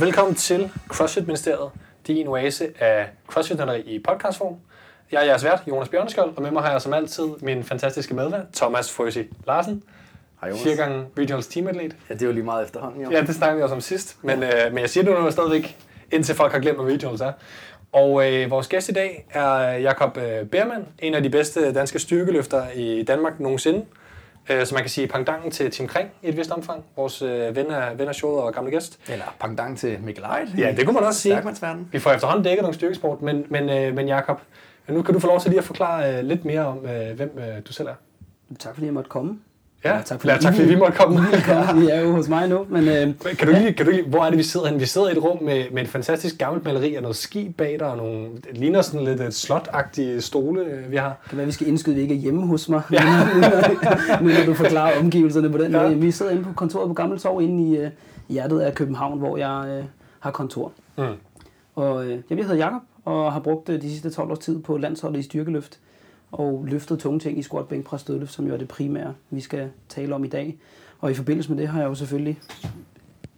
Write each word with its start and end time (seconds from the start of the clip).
Velkommen 0.00 0.34
til 0.34 0.70
CrossFit 0.88 1.26
Ministeriet, 1.26 1.70
din 2.06 2.26
oase 2.26 2.68
af 2.78 3.08
crossfit 3.26 3.60
i 3.84 3.98
podcastform. 3.98 4.54
Jeg 5.12 5.20
er 5.20 5.24
jeres 5.24 5.44
vært, 5.44 5.62
Jonas 5.68 5.88
Bjørneskjold, 5.88 6.36
og 6.36 6.42
med 6.42 6.50
mig 6.50 6.62
har 6.62 6.70
jeg 6.70 6.82
som 6.82 6.92
altid 6.92 7.24
min 7.40 7.64
fantastiske 7.64 8.14
medvært, 8.14 8.42
Thomas 8.54 8.92
Frøsi 8.92 9.24
Larsen. 9.46 9.82
Hej 10.40 10.50
Jonas. 10.50 10.62
Fire 10.62 10.76
gange 10.76 11.06
Regionals 11.18 11.46
teamatlet. 11.46 11.96
Ja, 12.08 12.14
det 12.14 12.22
er 12.22 12.26
jo 12.26 12.32
lige 12.32 12.44
meget 12.44 12.64
efterhånden, 12.64 13.02
jo. 13.02 13.10
Ja, 13.10 13.20
det 13.20 13.34
snakker 13.34 13.56
vi 13.56 13.62
også 13.62 13.74
om 13.74 13.80
sidst, 13.80 14.16
men, 14.22 14.42
øh, 14.42 14.50
men 14.72 14.78
jeg 14.78 14.90
siger 14.90 15.04
det 15.04 15.24
nu 15.24 15.30
stadigvæk, 15.30 15.76
indtil 16.12 16.34
folk 16.34 16.52
har 16.52 16.60
glemt, 16.60 16.78
hvad 16.78 16.94
Regionals 16.94 17.20
er. 17.20 17.32
Og 17.92 18.32
øh, 18.32 18.50
vores 18.50 18.68
gæst 18.68 18.88
i 18.88 18.92
dag 18.92 19.26
er 19.30 19.58
Jakob 19.72 20.16
øh, 20.16 20.46
Bermann, 20.46 20.86
en 20.98 21.14
af 21.14 21.22
de 21.22 21.30
bedste 21.30 21.72
danske 21.72 21.98
styrkeløfter 21.98 22.62
i 22.74 23.02
Danmark 23.02 23.40
nogensinde. 23.40 23.84
Øh, 24.50 24.66
så 24.66 24.74
man 24.74 24.82
kan 24.82 24.90
sige 24.90 25.06
pangdangen 25.06 25.50
til 25.50 25.70
Tim 25.70 25.86
Kring 25.86 26.10
i 26.22 26.28
et 26.28 26.36
vist 26.36 26.50
omfang. 26.50 26.84
Vores 26.96 27.22
øh, 27.22 27.56
ven, 27.56 27.66
af, 27.66 27.98
ven 27.98 28.08
af 28.08 28.14
showet 28.14 28.42
og 28.42 28.52
gamle 28.54 28.70
gæst. 28.70 28.98
Eller 29.08 29.24
pangdang 29.40 29.78
til 29.78 29.98
Mikkel 30.00 30.24
Eid. 30.24 30.58
Ja, 30.58 30.72
det 30.76 30.86
kunne 30.86 30.94
man 30.94 31.04
også 31.04 31.20
sige. 31.20 31.34
Vi 31.92 31.98
får 31.98 32.12
efterhånden 32.12 32.44
dækket 32.44 32.62
nogle 32.62 32.74
styrkesport, 32.74 33.22
men, 33.22 33.44
men, 33.48 33.70
øh, 33.70 33.94
men 33.94 34.08
Jakob, 34.08 34.40
nu 34.88 35.02
kan 35.02 35.14
du 35.14 35.20
få 35.20 35.26
lov 35.26 35.40
til 35.40 35.50
lige 35.50 35.58
at 35.58 35.64
forklare 35.64 36.18
øh, 36.18 36.24
lidt 36.24 36.44
mere 36.44 36.66
om, 36.66 36.86
øh, 36.86 37.16
hvem 37.16 37.38
øh, 37.38 37.62
du 37.66 37.72
selv 37.72 37.88
er. 37.88 37.94
Tak 38.58 38.74
fordi 38.74 38.86
jeg 38.86 38.94
måtte 38.94 39.10
komme. 39.10 39.38
Ja, 39.84 39.96
Ja, 39.96 40.02
tak 40.02 40.20
fordi 40.20 40.32
ja, 40.32 40.38
tak 40.38 40.54
fordi 40.54 40.68
vi 40.68 40.74
måtte 40.76 40.96
komme. 40.98 41.18
I 41.84 41.88
er 41.90 42.00
jo 42.00 42.12
hos 42.12 42.28
mig 42.28 42.48
nu, 42.48 42.66
men 42.68 42.88
øh, 42.88 43.36
Kan 43.38 43.48
du, 43.48 43.52
lige, 43.54 43.72
kan 43.72 43.86
du 43.86 43.92
lige, 43.92 44.02
hvor 44.08 44.24
er 44.24 44.28
det, 44.30 44.38
vi 44.38 44.42
sidder 44.42 44.66
henne? 44.66 44.80
Vi 44.80 44.86
sidder 44.86 45.08
i 45.08 45.12
et 45.12 45.22
rum 45.22 45.42
med, 45.42 45.64
med 45.72 45.82
et 45.82 45.88
fantastisk 45.88 46.38
gammelt 46.38 46.64
maleri 46.64 46.94
og 46.94 47.02
noget 47.02 47.16
skib 47.16 47.56
bag 47.56 47.76
dig, 47.78 47.86
og 47.86 47.96
nogle, 47.96 48.24
det 48.50 48.58
ligner 48.58 48.82
sådan 48.82 49.04
lidt 49.06 49.20
et 49.20 49.34
slot-agtige 49.34 50.20
stole, 50.20 50.60
øh, 50.64 50.90
vi 50.90 50.96
har. 50.96 51.08
det 51.08 51.28
kan 51.28 51.36
være, 51.38 51.46
vi 51.46 51.52
skal 51.52 51.68
indskyde, 51.68 51.94
at 51.94 51.96
vi 51.96 52.02
ikke 52.02 52.14
er 52.14 52.18
hjemme 52.18 52.46
hos 52.46 52.68
mig, 52.68 52.82
ja. 52.92 53.02
nu, 53.34 53.40
når, 53.40 54.22
nu 54.22 54.28
når 54.28 54.44
du 54.46 54.54
forklarer 54.54 55.00
omgivelserne 55.00 55.50
på 55.50 55.58
den 55.58 55.72
Ja. 55.72 55.82
måde. 55.82 55.94
Vi 56.00 56.10
sidder 56.10 56.32
inde 56.32 56.44
på 56.44 56.52
kontoret 56.56 56.88
på 56.88 56.94
Gammeltorv 56.94 57.40
inde 57.42 57.70
i 57.70 57.76
øh, 57.78 57.90
hjertet 58.28 58.60
af 58.60 58.74
København, 58.74 59.18
hvor 59.18 59.36
jeg 59.36 59.64
øh, 59.68 59.84
har 60.20 60.30
kontor. 60.30 60.72
Mm. 60.98 61.04
Og 61.74 62.04
øh, 62.06 62.18
jeg 62.30 62.38
hedder 62.38 62.54
Jakob 62.56 62.82
og 63.04 63.32
har 63.32 63.40
brugt 63.40 63.68
øh, 63.68 63.82
de 63.82 63.90
sidste 63.90 64.10
12 64.10 64.30
års 64.30 64.38
tid 64.38 64.62
på 64.62 64.76
landsholdet 64.76 65.18
i 65.20 65.22
styrkeløft 65.22 65.78
og 66.32 66.64
løftet 66.68 66.98
tunge 66.98 67.20
ting 67.20 67.38
i 67.38 67.42
squat, 67.42 67.68
bænk, 67.68 67.84
pres, 67.84 68.02
dødløft, 68.02 68.32
som 68.32 68.46
jo 68.46 68.52
er 68.52 68.58
det 68.58 68.68
primære, 68.68 69.14
vi 69.30 69.40
skal 69.40 69.68
tale 69.88 70.14
om 70.14 70.24
i 70.24 70.28
dag. 70.28 70.58
Og 71.00 71.10
i 71.10 71.14
forbindelse 71.14 71.50
med 71.50 71.58
det 71.58 71.68
har 71.68 71.80
jeg 71.80 71.88
jo 71.88 71.94
selvfølgelig 71.94 72.38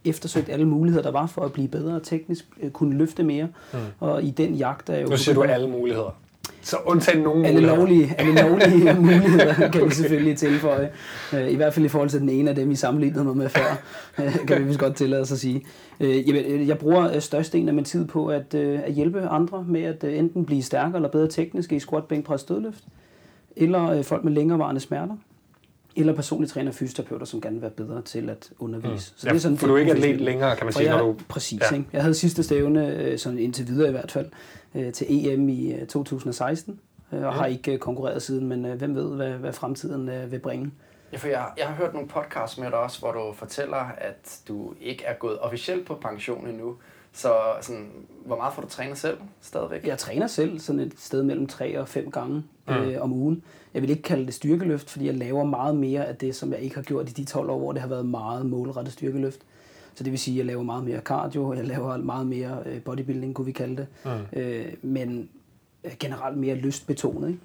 eftersøgt 0.05 0.49
alle 0.49 0.65
muligheder, 0.65 1.03
der 1.03 1.11
var 1.11 1.27
for 1.27 1.41
at 1.41 1.53
blive 1.53 1.67
bedre 1.67 1.99
teknisk, 1.99 2.45
øh, 2.61 2.71
kunne 2.71 2.97
løfte 2.97 3.23
mere. 3.23 3.47
Mm. 3.73 3.79
Og 3.99 4.23
i 4.23 4.31
den 4.31 4.55
jagt 4.55 4.89
er 4.89 4.93
jeg 4.93 5.03
jo... 5.03 5.09
Nu 5.09 5.17
siger 5.17 5.35
du 5.35 5.43
alle 5.43 5.69
muligheder. 5.69 6.15
Så 6.63 6.77
undtagen 6.85 7.23
nogle 7.23 7.47
alle 7.47 7.61
lovlige, 7.61 8.15
alle 8.17 8.41
lovlige 8.41 8.93
muligheder 9.01 9.69
kan 9.69 9.85
vi 9.85 9.93
selvfølgelig 9.93 10.37
tilføje. 10.37 10.89
Øh, 11.33 11.51
I 11.51 11.55
hvert 11.55 11.73
fald 11.73 11.85
i 11.85 11.89
forhold 11.89 12.09
til 12.09 12.19
den 12.19 12.29
ene 12.29 12.49
af 12.49 12.55
dem, 12.55 12.69
vi 12.69 12.75
sammenlignede 12.75 13.23
mig 13.23 13.37
med 13.37 13.49
før, 13.49 13.81
øh, 14.25 14.45
kan 14.47 14.59
vi 14.59 14.63
vist 14.63 14.79
godt 14.79 14.95
tillade 14.95 15.21
os 15.21 15.31
at 15.31 15.39
sige. 15.39 15.65
Øh, 15.99 16.67
Jeg, 16.67 16.77
bruger 16.77 17.19
størstedelen 17.19 17.67
af 17.67 17.73
min 17.73 17.83
tid 17.83 18.05
på 18.05 18.27
at, 18.27 18.55
at 18.55 18.93
hjælpe 18.93 19.21
andre 19.21 19.65
med 19.67 19.81
at 19.83 20.03
enten 20.03 20.45
blive 20.45 20.63
stærkere 20.63 20.95
eller 20.95 21.09
bedre 21.09 21.27
teknisk 21.27 21.71
i 21.71 21.79
squat, 21.79 22.03
bænk, 22.03 22.25
pres, 22.25 22.43
dødløft, 22.43 22.83
eller 23.55 24.01
folk 24.01 24.23
med 24.23 24.31
længerevarende 24.31 24.81
smerter, 24.81 25.15
eller 25.95 26.13
personlige 26.13 26.49
træner 26.49 26.71
og 26.71 26.75
fysioterapeuter, 26.75 27.25
som 27.25 27.41
gerne 27.41 27.55
vil 27.55 27.61
være 27.61 27.71
bedre 27.71 28.01
til 28.01 28.29
at 28.29 28.49
undervise. 28.59 29.13
Mm. 29.23 29.27
Ja, 29.27 29.49
for 29.55 29.67
du 29.67 29.75
er 29.75 29.79
ikke 29.79 29.91
atlet 29.91 30.21
længere, 30.21 30.55
kan 30.55 30.65
man 30.65 30.73
sige, 30.73 30.89
jeg, 30.89 30.97
når 30.97 31.05
du... 31.07 31.15
Præcis. 31.27 31.61
Ja. 31.71 31.75
Ikke? 31.75 31.89
Jeg 31.93 32.01
havde 32.01 32.13
sidste 32.13 32.43
stævne, 32.43 33.13
sådan 33.17 33.39
indtil 33.39 33.67
videre 33.67 33.87
i 33.87 33.91
hvert 33.91 34.11
fald, 34.11 34.25
øh, 34.75 34.93
til 34.93 35.07
EM 35.09 35.49
i 35.49 35.73
øh, 35.73 35.87
2016, 35.87 36.79
øh, 37.13 37.23
og 37.23 37.33
har 37.33 37.45
ikke 37.45 37.73
øh, 37.73 37.79
konkurreret 37.79 38.21
siden, 38.21 38.47
men 38.47 38.65
øh, 38.65 38.77
hvem 38.77 38.95
ved, 38.95 39.15
hvad, 39.15 39.31
hvad 39.31 39.53
fremtiden 39.53 40.09
øh, 40.09 40.31
vil 40.31 40.39
bringe. 40.39 40.71
Ja, 41.13 41.17
for 41.17 41.27
jeg, 41.27 41.45
jeg 41.57 41.67
har 41.67 41.75
hørt 41.75 41.93
nogle 41.93 42.07
podcasts 42.07 42.57
med 42.57 42.67
dig 42.71 42.79
også, 42.79 42.99
hvor 42.99 43.11
du 43.11 43.33
fortæller, 43.33 43.91
at 43.97 44.41
du 44.47 44.73
ikke 44.81 45.05
er 45.05 45.13
gået 45.13 45.39
officielt 45.39 45.85
på 45.85 45.95
pension 45.95 46.47
endnu. 46.47 46.75
Så 47.13 47.33
sådan, 47.61 47.91
hvor 48.25 48.37
meget 48.37 48.53
får 48.53 48.61
du 48.61 48.67
trænet 48.67 48.97
selv 48.97 49.17
stadigvæk? 49.41 49.87
Jeg 49.87 49.97
træner 49.97 50.27
selv 50.27 50.59
sådan 50.59 50.79
et 50.79 50.93
sted 50.97 51.23
mellem 51.23 51.47
tre 51.47 51.79
og 51.79 51.87
fem 51.87 52.11
gange 52.11 52.43
øh, 52.69 53.01
om 53.01 53.13
ugen. 53.13 53.43
Jeg 53.73 53.81
vil 53.81 53.89
ikke 53.89 54.01
kalde 54.01 54.25
det 54.25 54.33
styrkeløft, 54.33 54.89
fordi 54.89 55.05
jeg 55.05 55.15
laver 55.15 55.43
meget 55.43 55.75
mere 55.75 56.05
af 56.05 56.15
det, 56.15 56.35
som 56.35 56.51
jeg 56.51 56.59
ikke 56.59 56.75
har 56.75 56.81
gjort 56.83 57.09
i 57.09 57.13
de 57.13 57.25
12 57.25 57.49
år, 57.49 57.57
hvor 57.57 57.71
det 57.71 57.81
har 57.81 57.87
været 57.87 58.05
meget 58.05 58.45
målrettet 58.45 58.93
styrkeløft. 58.93 59.39
Så 59.95 60.03
det 60.03 60.11
vil 60.11 60.19
sige, 60.19 60.35
at 60.35 60.37
jeg 60.37 60.45
laver 60.45 60.63
meget 60.63 60.83
mere 60.83 60.99
cardio, 60.99 61.53
jeg 61.53 61.65
laver 61.65 61.97
meget 61.97 62.27
mere 62.27 62.63
øh, 62.65 62.81
bodybuilding, 62.83 63.35
kunne 63.35 63.45
vi 63.45 63.51
kalde 63.51 63.77
det. 63.77 63.87
Mm. 64.05 64.39
Øh, 64.39 64.73
men 64.81 65.29
øh, 65.83 65.91
generelt 65.99 66.37
mere 66.37 66.55
lystbetonet. 66.55 67.27
Ikke? 67.27 67.39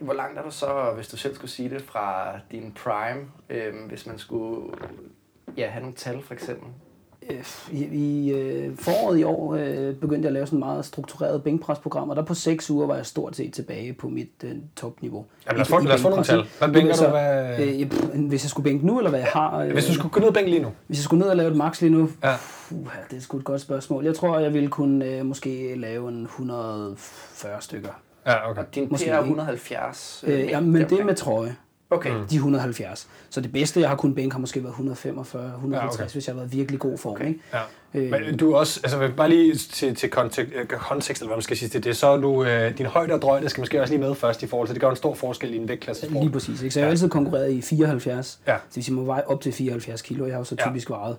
Hvor 0.00 0.14
langt 0.14 0.38
er 0.38 0.42
du 0.42 0.50
så, 0.50 0.92
hvis 0.94 1.08
du 1.08 1.16
selv 1.16 1.34
skulle 1.34 1.50
sige 1.50 1.70
det, 1.70 1.82
fra 1.82 2.38
din 2.50 2.72
prime, 2.72 3.26
øhm, 3.50 3.88
hvis 3.88 4.06
man 4.06 4.18
skulle 4.18 4.76
ja, 5.56 5.68
have 5.68 5.80
nogle 5.80 5.94
tal 5.96 6.22
for 6.22 6.34
eksempel? 6.34 6.68
Øh, 7.30 7.44
I, 7.72 7.84
i 7.84 8.32
øh, 8.32 8.76
foråret 8.78 9.18
i 9.18 9.22
år 9.22 9.54
øh, 9.54 9.94
begyndte 9.94 10.20
jeg 10.20 10.26
at 10.26 10.32
lave 10.32 10.46
sådan 10.46 10.56
et 10.58 10.66
meget 10.66 10.84
struktureret 10.84 11.42
bænkpresprogram, 11.42 12.10
og 12.10 12.16
der 12.16 12.22
på 12.22 12.34
seks 12.34 12.70
uger 12.70 12.86
var 12.86 12.96
jeg 12.96 13.06
stort 13.06 13.36
set 13.36 13.52
tilbage 13.52 13.92
på 13.92 14.08
mit 14.08 14.30
øh, 14.44 14.50
topniveau. 14.76 15.24
Jamen, 15.46 15.56
lad 15.56 15.62
os 15.62 15.68
få, 15.68 15.78
i 15.80 15.84
lad 15.86 15.94
os 15.94 16.00
få 16.02 16.08
nogle 16.08 16.24
tal. 16.24 16.44
Hvad 16.58 16.68
bænker 16.68 16.94
Så, 16.94 17.04
du? 17.04 17.10
Hvad... 17.10 17.58
Øh, 17.60 17.80
jeg- 17.80 17.88
pff, 17.88 18.04
hvis 18.14 18.44
jeg 18.44 18.50
skulle 18.50 18.64
bænke 18.64 18.86
nu, 18.86 18.98
eller 18.98 19.10
hvad 19.10 19.20
jeg 19.20 19.28
har? 19.32 19.58
Øh, 19.58 19.72
Hvis 19.72 19.86
du 19.86 19.94
skulle 19.94 20.12
gå 20.12 20.20
ned 20.20 20.28
og 20.28 20.34
bænke 20.34 20.50
lige 20.50 20.62
nu. 20.62 20.68
hvis 20.86 20.98
jeg 20.98 21.04
skulle 21.04 21.20
ned 21.20 21.30
og 21.30 21.36
lave 21.36 21.50
et 21.50 21.56
max 21.56 21.80
lige 21.80 21.92
nu, 21.92 22.08
Ja. 22.22 22.34
uh, 22.70 22.88
det 23.10 23.16
er 23.16 23.20
sgu 23.20 23.36
et 23.38 23.44
godt 23.44 23.60
spørgsmål. 23.60 24.04
Jeg 24.04 24.14
tror, 24.14 24.38
jeg 24.38 24.54
ville 24.54 24.68
kunne 24.68 25.04
øh, 25.04 25.26
måske 25.26 25.74
lave 25.76 26.08
en 26.08 26.22
140 26.22 27.60
stykker. 27.60 27.90
Ja, 28.26 28.50
okay. 28.50 28.60
Og 28.60 28.74
din 28.74 28.88
Måske 28.90 29.04
PR 29.04 29.10
er 29.10 29.18
ikke. 29.18 29.22
170? 29.24 30.24
Øh, 30.26 30.40
ja, 30.40 30.60
men 30.60 30.82
det 30.88 31.00
er 31.00 31.04
med 31.04 31.14
trøje. 31.14 31.56
Okay. 31.90 32.10
Mm. 32.10 32.26
De 32.26 32.34
170. 32.36 33.08
Så 33.30 33.40
det 33.40 33.52
bedste, 33.52 33.80
jeg 33.80 33.88
har 33.88 33.96
kunnet 33.96 34.16
bænke, 34.16 34.32
har 34.32 34.40
måske 34.40 34.62
været 34.62 34.72
145, 34.72 35.46
150, 35.54 35.72
Ja, 35.98 36.02
ja, 36.02 36.04
okay. 36.04 36.12
hvis 36.12 36.26
jeg 36.26 36.34
har 36.34 36.40
været 36.40 36.52
virkelig 36.52 36.80
god 36.80 36.98
form. 36.98 37.12
Okay. 37.12 37.28
Ikke? 37.28 37.40
Ja. 37.52 37.60
Øh, 37.94 38.10
Men 38.26 38.36
du 38.36 38.52
er 38.52 38.56
også, 38.58 38.80
altså 38.84 39.10
bare 39.16 39.28
lige 39.28 39.54
til, 39.54 39.94
til 39.94 40.10
kontekst, 40.10 40.52
øh, 40.56 40.66
kontekst, 40.66 41.22
eller 41.22 41.28
hvad 41.28 41.36
man 41.36 41.42
skal 41.42 41.56
sige 41.56 41.68
til 41.68 41.84
det, 41.84 41.96
så 41.96 42.06
er 42.06 42.16
du, 42.16 42.44
øh, 42.44 42.78
din 42.78 42.86
højde 42.86 43.14
og 43.14 43.22
drøjde 43.22 43.48
skal 43.48 43.60
måske 43.60 43.80
også 43.80 43.92
lige 43.94 44.00
med 44.06 44.14
først 44.14 44.42
i 44.42 44.46
forhold 44.46 44.68
til, 44.68 44.74
det 44.74 44.80
gør 44.80 44.90
en 44.90 44.96
stor 44.96 45.14
forskel 45.14 45.54
i 45.54 45.56
en 45.56 45.68
vægtklasse. 45.68 46.06
Lige 46.10 46.30
præcis. 46.30 46.62
Ikke? 46.62 46.74
Så 46.74 46.80
jeg 46.80 46.86
har 46.86 46.90
altid 46.90 47.08
konkurreret 47.08 47.52
i 47.52 47.62
74. 47.62 48.40
Ja. 48.46 48.56
Så 48.68 48.74
hvis 48.74 48.88
jeg 48.88 48.94
må 48.96 49.04
veje 49.04 49.22
op 49.26 49.40
til 49.40 49.52
74 49.52 50.02
kilo, 50.02 50.24
jeg 50.26 50.34
har 50.34 50.38
jo 50.38 50.44
så 50.44 50.56
Ja. 50.58 50.68
typisk 50.70 50.90
vejet 50.90 51.16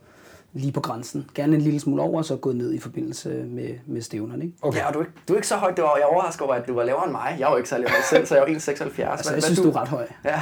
lige 0.56 0.72
på 0.72 0.80
grænsen. 0.80 1.26
Gerne 1.36 1.56
en 1.56 1.62
lille 1.62 1.80
smule 1.80 2.02
over, 2.02 2.18
og 2.18 2.26
så 2.26 2.36
gået 2.36 2.56
ned 2.56 2.74
i 2.74 2.80
forbindelse 2.80 3.30
med, 3.30 3.70
med 3.88 4.02
stævnerne. 4.02 4.44
Ikke? 4.44 4.58
Okay. 4.62 4.80
Ja, 4.80 4.88
og 4.88 4.94
du 4.94 5.00
er, 5.00 5.04
ikke, 5.04 5.14
du 5.28 5.34
er 5.34 5.38
ikke 5.38 5.48
så 5.48 5.56
højt. 5.56 5.76
Det 5.76 5.84
var, 5.84 5.96
jeg 5.96 6.04
er 6.04 6.08
overrasket 6.08 6.42
over, 6.42 6.56
at 6.56 6.68
du 6.68 6.74
var 6.76 6.84
lavere 6.84 7.04
end 7.04 7.12
mig. 7.12 7.36
Jeg 7.40 7.46
er 7.46 7.52
jo 7.52 7.58
ikke 7.58 7.70
særlig 7.70 7.90
høj 7.90 8.00
selv, 8.10 8.26
så 8.26 8.36
jeg 8.36 8.44
er 8.44 8.52
jo 8.52 8.58
1,76. 8.58 9.12
Altså, 9.12 9.34
jeg 9.34 9.44
synes, 9.44 9.60
du 9.60 9.70
er 9.70 9.82
ret 9.82 9.88
høj. 9.88 10.06
Ja. 10.26 10.42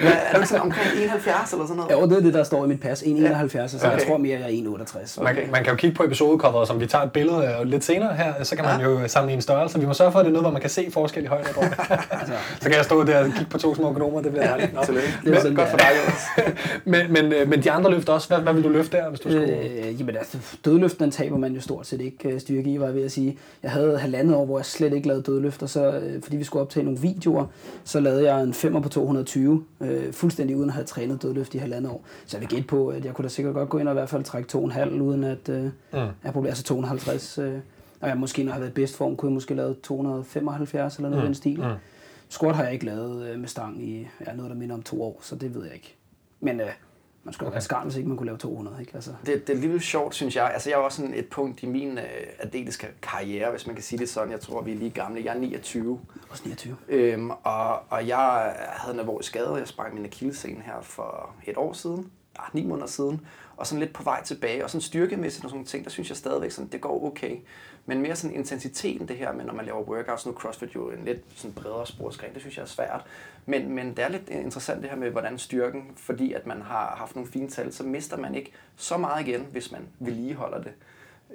Hvad, 0.00 0.12
er 0.12 0.32
du 0.32 0.36
ikke 0.36 0.48
sådan 0.48 0.62
omkring 0.62 0.86
71 1.02 1.52
eller 1.52 1.66
sådan 1.66 1.76
noget? 1.76 1.90
Ja, 1.90 1.96
og 1.96 2.08
det 2.08 2.16
er 2.16 2.22
det, 2.22 2.34
der 2.34 2.42
står 2.44 2.64
i 2.64 2.68
mit 2.68 2.80
pas. 2.80 3.02
1,71, 3.02 3.68
så 3.68 3.78
jeg 3.82 3.92
Okay. 3.92 4.06
tror 4.06 4.18
mere, 4.18 4.38
jeg 4.40 4.54
er 4.54 4.62
1,68. 5.18 5.22
Man, 5.22 5.36
man 5.50 5.64
kan 5.64 5.72
jo 5.72 5.76
kigge 5.76 5.96
på 5.96 6.02
episodecoveret, 6.04 6.68
som 6.68 6.80
vi 6.80 6.86
tager 6.86 7.04
et 7.04 7.12
billede 7.12 7.46
af 7.48 7.70
lidt 7.70 7.84
senere 7.84 8.14
her, 8.14 8.44
så 8.44 8.56
kan 8.56 8.64
man 8.64 8.80
jo 8.80 9.08
sammenligne 9.08 9.38
en 9.38 9.42
størrelse. 9.42 9.80
Vi 9.80 9.86
må 9.86 9.94
sørge 9.94 10.12
for, 10.12 10.18
at 10.18 10.24
det 10.24 10.30
er 10.30 10.32
noget, 10.32 10.44
hvor 10.44 10.52
man 10.52 10.60
kan 10.60 10.70
se 10.70 10.88
forskel 10.92 11.24
i 11.24 11.26
højde 11.26 11.44
og 11.48 11.54
drøjde. 11.54 11.74
så 12.62 12.68
kan 12.68 12.74
jeg 12.74 12.84
stå 12.84 13.04
der 13.04 13.18
og 13.18 13.24
kigge 13.24 13.50
på 13.50 13.58
to 13.58 13.74
små 13.74 13.90
økonomer, 13.90 14.20
det 14.20 14.32
bliver 14.32 14.46
herligt. 14.48 14.74
Nå. 14.74 14.80
Det 15.24 15.34
er 15.34 15.40
sådan, 15.40 15.56
Godt 15.56 15.68
for 15.68 15.76
dig, 15.76 15.86
Jonas. 16.00 16.50
men, 16.84 17.12
men, 17.12 17.32
øh, 17.32 17.48
men 17.48 17.62
de 17.62 17.70
andre 17.70 17.90
løfter 18.00 18.12
også, 18.12 18.28
hvad, 18.28 18.38
hvad 18.40 18.54
vil 18.54 18.64
du 18.64 18.68
løfte 18.68 18.96
der, 18.96 19.08
hvis 19.08 19.20
du 19.20 19.30
skulle? 19.30 19.58
Øh, 19.58 20.00
jamen 20.00 20.16
altså, 20.16 20.38
dødløften 20.64 21.04
den 21.04 21.10
taber 21.10 21.36
man 21.38 21.54
jo 21.54 21.60
stort 21.60 21.86
set 21.86 22.00
ikke 22.00 22.28
øh, 22.28 22.40
styrke 22.40 22.72
i, 22.72 22.80
var 22.80 22.86
jeg 22.86 22.94
ved 22.94 23.04
at 23.04 23.12
sige. 23.12 23.38
Jeg 23.62 23.70
havde 23.70 23.98
halvandet 23.98 24.36
år, 24.36 24.44
hvor 24.44 24.58
jeg 24.58 24.66
slet 24.66 24.92
ikke 24.92 25.08
lavede 25.08 25.22
dødløft, 25.22 25.62
og 25.62 25.68
så, 25.68 25.92
øh, 25.92 26.22
fordi 26.22 26.36
vi 26.36 26.44
skulle 26.44 26.62
optage 26.62 26.84
nogle 26.84 27.00
videoer, 27.00 27.46
så 27.84 28.00
lavede 28.00 28.32
jeg 28.32 28.42
en 28.42 28.54
5 28.54 28.82
på 28.82 28.88
220, 28.88 29.64
øh, 29.80 30.12
fuldstændig 30.12 30.56
uden 30.56 30.68
at 30.68 30.74
have 30.74 30.84
trænet 30.84 31.22
dødløft 31.22 31.54
i 31.54 31.58
halvandet 31.58 31.92
år. 31.92 32.04
Så 32.26 32.36
jeg 32.36 32.40
vil 32.40 32.48
gætte 32.48 32.68
på, 32.68 32.88
at 32.88 33.04
jeg 33.04 33.14
kunne 33.14 33.22
da 33.22 33.28
sikkert 33.28 33.54
godt 33.54 33.68
gå 33.68 33.78
ind 33.78 33.88
og 33.88 33.92
i 33.92 33.98
hvert 33.98 34.08
fald 34.08 34.24
trække 34.24 34.58
2,5 34.58 35.00
uden 35.00 35.24
at 35.24 35.48
øh, 35.48 35.64
mm. 35.64 35.70
jeg 35.92 36.32
problem, 36.32 36.48
altså 36.48 36.62
250. 36.62 37.38
Øh, 37.38 37.52
og 38.00 38.08
jeg 38.08 38.16
måske, 38.16 38.42
når 38.42 38.48
jeg 38.48 38.54
har 38.54 38.60
været 38.60 38.70
i 38.70 38.74
bedst 38.74 38.96
form, 38.96 39.16
kunne 39.16 39.28
jeg 39.28 39.34
måske 39.34 39.54
lave 39.54 39.74
275 39.82 40.96
eller 40.96 41.08
noget 41.08 41.22
mm. 41.22 41.24
i 41.24 41.26
den 41.26 41.34
stil. 41.34 41.58
Mm. 41.58 41.64
Squat 42.28 42.56
har 42.56 42.64
jeg 42.64 42.72
ikke 42.72 42.86
lavet 42.86 43.28
øh, 43.28 43.38
med 43.38 43.48
stang 43.48 43.82
i 43.82 44.08
ja, 44.26 44.32
noget, 44.34 44.50
der 44.50 44.56
minder 44.56 44.74
om 44.74 44.82
to 44.82 45.02
år, 45.02 45.20
så 45.22 45.36
det 45.36 45.54
ved 45.54 45.64
jeg 45.64 45.74
ikke. 45.74 45.96
Men 46.40 46.60
øh, 46.60 46.66
man 47.24 47.34
skulle 47.34 47.52
være 47.52 47.60
skarn, 47.60 47.82
hvis 47.84 47.96
ikke 47.96 48.08
man 48.08 48.16
kunne 48.18 48.26
lave 48.26 48.38
200, 48.38 48.76
ikke? 48.80 48.92
Altså, 48.94 49.10
Det, 49.26 49.46
det 49.46 49.48
er 49.48 49.54
alligevel 49.54 49.80
sjovt, 49.80 50.14
synes 50.14 50.36
jeg. 50.36 50.50
Altså, 50.52 50.70
jeg 50.70 50.76
er 50.76 50.80
også 50.80 50.96
sådan 50.96 51.14
et 51.14 51.28
punkt 51.28 51.62
i 51.62 51.66
min 51.66 51.98
øh, 51.98 52.04
atletiske 52.38 52.86
karriere, 53.02 53.50
hvis 53.50 53.66
man 53.66 53.76
kan 53.76 53.84
sige 53.84 53.98
det 53.98 54.08
sådan. 54.08 54.32
Jeg 54.32 54.40
tror, 54.40 54.62
vi 54.62 54.72
er 54.72 54.76
lige 54.76 54.90
gamle. 54.90 55.22
Jeg 55.24 55.34
er 55.34 55.40
29. 55.40 56.00
også 56.30 56.42
29. 56.46 56.76
Øhm, 56.88 57.30
og, 57.30 57.82
og 57.90 58.08
jeg 58.08 58.54
havde 58.56 58.94
en 58.94 59.00
alvorlig 59.00 59.24
skade. 59.24 59.54
Jeg 59.54 59.68
sprang 59.68 59.94
min 59.94 60.04
akillescene 60.04 60.62
her 60.62 60.80
for 60.82 61.30
et 61.46 61.56
år 61.56 61.72
siden. 61.72 62.10
Ah, 62.38 62.44
ni 62.52 62.66
måneder 62.66 62.86
siden. 62.86 63.26
Og 63.56 63.66
sådan 63.66 63.80
lidt 63.80 63.92
på 63.92 64.02
vej 64.02 64.22
tilbage. 64.24 64.64
Og 64.64 64.70
sådan 64.70 64.80
styrkemæssigt 64.80 65.44
og 65.44 65.50
sådan 65.50 65.56
nogle 65.56 65.66
ting, 65.66 65.84
der 65.84 65.90
synes 65.90 66.08
jeg 66.08 66.16
stadigvæk, 66.16 66.50
sådan, 66.50 66.68
det 66.68 66.80
går 66.80 67.04
okay. 67.04 67.36
Men 67.86 68.02
mere 68.02 68.16
sådan 68.16 68.36
intensiteten, 68.36 69.08
det 69.08 69.16
her 69.16 69.32
med, 69.32 69.44
når 69.44 69.54
man 69.54 69.64
laver 69.66 69.82
workouts. 69.82 70.26
Nu 70.26 70.32
CrossFit 70.32 70.74
jo 70.74 70.90
en 70.90 71.04
lidt 71.04 71.18
sådan 71.34 71.52
bredere 71.52 71.86
sportsgren. 71.86 72.32
Det 72.32 72.40
synes 72.40 72.56
jeg 72.56 72.62
er 72.62 72.66
svært. 72.66 73.04
Men, 73.46 73.74
men 73.74 73.88
det 73.96 73.98
er 73.98 74.08
lidt 74.08 74.28
interessant 74.28 74.82
det 74.82 74.90
her 74.90 74.96
med, 74.96 75.10
hvordan 75.10 75.38
styrken, 75.38 75.92
fordi 75.96 76.32
at 76.32 76.46
man 76.46 76.62
har 76.62 76.94
haft 76.96 77.14
nogle 77.14 77.30
fine 77.30 77.48
tal, 77.48 77.72
så 77.72 77.82
mister 77.82 78.16
man 78.16 78.34
ikke 78.34 78.52
så 78.76 78.96
meget 78.96 79.28
igen, 79.28 79.46
hvis 79.52 79.72
man 79.72 79.88
vedligeholder 79.98 80.62
det. 80.62 80.72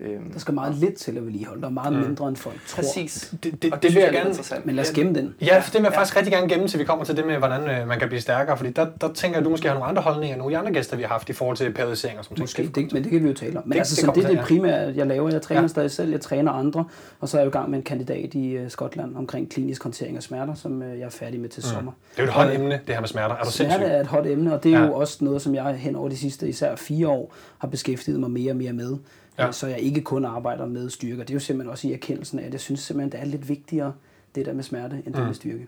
Øhm, 0.01 0.31
Der 0.33 0.39
skal 0.39 0.53
meget 0.53 0.75
lidt 0.75 0.95
til 0.95 1.18
at 1.18 1.25
vedligeholde. 1.25 1.62
Der 1.62 1.68
er 1.68 1.71
meget 1.71 1.94
mindre, 2.07 2.27
end 2.27 2.36
folk 2.36 2.56
tror. 2.68 2.81
Præcis. 2.81 3.33
Det, 3.44 3.62
det, 3.63 3.74
Og 3.74 3.81
det, 3.83 3.92
synes 3.92 3.95
vil 3.95 4.01
jeg 4.01 4.07
er 4.07 4.13
gerne... 4.13 4.30
interessant. 4.30 4.65
Men 4.65 4.75
lad 4.75 4.83
os 4.83 4.92
gemme 4.92 5.13
den. 5.15 5.36
Ja, 5.42 5.59
for 5.59 5.71
det 5.71 5.81
vil 5.81 5.83
jeg 5.83 5.94
faktisk 5.94 6.18
rigtig 6.18 6.33
gerne 6.33 6.50
gemme, 6.50 6.68
til 6.68 6.80
vi 6.80 6.83
kommer 6.83 7.06
til 7.06 7.18
det 7.18 7.25
med, 7.27 7.38
hvordan 7.38 7.69
øh, 7.69 7.88
man 7.88 8.00
kan 8.00 8.07
blive 8.07 8.21
stærkere. 8.21 8.57
Fordi 8.57 8.69
der, 8.71 8.88
der 9.01 9.13
tænker 9.13 9.36
jeg, 9.36 9.38
at 9.38 9.45
du 9.45 9.50
måske 9.50 9.68
har 9.68 9.74
nogle 9.75 9.89
andre 9.89 10.01
holdninger 10.01 10.36
end 10.36 10.42
nogle 10.42 10.57
andre 10.57 10.71
gæster, 10.74 10.97
vi 10.97 11.01
har 11.03 11.09
haft 11.09 11.30
i 11.30 11.33
forhold 11.33 11.57
til 11.57 11.74
periodisering 11.74 12.19
og 12.19 12.25
sådan 12.25 12.42
Måske, 12.42 12.62
noget. 12.62 12.75
det, 12.75 12.94
men 12.94 13.03
det 13.03 13.12
kan 13.12 13.24
vi 13.24 13.27
jo 13.27 13.33
tale 13.33 13.57
om. 13.57 13.63
Men 13.65 13.69
Det- 13.69 13.74
det, 13.74 13.80
altså, 13.80 13.95
det 13.95 14.01
det, 14.01 14.06
kommer 14.06 14.30
det 14.30 14.38
er 14.38 14.44
det 14.44 14.51
ja. 14.51 14.56
primære, 14.56 14.94
jeg 14.95 15.07
laver. 15.07 15.30
Jeg 15.30 15.42
træner 15.42 15.59
Ja. 15.62 15.63
ja. 15.63 15.68
stadig 15.68 15.92
selv, 15.92 16.12
jeg 16.12 16.21
træner 16.21 16.51
andre, 16.51 16.86
og 17.19 17.30
så 17.30 17.38
er 17.38 17.42
jeg 17.42 17.47
i 17.47 17.51
gang 17.51 17.69
med 17.69 17.77
en 17.77 17.83
kandidat 17.83 18.33
i 18.33 18.57
uh, 18.63 18.69
Skotland 18.69 19.15
omkring 19.15 19.50
klinisk 19.51 19.83
håndtering 19.83 20.18
af 20.18 20.24
smerter, 20.24 20.53
som 20.53 20.81
uh, 20.81 20.88
jeg 21.00 21.06
er 21.06 21.09
færdig 21.09 21.39
med 21.39 21.50
til 21.50 21.63
Mm. 21.65 21.74
sommer. 21.75 21.92
Det 22.12 22.19
er 22.19 22.24
jo 22.24 22.27
et 22.30 22.33
hot 22.33 22.53
emne, 22.53 22.80
det 22.88 22.94
her 22.95 23.00
med 23.00 23.07
smerter. 23.07 23.36
Er 23.36 23.44
du 23.44 23.51
Smerte 23.51 23.74
sindssyg? 23.74 23.94
er 23.95 24.00
et 24.01 24.07
hot 24.07 24.25
emne, 24.27 24.53
og 24.53 24.63
det 24.63 24.74
er 24.74 24.77
Ja. 24.77 24.83
ja. 24.83 24.89
jo 24.89 24.94
også 24.95 25.18
noget, 25.25 25.42
som 25.42 25.56
jeg 25.56 25.75
hen 25.75 25.95
over 25.95 26.09
de 26.09 26.18
sidste 26.18 26.50
især 26.50 26.75
fire 26.75 27.07
år 27.07 27.33
har 27.57 27.68
beskæftiget 27.68 28.19
mig 28.19 28.31
mere 28.31 28.51
og 28.51 28.57
mere 28.57 28.74
med. 28.74 28.97
Ja. 29.38 29.46
Ja. 29.46 29.52
Så 29.52 29.68
jeg 29.68 29.80
ikke 29.80 30.02
kun 30.02 30.26
arbejder 30.26 30.66
med 30.66 30.90
styrke. 30.90 31.22
Det 31.22 31.30
er 31.30 31.34
jo 31.34 31.40
simpelthen 31.40 31.72
også 31.72 31.88
i 31.88 31.94
erkendelsen 31.94 32.40
af, 32.40 32.46
at 32.46 32.52
jeg 32.52 32.60
synes 32.60 32.80
simpelthen, 32.80 33.12
det 33.12 33.20
er 33.20 33.26
lidt 33.26 33.50
vigtigere, 33.50 33.94
det 34.36 34.46
der 34.46 34.54
med 34.54 34.64
smerte, 34.64 34.96
end 35.06 35.14
det 35.14 35.22
Mm. 35.22 35.26
med 35.26 35.34
styrke. 35.34 35.68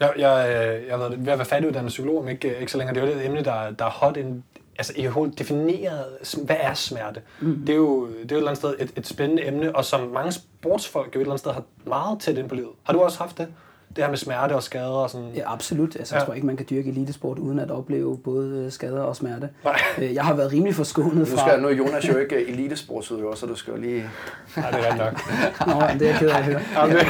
Jeg, 0.00 0.12
jeg, 0.18 0.48
øh, 0.80 0.86
jeg 0.88 0.98
ved, 0.98 1.08
ved 1.08 1.32
at 1.32 1.38
være 1.38 1.44
færdiguddannet 1.44 1.88
psykolog 1.88 2.18
om 2.18 2.28
ikke, 2.28 2.58
ikke 2.60 2.72
så 2.72 2.78
længere. 2.78 2.94
Det 2.94 3.02
er 3.02 3.06
jo 3.08 3.14
det 3.18 3.26
emne, 3.26 3.44
der, 3.44 3.70
der 3.70 3.84
er 3.84 3.90
hot. 3.90 4.16
En, 4.16 4.44
altså, 4.78 4.92
I 4.96 5.06
hurtigt 5.06 5.38
defineret, 5.38 6.04
hvad 6.44 6.56
er 6.60 6.74
smerte? 6.74 7.20
Mm. 7.40 7.56
Det, 7.66 7.72
er 7.72 7.76
jo, 7.76 8.06
det 8.06 8.12
er 8.14 8.18
jo 8.18 8.22
et 8.24 8.32
eller 8.32 8.46
andet 8.48 8.58
sted 8.58 8.74
et, 8.78 8.92
et 8.96 9.06
spændende 9.06 9.46
emne, 9.46 9.76
og 9.76 9.84
som 9.84 10.08
mange 10.08 10.32
sportsfolk 10.32 11.14
jo 11.14 11.20
et 11.20 11.22
eller 11.22 11.30
andet 11.32 11.40
sted 11.40 11.50
har 11.52 11.62
meget 11.86 12.20
tæt 12.20 12.38
ind 12.38 12.48
på 12.48 12.54
livet. 12.54 12.70
Har 12.82 12.92
du 12.92 13.00
også 13.00 13.18
haft 13.18 13.38
det? 13.38 13.48
Det 13.96 14.04
her 14.04 14.10
med 14.10 14.18
smerte 14.18 14.52
og 14.54 14.62
skader 14.62 14.86
og 14.88 15.10
sådan? 15.10 15.28
Ja, 15.34 15.52
absolut. 15.52 15.96
Altså, 15.96 16.14
Ja. 16.14 16.18
jeg 16.18 16.26
tror 16.26 16.34
ikke, 16.34 16.46
man 16.46 16.56
kan 16.56 16.66
dyrke 16.70 16.90
elitesport 16.90 17.38
uden 17.38 17.58
at 17.58 17.70
opleve 17.70 18.18
både 18.18 18.62
øh, 18.64 18.72
skader 18.72 19.02
og 19.02 19.16
smerte. 19.16 19.48
Nej. 19.64 19.78
Øh, 19.98 20.14
Jeg 20.14 20.24
har 20.24 20.34
været 20.34 20.52
rimelig 20.52 20.74
forskånet 20.74 21.16
Nu, 21.16 21.24
fra... 21.24 21.48
skal, 21.48 21.60
nu 21.62 21.68
er 21.68 21.72
Jonas 21.72 22.08
jo 22.08 22.18
ikke 22.18 22.48
elitesportsudøver, 22.48 23.34
så 23.34 23.46
du 23.46 23.54
skal 23.54 23.70
jo 23.70 23.76
lige... 23.80 24.10
Nej, 24.56 24.70
det 24.70 24.80
er 24.86 24.90
ret 24.90 24.98
nok. 24.98 25.66
Nå, 25.66 25.82
det 25.98 26.02
er 26.02 26.10
jeg 26.10 26.18
ked 26.18 26.28
af 26.28 26.38
at 26.38 26.44
høre. 26.44 26.60
Jamen, 26.76 26.96
det, 26.96 27.06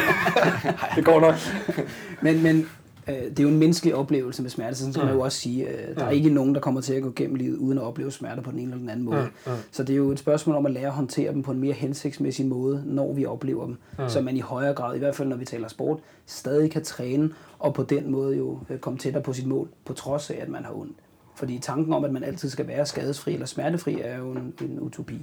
det 0.96 1.04
går 1.04 1.20
nok. 1.20 1.34
Men, 2.20 2.42
men 2.42 2.68
øh, 3.08 3.14
det 3.14 3.38
er 3.38 3.42
jo 3.42 3.48
en 3.48 3.58
menneskelig 3.58 3.94
oplevelse 3.94 4.42
med 4.42 4.50
smerte, 4.50 4.74
så 4.74 4.80
sådan 4.80 4.92
skal 4.92 5.04
man 5.04 5.14
jo 5.14 5.20
også 5.20 5.38
sige. 5.38 5.68
Øh, 5.68 5.96
der 5.96 6.04
er 6.04 6.10
ikke 6.10 6.30
nogen, 6.30 6.54
der 6.54 6.60
kommer 6.60 6.80
til 6.80 6.94
at 6.94 7.02
gå 7.02 7.12
gennem 7.16 7.36
livet 7.36 7.56
uden 7.56 7.78
at 7.78 7.84
opleve 7.84 8.10
smerte 8.10 8.42
på 8.42 8.50
den 8.50 8.58
ene 8.58 8.70
eller 8.70 8.78
den 8.78 8.90
anden 8.90 9.04
måde. 9.04 9.28
Så 9.70 9.82
det 9.82 9.92
er 9.92 9.96
jo 9.96 10.10
et 10.10 10.18
spørgsmål 10.18 10.56
om 10.56 10.66
at 10.66 10.72
lære 10.72 10.86
at 10.86 10.92
håndtere 10.92 11.32
dem 11.32 11.42
på 11.42 11.50
en 11.50 11.58
mere 11.58 11.72
hensigtsmæssig 11.72 12.46
måde, 12.46 12.82
når 12.86 13.12
vi 13.12 13.26
oplever 13.26 13.64
dem. 13.64 13.76
Mm. 13.98 14.08
Så 14.08 14.20
man 14.20 14.36
i 14.36 14.40
højere 14.40 14.74
grad, 14.74 14.96
i 14.96 14.98
hvert 14.98 15.14
fald 15.14 15.28
når 15.28 15.36
vi 15.36 15.44
taler 15.44 15.68
sport, 15.68 15.98
stadig 16.26 16.70
kan 16.70 16.84
træne 16.84 17.30
og 17.58 17.74
på 17.74 17.82
den 17.82 18.10
måde 18.10 18.36
jo 18.36 18.58
øh, 18.70 18.78
komme 18.78 18.98
tættere 18.98 19.22
på 19.22 19.32
sit 19.32 19.46
mål, 19.46 19.68
på 19.84 19.92
trods 19.92 20.30
af, 20.30 20.38
at 20.40 20.48
man 20.48 20.64
har 20.64 20.72
ondt. 20.72 20.96
Fordi 21.36 21.58
tanken 21.58 21.92
om, 21.92 22.04
at 22.04 22.12
man 22.12 22.24
altid 22.24 22.50
skal 22.50 22.66
være 22.66 22.86
skadesfri 22.86 23.32
eller 23.32 23.46
smertefri, 23.46 24.00
er 24.00 24.18
jo 24.18 24.30
en, 24.30 24.54
en 24.60 24.80
utopi. 24.80 25.20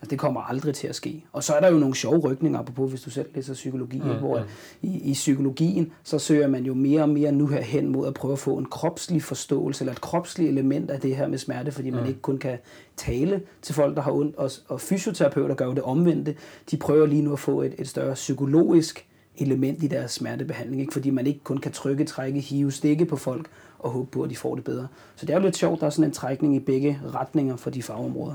Altså, 0.00 0.10
det 0.10 0.18
kommer 0.18 0.40
aldrig 0.40 0.74
til 0.74 0.88
at 0.88 0.94
ske. 0.94 1.24
Og 1.32 1.44
så 1.44 1.52
er 1.54 1.60
der 1.60 1.70
jo 1.70 1.78
nogle 1.78 1.94
sjove 1.94 2.18
rykninger, 2.18 2.58
apropos 2.58 2.90
hvis 2.90 3.02
du 3.02 3.10
selv 3.10 3.28
læser 3.34 3.54
psykologi, 3.54 3.98
mm, 3.98 4.18
hvor 4.18 4.42
i, 4.82 5.10
i 5.10 5.12
psykologien, 5.12 5.92
så 6.04 6.18
søger 6.18 6.48
man 6.48 6.64
jo 6.64 6.74
mere 6.74 7.02
og 7.02 7.08
mere 7.08 7.32
nu 7.32 7.46
her 7.46 7.60
hen 7.60 7.88
mod 7.88 8.06
at 8.06 8.14
prøve 8.14 8.32
at 8.32 8.38
få 8.38 8.58
en 8.58 8.64
kropslig 8.64 9.22
forståelse, 9.22 9.82
eller 9.82 9.92
et 9.92 10.00
kropsligt 10.00 10.50
element 10.50 10.90
af 10.90 11.00
det 11.00 11.16
her 11.16 11.28
med 11.28 11.38
smerte, 11.38 11.72
fordi 11.72 11.90
man 11.90 12.06
ikke 12.06 12.20
kun 12.20 12.38
kan 12.38 12.58
tale 12.96 13.42
til 13.62 13.74
folk, 13.74 13.96
der 13.96 14.02
har 14.02 14.12
ondt, 14.12 14.36
og, 14.36 14.50
og 14.68 14.80
fysioterapeuter 14.80 15.54
gør 15.54 15.66
jo 15.66 15.74
det 15.74 15.82
omvendte. 15.82 16.34
De 16.70 16.76
prøver 16.76 17.06
lige 17.06 17.22
nu 17.22 17.32
at 17.32 17.38
få 17.38 17.62
et, 17.62 17.74
et 17.78 17.88
større 17.88 18.14
psykologisk 18.14 19.06
element 19.36 19.82
i 19.82 19.86
deres 19.86 20.10
smertebehandling, 20.10 20.80
ikke? 20.80 20.92
fordi 20.92 21.10
man 21.10 21.26
ikke 21.26 21.40
kun 21.44 21.58
kan 21.58 21.72
trykke, 21.72 22.04
trække, 22.04 22.40
hive, 22.40 22.72
stikke 22.72 23.04
på 23.04 23.16
folk 23.16 23.46
og 23.78 23.90
håbe 23.90 24.10
på, 24.10 24.22
at 24.22 24.30
de 24.30 24.36
får 24.36 24.54
det 24.54 24.64
bedre. 24.64 24.88
Så 25.16 25.26
det 25.26 25.32
er 25.32 25.38
jo 25.38 25.44
lidt 25.44 25.56
sjovt, 25.56 25.80
der 25.80 25.86
er 25.86 25.90
sådan 25.90 26.04
en 26.04 26.12
trækning 26.12 26.56
i 26.56 26.60
begge 26.60 27.00
retninger 27.14 27.56
for 27.56 27.70
de 27.70 27.82
fagområder. 27.82 28.34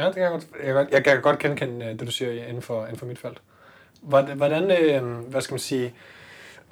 Ja, 0.00 0.06
det 0.06 0.14
kan 0.14 0.22
jeg 0.22 0.30
godt. 0.30 0.46
Jeg 0.58 0.64
kan 0.64 0.74
godt, 0.74 0.90
jeg 0.90 1.04
kan 1.04 1.22
godt 1.22 1.38
genkende 1.38 1.86
øh, 1.86 1.92
det, 1.92 2.00
du 2.00 2.12
siger 2.12 2.46
inden 2.46 2.62
for, 2.62 2.84
inden 2.84 2.98
for 2.98 3.06
mit 3.06 3.18
felt. 3.18 3.42
Hvordan, 4.02 4.36
hvordan 4.36 4.70
øh, 4.70 5.18
hvad 5.18 5.40
skal 5.40 5.54
man 5.54 5.58
sige, 5.58 5.94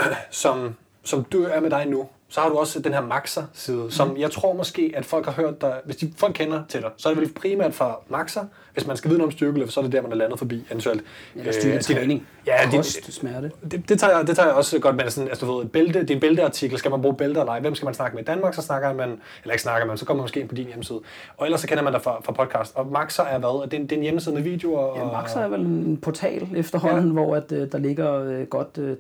som, 0.31 0.77
som 1.05 1.25
du 1.25 1.43
er 1.43 1.61
med 1.61 1.71
dig 1.71 1.87
nu, 1.87 2.09
så 2.31 2.41
har 2.41 2.49
du 2.49 2.57
også 2.59 2.81
den 2.81 2.93
her 2.93 3.01
maxer-side, 3.01 3.87
som 3.91 4.17
jeg 4.17 4.31
tror 4.31 4.53
måske, 4.53 4.93
at 4.97 5.05
folk 5.05 5.25
har 5.27 5.33
hørt 5.33 5.61
dig, 5.61 5.75
hvis 5.85 5.97
de, 5.97 6.13
folk 6.17 6.35
kender 6.35 6.63
til 6.69 6.81
dig, 6.81 6.91
så 6.97 7.09
er 7.09 7.15
det 7.15 7.21
vel 7.23 7.33
primært 7.33 7.75
fra 7.75 7.99
maxer. 8.09 8.45
Hvis 8.73 8.87
man 8.87 8.97
skal 8.97 9.09
vide 9.09 9.19
noget 9.19 9.29
om 9.29 9.33
styrkeløft, 9.33 9.73
så 9.73 9.81
er 9.81 9.85
det 9.85 9.93
der, 9.93 10.03
man 10.03 10.13
er 10.13 10.17
landet 10.17 10.39
forbi, 10.39 10.65
eventuelt. 10.71 11.03
Eller 11.35 11.53
styrketræning, 11.53 12.27
ja, 12.47 12.55
ja, 12.63 12.67
det, 12.71 12.77
kost, 12.77 13.13
smerte. 13.13 13.51
det, 13.71 13.89
det, 13.89 14.01
tager 14.01 14.17
jeg, 14.19 14.27
det 14.27 14.37
tager 14.37 14.47
jeg 14.49 14.57
også 14.57 14.79
godt 14.79 14.97
med. 14.97 15.11
Sådan, 15.11 15.29
altså, 15.29 15.47
du 15.47 15.57
ved, 15.59 15.67
bælte, 15.67 16.01
det 16.01 16.11
er 16.11 16.15
en 16.15 16.21
bælteartikel. 16.21 16.79
Skal 16.79 16.91
man 16.91 17.03
bruge 17.03 17.15
bælter 17.17 17.41
eller 17.41 17.53
ej? 17.53 17.61
Hvem 17.61 17.75
skal 17.75 17.87
man 17.87 17.95
snakke 17.95 18.15
med? 18.15 18.23
I 18.23 18.27
Danmark, 18.27 18.55
så 18.55 18.63
snakker 18.63 18.93
man, 18.93 19.09
eller 19.43 19.53
ikke 19.53 19.63
snakker 19.63 19.87
man, 19.87 19.99
så 19.99 20.05
kommer 20.05 20.19
man 20.19 20.25
måske 20.25 20.41
ind 20.41 20.49
på 20.49 20.55
din 20.55 20.67
hjemmeside. 20.67 21.01
Og 21.37 21.47
ellers 21.47 21.61
så 21.61 21.67
kender 21.69 21.83
man 21.85 21.93
dig 21.93 22.03
fra, 22.03 22.21
fra 22.25 22.33
podcast. 22.33 22.77
Og 22.77 22.87
Maxer 22.87 23.23
er 23.23 23.39
hvad? 23.39 23.65
Det 23.65 23.75
er, 23.75 23.79
en- 23.79 23.83
det 23.83 23.93
er 23.93 23.97
en 23.97 24.03
hjemmeside 24.03 24.35
med 24.35 24.43
videoer? 24.43 24.79
Og... 24.79 24.97
Ja, 24.99 25.05
Max 25.13 25.37
er 25.37 25.49
vel 25.49 25.61
en 25.61 25.97
portal 25.97 26.49
efterhånden, 26.57 27.07
ja. 27.07 27.13
hvor 27.13 27.37
at, 27.37 27.53
øh, 27.53 27.73
der 27.73 27.79
ligger 27.79 28.15
øh, 28.25 28.47
godt 28.47 28.79
øh, 28.79 28.97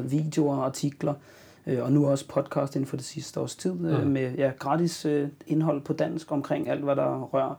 350-400 0.00 0.08
videoer 0.08 0.56
og 0.56 0.64
artikler, 0.64 1.12
øh, 1.12 1.35
og 1.66 1.92
nu 1.92 2.06
også 2.06 2.28
podcast 2.28 2.76
inden 2.76 2.86
for 2.88 2.96
det 2.96 3.06
sidste 3.06 3.40
års 3.40 3.56
tid, 3.56 3.70
øh, 3.86 4.04
Mm. 4.04 4.10
med 4.10 4.34
ja, 4.34 4.52
gratis 4.58 5.04
øh, 5.06 5.28
indhold 5.46 5.80
på 5.80 5.92
dansk 5.92 6.32
omkring 6.32 6.68
alt, 6.68 6.84
hvad 6.84 6.96
der 6.96 7.20
rører 7.22 7.54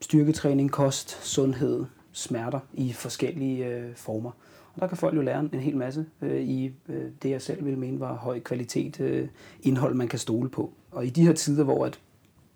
styrketræning, 0.00 0.70
kost, 0.70 1.24
sundhed, 1.26 1.84
smerter 2.12 2.60
i 2.74 2.92
forskellige 2.92 3.66
øh, 3.66 3.94
former. 3.96 4.30
Og 4.74 4.80
der 4.80 4.86
kan 4.86 4.96
folk 4.96 5.16
jo 5.16 5.20
lære 5.22 5.40
en 5.52 5.60
hel 5.60 5.76
masse 5.76 6.06
øh, 6.22 6.40
i 6.40 6.72
øh, 6.88 7.04
det, 7.22 7.30
jeg 7.30 7.42
selv 7.42 7.64
vil 7.64 7.78
mene 7.78 8.00
var 8.00 8.14
høj 8.14 8.40
kvalitet 8.40 9.00
øh, 9.00 9.28
indhold, 9.62 9.94
man 9.94 10.08
kan 10.08 10.18
stole 10.18 10.48
på. 10.48 10.72
Og 10.90 11.06
i 11.06 11.10
de 11.10 11.26
her 11.26 11.32
tider, 11.32 11.64
hvor 11.64 11.84
at 11.86 11.98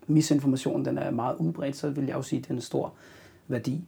misinformation 0.07 0.85
den 0.85 0.97
er 0.97 1.11
meget 1.11 1.35
udbredt, 1.37 1.75
så 1.75 1.89
vil 1.89 2.05
jeg 2.05 2.15
jo 2.15 2.21
sige, 2.21 2.39
at 2.39 2.47
den 2.47 2.55
er 2.55 2.57
en 2.57 2.61
stor 2.61 2.93
værdi. 3.47 3.83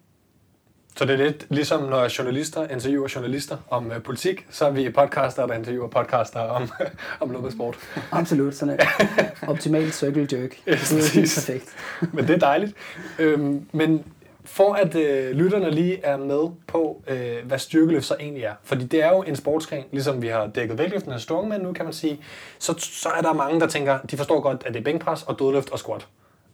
Så 0.98 1.06
det 1.06 1.14
er 1.14 1.18
lidt 1.18 1.46
ligesom, 1.50 1.84
når 1.84 2.18
journalister 2.18 2.68
interviewer 2.68 3.08
journalister 3.16 3.58
om 3.70 3.86
uh, 3.86 4.02
politik, 4.04 4.46
så 4.50 4.66
er 4.66 4.72
vi 4.72 4.90
podcaster, 4.90 5.48
der 5.48 5.54
interviewer 5.54 5.88
podcaster 5.88 6.40
om, 6.40 6.70
om 7.22 7.30
noget 7.30 7.54
sport. 7.54 7.78
Absolut, 8.12 8.56
sådan 8.56 8.74
et 8.74 8.88
optimalt 9.48 9.94
circle 9.94 10.28
jerk. 10.32 10.58
Ja, 10.68 10.72
det 10.72 10.92
er 10.92 11.14
helt 11.14 11.32
perfekt. 11.36 11.76
Men 12.14 12.28
det 12.28 12.34
er 12.36 12.40
dejligt. 12.40 12.74
Øhm, 13.20 13.68
men 13.72 14.06
for 14.46 14.74
at 14.74 14.96
øh, 14.96 15.32
lytterne 15.32 15.72
lige 15.72 16.00
er 16.04 16.18
med 16.18 16.50
på, 16.68 17.04
øh, 17.08 17.46
hvad 17.46 17.60
styrkeløft 17.60 18.06
så 18.06 18.16
egentlig 18.20 18.44
er. 18.44 18.54
Fordi 18.64 18.86
det 18.86 19.04
er 19.04 19.10
jo 19.10 19.22
en 19.22 19.36
sportsgren, 19.36 19.84
ligesom 19.92 20.22
vi 20.22 20.28
har 20.28 20.48
dækket 20.48 20.78
vægtløften 20.78 21.12
af 21.12 21.20
strongman 21.20 21.62
nu, 21.62 21.74
kan 21.74 21.86
man 21.86 21.94
sige. 21.94 22.20
Så, 22.60 22.76
så 22.78 23.10
er 23.10 23.22
der 23.22 23.34
mange, 23.34 23.60
der 23.60 23.68
tænker, 23.68 24.00
de 24.12 24.18
forstår 24.18 24.40
godt, 24.40 24.64
at 24.66 24.74
det 24.74 24.80
er 24.80 24.84
bænkpres 24.84 25.24
og 25.24 25.40
dødløft 25.40 25.70
og 25.70 25.80
squat. 25.80 26.08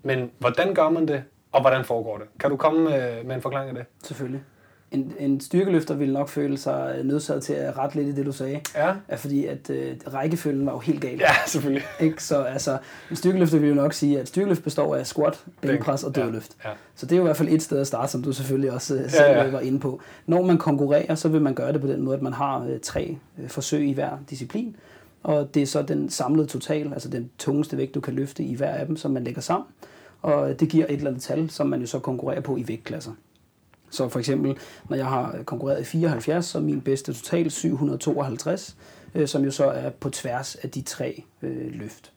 Men 0.03 0.31
hvordan 0.39 0.73
gør 0.73 0.89
man 0.89 1.07
det, 1.07 1.23
og 1.51 1.61
hvordan 1.61 1.85
foregår 1.85 2.17
det? 2.17 2.27
Kan 2.39 2.49
du 2.49 2.55
komme 2.55 2.83
med, 2.83 3.23
med 3.23 3.35
en 3.35 3.41
forklaring 3.41 3.69
af 3.69 3.75
det? 3.75 3.85
Selvfølgelig. 4.03 4.41
En, 4.91 5.13
en 5.19 5.41
styrkeløfter 5.41 5.93
ville 5.95 6.13
nok 6.13 6.29
føle 6.29 6.57
sig 6.57 6.99
nødsaget 7.03 7.43
til 7.43 7.53
at 7.53 7.77
rette 7.77 7.95
lidt 7.95 8.07
i 8.07 8.11
det, 8.11 8.25
du 8.25 8.31
sagde. 8.31 8.61
Ja. 8.75 8.93
Ja, 9.09 9.15
fordi 9.15 9.45
at 9.45 9.69
øh, 9.69 9.95
rækkefølgen 10.13 10.65
var 10.65 10.71
jo 10.71 10.79
helt 10.79 11.01
gal. 11.01 11.17
Ja, 11.19 11.31
selvfølgelig. 11.47 11.83
Ikke? 11.99 12.23
Så 12.23 12.41
altså, 12.41 12.77
en 13.09 13.15
styrkeløfter 13.15 13.59
vil 13.59 13.69
jo 13.69 13.75
nok 13.75 13.93
sige, 13.93 14.19
at 14.19 14.27
styrkeløft 14.27 14.63
består 14.63 14.95
af 14.95 15.07
squat, 15.07 15.43
bænkpres 15.61 16.03
og 16.03 16.15
dødløft. 16.15 16.55
Ja, 16.63 16.69
ja. 16.69 16.75
Så 16.95 17.05
det 17.05 17.11
er 17.11 17.17
jo 17.17 17.23
i 17.23 17.25
hvert 17.25 17.37
fald 17.37 17.49
et 17.49 17.61
sted 17.63 17.79
at 17.79 17.87
starte, 17.87 18.11
som 18.11 18.23
du 18.23 18.31
selvfølgelig 18.33 18.71
også 18.71 18.95
øh, 18.95 19.09
selv 19.09 19.23
Ja, 19.23 19.43
ja. 19.43 19.51
var 19.51 19.59
inde 19.59 19.79
på. 19.79 20.01
Når 20.25 20.41
man 20.45 20.57
konkurrerer, 20.57 21.15
så 21.15 21.29
vil 21.29 21.41
man 21.41 21.53
gøre 21.53 21.73
det 21.73 21.81
på 21.81 21.87
den 21.87 22.01
måde, 22.01 22.17
at 22.17 22.21
man 22.23 22.33
har 22.33 22.65
øh, 22.65 22.79
tre 22.79 23.17
øh, 23.39 23.49
forsøg 23.49 23.87
i 23.87 23.93
hver 23.93 24.09
disciplin. 24.29 24.75
Og 25.23 25.53
det 25.53 25.61
er 25.61 25.67
så 25.67 25.81
den 25.81 26.09
samlede 26.09 26.47
total, 26.47 26.93
altså 26.93 27.09
den 27.09 27.29
tungeste 27.37 27.77
vægt, 27.77 27.95
du 27.95 28.01
kan 28.01 28.13
løfte 28.13 28.43
i 28.43 28.55
hver 28.55 28.71
af 28.71 28.85
dem, 28.85 28.97
som 28.97 29.11
man 29.11 29.23
lægger 29.23 29.41
sammen. 29.41 29.67
Og 30.21 30.59
det 30.59 30.69
giver 30.69 30.85
et 30.85 30.91
eller 30.91 31.07
andet 31.07 31.23
tal, 31.23 31.49
som 31.49 31.67
man 31.67 31.81
jo 31.81 31.87
så 31.87 31.99
konkurrerer 31.99 32.41
på 32.41 32.57
i 32.57 32.67
vægtklasser. 32.67 33.11
Så 33.89 34.09
for 34.09 34.19
eksempel, 34.19 34.57
når 34.89 34.97
jeg 34.97 35.05
har 35.05 35.35
konkurreret 35.45 35.81
i 35.81 35.83
74, 35.83 36.45
så 36.45 36.57
er 36.57 36.61
min 36.61 36.81
bedste 36.81 37.13
total 37.13 37.51
752, 37.51 38.77
øh, 39.15 39.27
som 39.27 39.43
jo 39.43 39.51
så 39.51 39.65
er 39.65 39.89
på 39.89 40.09
tværs 40.09 40.55
af 40.55 40.69
de 40.69 40.81
tre 40.81 41.23
øh, 41.41 41.73
løft. 41.73 42.11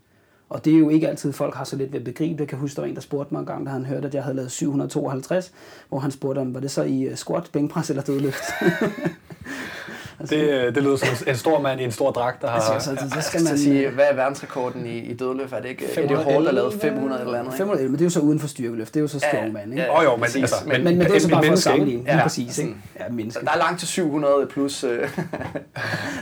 Og 0.49 0.65
det 0.65 0.75
er 0.75 0.79
jo 0.79 0.89
ikke 0.89 1.09
altid, 1.09 1.33
folk 1.33 1.55
har 1.55 1.65
så 1.65 1.77
lidt 1.77 1.93
ved 1.93 1.99
at 1.99 2.05
begribe. 2.05 2.41
Jeg 2.41 2.49
kan 2.49 2.59
huske, 2.59 2.77
der 2.77 2.83
var 2.83 2.89
en, 2.89 2.95
der 2.95 3.01
spurgte 3.01 3.35
mig 3.35 3.41
en 3.41 3.47
gang, 3.47 3.67
da 3.67 3.71
han 3.71 3.87
hørte, 3.87 4.09
at 4.09 4.15
jeg 4.15 4.23
havde 4.23 4.37
lavet 4.37 4.51
752, 4.51 5.53
hvor 5.89 5.99
han 5.99 6.11
spurgte 6.11 6.39
om, 6.39 6.55
var 6.55 6.61
det 6.61 6.71
så 6.71 6.83
i 6.83 7.03
øh, 7.03 7.17
squat, 7.17 7.51
bænkpres 7.53 7.91
eller 7.91 8.03
dødløft? 8.03 8.45
Det, 10.21 10.33
øh, 10.33 10.75
det 10.75 10.83
lyder 10.83 10.97
som 10.97 11.09
en- 11.27 11.37
stor 11.37 11.61
mand 11.61 11.81
i 11.81 11.85
en 11.85 11.91
stor 11.93 12.11
dragt, 12.11 12.43
der 12.43 12.49
har... 12.49 12.61
altså, 12.61 12.91
altså, 12.91 13.07
så 13.15 13.21
skal 13.21 13.43
Man 13.43 13.51
man... 13.53 13.59
sige, 13.59 13.87
øh, 13.89 13.95
hvad 13.95 14.05
er 14.11 14.15
verdensrekorden 14.15 14.87
i, 14.87 14.99
i 14.99 15.15
dødløft? 15.15 15.53
Er 15.53 15.61
det 15.61 15.69
ikke 15.69 15.85
Eddie 15.85 15.95
511? 15.95 16.33
Hall, 16.33 16.47
der 16.47 16.53
lavede 16.53 16.79
500 16.81 17.21
eller 17.21 17.39
andet? 17.39 17.53
ikke? 17.53 17.57
500, 17.57 17.85
men 17.89 17.93
det 17.93 18.01
er 18.01 18.05
jo 18.05 18.11
så 18.11 18.21
uden 18.21 18.39
for 18.41 18.49
styrkeløft. 18.49 18.95
Det 18.95 19.01
er 19.01 19.03
jo 19.03 19.09
så 19.09 19.19
strongman, 19.19 19.71
ikke? 19.73 19.83
Ja, 19.83 19.99
Åh 19.99 20.05
jo, 20.05 20.17
men, 20.17 20.25
altså, 20.25 20.55
Men- 20.67 20.85
Men, 20.85 20.99
men 20.99 21.07
det 21.07 21.17
er 21.17 21.21
så 21.21 21.27
en 21.27 21.33
bare 21.33 21.45
for 21.45 21.53
at 21.53 21.59
sammenligne. 21.59 22.03
Ja, 22.07 22.23
præcis, 22.23 22.59
ikke? 22.59 22.73
sådan. 22.73 22.83
Ja, 23.09 23.15
menneske. 23.15 23.45
Der 23.45 23.53
er 23.53 23.59
langt 23.59 23.79
til 23.79 23.89
700 23.89 24.47
plus... 24.51 24.85
Øh, 24.85 24.91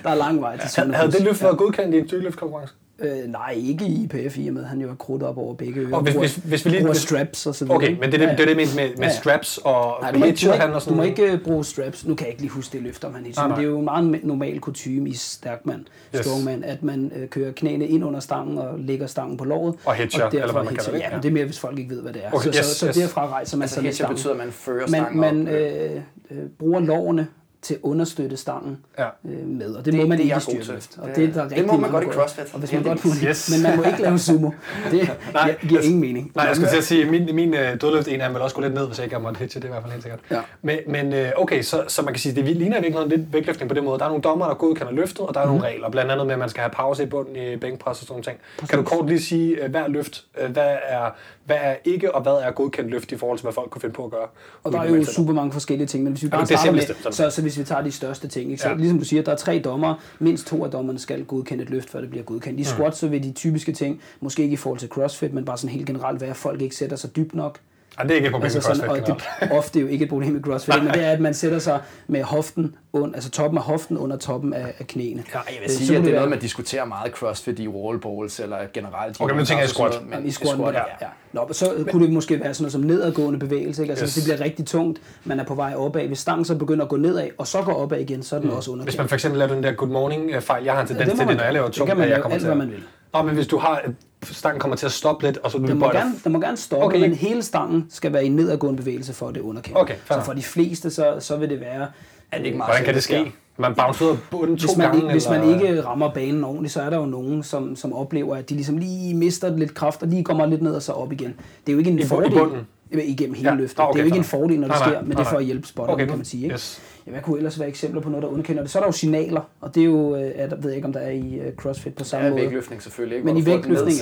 Der 0.04 0.10
er 0.10 0.14
lang 0.14 0.40
vej 0.40 0.52
til 0.52 0.60
Havde, 0.60 0.70
700 0.72 0.96
havde 1.00 1.12
det 1.12 1.20
løft 1.22 1.42
været 1.42 1.58
godkendt 1.58 1.94
i 1.94 1.98
en 1.98 2.08
styrkeløftkonkurrence? 2.08 2.74
Øh, 3.02 3.30
nej, 3.32 3.54
ikke 3.56 3.84
i 3.84 4.04
IPF, 4.04 4.38
i 4.38 4.48
og 4.48 4.54
med 4.54 4.64
han 4.64 4.80
jo 4.80 4.90
er 4.90 4.94
krudt 4.94 5.22
op 5.22 5.38
over 5.38 5.54
begge 5.54 5.80
ører. 5.80 5.94
Og 5.96 6.02
hvis- 6.02 6.14
bruger- 6.14 6.28
hvis- 6.28 6.36
hvis 6.44 6.64
vi 6.64 6.70
lige- 6.70 6.80
bruger 6.80 6.92
straps 6.94 7.46
og 7.46 7.54
så 7.54 7.64
videre. 7.64 7.76
Okay, 7.76 7.90
men 8.00 8.12
det 8.12 8.22
er 8.22 8.26
det, 8.28 8.38
det, 8.38 8.48
det 8.48 8.56
med, 8.56 8.66
med, 8.66 8.88
med 8.88 8.88
Ja, 8.98 9.04
ja. 9.04 9.10
straps 9.10 9.58
og 9.64 9.98
Nej, 10.02 10.10
du 10.10 10.18
må, 10.18 10.24
ikke, 10.24 10.38
du, 10.42 10.46
må 10.46 10.52
han 10.52 10.62
ikke, 10.68 10.74
og 10.74 10.82
sådan 10.82 10.92
du 10.92 11.02
må 11.02 11.08
ikke 11.08 11.32
øh, 11.32 11.40
bruge 11.44 11.64
straps. 11.64 12.06
Nu 12.06 12.14
kan 12.14 12.24
jeg 12.24 12.30
ikke 12.30 12.42
lige 12.42 12.50
huske 12.52 12.72
det 12.72 12.82
løfter, 12.82 13.08
hitcher, 13.24 13.42
Nej, 13.42 13.48
men 13.48 13.56
det 13.56 13.64
er 13.64 13.70
jo 13.70 13.80
meget 13.80 14.20
normal 14.24 14.60
kutume 14.60 15.08
i 15.10 15.14
stærkmand, 15.14 15.84
Yes. 16.16 16.24
strongman, 16.26 16.64
at 16.64 16.82
man 16.82 17.12
øh, 17.16 17.28
kører 17.28 17.52
knæene 17.52 17.86
ind 17.88 18.04
under 18.04 18.20
stangen 18.20 18.58
og 18.58 18.78
lægger 18.78 19.06
stangen 19.06 19.36
på 19.36 19.44
låret. 19.44 19.74
Og 19.84 19.94
hitcher, 19.94 20.20
derfra 20.30 20.38
eller 20.38 20.52
hvad 20.52 20.64
man 20.64 20.74
kalder 20.74 20.90
det, 20.92 20.98
Ja, 21.00 21.10
men 21.12 21.22
det 21.22 21.28
er 21.28 21.32
mere, 21.32 21.44
hvis 21.44 21.58
folk 21.58 21.78
ikke 21.78 21.90
ved, 21.90 22.02
hvad 22.02 22.12
det 22.12 22.24
er. 22.24 22.28
Okay, 22.32 22.52
så, 22.52 22.58
yes, 22.58 22.66
så, 22.66 22.74
så 22.78 22.86
yes. 22.86 22.96
derfra 22.96 23.28
rejser 23.28 23.56
man 23.56 23.62
Altså 23.62 23.74
sig 23.74 23.84
med 23.84 23.92
stangen. 23.92 24.14
betyder, 24.16 24.32
at 24.32 24.38
man 24.38 24.50
fører 24.52 24.80
man, 24.80 24.88
stangen 24.88 25.20
man 25.20 25.48
op. 25.48 25.54
øh, 25.54 25.90
øh, 26.30 26.48
bruger 26.58 26.80
lårene 26.80 27.26
til 27.62 27.74
at 27.74 27.80
understøtte 27.82 28.36
stangen 28.36 28.78
Ja. 28.98 29.04
øh, 29.24 29.46
med, 29.46 29.74
og 29.74 29.84
det, 29.84 29.92
Det- 29.92 30.00
må 30.02 30.06
man 30.08 30.18
det 30.18 30.24
ikke 30.24 30.34
jeg 30.34 30.38
i 30.38 30.40
styrkeløft. 30.40 30.98
Og 30.98 31.08
Det- 31.08 31.16
det, 31.16 31.28
er 31.28 31.32
der 31.32 31.48
det 31.48 31.66
må 31.66 31.76
man 31.76 31.90
godt 31.90 32.04
i. 32.04 32.06
CrossFit. 32.06 32.44
Og 32.54 32.58
hvis 32.58 32.72
man 32.72 32.82
godt 32.82 33.04
må 33.04 33.10
Yes. 33.28 33.50
Men 33.50 33.62
man 33.62 33.76
må 33.76 33.82
ikke 33.82 34.02
lave 34.02 34.18
sumo. 34.18 34.50
Det 34.90 35.10
Nej, 35.32 35.56
giver 35.68 35.80
ingen 35.80 36.00
mening. 36.00 36.32
Nej, 36.34 36.44
jeg 36.46 36.56
skulle 36.56 36.70
til 36.70 36.76
at 36.78 36.84
sige, 36.84 37.04
min, 37.10 37.34
min 37.34 37.54
øh, 37.54 37.80
dødløft 37.80 38.08
en 38.08 38.20
af 38.20 38.28
dem 38.28 38.34
vil 38.34 38.42
også 38.42 38.56
gå 38.56 38.62
lidt 38.62 38.74
ned, 38.74 38.86
hvis 38.86 38.98
jeg 38.98 39.04
ikke 39.04 39.16
har 39.16 39.22
måttet 39.22 39.38
hitche, 39.40 39.60
det 39.60 39.64
er 39.64 39.68
i 39.68 39.72
hvert 39.72 39.82
fald 39.82 39.92
helt 39.92 40.02
sikkert. 40.02 40.20
Ja. 40.30 40.40
Men, 40.62 40.78
men 40.86 41.12
øh, 41.12 41.30
okay, 41.36 41.62
så, 41.62 41.84
så 41.88 42.02
man 42.02 42.14
kan 42.14 42.20
sige, 42.20 42.34
det 42.34 42.44
ligner 42.56 42.78
i 42.78 42.80
virkeligheden 42.80 43.08
lidt 43.20 43.32
vægtløftning 43.32 43.68
på 43.68 43.74
den 43.74 43.84
måde. 43.84 43.98
Der 43.98 44.04
er 44.04 44.08
nogle 44.08 44.22
dommer, 44.22 44.46
der 44.46 44.54
godkender 44.54 44.92
løftet, 44.92 45.20
og 45.20 45.34
der 45.34 45.40
er 45.40 45.44
Mhm. 45.46 45.54
nogle 45.54 45.68
regler, 45.70 45.90
blandt 45.90 46.10
andet 46.10 46.26
med, 46.26 46.32
at 46.34 46.38
man 46.38 46.48
skal 46.48 46.60
have 46.60 46.70
pause 46.70 47.02
i 47.02 47.06
bunden 47.06 47.36
i 47.36 47.56
bænkpres 47.56 48.00
og 48.00 48.06
sådan 48.06 48.12
nogle 48.12 48.24
ting. 48.24 48.68
Kan 48.68 48.78
du 48.78 48.84
kort 48.84 49.06
lige 49.06 49.20
sige, 49.22 49.64
øh, 49.64 49.70
hver 49.70 49.88
løft, 49.88 50.24
øh, 50.40 50.50
hvad 50.52 50.76
er, 50.88 51.10
hvad 51.44 51.56
er 51.60 51.76
ikke, 51.84 52.14
og 52.14 52.22
hvad 52.22 52.32
er 52.32 52.50
godkendt 52.50 52.90
løft 52.90 53.12
i 53.12 53.16
forhold 53.16 53.38
til, 53.38 53.42
hvad 53.42 53.52
folk 53.52 53.70
kunne 53.70 53.80
finde 53.80 53.94
på 53.94 54.04
at 54.04 54.10
gøre? 54.10 54.26
Og 54.64 54.72
der 54.72 54.80
er 54.80 54.88
jo 54.88 55.04
super 55.04 55.32
mange 55.32 55.52
forskellige 55.52 55.86
ting, 55.86 56.04
men 56.04 56.12
hvis 56.12 56.22
vi 56.22 56.28
bare 56.28 56.40
er 56.40 56.44
starter 56.44 56.72
med, 56.72 57.12
så, 57.12 57.30
så 57.30 57.42
hvis 57.42 57.58
vi 57.58 57.64
tager 57.64 57.82
de 57.82 57.92
største 57.92 58.28
ting, 58.28 58.50
ikke? 58.50 58.62
så 58.62 58.68
Ja. 58.68 58.74
ligesom 58.74 58.98
du 58.98 59.04
siger, 59.04 59.22
der 59.22 59.32
er 59.32 59.36
tre 59.36 59.60
dommer, 59.64 59.94
mindst 60.18 60.46
to 60.46 60.64
af 60.64 60.70
dommerne 60.70 60.98
skal 60.98 61.24
godkende 61.24 61.64
et 61.64 61.70
løft, 61.70 61.90
før 61.90 62.00
det 62.00 62.10
bliver 62.10 62.24
godkendt. 62.24 62.56
Mm. 62.56 62.60
I 62.60 62.64
squat, 62.64 62.96
så 62.96 63.08
vil 63.08 63.22
de 63.22 63.32
typiske 63.32 63.72
ting, 63.72 64.00
måske 64.20 64.42
ikke 64.42 64.52
i 64.52 64.56
forhold 64.56 64.78
til 64.78 64.88
CrossFit, 64.88 65.34
men 65.34 65.44
bare 65.44 65.58
sådan 65.58 65.70
helt 65.70 65.86
generelt 65.86 66.20
være, 66.20 66.30
at 66.30 66.36
folk 66.36 66.62
ikke 66.62 66.76
sætter 66.76 66.96
sig 66.96 67.16
dybt 67.16 67.34
nok. 67.34 67.58
Ej, 67.98 68.04
det 68.04 68.10
er 68.10 68.14
ikke 68.14 68.26
et 68.26 68.32
problem 68.32 68.44
Altså 68.44 68.68
med 68.68 68.76
sådan, 68.76 68.88
CrossFit 68.88 69.10
og 69.10 69.20
det 69.40 69.52
ofte 69.52 69.80
jo 69.80 69.86
ikke 69.86 70.02
et 70.02 70.08
problem 70.08 70.32
med 70.32 70.40
CrossFit, 70.42 70.82
men 70.84 70.92
det 70.94 71.04
er, 71.04 71.10
at 71.10 71.20
man 71.20 71.34
sætter 71.34 71.58
sig 71.58 71.80
med 72.06 72.22
hoften, 72.22 72.74
under, 72.92 73.14
altså 73.14 73.30
toppen 73.30 73.58
af 73.58 73.64
hoften 73.64 73.98
under 73.98 74.16
toppen 74.16 74.52
af, 74.54 74.74
af 74.78 74.86
knæene. 74.86 75.22
Ja, 75.34 75.38
jeg 75.38 75.44
vil 75.60 75.64
Øh, 75.64 75.70
så 75.70 75.76
sige, 75.78 75.88
kunne 75.88 75.96
at 75.98 76.04
det 76.04 76.10
er 76.10 76.14
noget, 76.14 76.30
man 76.30 76.38
diskuterer 76.38 76.84
meget 76.84 77.08
i 77.08 77.12
CrossFit 77.12 77.58
i 77.58 77.68
wall 77.68 78.00
balls 78.00 78.40
eller 78.40 78.56
generelt. 78.74 79.20
Okay, 79.20 79.34
men 79.34 79.44
tænker 79.46 79.62
jeg 79.62 79.70
i 79.70 79.74
squat. 79.74 80.00
Men 80.02 80.18
Men 80.20 80.28
i 80.28 80.30
squat, 80.30 80.58
ja. 80.60 80.78
ja. 80.78 80.82
ja. 81.00 81.06
Nå, 81.32 81.44
men 81.46 81.54
så 81.54 81.84
kunne 81.90 82.06
det 82.06 82.12
måske 82.12 82.40
være 82.40 82.54
sådan 82.54 82.62
noget 82.64 82.72
som 82.72 82.80
nedadgående 82.80 83.38
bevægelse. 83.38 83.82
Ikke? 83.82 83.92
Altså, 83.92 84.04
Yes. 84.04 84.14
det 84.14 84.24
bliver 84.24 84.40
rigtig 84.40 84.66
tungt, 84.66 85.00
man 85.24 85.40
er 85.40 85.44
på 85.44 85.54
vej 85.54 85.74
opad. 85.76 86.06
Hvis 86.06 86.18
stangen 86.18 86.44
så 86.44 86.54
begynder 86.54 86.84
at 86.84 86.88
gå 86.88 86.96
nedad, 86.96 87.28
og 87.38 87.46
så 87.46 87.62
går 87.62 87.72
opad 87.74 88.00
igen, 88.00 88.22
så 88.22 88.36
er 88.36 88.40
den 88.40 88.50
også 88.50 88.74
Mm. 88.74 88.80
Hvis 88.80 88.98
man 88.98 89.08
for 89.08 89.14
eksempel 89.14 89.38
laver 89.38 89.54
den 89.54 89.62
der 89.62 89.72
good 89.72 89.88
morning 89.90 90.30
øh, 90.30 90.40
fejl, 90.40 90.64
jeg 90.64 90.72
har 90.74 90.80
en 90.80 90.86
tendens 90.86 91.08
det 91.08 91.16
må 91.16 91.18
til 91.18 91.18
det, 91.20 91.26
man- 91.26 91.36
når 91.36 91.44
jeg 91.44 91.52
laver 91.52 91.66
det 91.66 91.74
tung, 91.74 91.88
kan 91.88 91.96
man 91.96 92.04
at 92.04 92.10
jeg 92.10 92.16
lave 92.16 92.22
kommer 92.22 92.34
alt, 92.34 92.40
til 92.42 92.46
hvad 92.54 92.62
at- 92.62 92.68
man 92.68 92.70
vil. 92.76 92.82
Nå, 93.14 93.22
men 93.22 93.34
hvis 93.34 93.46
du 93.46 93.58
har, 93.58 93.82
stangen 94.22 94.60
kommer 94.60 94.76
til 94.76 94.86
at 94.86 94.92
stoppe 94.92 95.26
lidt, 95.26 95.38
og 95.38 95.50
så 95.50 95.58
Den 95.58 95.78
må, 95.78 95.88
gerne, 95.90 96.14
den 96.24 96.32
må 96.32 96.40
gerne 96.40 96.56
stoppe, 96.56 96.86
Okay. 96.86 97.00
men 97.00 97.14
hele 97.14 97.42
stangen 97.42 97.86
skal 97.90 98.12
være 98.12 98.24
i 98.24 98.28
nedadgående 98.28 98.76
bevægelse 98.76 99.12
for 99.12 99.28
at 99.28 99.34
det 99.34 99.40
er 99.40 99.44
underkendt. 99.44 99.78
Okay, 99.78 99.94
fair 100.04 100.18
så 100.18 100.24
for 100.24 100.32
de 100.32 100.42
fleste, 100.42 100.90
så, 100.90 101.16
så 101.20 101.36
vil 101.36 101.48
det 101.50 101.60
være... 101.60 101.86
Er 102.32 102.38
det 102.38 102.46
ikke 102.46 102.58
meget 102.58 102.68
Hvordan 102.70 102.84
kan 102.84 102.94
det 102.94 103.02
ske? 103.02 103.32
Man 103.56 103.74
bouncer 103.74 104.04
ud 104.06 104.16
bunden 104.30 104.56
to 104.56 104.66
Hvis 104.66 104.76
man, 104.76 104.86
gange? 104.86 105.02
ikke, 105.02 105.12
hvis 105.12 105.28
man 105.28 105.48
ikke 105.54 105.80
rammer 105.84 106.10
banen 106.14 106.44
ordentligt, 106.44 106.72
så 106.74 106.82
er 106.82 106.90
der 106.90 106.96
jo 106.98 107.06
nogen, 107.06 107.42
som, 107.42 107.76
som 107.76 107.92
oplever, 107.92 108.36
at 108.36 108.48
de 108.50 108.54
ligesom 108.54 108.78
lige 108.78 109.14
mister 109.14 109.56
lidt 109.56 109.74
kraft, 109.74 110.02
og 110.02 110.08
lige 110.08 110.24
kommer 110.24 110.46
lidt 110.46 110.62
ned 110.62 110.74
og 110.74 110.82
så 110.82 110.92
op 110.92 111.12
igen. 111.12 111.28
Det 111.66 111.68
er 111.68 111.72
jo 111.72 111.78
ikke 111.78 111.90
en 111.90 111.98
I 111.98 112.02
bu- 112.02 112.04
i 112.04 112.08
fordel 112.08 112.30
bunden? 112.30 112.66
igennem 112.92 113.34
hele 113.34 113.48
Ja. 113.50 113.54
løftet. 113.54 113.80
Okay, 113.80 113.92
det 113.92 113.98
er 113.98 114.02
jo 114.02 114.06
ikke 114.06 114.18
en 114.18 114.24
fordel, 114.24 114.60
når 114.60 114.68
det 114.68 114.76
Nej, 114.76 114.78
nej, 114.78 114.88
sker, 114.88 115.00
men 115.00 115.08
nej, 115.08 115.16
det 115.16 115.20
er 115.20 115.24
for 115.24 115.32
nej. 115.32 115.40
at 115.40 115.44
hjælpe 115.46 115.66
spotteren, 115.66 115.94
Okay, 116.00 116.06
kan 116.06 116.16
man 116.16 116.24
sige. 116.24 116.42
Ikke? 116.42 116.54
yes. 116.54 116.82
Ja, 117.06 117.10
hvad 117.10 117.20
kunne 117.22 117.36
ellers 117.36 117.58
være 117.60 117.68
eksempler 117.68 118.00
på 118.00 118.08
noget, 118.08 118.22
der 118.22 118.28
underkender 118.28 118.62
det? 118.62 118.70
Så 118.70 118.78
er 118.78 118.80
der 118.80 118.88
jo 118.88 118.92
signaler, 118.92 119.40
og 119.60 119.74
det 119.74 119.80
er 119.80 119.84
jo, 119.84 120.16
øh, 120.16 120.20
der, 120.20 120.56
ved 120.56 120.70
jeg 120.70 120.76
ikke, 120.76 120.86
om 120.86 120.92
der 120.92 121.00
er 121.00 121.10
i 121.10 121.34
øh, 121.38 121.54
CrossFit 121.54 121.94
på 121.94 122.04
samme 122.04 122.24
Ja, 122.24 122.30
måde. 122.30 122.42
vægtløftning 122.42 122.82
selvfølgelig. 122.82 123.16
Ikke? 123.16 123.26
Men 123.26 123.36
i 123.36 123.46
vægtløftning, 123.46 123.98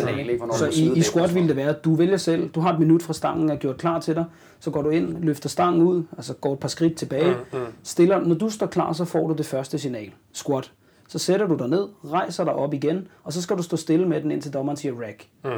så 0.53 0.67
i, 0.73 0.99
i 0.99 1.03
squat 1.03 1.23
derfra. 1.23 1.41
vil 1.41 1.49
det 1.49 1.57
være, 1.57 1.69
at 1.69 1.85
du 1.85 1.95
vælger 1.95 2.17
selv, 2.17 2.49
du 2.49 2.61
har 2.61 2.73
et 2.73 2.79
minut 2.79 3.03
fra 3.03 3.13
stangen 3.13 3.51
er 3.51 3.57
gjort 3.57 3.77
klar 3.77 4.01
til 4.01 4.15
dig, 4.15 4.25
så 4.61 4.71
går 4.71 4.83
du 4.83 4.91
ind, 4.91 5.17
løfter 5.23 5.49
stangen 5.49 5.83
ud, 5.83 6.03
altså 6.17 6.35
går 6.35 6.53
et 6.53 6.59
par 6.59 6.69
skridt 6.69 6.97
tilbage, 6.97 7.31
mm, 7.53 7.59
mm. 7.59 7.65
stiller, 7.83 8.21
når 8.21 8.35
du 8.35 8.51
står 8.51 8.67
klar, 8.67 8.93
så 8.93 9.05
får 9.05 9.29
du 9.29 9.35
det 9.35 9.47
første 9.47 9.79
signal, 9.79 10.11
squat. 10.33 10.73
Så 11.09 11.19
sætter 11.19 11.47
du 11.47 11.57
dig 11.57 11.69
ned, 11.69 11.89
rejser 12.13 12.45
dig 12.45 12.53
op 12.53 12.75
igen, 12.75 13.09
og 13.25 13.33
så 13.33 13.43
skal 13.43 13.57
du 13.57 13.63
stå 13.63 13.77
stille 13.77 14.09
med 14.09 14.21
den, 14.23 14.31
indtil 14.31 14.53
dommeren 14.53 14.77
siger 14.77 14.95
rack. 15.07 15.27
Mm. 15.45 15.51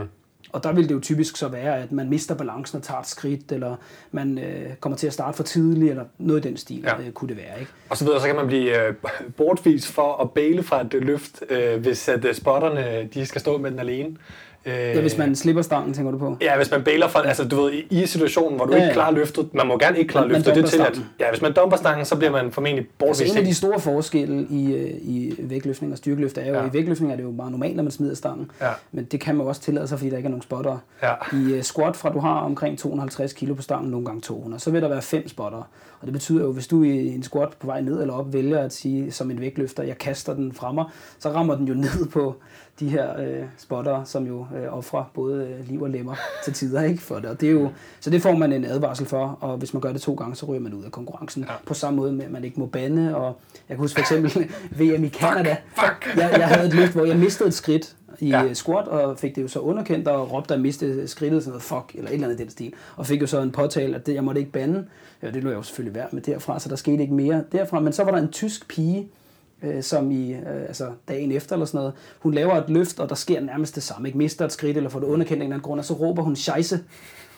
Og 0.52 0.62
der 0.64 0.72
vil 0.72 0.88
det 0.88 0.94
jo 0.94 1.00
typisk 1.00 1.36
så 1.36 1.48
være, 1.48 1.78
at 1.78 1.92
man 1.92 2.08
mister 2.08 2.34
balancen 2.34 2.76
og 2.76 2.82
tager 2.82 3.00
et 3.00 3.06
skridt, 3.06 3.52
eller 3.52 3.76
man 4.10 4.38
øh, 4.38 4.74
kommer 4.80 4.96
til 4.96 5.06
at 5.06 5.12
starte 5.12 5.36
for 5.36 5.42
tidligt, 5.42 5.90
eller 5.90 6.04
noget 6.18 6.44
i 6.44 6.48
den 6.48 6.56
stil, 6.56 6.80
Ja. 6.84 6.98
øh, 7.06 7.12
kunne 7.12 7.28
det 7.28 7.36
være. 7.36 7.60
Ikke? 7.60 7.72
Og 7.90 7.96
så 7.96 8.04
videre, 8.04 8.20
så 8.20 8.26
kan 8.26 8.36
man 8.36 8.46
blive 8.46 8.86
øh, 8.88 8.94
bortvist 9.36 9.86
for 9.92 10.16
at 10.22 10.30
bæle 10.30 10.62
fra 10.62 10.80
et 10.80 10.92
løft, 10.94 11.42
øh, 11.50 11.80
hvis 11.80 12.08
at, 12.08 12.24
øh, 12.24 12.34
spotterne 12.34 13.08
de 13.14 13.26
skal 13.26 13.40
stå 13.40 13.58
med 13.58 13.70
den 13.70 13.78
alene. 13.78 14.16
Øh, 14.66 14.72
Ja, 14.74 15.00
hvis 15.00 15.18
man 15.18 15.36
slipper 15.36 15.62
stangen, 15.62 15.94
tænker 15.94 16.12
du 16.12 16.18
på? 16.18 16.36
Ja, 16.40 16.56
hvis 16.56 16.70
man 16.70 16.82
bailer 16.84 17.08
fra, 17.08 17.26
altså 17.26 17.48
du 17.48 17.60
ved, 17.62 17.72
i, 17.72 17.86
i 18.02 18.06
situationen, 18.06 18.56
hvor 18.56 18.66
du 18.66 18.72
Ja, 18.72 18.82
ikke 18.82 18.92
klarer 18.92 19.12
løftet, 19.12 19.54
man 19.54 19.66
må 19.66 19.78
gerne 19.78 19.98
ikke 19.98 20.08
klare 20.08 20.24
Man- 20.24 20.32
man 20.32 20.38
løftet, 20.40 20.54
det 20.54 20.60
er 20.74 20.78
dumper 20.78 20.90
til 20.94 21.00
at, 21.00 21.06
ja, 21.20 21.30
hvis 21.30 21.42
man 21.42 21.52
dumper 21.52 21.76
stangen, 21.76 22.04
så 22.04 22.16
bliver 22.16 22.30
man 22.30 22.52
formentlig 22.52 22.86
bortvist. 22.98 23.20
Altså 23.20 23.34
en 23.38 23.38
af 23.44 23.44
de 23.48 23.54
store 23.54 23.80
forskelle 23.80 24.46
i, 24.50 24.72
øh, 24.74 24.90
i 25.02 25.34
vægtløftning 25.38 25.92
og 25.92 25.98
styrkeløft 25.98 26.38
er 26.38 26.46
jo, 26.48 26.54
Ja. 26.54 26.66
i 26.66 26.72
vægtløftning 26.72 27.12
er 27.12 27.16
det 27.16 27.22
jo 27.22 27.30
meget 27.30 27.50
normalt, 27.52 27.76
når 27.76 27.82
man 27.82 27.92
smider 27.92 28.14
stangen. 28.14 28.50
Ja. 28.60 28.68
Men 28.92 29.04
det 29.04 29.20
kan 29.20 29.36
man 29.36 29.46
også 29.46 29.60
tillade 29.60 29.88
sig, 29.88 29.98
fordi 29.98 30.10
der 30.10 30.16
ikke 30.16 30.26
er 30.26 30.30
nogen 30.30 30.42
spotter. 30.42 30.78
Ja. 31.02 31.12
I 31.32 31.54
uh, 31.58 31.60
squat, 31.62 31.96
fra 31.96 32.10
du 32.12 32.18
har 32.18 32.34
omkring 32.40 32.78
250 32.78 33.32
kilo 33.32 33.54
på 33.54 33.62
stangen, 33.62 33.90
nogle 33.90 34.06
gange 34.06 34.20
200, 34.20 34.62
så 34.62 34.70
vil 34.70 34.82
der 34.82 34.88
være 34.88 35.02
fem 35.02 35.28
spotter. 35.28 35.58
Og 36.00 36.06
det 36.06 36.12
betyder 36.12 36.44
jo, 36.44 36.52
hvis 36.52 36.66
du 36.66 36.82
i 36.82 37.06
en 37.14 37.22
squat 37.22 37.48
på 37.60 37.66
vej 37.66 37.80
ned 37.80 38.00
eller 38.00 38.14
op 38.14 38.32
vælger 38.32 38.58
at 38.60 38.72
sige 38.72 39.12
som 39.12 39.30
en 39.30 39.40
vægtløfter, 39.40 39.82
jeg 39.82 39.98
kaster 39.98 40.34
den 40.34 40.52
fra 40.52 40.72
mig, 40.72 40.84
så 41.18 41.28
rammer 41.28 41.56
den 41.56 41.68
jo 41.68 41.74
ned 41.74 42.08
på 42.12 42.34
de 42.82 42.88
her 42.88 43.20
øh, 43.20 43.42
spotter, 43.58 44.04
som 44.04 44.26
jo 44.26 44.46
øh, 44.56 44.76
offrer 44.76 45.04
både 45.14 45.46
øh, 45.46 45.68
liv 45.68 45.82
og 45.82 45.90
lemmer 45.90 46.14
til 46.44 46.52
tider 46.52 46.82
ikke 46.82 47.02
for 47.02 47.14
det. 47.14 47.24
Og 47.24 47.40
det 47.40 47.46
er 47.46 47.52
jo, 47.52 47.70
så 48.00 48.10
det 48.10 48.22
får 48.22 48.32
man 48.32 48.52
en 48.52 48.64
advarsel 48.64 49.06
for, 49.06 49.38
og 49.40 49.56
hvis 49.56 49.74
man 49.74 49.80
gør 49.80 49.92
det 49.92 50.00
to 50.00 50.14
gange, 50.14 50.36
så 50.36 50.46
ryger 50.46 50.60
man 50.60 50.74
ud 50.74 50.84
af 50.84 50.92
konkurrencen. 50.92 51.42
Ja. 51.42 51.54
På 51.66 51.74
samme 51.74 51.96
måde 51.96 52.12
med, 52.12 52.24
at 52.24 52.30
man 52.30 52.44
ikke 52.44 52.60
må 52.60 52.66
bande, 52.66 53.16
og 53.16 53.40
jeg 53.68 53.76
kan 53.76 53.76
huske 53.76 53.94
for 53.94 54.00
eksempel 54.00 54.50
VM 54.80 55.04
i 55.04 55.08
Canada. 55.08 55.56
Fuck! 55.74 56.16
Jeg, 56.16 56.34
jeg 56.38 56.48
havde 56.48 56.66
et 56.68 56.74
løft, 56.74 56.92
hvor 56.92 57.04
jeg 57.04 57.16
mistede 57.16 57.48
et 57.48 57.54
skridt 57.54 57.96
i 58.18 58.28
Ja. 58.28 58.42
ja. 58.42 58.54
squat, 58.54 58.88
og 58.88 59.18
fik 59.18 59.36
det 59.36 59.42
jo 59.42 59.48
så 59.48 59.58
underkendt, 59.58 60.08
og 60.08 60.32
råbte, 60.32 60.54
at 60.54 60.58
jeg 60.58 60.62
mistede 60.62 61.08
skridtet, 61.08 61.42
sådan 61.42 61.50
noget 61.50 61.62
fuck, 61.62 61.94
eller 61.94 62.08
et 62.08 62.14
eller 62.14 62.26
andet 62.26 62.40
i 62.40 62.42
den 62.42 62.50
stil. 62.50 62.72
Og 62.96 63.06
fik 63.06 63.20
jo 63.22 63.26
så 63.26 63.40
en 63.40 63.52
påtale, 63.52 63.96
at 63.96 64.06
det, 64.06 64.14
jeg 64.14 64.24
måtte 64.24 64.40
ikke 64.40 64.52
bande. 64.52 64.84
Ja, 65.22 65.30
det 65.30 65.42
lå 65.42 65.50
jeg 65.50 65.56
jo 65.56 65.62
selvfølgelig 65.62 65.94
værd 65.94 66.12
med 66.12 66.22
derfra, 66.22 66.60
så 66.60 66.68
der 66.68 66.76
skete 66.76 67.02
ikke 67.02 67.14
mere 67.14 67.44
derfra. 67.52 67.80
Men 67.80 67.92
så 67.92 68.04
var 68.04 68.10
der 68.10 68.18
en 68.18 68.28
tysk 68.28 68.68
pige, 68.68 69.08
øh, 69.62 69.82
som 69.82 70.10
i 70.10 70.32
øh, 70.32 70.62
altså 70.62 70.86
dagen 71.08 71.32
efter 71.32 71.56
eller 71.56 71.66
sådan 71.66 71.78
noget, 71.78 71.92
hun 72.18 72.34
laver 72.34 72.54
et 72.54 72.70
løft, 72.70 73.00
og 73.00 73.08
der 73.08 73.14
sker 73.14 73.40
nærmest 73.40 73.74
det 73.74 73.82
samme. 73.82 74.08
Ikke 74.08 74.18
mister 74.18 74.44
et 74.44 74.52
skridt, 74.52 74.76
eller 74.76 74.90
får 74.90 75.00
det 75.00 75.06
underkendt 75.06 75.42
af 75.42 75.46
en 75.46 75.52
anden 75.52 75.62
grund, 75.62 75.80
og 75.80 75.84
så 75.84 75.94
råber 75.94 76.22
hun 76.22 76.36
scheisse. 76.36 76.80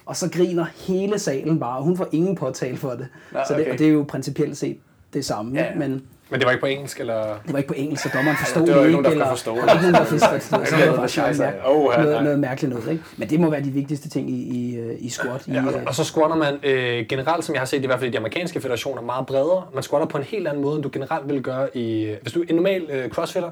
Og 0.06 0.16
så 0.16 0.30
griner 0.30 0.64
hele 0.64 1.18
salen 1.18 1.60
bare, 1.60 1.78
og 1.78 1.84
hun 1.84 1.96
får 1.96 2.08
ingen 2.12 2.36
påtale 2.36 2.76
for 2.76 2.90
det. 2.90 3.08
Nå, 3.32 3.38
så 3.48 3.54
det, 3.54 3.60
okay. 3.60 3.72
og 3.72 3.78
det 3.78 3.86
er 3.86 3.92
jo 3.92 4.04
principielt 4.08 4.56
set 4.56 4.78
det 5.14 5.24
samme. 5.24 5.54
Ja, 5.54 5.64
Ja, 5.64 5.72
ja. 5.72 5.78
Men 5.78 6.02
Men 6.34 6.40
det 6.40 6.46
var 6.46 6.52
ikke 6.52 6.60
på 6.60 6.66
engelsk, 6.66 7.00
eller? 7.00 7.38
det 7.46 7.52
var 7.52 7.58
ikke 7.58 7.68
på 7.68 7.74
engelsk, 7.76 8.02
så 8.02 8.10
dommeren 8.14 8.36
forstod 8.36 8.66
det 8.66 8.74
var 8.74 8.80
det 8.80 8.88
ikke 8.88 9.02
nogen, 9.02 9.18
der 9.18 9.28
forstå 9.28 9.54
der 9.54 9.60
det. 9.60 9.66
var 9.66 9.72
ikke 9.72 9.82
nogen, 9.82 9.94
der 9.94 10.04
forstod 10.04 10.34
det. 10.34 10.42
Så 10.42 10.56
ikke 10.56 10.70
det 10.70 10.78
var 10.78 10.92
der 10.92 10.96
bare 10.96 11.08
scheisse. 11.08 11.42
noget, 11.42 11.98
noget, 11.98 12.22
noget 12.22 12.38
mærkeligt 12.38 12.74
noget. 12.74 12.90
Ikke? 12.90 13.04
Men 13.16 13.30
det 13.30 13.40
må 13.40 13.50
være 13.50 13.60
de 13.60 13.70
vigtigste 13.70 14.08
ting 14.08 14.30
i, 14.30 14.42
i, 14.58 14.76
øh, 14.76 14.96
i 14.98 15.08
squat. 15.08 15.48
Ja, 15.48 15.64
og, 15.66 15.72
øh, 15.74 15.82
og 15.86 15.94
så 15.94 16.04
squatter 16.04 16.36
man 16.36 16.58
øh, 16.62 17.06
generelt, 17.06 17.44
som 17.44 17.54
jeg 17.54 17.60
har 17.60 17.66
set 17.66 17.82
i 17.82 17.86
hvert 17.86 17.98
fald 17.98 18.08
i 18.08 18.12
de 18.12 18.18
amerikanske 18.18 18.60
federationer, 18.60 19.02
meget 19.02 19.26
bredere. 19.26 19.62
Man 19.74 19.82
squatter 19.82 20.06
på 20.08 20.18
en 20.18 20.24
helt 20.24 20.48
anden 20.48 20.62
måde, 20.62 20.74
end 20.74 20.82
du 20.82 20.90
generelt 20.92 21.28
vil 21.28 21.42
gøre 21.42 21.76
i... 21.76 22.14
Hvis 22.22 22.32
du 22.32 22.40
er 22.40 22.44
en 22.48 22.54
normal 22.56 22.86
øh, 22.90 23.10
crossfitter, 23.10 23.50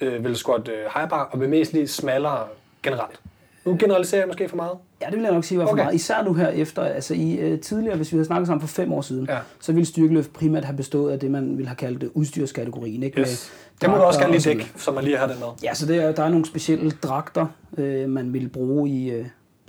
øh, 0.00 0.24
vil 0.24 0.36
squat 0.36 0.68
øh, 0.68 0.78
high 0.94 1.08
bar 1.08 1.28
og 1.32 1.38
lige 1.38 1.88
smallere 1.88 2.38
generelt. 2.82 3.20
Nu 3.66 3.76
generaliserer 3.80 4.20
jeg 4.20 4.28
måske 4.28 4.48
for 4.48 4.56
meget. 4.56 4.72
Ja, 5.02 5.06
det 5.06 5.16
vil 5.16 5.22
jeg 5.22 5.32
nok 5.32 5.44
sige 5.44 5.58
var 5.58 5.64
for 5.64 5.72
Okay. 5.72 5.82
meget. 5.82 5.94
Især 5.94 6.22
nu 6.24 6.34
her 6.34 6.48
efter, 6.48 6.82
altså 6.82 7.14
i 7.14 7.52
uh, 7.52 7.60
tidligere, 7.60 7.96
hvis 7.96 8.12
vi 8.12 8.16
havde 8.16 8.24
snakket 8.26 8.46
sammen 8.46 8.60
for 8.60 8.68
fem 8.68 8.92
år 8.92 9.00
siden, 9.00 9.26
Ja. 9.30 9.38
så 9.60 9.72
ville 9.72 9.86
styrkeløft 9.86 10.32
primært 10.32 10.64
have 10.64 10.76
bestået 10.76 11.12
af 11.12 11.18
det, 11.20 11.30
man 11.30 11.56
ville 11.56 11.68
have 11.68 11.76
kaldt 11.76 12.02
øh, 12.02 12.08
udstyrskategorien. 12.14 13.02
Ikke? 13.02 13.20
Yes. 13.20 13.52
Det 13.80 13.90
må 13.90 13.96
du 13.96 14.02
også 14.02 14.20
gerne 14.20 14.32
lige 14.32 14.48
dække, 14.50 14.72
så 14.76 14.92
man 14.92 15.04
lige 15.04 15.16
har 15.16 15.26
det 15.26 15.36
med. 15.38 15.46
Ja, 15.62 15.74
så 15.74 15.86
det 15.86 15.96
er, 15.96 16.12
der 16.12 16.22
er 16.22 16.28
nogle 16.28 16.46
specielle 16.46 16.90
dragter, 16.90 17.46
øh, 17.78 18.08
man 18.08 18.32
vil 18.32 18.48
bruge 18.48 18.90
i, 18.90 19.10
øh, 19.10 19.26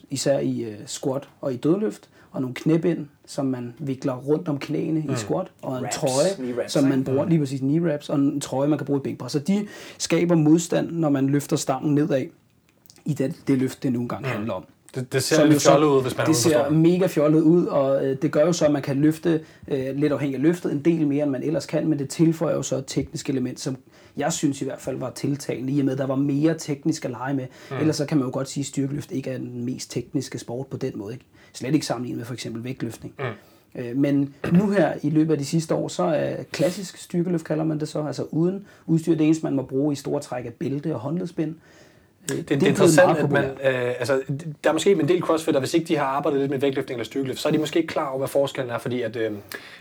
især 0.10 0.40
i 0.40 0.62
øh, 0.64 0.76
squat 0.86 1.30
og 1.42 1.54
i 1.54 1.58
dødløft, 1.58 2.10
og 2.32 2.42
nogle 2.42 2.56
knæbind, 2.56 3.06
som 3.26 3.46
man 3.46 3.74
vikler 3.80 4.16
rundt 4.16 4.48
om 4.48 4.58
knæene 4.60 5.00
mm. 5.08 5.14
i 5.14 5.16
squat, 5.16 5.48
og 5.62 5.78
en 5.78 5.82
Wraps, 5.84 5.96
trøje, 5.96 6.54
wraps, 6.58 6.74
som 6.74 6.84
man 6.84 7.04
bruger, 7.04 7.26
lige 7.26 7.40
præcis 7.40 7.60
knee 7.60 7.82
wraps, 7.82 8.10
og 8.10 8.16
en 8.20 8.42
trøje, 8.42 8.68
man 8.68 8.78
kan 8.78 8.86
bruge 8.86 9.00
i 9.00 9.04
bænkpres. 9.04 9.32
Så 9.32 9.40
de 9.40 9.68
skaber 9.98 10.36
modstand, 10.36 10.92
når 10.92 11.10
man 11.10 11.28
løfter 11.28 11.56
stangen 11.56 11.96
nedad 11.96 12.26
i 13.06 13.14
det, 13.14 13.36
det 13.48 13.58
løft, 13.58 13.84
det 13.84 13.94
nogle 13.94 14.08
gange 14.10 14.28
handler 14.28 14.54
om. 14.54 14.66
Det, 14.96 15.14
det 15.14 15.24
ser 15.24 15.36
Som 15.36 15.50
lidt 15.50 15.62
fjollet 15.64 15.88
ud, 15.88 16.02
hvis 16.02 16.18
man 16.18 16.26
Det 16.26 16.32
er 16.32 16.36
ser 16.36 16.50
ser... 16.50 16.70
mega 16.70 17.08
fjollet 17.08 17.42
ud, 17.42 17.66
og 17.66 18.06
øh, 18.06 18.18
det 18.22 18.32
gør 18.32 18.46
jo 18.46 18.54
så, 18.54 18.66
at 18.66 18.72
man 18.72 18.82
kan 18.82 19.02
løfte, 19.02 19.42
øh, 19.68 19.96
lidt 19.96 20.14
afhængig 20.14 20.36
af 20.36 20.42
løftet, 20.42 20.72
en 20.72 20.82
del 20.82 21.08
mere, 21.08 21.24
end 21.24 21.32
man 21.32 21.44
ellers 21.44 21.66
kan, 21.66 21.88
men 21.88 22.00
det 22.00 22.10
tilføjer 22.10 22.56
jo 22.56 22.62
så 22.62 22.76
et 22.76 22.84
teknisk 22.88 23.30
element, 23.30 23.60
som 23.60 23.78
jeg 24.18 24.34
synes 24.34 24.62
i 24.62 24.66
hvert 24.66 24.82
fald 24.82 24.98
var 24.98 25.10
tiltagende, 25.10 25.74
i 25.74 25.80
og 25.80 25.86
med, 25.86 25.94
at 25.94 26.00
der 26.00 26.06
var 26.08 26.16
mere 26.16 26.56
teknisk 26.58 27.06
at 27.06 27.12
lege 27.12 27.34
med. 27.34 27.46
Mm. 27.72 27.78
Ellers 27.78 27.96
så 27.96 28.06
kan 28.06 28.18
man 28.18 28.28
jo 28.28 28.34
godt 28.34 28.50
sige, 28.50 28.62
at 28.62 28.66
styrkeløft 28.66 29.12
ikke 29.12 29.30
er 29.30 29.38
den 29.38 29.66
mest 29.66 29.92
tekniske 29.92 30.40
sport 30.40 30.68
på 30.68 30.78
den 30.78 30.92
måde. 30.96 31.14
Ikke? 31.14 31.26
Slet 31.54 31.74
ikke 31.74 31.86
sammenlignet 31.86 32.18
med 32.18 32.26
for 32.26 32.34
eksempel 32.34 32.64
vægtløftning. 32.64 33.14
Mm. 33.20 33.82
Øh, 33.82 33.98
Men 33.98 34.34
nu 34.52 34.70
her 34.70 34.94
i 35.04 35.10
løbet 35.10 35.32
af 35.34 35.38
de 35.40 35.46
sidste 35.46 35.76
år, 35.76 35.88
så 35.88 36.04
er 36.04 36.44
klassisk 36.52 36.98
styrkeløft, 36.98 37.46
kalder 37.46 37.64
man 37.64 37.80
det 37.80 37.88
så, 37.88 38.04
altså 38.04 38.24
uden 38.32 38.66
udstyr. 38.86 39.16
Det 39.16 39.26
eneste, 39.26 39.44
man 39.44 39.56
må 39.56 39.62
bruge 39.64 39.94
i 39.94 39.96
store 39.96 40.22
træk 40.22 40.46
er 40.46 40.52
bælte 40.52 40.94
og 40.94 41.00
håndledsbind. 41.00 41.56
Det, 42.30 42.50
det 42.50 42.64
er 42.64 42.68
interessant, 42.68 43.18
at 43.18 43.32
man, 43.32 43.44
øh, 43.44 43.88
altså, 44.00 44.22
der 44.64 44.70
er 44.70 44.74
måske 44.74 44.92
en 44.92 45.08
del 45.08 45.22
crossfitter, 45.22 45.60
hvis 45.60 45.74
ikke 45.74 45.88
de 45.88 45.98
har 45.98 46.06
arbejdet 46.06 46.40
lidt 46.40 46.52
med 46.52 46.60
vægtløftning 46.60 46.96
eller 46.98 47.06
styrkeløft, 47.06 47.40
så 47.40 47.48
er 47.48 47.52
de 47.52 47.58
måske 47.58 47.80
ikke 47.80 47.88
klar 47.88 48.08
over, 48.08 48.18
hvad 48.18 48.28
forskellen 48.28 48.74
er, 48.74 48.78
fordi 48.78 49.02
at, 49.02 49.16
øh, 49.16 49.32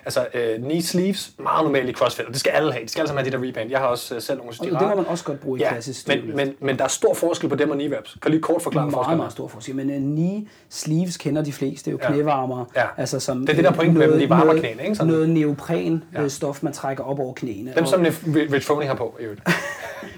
altså, 0.04 0.26
øh, 0.34 0.58
knee 0.58 0.82
sleeves, 0.82 1.30
meget 1.38 1.64
normalt 1.64 1.88
i 1.88 1.92
crossfit, 1.92 2.26
og 2.26 2.32
det 2.32 2.40
skal 2.40 2.50
alle 2.50 2.72
have, 2.72 2.84
de 2.84 2.88
skal 2.88 3.00
alle 3.00 3.08
sammen 3.08 3.24
have 3.24 3.38
de 3.38 3.42
der 3.42 3.48
rebound. 3.48 3.70
Jeg 3.70 3.78
har 3.78 3.86
også 3.86 4.14
øh, 4.14 4.20
selv 4.22 4.38
nogle, 4.38 4.52
Og 4.60 4.66
de 4.66 4.70
det 4.70 4.88
må 4.88 4.94
man 4.96 5.06
også 5.06 5.24
godt 5.24 5.40
bruge 5.40 5.58
i 5.58 5.62
ja, 5.62 5.68
klassisk 5.72 6.08
men, 6.08 6.16
styrkeløft. 6.18 6.36
men, 6.36 6.54
men 6.60 6.78
der 6.78 6.84
er 6.84 6.88
stor 6.88 7.14
forskel 7.14 7.48
på 7.48 7.56
dem 7.56 7.70
og 7.70 7.76
knee 7.76 7.90
wraps. 7.90 8.16
Kan 8.22 8.30
lige 8.30 8.42
kort 8.42 8.62
forklare, 8.62 8.84
meget, 8.84 8.92
forskellen 8.94 9.16
meget 9.18 9.32
stor 9.32 9.48
forskel. 9.48 9.76
Men 9.76 9.90
uh, 9.90 9.96
knee 9.96 10.46
sleeves 10.70 11.16
kender 11.16 11.42
de 11.42 11.52
fleste, 11.52 11.90
jo 11.90 11.98
Ja. 12.02 12.12
knævarmere. 12.12 12.64
Ja. 12.76 12.84
Altså 12.96 13.20
som, 13.20 13.40
Det 13.40 13.48
er 13.48 13.54
det, 13.54 13.64
der 13.64 13.70
er 13.70 13.74
pointen 13.74 13.98
med 13.98 14.08
dem, 14.10 14.18
de 14.18 14.28
varmer 14.28 14.44
noget, 14.44 14.60
knæene, 14.60 14.82
ikke? 14.82 14.94
Sådan. 14.94 15.12
Noget 15.12 15.28
neopren 15.28 16.04
Ja. 16.14 16.22
ja. 16.22 16.28
stof, 16.28 16.62
man 16.62 16.72
trækker 16.72 17.04
op 17.04 17.18
over 17.18 17.34
knæene. 17.34 17.72
Dem, 17.74 17.82
Og 17.82 17.88
som 17.88 18.06
Rich 18.52 18.66
Froning 18.66 18.90
har 18.90 18.96
på, 18.96 19.16
i 19.20 19.22
øvrigt. 19.22 19.40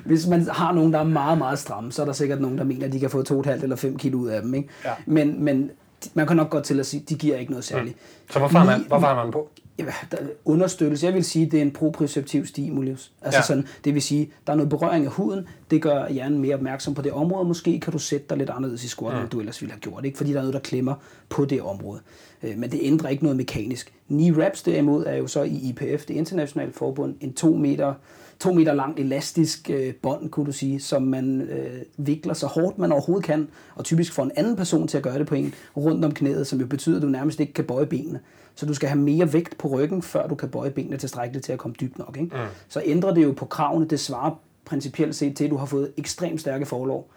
Hvis 0.06 0.26
man 0.26 0.46
har 0.48 0.72
nogen, 0.72 0.92
der 0.92 0.98
er 0.98 1.04
meget, 1.04 1.38
meget 1.38 1.58
stramme, 1.58 1.92
så 1.92 2.02
er 2.02 2.06
der 2.06 2.12
sikkert 2.12 2.40
nogen, 2.40 2.58
der 2.58 2.64
mener, 2.64 2.86
at 2.86 2.92
de 2.92 3.00
kan 3.00 3.10
få 3.10 3.22
2,5 3.22 3.50
eller 3.62 3.76
5 3.76 3.96
kilo 3.96 4.18
ud 4.18 4.28
af 4.28 4.42
dem. 4.42 4.54
Ikke? 4.54 4.68
Ja. 4.84 4.90
Men, 5.06 5.44
men 5.44 5.70
man 6.14 6.26
kan 6.26 6.36
nok 6.36 6.50
godt 6.50 6.64
til 6.64 6.80
at 6.80 6.86
sige, 6.86 7.02
at 7.02 7.08
de 7.08 7.14
giver 7.14 7.36
ikke 7.36 7.52
noget 7.52 7.64
særligt. 7.64 7.96
Så 8.30 8.38
hvorfor 8.38 8.58
har 8.58 8.66
man, 8.66 8.84
hvorfor 8.88 9.06
har 9.06 9.24
man 9.24 9.32
på? 9.32 9.48
Ja, 9.78 9.84
der, 10.10 10.16
understøttelse, 10.44 11.06
jeg 11.06 11.14
vil 11.14 11.24
sige, 11.24 11.46
det 11.46 11.58
er 11.58 11.62
en 11.62 11.70
proprioceptiv 11.70 12.46
stimulus. 12.46 13.12
Altså 13.22 13.38
Ja. 13.38 13.42
sådan, 13.42 13.66
det 13.84 13.94
vil 13.94 14.02
sige, 14.02 14.30
der 14.46 14.52
er 14.52 14.56
noget 14.56 14.68
berøring 14.70 15.04
af 15.06 15.10
huden, 15.12 15.46
det 15.70 15.82
gør 15.82 16.08
hjernen 16.08 16.38
mere 16.38 16.54
opmærksom 16.54 16.94
på 16.94 17.02
det 17.02 17.12
område, 17.12 17.48
måske 17.48 17.80
kan 17.80 17.92
du 17.92 17.98
sætte 17.98 18.26
dig 18.30 18.38
lidt 18.38 18.50
anderledes 18.50 18.84
i 18.84 18.88
squat, 18.88 19.14
mm. 19.14 19.20
end 19.20 19.28
du 19.30 19.40
ellers 19.40 19.60
ville 19.62 19.72
have 19.72 19.80
gjort, 19.80 20.04
ikke? 20.04 20.16
fordi 20.16 20.30
der 20.32 20.36
er 20.36 20.42
noget, 20.42 20.54
der 20.54 20.60
klemmer 20.60 20.94
på 21.28 21.44
det 21.44 21.62
område. 21.62 22.00
Øh, 22.42 22.58
Men 22.58 22.72
det 22.72 22.80
ændrer 22.82 23.08
ikke 23.10 23.22
noget 23.22 23.36
mekanisk. 23.36 23.92
Knee 24.08 24.32
wraps 24.32 24.62
derimod 24.62 25.04
er 25.06 25.14
jo 25.16 25.26
så 25.26 25.42
i 25.42 25.54
IPF, 25.56 26.04
det 26.04 26.14
internationale 26.14 26.72
forbund, 26.72 27.14
en 27.20 27.32
to 27.32 27.54
meter, 27.56 27.94
to 28.40 28.52
meter 28.52 28.74
lang 28.74 28.98
elastisk 28.98 29.70
øh, 29.70 29.94
bånd, 29.94 30.30
kunne 30.30 30.46
du 30.46 30.52
sige, 30.52 30.80
som 30.80 31.02
man 31.02 31.40
øh, 31.40 31.82
vikler 31.96 32.34
så 32.34 32.46
hårdt 32.46 32.78
man 32.78 32.92
overhovedet 32.92 33.24
kan, 33.24 33.48
og 33.74 33.84
typisk 33.84 34.12
får 34.12 34.22
en 34.22 34.30
anden 34.36 34.56
person 34.56 34.88
til 34.88 34.96
at 34.96 35.02
gøre 35.02 35.18
det 35.18 35.26
på 35.26 35.34
en 35.34 35.54
rundt 35.76 36.04
om 36.04 36.14
knæet, 36.14 36.46
som 36.46 36.60
jo 36.60 36.66
betyder, 36.66 36.96
at 36.96 37.02
du 37.02 37.08
nærmest 37.08 37.40
ikke 37.40 37.52
kan 37.52 37.64
bøje 37.64 37.86
benene. 37.86 38.20
Så 38.54 38.66
du 38.66 38.74
skal 38.74 38.88
have 38.88 39.00
mere 39.00 39.32
vægt 39.32 39.58
på 39.58 39.68
ryggen, 39.68 40.02
før 40.02 40.26
du 40.26 40.34
kan 40.34 40.48
bøje 40.48 40.70
benene 40.70 40.96
tilstrækkeligt 40.96 41.44
til 41.44 41.52
at 41.52 41.58
komme 41.58 41.74
dybt 41.80 41.98
nok. 41.98 42.16
Ikke? 42.20 42.36
Mm. 42.36 42.42
Så 42.68 42.82
ændrer 42.84 43.14
det 43.14 43.24
jo 43.24 43.32
på 43.32 43.44
kravene. 43.44 43.86
Det 43.86 44.00
svarer 44.00 44.30
principielt 44.64 45.14
set 45.14 45.36
til, 45.36 45.44
at 45.44 45.50
du 45.50 45.56
har 45.56 45.66
fået 45.66 45.92
ekstremt 45.96 46.40
stærke 46.40 46.66
forlov. 46.66 47.10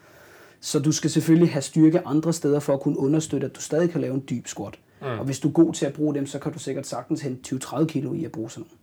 Så 0.59 0.79
du 0.79 0.91
skal 0.91 1.09
selvfølgelig 1.09 1.51
have 1.51 1.61
styrke 1.61 2.07
andre 2.07 2.33
steder 2.33 2.59
for 2.59 2.73
at 2.73 2.79
kunne 2.79 2.99
understøtte, 2.99 3.47
at 3.47 3.55
du 3.55 3.61
stadig 3.61 3.89
kan 3.89 4.01
lave 4.01 4.13
en 4.13 4.23
dyb 4.29 4.47
squat. 4.47 4.79
Mm. 5.01 5.07
Og 5.07 5.25
hvis 5.25 5.39
du 5.39 5.47
er 5.47 5.51
god 5.51 5.73
til 5.73 5.85
at 5.85 5.93
bruge 5.93 6.15
dem, 6.15 6.25
så 6.25 6.39
kan 6.39 6.51
du 6.51 6.59
sikkert 6.59 6.87
sagtens 6.87 7.21
hente 7.21 7.55
20-30 7.55 7.85
kilo 7.85 8.13
i 8.13 8.25
at 8.25 8.31
bruge 8.31 8.49
sådan 8.49 8.61
nogle. 8.61 8.78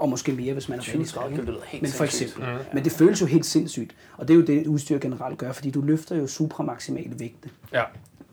Og 0.00 0.08
måske 0.08 0.32
mere, 0.32 0.52
hvis 0.52 0.68
man 0.68 0.78
er 0.78 0.82
rigtig 0.82 1.00
20-30 1.00 1.04
stærk, 1.08 1.22
kilo, 1.24 1.30
ikke? 1.32 1.40
det 1.46 1.48
lyder 1.54 1.60
helt 1.66 1.82
Men 1.82 1.90
for 1.90 2.04
eksempel. 2.04 2.42
Mm. 2.42 2.58
Men 2.74 2.84
det 2.84 2.92
føles 2.92 3.20
jo 3.20 3.26
helt 3.26 3.46
sindssygt. 3.46 3.94
Og 4.16 4.28
det 4.28 4.34
er 4.34 4.38
jo 4.38 4.44
det, 4.44 4.66
udstyr 4.66 4.98
generelt 4.98 5.38
gør, 5.38 5.52
fordi 5.52 5.70
du 5.70 5.80
løfter 5.80 6.16
jo 6.16 6.26
supramaksimale 6.26 7.12
vægte. 7.18 7.48
Ja. 7.72 7.82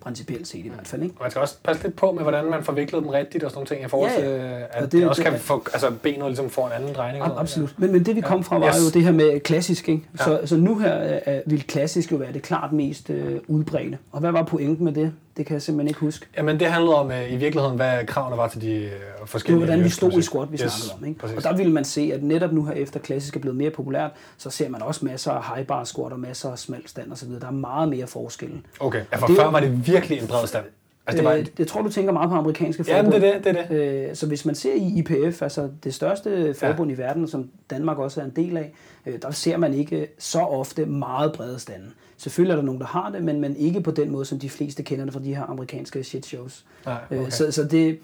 Principielt 0.01 0.47
set 0.47 0.65
i 0.65 0.69
hvert 0.69 0.87
fald, 0.87 1.03
ikke? 1.03 1.15
Og 1.17 1.21
man 1.23 1.31
skal 1.31 1.41
også 1.41 1.55
passe 1.63 1.83
lidt 1.83 1.95
på 1.95 2.11
med, 2.11 2.21
hvordan 2.23 2.45
man 2.45 2.63
får 2.63 2.73
viklet 2.73 3.01
dem 3.03 3.09
rigtigt 3.09 3.43
og 3.43 3.51
sådan 3.51 3.57
nogle 3.57 3.67
ting, 3.67 3.85
i 3.85 3.89
forhold 3.89 4.11
Ja, 4.11 4.19
til, 4.19 4.29
ja. 4.29 4.57
øh, 4.59 4.61
Og 4.61 4.77
at 4.77 4.83
det 4.83 4.91
det, 4.91 5.07
også 5.09 5.19
det, 5.19 5.25
kan 5.25 5.33
at- 5.35 5.41
få, 5.41 5.63
altså 5.73 5.91
benet 6.03 6.25
ligesom 6.27 6.49
får 6.49 6.67
en 6.67 6.73
anden 6.73 6.95
drejning. 6.95 7.23
Ab-. 7.23 7.31
Absolut. 7.37 7.73
Men, 7.79 7.91
men 7.91 8.05
det 8.05 8.15
vi 8.15 8.21
kom 8.21 8.43
fra 8.43 8.59
var 8.59 8.67
Yes. 8.67 8.75
jo 8.75 8.89
det 8.93 9.03
her 9.03 9.11
med 9.11 9.39
klassisk. 9.39 9.89
Ikke? 9.89 10.03
Så, 10.15 10.41
så 10.45 10.57
nu 10.57 10.77
her 10.77 11.19
øh, 11.27 11.37
vil 11.45 11.63
klassisk 11.67 12.11
jo 12.11 12.17
være 12.17 12.33
det 12.33 12.41
klart 12.41 12.71
mest 12.73 13.09
øh, 13.09 13.39
udbredte. 13.47 13.97
Og 14.11 14.19
hvad 14.19 14.31
var 14.31 14.43
pointen 14.43 14.85
med 14.85 14.93
det? 14.93 15.13
Det 15.37 15.45
kan 15.45 15.53
jeg 15.53 15.61
simpelthen 15.61 15.87
ikke 15.87 15.99
huske. 15.99 16.25
Jamen 16.37 16.59
det 16.59 16.67
handlede 16.67 16.95
om 16.95 17.11
øh, 17.11 17.33
i 17.33 17.35
virkeligheden, 17.35 17.75
hvad 17.75 18.05
kravene 18.05 18.37
var 18.37 18.47
til 18.47 18.61
de 18.61 18.73
øh, 18.75 18.81
Det 18.81 18.91
var, 19.19 19.25
forskellige... 19.25 19.65
hvordan 19.65 19.83
vi 19.83 19.89
stod 19.89 20.11
i 20.11 20.21
squat, 20.21 20.51
vi 20.51 20.57
Yes, 20.63 20.71
snakkede 20.71 20.93
om. 21.01 21.05
Ikke? 21.07 21.19
præcis. 21.19 21.37
Og 21.37 21.43
der 21.43 21.57
ville 21.57 21.71
man 21.73 21.83
se, 21.85 22.11
at 22.13 22.23
netop 22.23 22.51
nu 22.53 22.65
her 22.65 22.73
efter 22.73 22.99
klassisk 22.99 23.35
er 23.35 23.39
blevet 23.39 23.57
mere 23.57 23.71
populært, 23.71 24.11
så 24.37 24.49
ser 24.49 24.69
man 24.69 24.81
også 24.81 25.05
masser 25.05 25.31
af 25.31 25.55
high 25.55 25.67
bar 25.67 25.83
squat 25.83 26.13
og 26.13 26.19
masser 26.19 26.51
af 26.51 26.59
smal 26.59 26.81
stand 26.87 27.11
osv. 27.11 27.29
Der 27.29 27.47
er 27.47 27.51
meget 27.51 27.89
mere 27.89 28.07
forskel. 28.07 28.51
Okay, 28.79 29.01
ja, 29.11 29.17
for 29.17 29.27
det 29.27 29.35
før 29.35 29.51
var 29.51 29.59
det 29.59 29.87
virkelig 29.87 30.21
en 30.21 30.27
bred 30.27 30.47
stand. 30.47 30.65
Altså 31.07 31.17
det 31.23 31.29
var... 31.29 31.35
Øh, 31.35 31.45
jeg 31.59 31.67
tror, 31.67 31.81
du 31.81 31.89
tænker 31.89 32.11
meget 32.11 32.29
på 32.29 32.35
amerikanske 32.35 32.85
Ja, 32.87 32.97
forbund. 32.97 33.13
men 33.13 33.21
det 33.21 33.29
er 33.29 33.33
det, 33.33 33.43
det 33.43 33.57
er 33.59 33.67
det. 33.67 34.09
Øh, 34.09 34.15
så 34.15 34.27
hvis 34.27 34.45
man 34.45 34.55
ser 34.55 34.73
i 34.73 34.99
IPF, 34.99 35.41
altså 35.41 35.69
det 35.83 35.93
største 35.93 36.53
forbund 36.59 36.89
ja. 36.91 36.95
i 36.95 36.97
verden, 36.97 37.27
som 37.27 37.49
Danmark 37.69 37.97
også 37.97 38.21
er 38.21 38.25
en 38.25 38.33
del 38.35 38.57
af, 38.57 38.73
øh, 39.05 39.21
der 39.21 39.31
ser 39.31 39.57
man 39.57 39.73
ikke 39.73 40.07
så 40.19 40.39
ofte 40.39 40.85
meget 40.85 41.31
brede 41.33 41.59
stande. 41.59 41.85
Selvfølgelig 42.17 42.51
er 42.51 42.55
der 42.55 42.65
nogen, 42.65 42.81
der 42.81 42.87
har 42.87 43.09
det, 43.09 43.23
men, 43.23 43.41
men 43.41 43.55
ikke 43.55 43.81
på 43.81 43.91
den 43.91 44.11
måde, 44.11 44.25
som 44.25 44.39
de 44.39 44.49
fleste 44.49 44.83
kender 44.83 45.05
det 45.05 45.13
fra 45.13 45.19
de 45.19 45.35
her 45.35 45.43
amerikanske 45.43 46.03
shit 46.03 46.25
shows. 46.25 46.65
Nej, 46.85 47.01
Øh, 47.11 47.19
okay. 47.19 47.29
Så, 47.29 47.51
så 47.51 47.63
det, 47.63 47.99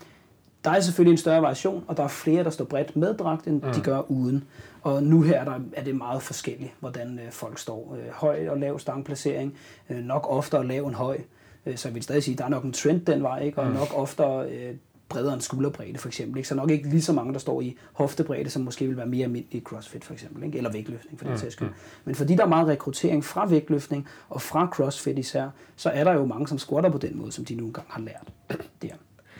der 0.63 0.71
er 0.71 0.79
selvfølgelig 0.79 1.11
en 1.11 1.17
større 1.17 1.41
variation, 1.41 1.83
og 1.87 1.97
der 1.97 2.03
er 2.03 2.07
flere, 2.07 2.43
der 2.43 2.49
står 2.49 2.65
bredt 2.65 2.95
med 2.95 3.13
dragt, 3.13 3.47
end 3.47 3.61
mm. 3.61 3.73
de 3.73 3.81
gør 3.81 4.11
uden. 4.11 4.43
Og 4.81 5.03
nu 5.03 5.21
her 5.21 5.39
er, 5.39 5.45
der, 5.45 5.59
er 5.73 5.83
det 5.83 5.95
meget 5.95 6.21
forskelligt, 6.21 6.71
hvordan 6.79 7.19
øh, 7.25 7.31
folk 7.31 7.57
står. 7.59 7.97
Øh, 7.99 8.13
høj 8.13 8.49
og 8.49 8.57
lav 8.57 8.79
stangplacering, 8.79 9.53
øh, 9.89 9.97
nok 9.97 10.27
oftere 10.29 10.67
lav 10.67 10.85
end 10.85 10.95
høj. 10.95 11.17
Øh, 11.65 11.77
så 11.77 11.87
jeg 11.87 11.95
vil 11.95 12.03
stadig 12.03 12.23
sige, 12.23 12.33
at 12.33 12.39
der 12.39 12.45
er 12.45 12.49
nok 12.49 12.63
en 12.63 12.73
trend 12.73 13.05
den 13.05 13.23
vej, 13.23 13.43
ikke? 13.43 13.57
og 13.57 13.67
mm. 13.67 13.73
nok 13.73 13.87
oftere 13.95 14.49
øh, 14.49 14.75
bredere 15.13 15.33
end 15.33 15.41
skulderbredde 15.41 15.97
for 15.97 16.07
eksempel. 16.07 16.37
Ikke? 16.37 16.49
Så 16.49 16.55
nok 16.55 16.71
ikke 16.71 16.89
lige 16.89 17.01
så 17.01 17.13
mange, 17.13 17.33
der 17.33 17.39
står 17.39 17.61
i 17.61 17.77
hoftebredde, 17.93 18.49
som 18.49 18.61
måske 18.61 18.87
vil 18.87 18.97
være 18.97 19.05
mere 19.05 19.23
almindelig 19.23 19.61
i 19.61 19.63
CrossFit 19.63 20.05
for 20.05 20.13
eksempel, 20.13 20.43
ikke? 20.43 20.57
eller 20.57 20.71
vægtløftning 20.71 21.19
for 21.19 21.27
den 21.27 21.37
sags 21.37 21.53
skyld. 21.53 21.69
Men 22.05 22.15
fordi 22.15 22.35
der 22.35 22.43
er 22.43 22.47
meget 22.47 22.67
rekruttering 22.67 23.25
fra 23.25 23.45
vægtløftning 23.45 24.07
og 24.29 24.41
fra 24.41 24.69
CrossFit 24.73 25.19
især, 25.19 25.49
så 25.75 25.89
er 25.89 26.03
der 26.03 26.13
jo 26.13 26.25
mange, 26.25 26.47
som 26.47 26.57
squatter 26.57 26.89
på 26.89 26.97
den 26.97 27.17
måde, 27.17 27.31
som 27.31 27.45
de 27.45 27.55
nu 27.55 27.65
engang 27.65 27.87
har 27.89 28.01
lært. 28.01 28.27
Der. 28.81 28.89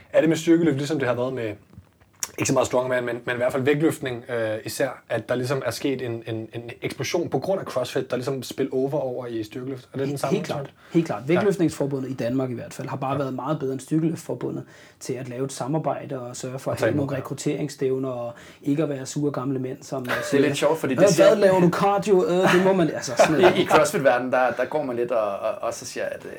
Er 0.09 0.19
det 0.19 0.29
med 0.29 0.37
styrkeløft, 0.37 0.77
ligesom 0.77 0.99
det 0.99 1.07
har 1.07 1.15
været 1.15 1.33
med, 1.33 1.53
ikke 2.37 2.47
så 2.47 2.53
meget 2.53 2.67
strongman, 2.67 3.05
men, 3.05 3.19
men 3.25 3.35
i 3.35 3.37
hvert 3.37 3.51
fald 3.51 3.63
vægtløftning 3.63 4.29
øh, 4.29 4.57
især, 4.65 5.03
at 5.09 5.29
der 5.29 5.35
ligesom 5.35 5.61
er 5.65 5.71
sket 5.71 6.01
en, 6.01 6.23
en, 6.27 6.47
en 6.53 6.69
eksplosion 6.81 7.29
på 7.29 7.39
grund 7.39 7.59
af 7.59 7.65
CrossFit, 7.65 8.09
der 8.09 8.15
ligesom 8.15 8.43
spil 8.43 8.69
over 8.71 8.99
over 8.99 9.25
i 9.25 9.43
styrkeløft? 9.43 9.89
Er 9.93 9.97
det 9.97 10.07
den 10.07 10.17
samme 10.17 10.35
Helt 10.35 10.45
klart. 10.45 10.73
Helt 10.93 11.05
klart. 11.05 11.27
Vægtløftningsforbundet 11.27 12.09
i 12.09 12.13
Danmark 12.13 12.49
i 12.49 12.53
hvert 12.53 12.73
fald 12.73 12.87
har 12.87 12.97
bare 12.97 13.19
været 13.19 13.33
meget 13.33 13.59
bedre 13.59 13.73
end 13.73 13.79
Styrkeløftforbundet 13.79 14.63
til 15.03 15.13
at 15.13 15.29
lave 15.29 15.45
et 15.45 15.51
samarbejde 15.51 16.21
og 16.21 16.35
sørge 16.35 16.59
for 16.59 16.71
at 16.71 16.81
have 16.81 16.95
nogle 16.95 17.17
rekrutteringsstævner 17.17 18.09
og 18.09 18.33
ikke 18.61 18.83
at 18.83 18.89
være 18.89 19.05
sure 19.05 19.31
gamle 19.31 19.59
mænd, 19.59 19.83
som 19.83 20.05
Det 20.05 20.13
er 20.33 20.39
lidt 20.39 20.57
sjovt, 20.57 20.79
fordi 20.79 20.95
det 20.95 21.09
siger... 21.09 21.27
hvad 21.27 21.37
laver 21.37 21.59
du 21.59 21.69
cardio? 21.69 22.25
Øh, 22.25 22.53
det 22.53 22.63
må 22.63 22.73
man... 22.73 22.89
Altså, 22.89 23.13
sådan 23.17 23.41
noget. 23.41 23.57
I, 23.57 23.61
i 23.61 23.65
CrossFit-verdenen, 23.65 24.31
der, 24.31 24.51
der 24.51 24.65
går 24.65 24.83
man 24.83 24.95
lidt 24.95 25.11
og, 25.11 25.39
og, 25.39 25.51
og 25.61 25.73
så 25.73 25.85
siger, 25.85 26.05
at, 26.05 26.25
øh, 26.25 26.31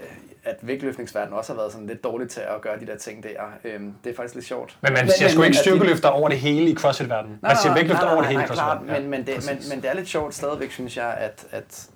at 0.45 0.57
vægtløftningsverdenen 0.63 1.39
også 1.39 1.53
har 1.53 1.61
været 1.61 1.73
sådan 1.73 1.87
lidt 1.87 2.05
dårlig 2.05 2.29
til 2.29 2.41
at 2.41 2.61
gøre 2.61 2.81
de 2.81 2.87
der 2.87 2.97
ting 2.97 3.23
der. 3.23 3.29
Øhm, 3.65 3.95
det 4.05 4.11
er 4.11 4.17
faktisk 4.17 4.35
lidt 4.35 4.47
sjovt. 4.47 4.77
Men 4.81 4.93
man 4.93 5.11
siger 5.11 5.29
sgu 5.29 5.43
ikke 5.43 5.57
styrkeløfter 5.57 6.09
over 6.09 6.29
det 6.29 6.39
hele 6.39 6.71
i 6.71 6.75
CrossFit-verdenen. 6.75 7.39
Man 7.43 7.57
siger 7.63 7.75
vægtløfter 7.75 8.11
over 8.11 8.21
det 8.21 8.31
hele 8.31 8.43
i 8.43 8.47
CrossFit-verdenen. 8.47 9.03
men, 9.03 9.11
men, 9.11 9.27
det, 9.27 9.47
men, 9.49 9.59
men 9.71 9.83
det 9.83 9.91
er 9.91 9.95
lidt 9.95 10.09
sjovt 10.09 10.35
stadigvæk, 10.35 10.71
synes 10.71 10.97
jeg, 10.97 11.17
at, 11.19 11.47
at 11.51 11.89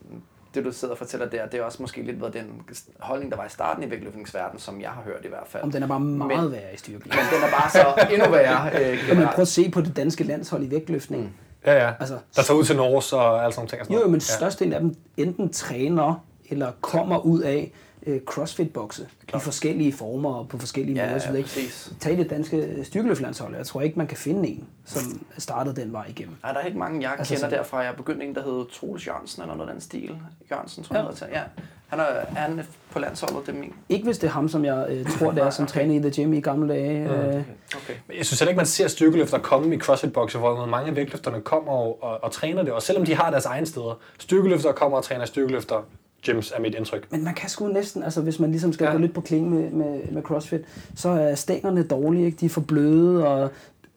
det, 0.59 0.67
du 0.67 0.73
sidder 0.73 0.95
og 0.95 0.99
fortæller 0.99 1.29
der, 1.29 1.47
det 1.47 1.61
er 1.61 1.65
også 1.65 1.79
måske 1.83 2.03
lidt 2.03 2.21
været 2.21 2.33
den 2.35 2.63
holdning, 3.01 3.31
der 3.33 3.37
var 3.39 3.45
i 3.47 3.49
starten 3.49 3.83
i 3.85 3.91
vægtløftningsverdenen, 3.91 4.59
som 4.61 4.81
jeg 4.81 4.91
har 4.91 5.03
hørt 5.03 5.25
i 5.25 5.29
hvert 5.29 5.47
fald. 5.47 5.63
Om 5.63 5.73
den 5.73 5.83
er 5.83 5.87
bare 5.87 6.01
meget 6.01 6.43
Men- 6.43 6.53
værre 6.53 6.75
i 6.75 6.77
styrke. 6.77 6.99
Men 7.05 7.13
den 7.13 7.43
er 7.43 7.51
bare 7.61 7.71
så 7.71 8.07
endnu 8.15 8.31
værre. 8.31 8.71
Øh, 8.75 8.81
Jamen, 8.83 8.99
generelt. 9.09 9.35
prøv 9.35 9.43
at 9.43 9.49
se 9.49 9.71
på 9.71 9.81
det 9.81 9.97
danske 9.97 10.25
landshold 10.25 10.63
i 10.65 10.71
vægtløftning. 10.71 11.23
Mm. 11.23 11.29
Ja, 11.67 11.85
ja. 11.87 11.93
Altså, 12.01 12.19
Der 12.37 12.43
tager 12.43 12.59
ud 12.59 12.65
til 12.65 12.77
Norge 12.77 13.17
og 13.21 13.43
alle 13.45 13.53
sådan 13.55 13.61
nogle 13.61 13.69
ting. 13.69 13.81
Og 13.81 13.87
sådan 13.87 13.97
Jo, 13.97 14.03
jo, 14.03 14.09
men 14.11 14.21
størstedelen 14.21 14.73
af 14.73 14.81
dem 14.81 14.95
enten 15.17 15.53
træner 15.53 16.25
eller 16.51 16.73
kommer 16.81 17.19
ud 17.19 17.41
af 17.41 17.73
øh, 18.09 18.21
crossfit-bokse 18.31 19.03
i 19.29 19.39
forskellige 19.41 19.93
former 19.93 20.35
og 20.35 20.49
på 20.49 20.59
forskellige 20.59 20.95
Ja, 20.97 21.03
måder. 21.03 21.13
ja, 21.13 21.19
så 21.19 21.29
jeg 21.29 21.37
ikke. 21.39 21.49
præcis. 21.49 21.93
Tag 22.01 22.17
det 22.17 22.31
danske 22.31 22.85
styrkeløftlandshold. 22.85 23.57
Jeg 23.57 23.67
tror 23.67 23.81
ikke, 23.81 23.99
man 23.99 24.07
kan 24.07 24.17
finde 24.17 24.49
en, 24.49 24.65
som 24.85 25.03
startede 25.39 25.81
den 25.81 25.93
vej 25.93 26.05
igennem. 26.09 26.35
Nej, 26.43 26.53
der 26.53 26.61
er 26.61 26.67
ikke 26.67 26.79
mange, 26.79 27.03
jeg 27.03 27.11
Altså 27.19 27.35
kender 27.35 27.41
sådan- 27.49 27.59
derfra. 27.59 27.79
Jeg 27.79 27.95
begyndte 27.97 28.27
en, 28.27 28.35
der 28.35 28.43
hed 28.43 28.65
Troels 28.81 29.07
Jørgensen, 29.07 29.43
eller 29.43 29.55
noget 29.55 29.69
af 29.69 29.75
den 29.75 29.81
stil. 29.83 30.17
Jørgensen, 30.51 30.85
tror 30.85 30.97
Ja. 30.97 31.03
jeg, 31.05 31.15
ja. 31.33 31.39
ja. 31.39 31.43
Han 31.89 32.01
er, 32.01 32.05
er 32.05 32.25
han 32.35 32.61
på 32.91 32.99
landsholdet, 32.99 33.47
det 33.47 33.55
er 33.55 33.59
min. 33.61 33.73
Ikke 33.89 34.05
hvis 34.05 34.19
det 34.19 34.27
er 34.27 34.31
ham, 34.31 34.49
som 34.49 34.65
jeg 34.65 34.87
øh, 34.91 35.07
tror, 35.19 35.31
det 35.31 35.43
er, 35.43 35.51
som 35.51 35.67
træner 35.75 35.95
i 35.95 35.99
The 36.11 36.23
Gym 36.25 36.33
i 36.33 36.41
gamle 36.41 36.69
dage. 36.75 37.11
Øh, 37.11 37.43
Okay. 37.77 37.95
Men 38.07 38.17
Jeg 38.17 38.27
synes 38.27 38.41
heller 38.41 38.51
ikke, 38.51 38.57
man 38.57 38.67
ser 38.67 38.89
styrkeløfter 38.89 39.39
komme 39.39 39.75
i 39.75 39.79
CrossFit-bokse, 39.79 40.39
hvor 40.39 40.67
mange 40.67 40.91
af 40.91 40.97
vægtløfterne 40.97 41.41
kommer 41.41 41.73
og, 41.73 42.03
og, 42.03 42.25
og 42.25 42.33
træner 42.33 42.63
det. 42.63 42.73
Og 42.73 42.83
selvom 42.83 43.05
de 43.07 43.15
har 43.15 43.31
deres 43.31 43.45
egne 43.47 43.67
steder. 43.67 43.99
Styrkeløfter 44.19 44.73
kommer 44.73 44.99
og 44.99 45.05
træner 45.05 45.25
styrkeløfter. 45.25 45.83
Gyms 46.27 46.53
er 46.57 46.61
mit 46.61 46.75
indtryk. 46.75 47.07
Men 47.13 47.25
man 47.25 47.35
kan 47.35 47.49
sgu 47.49 47.69
næsten, 47.69 48.03
altså 48.03 48.21
hvis 48.21 48.39
man 48.41 48.51
ligesom 48.51 48.73
skal 48.73 48.85
Ja. 48.85 48.93
gå 48.93 48.99
lidt 48.99 49.15
på 49.15 49.21
klinge 49.21 49.51
med, 49.51 49.71
med, 49.71 50.01
med 50.13 50.23
CrossFit, 50.23 50.61
så 50.95 51.09
er 51.09 51.35
stængerne 51.35 51.83
dårlige, 51.83 52.27
ikke? 52.27 52.37
de 52.41 52.47
er 52.47 52.51
for 52.51 52.61
bløde, 52.61 53.27
og 53.29 53.51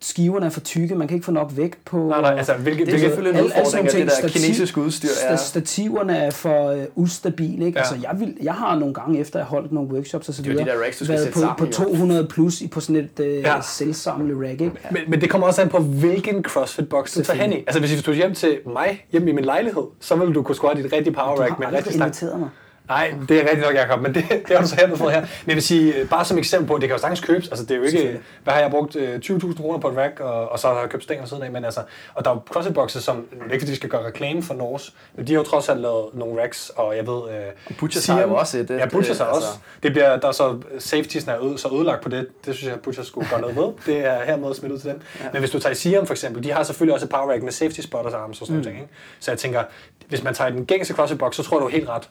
skiverne 0.03 0.45
er 0.45 0.49
for 0.49 0.59
tykke, 0.59 0.95
man 0.95 1.07
kan 1.07 1.15
ikke 1.15 1.25
få 1.25 1.31
nok 1.31 1.51
vægt 1.55 1.85
på. 1.85 1.97
Nej, 1.97 2.21
nej, 2.21 2.35
altså, 2.37 2.53
hvilke, 2.53 2.79
Det 2.79 2.87
er 2.87 2.91
hvilke, 2.91 3.07
selvfølgelig 3.07 3.39
en 3.39 3.45
Alle- 3.45 3.53
alle 3.55 3.79
at 3.79 3.91
det 3.93 4.07
der 4.07 4.15
ting, 4.29 4.31
kinesiske 4.31 4.81
udstyr 4.81 5.07
er... 5.23 5.35
Stativerne 5.35 6.17
er 6.17 6.29
for 6.31 6.67
øh, 6.69 6.83
ustabile. 6.95 7.65
Ikke? 7.65 7.79
Ja. 7.79 7.79
Altså, 7.79 7.95
jeg, 8.01 8.19
vil, 8.19 8.37
jeg 8.43 8.53
har 8.53 8.79
nogle 8.79 8.93
gange, 8.93 9.19
efter 9.19 9.39
jeg 9.39 9.45
har 9.45 9.49
holdt 9.49 9.71
nogle 9.71 9.89
workshops 9.93 10.29
og 10.29 10.33
så 10.35 10.41
Det 10.41 10.47
er 10.47 10.51
videre, 10.51 10.65
de 10.65 10.69
der 10.71 10.83
racks, 10.85 10.97
du 10.97 11.05
skal 11.05 11.17
været 11.17 11.33
på, 11.33 11.39
sammen, 11.39 11.55
på 11.57 11.65
jo. 11.65 11.71
200 11.71 12.27
plus 12.27 12.61
i, 12.61 12.67
på 12.67 12.79
sådan 12.79 12.95
et 12.95 13.19
øh, 13.25 13.33
Ja. 13.37 13.61
selvsamlet 13.61 14.37
rack. 14.37 14.51
Ikke? 14.61 14.71
men, 14.91 15.01
men 15.07 15.21
det 15.21 15.29
kommer 15.29 15.47
også 15.47 15.61
an 15.61 15.69
på, 15.69 15.77
hvilken 15.79 16.45
CrossFit-boks 16.47 17.13
du 17.17 17.23
tager 17.23 17.41
hen 17.41 17.53
i. 17.53 17.55
Altså, 17.55 17.79
hvis 17.79 17.95
du 17.97 18.01
tog 18.01 18.13
hjem 18.15 18.33
til 18.33 18.57
mig, 18.73 19.05
hjemme 19.11 19.29
i 19.29 19.33
min 19.33 19.45
lejlighed, 19.45 19.83
så 19.99 20.15
ville 20.15 20.33
du 20.33 20.43
kunne 20.43 20.55
squatte 20.55 20.81
i 20.81 20.85
et 20.85 20.93
rigtigt 20.93 21.15
power 21.15 21.35
Du 21.35 21.41
rack 21.41 21.51
har 21.51 21.59
med 21.59 21.67
en 21.67 21.73
aldrig 21.75 21.77
rigtig 21.85 21.93
stang. 21.93 22.07
inviteret 22.07 22.39
mig. 22.39 22.49
Nej, 22.91 23.13
det 23.29 23.37
er 23.37 23.41
rigtigt 23.41 23.61
nok, 23.61 23.75
Jacob, 23.75 24.01
men 24.01 24.13
det, 24.15 24.25
det 24.29 24.55
har 24.55 24.61
du 24.61 24.67
så 24.67 24.75
hermed 24.75 24.97
fået 24.97 25.13
her. 25.13 25.21
Men 25.21 25.29
jeg 25.47 25.55
vil 25.55 25.63
sige, 25.63 25.95
øh, 25.95 26.09
bare 26.09 26.25
som 26.25 26.37
eksempel 26.37 26.67
på, 26.67 26.77
det 26.77 26.89
kan 26.89 26.95
jo 26.95 27.01
sagtens 27.01 27.21
købes. 27.21 27.47
Altså, 27.47 27.65
det 27.65 27.71
er 27.71 27.75
jo 27.75 27.83
ikke, 27.83 28.19
hvad 28.43 28.53
har 28.53 28.61
jeg 28.61 28.71
brugt? 28.71 28.95
øh, 28.95 29.19
20.000 29.25 29.57
kroner 29.61 29.79
på 29.79 29.89
et 29.89 29.97
rack, 29.97 30.19
og, 30.19 30.51
og 30.51 30.59
så 30.59 30.67
har 30.67 30.79
jeg 30.79 30.89
købt 30.89 31.03
stænger 31.03 31.25
siden 31.25 31.43
af. 31.43 31.51
Men 31.51 31.65
altså, 31.65 31.81
og 32.13 32.25
der 32.25 32.31
er 32.31 32.35
jo 32.35 32.41
CrossFit 32.53 32.73
boxe, 32.73 33.01
som, 33.01 33.25
det 33.31 33.51
ikke 33.53 33.59
fordi, 33.63 33.71
de 33.71 33.75
skal 33.75 33.89
gøre 33.89 34.05
reklame 34.05 34.43
for 34.43 34.53
Norse, 34.53 34.91
men 35.15 35.27
de 35.27 35.33
har 35.33 35.39
jo 35.39 35.43
trods 35.45 35.69
alt 35.69 35.79
lavet 35.79 36.05
nogle 36.13 36.41
racks, 36.41 36.71
og 36.75 36.97
jeg 36.97 37.07
ved... 37.07 37.21
Øh, 37.69 37.75
Butchers 37.79 38.07
har 38.07 38.21
jo 38.21 38.33
også 38.35 38.57
et, 38.57 38.69
Ja, 38.69 38.75
det- 38.83 38.91
Butchers 38.91 39.17
har 39.17 39.25
altså- 39.25 39.47
også. 39.47 39.59
Det 39.83 39.91
bliver, 39.91 40.17
der 40.17 40.27
er 40.27 40.31
så, 40.31 40.59
safetiesen 40.79 41.29
er 41.31 41.43
øde, 41.45 41.57
så 41.57 41.69
ødelagt 41.75 42.03
på 42.03 42.09
det. 42.09 42.27
Det 42.45 42.55
synes 42.55 42.67
jeg, 42.67 42.73
at 42.75 42.81
Butchers 42.81 43.07
skulle 43.07 43.29
gøre 43.29 43.41
noget 43.41 43.55
ved. 43.55 43.67
Det 43.85 44.05
er 44.05 44.23
hermed 44.25 44.53
smidt 44.53 44.73
ud 44.73 44.79
til 44.79 44.89
dem. 44.89 45.01
Ja. 45.19 45.25
Men 45.33 45.39
hvis 45.39 45.51
du 45.51 45.59
tager 45.59 45.73
Siam 45.75 46.05
for 46.05 46.13
eksempel, 46.13 46.43
de 46.43 46.51
har 46.51 46.63
selvfølgelig 46.63 46.93
også 46.93 47.05
et 47.05 47.09
power 47.09 47.31
rack 47.31 47.43
med 47.43 47.51
safety 47.51 47.81
spotters 47.81 48.13
arms 48.13 48.41
og 48.41 48.47
sådan 48.47 48.57
mm. 48.57 48.63
ting. 48.63 48.75
Ikke? 48.75 48.89
Så 49.19 49.31
jeg 49.31 49.37
tænker, 49.39 49.63
hvis 50.07 50.23
man 50.23 50.33
tager 50.33 50.49
den 50.49 50.65
gængse 50.65 50.93
CrossFit 50.93 51.19
box, 51.19 51.35
så 51.35 51.43
tror 51.43 51.59
du 51.59 51.67
helt 51.67 51.89
ret. 51.89 52.09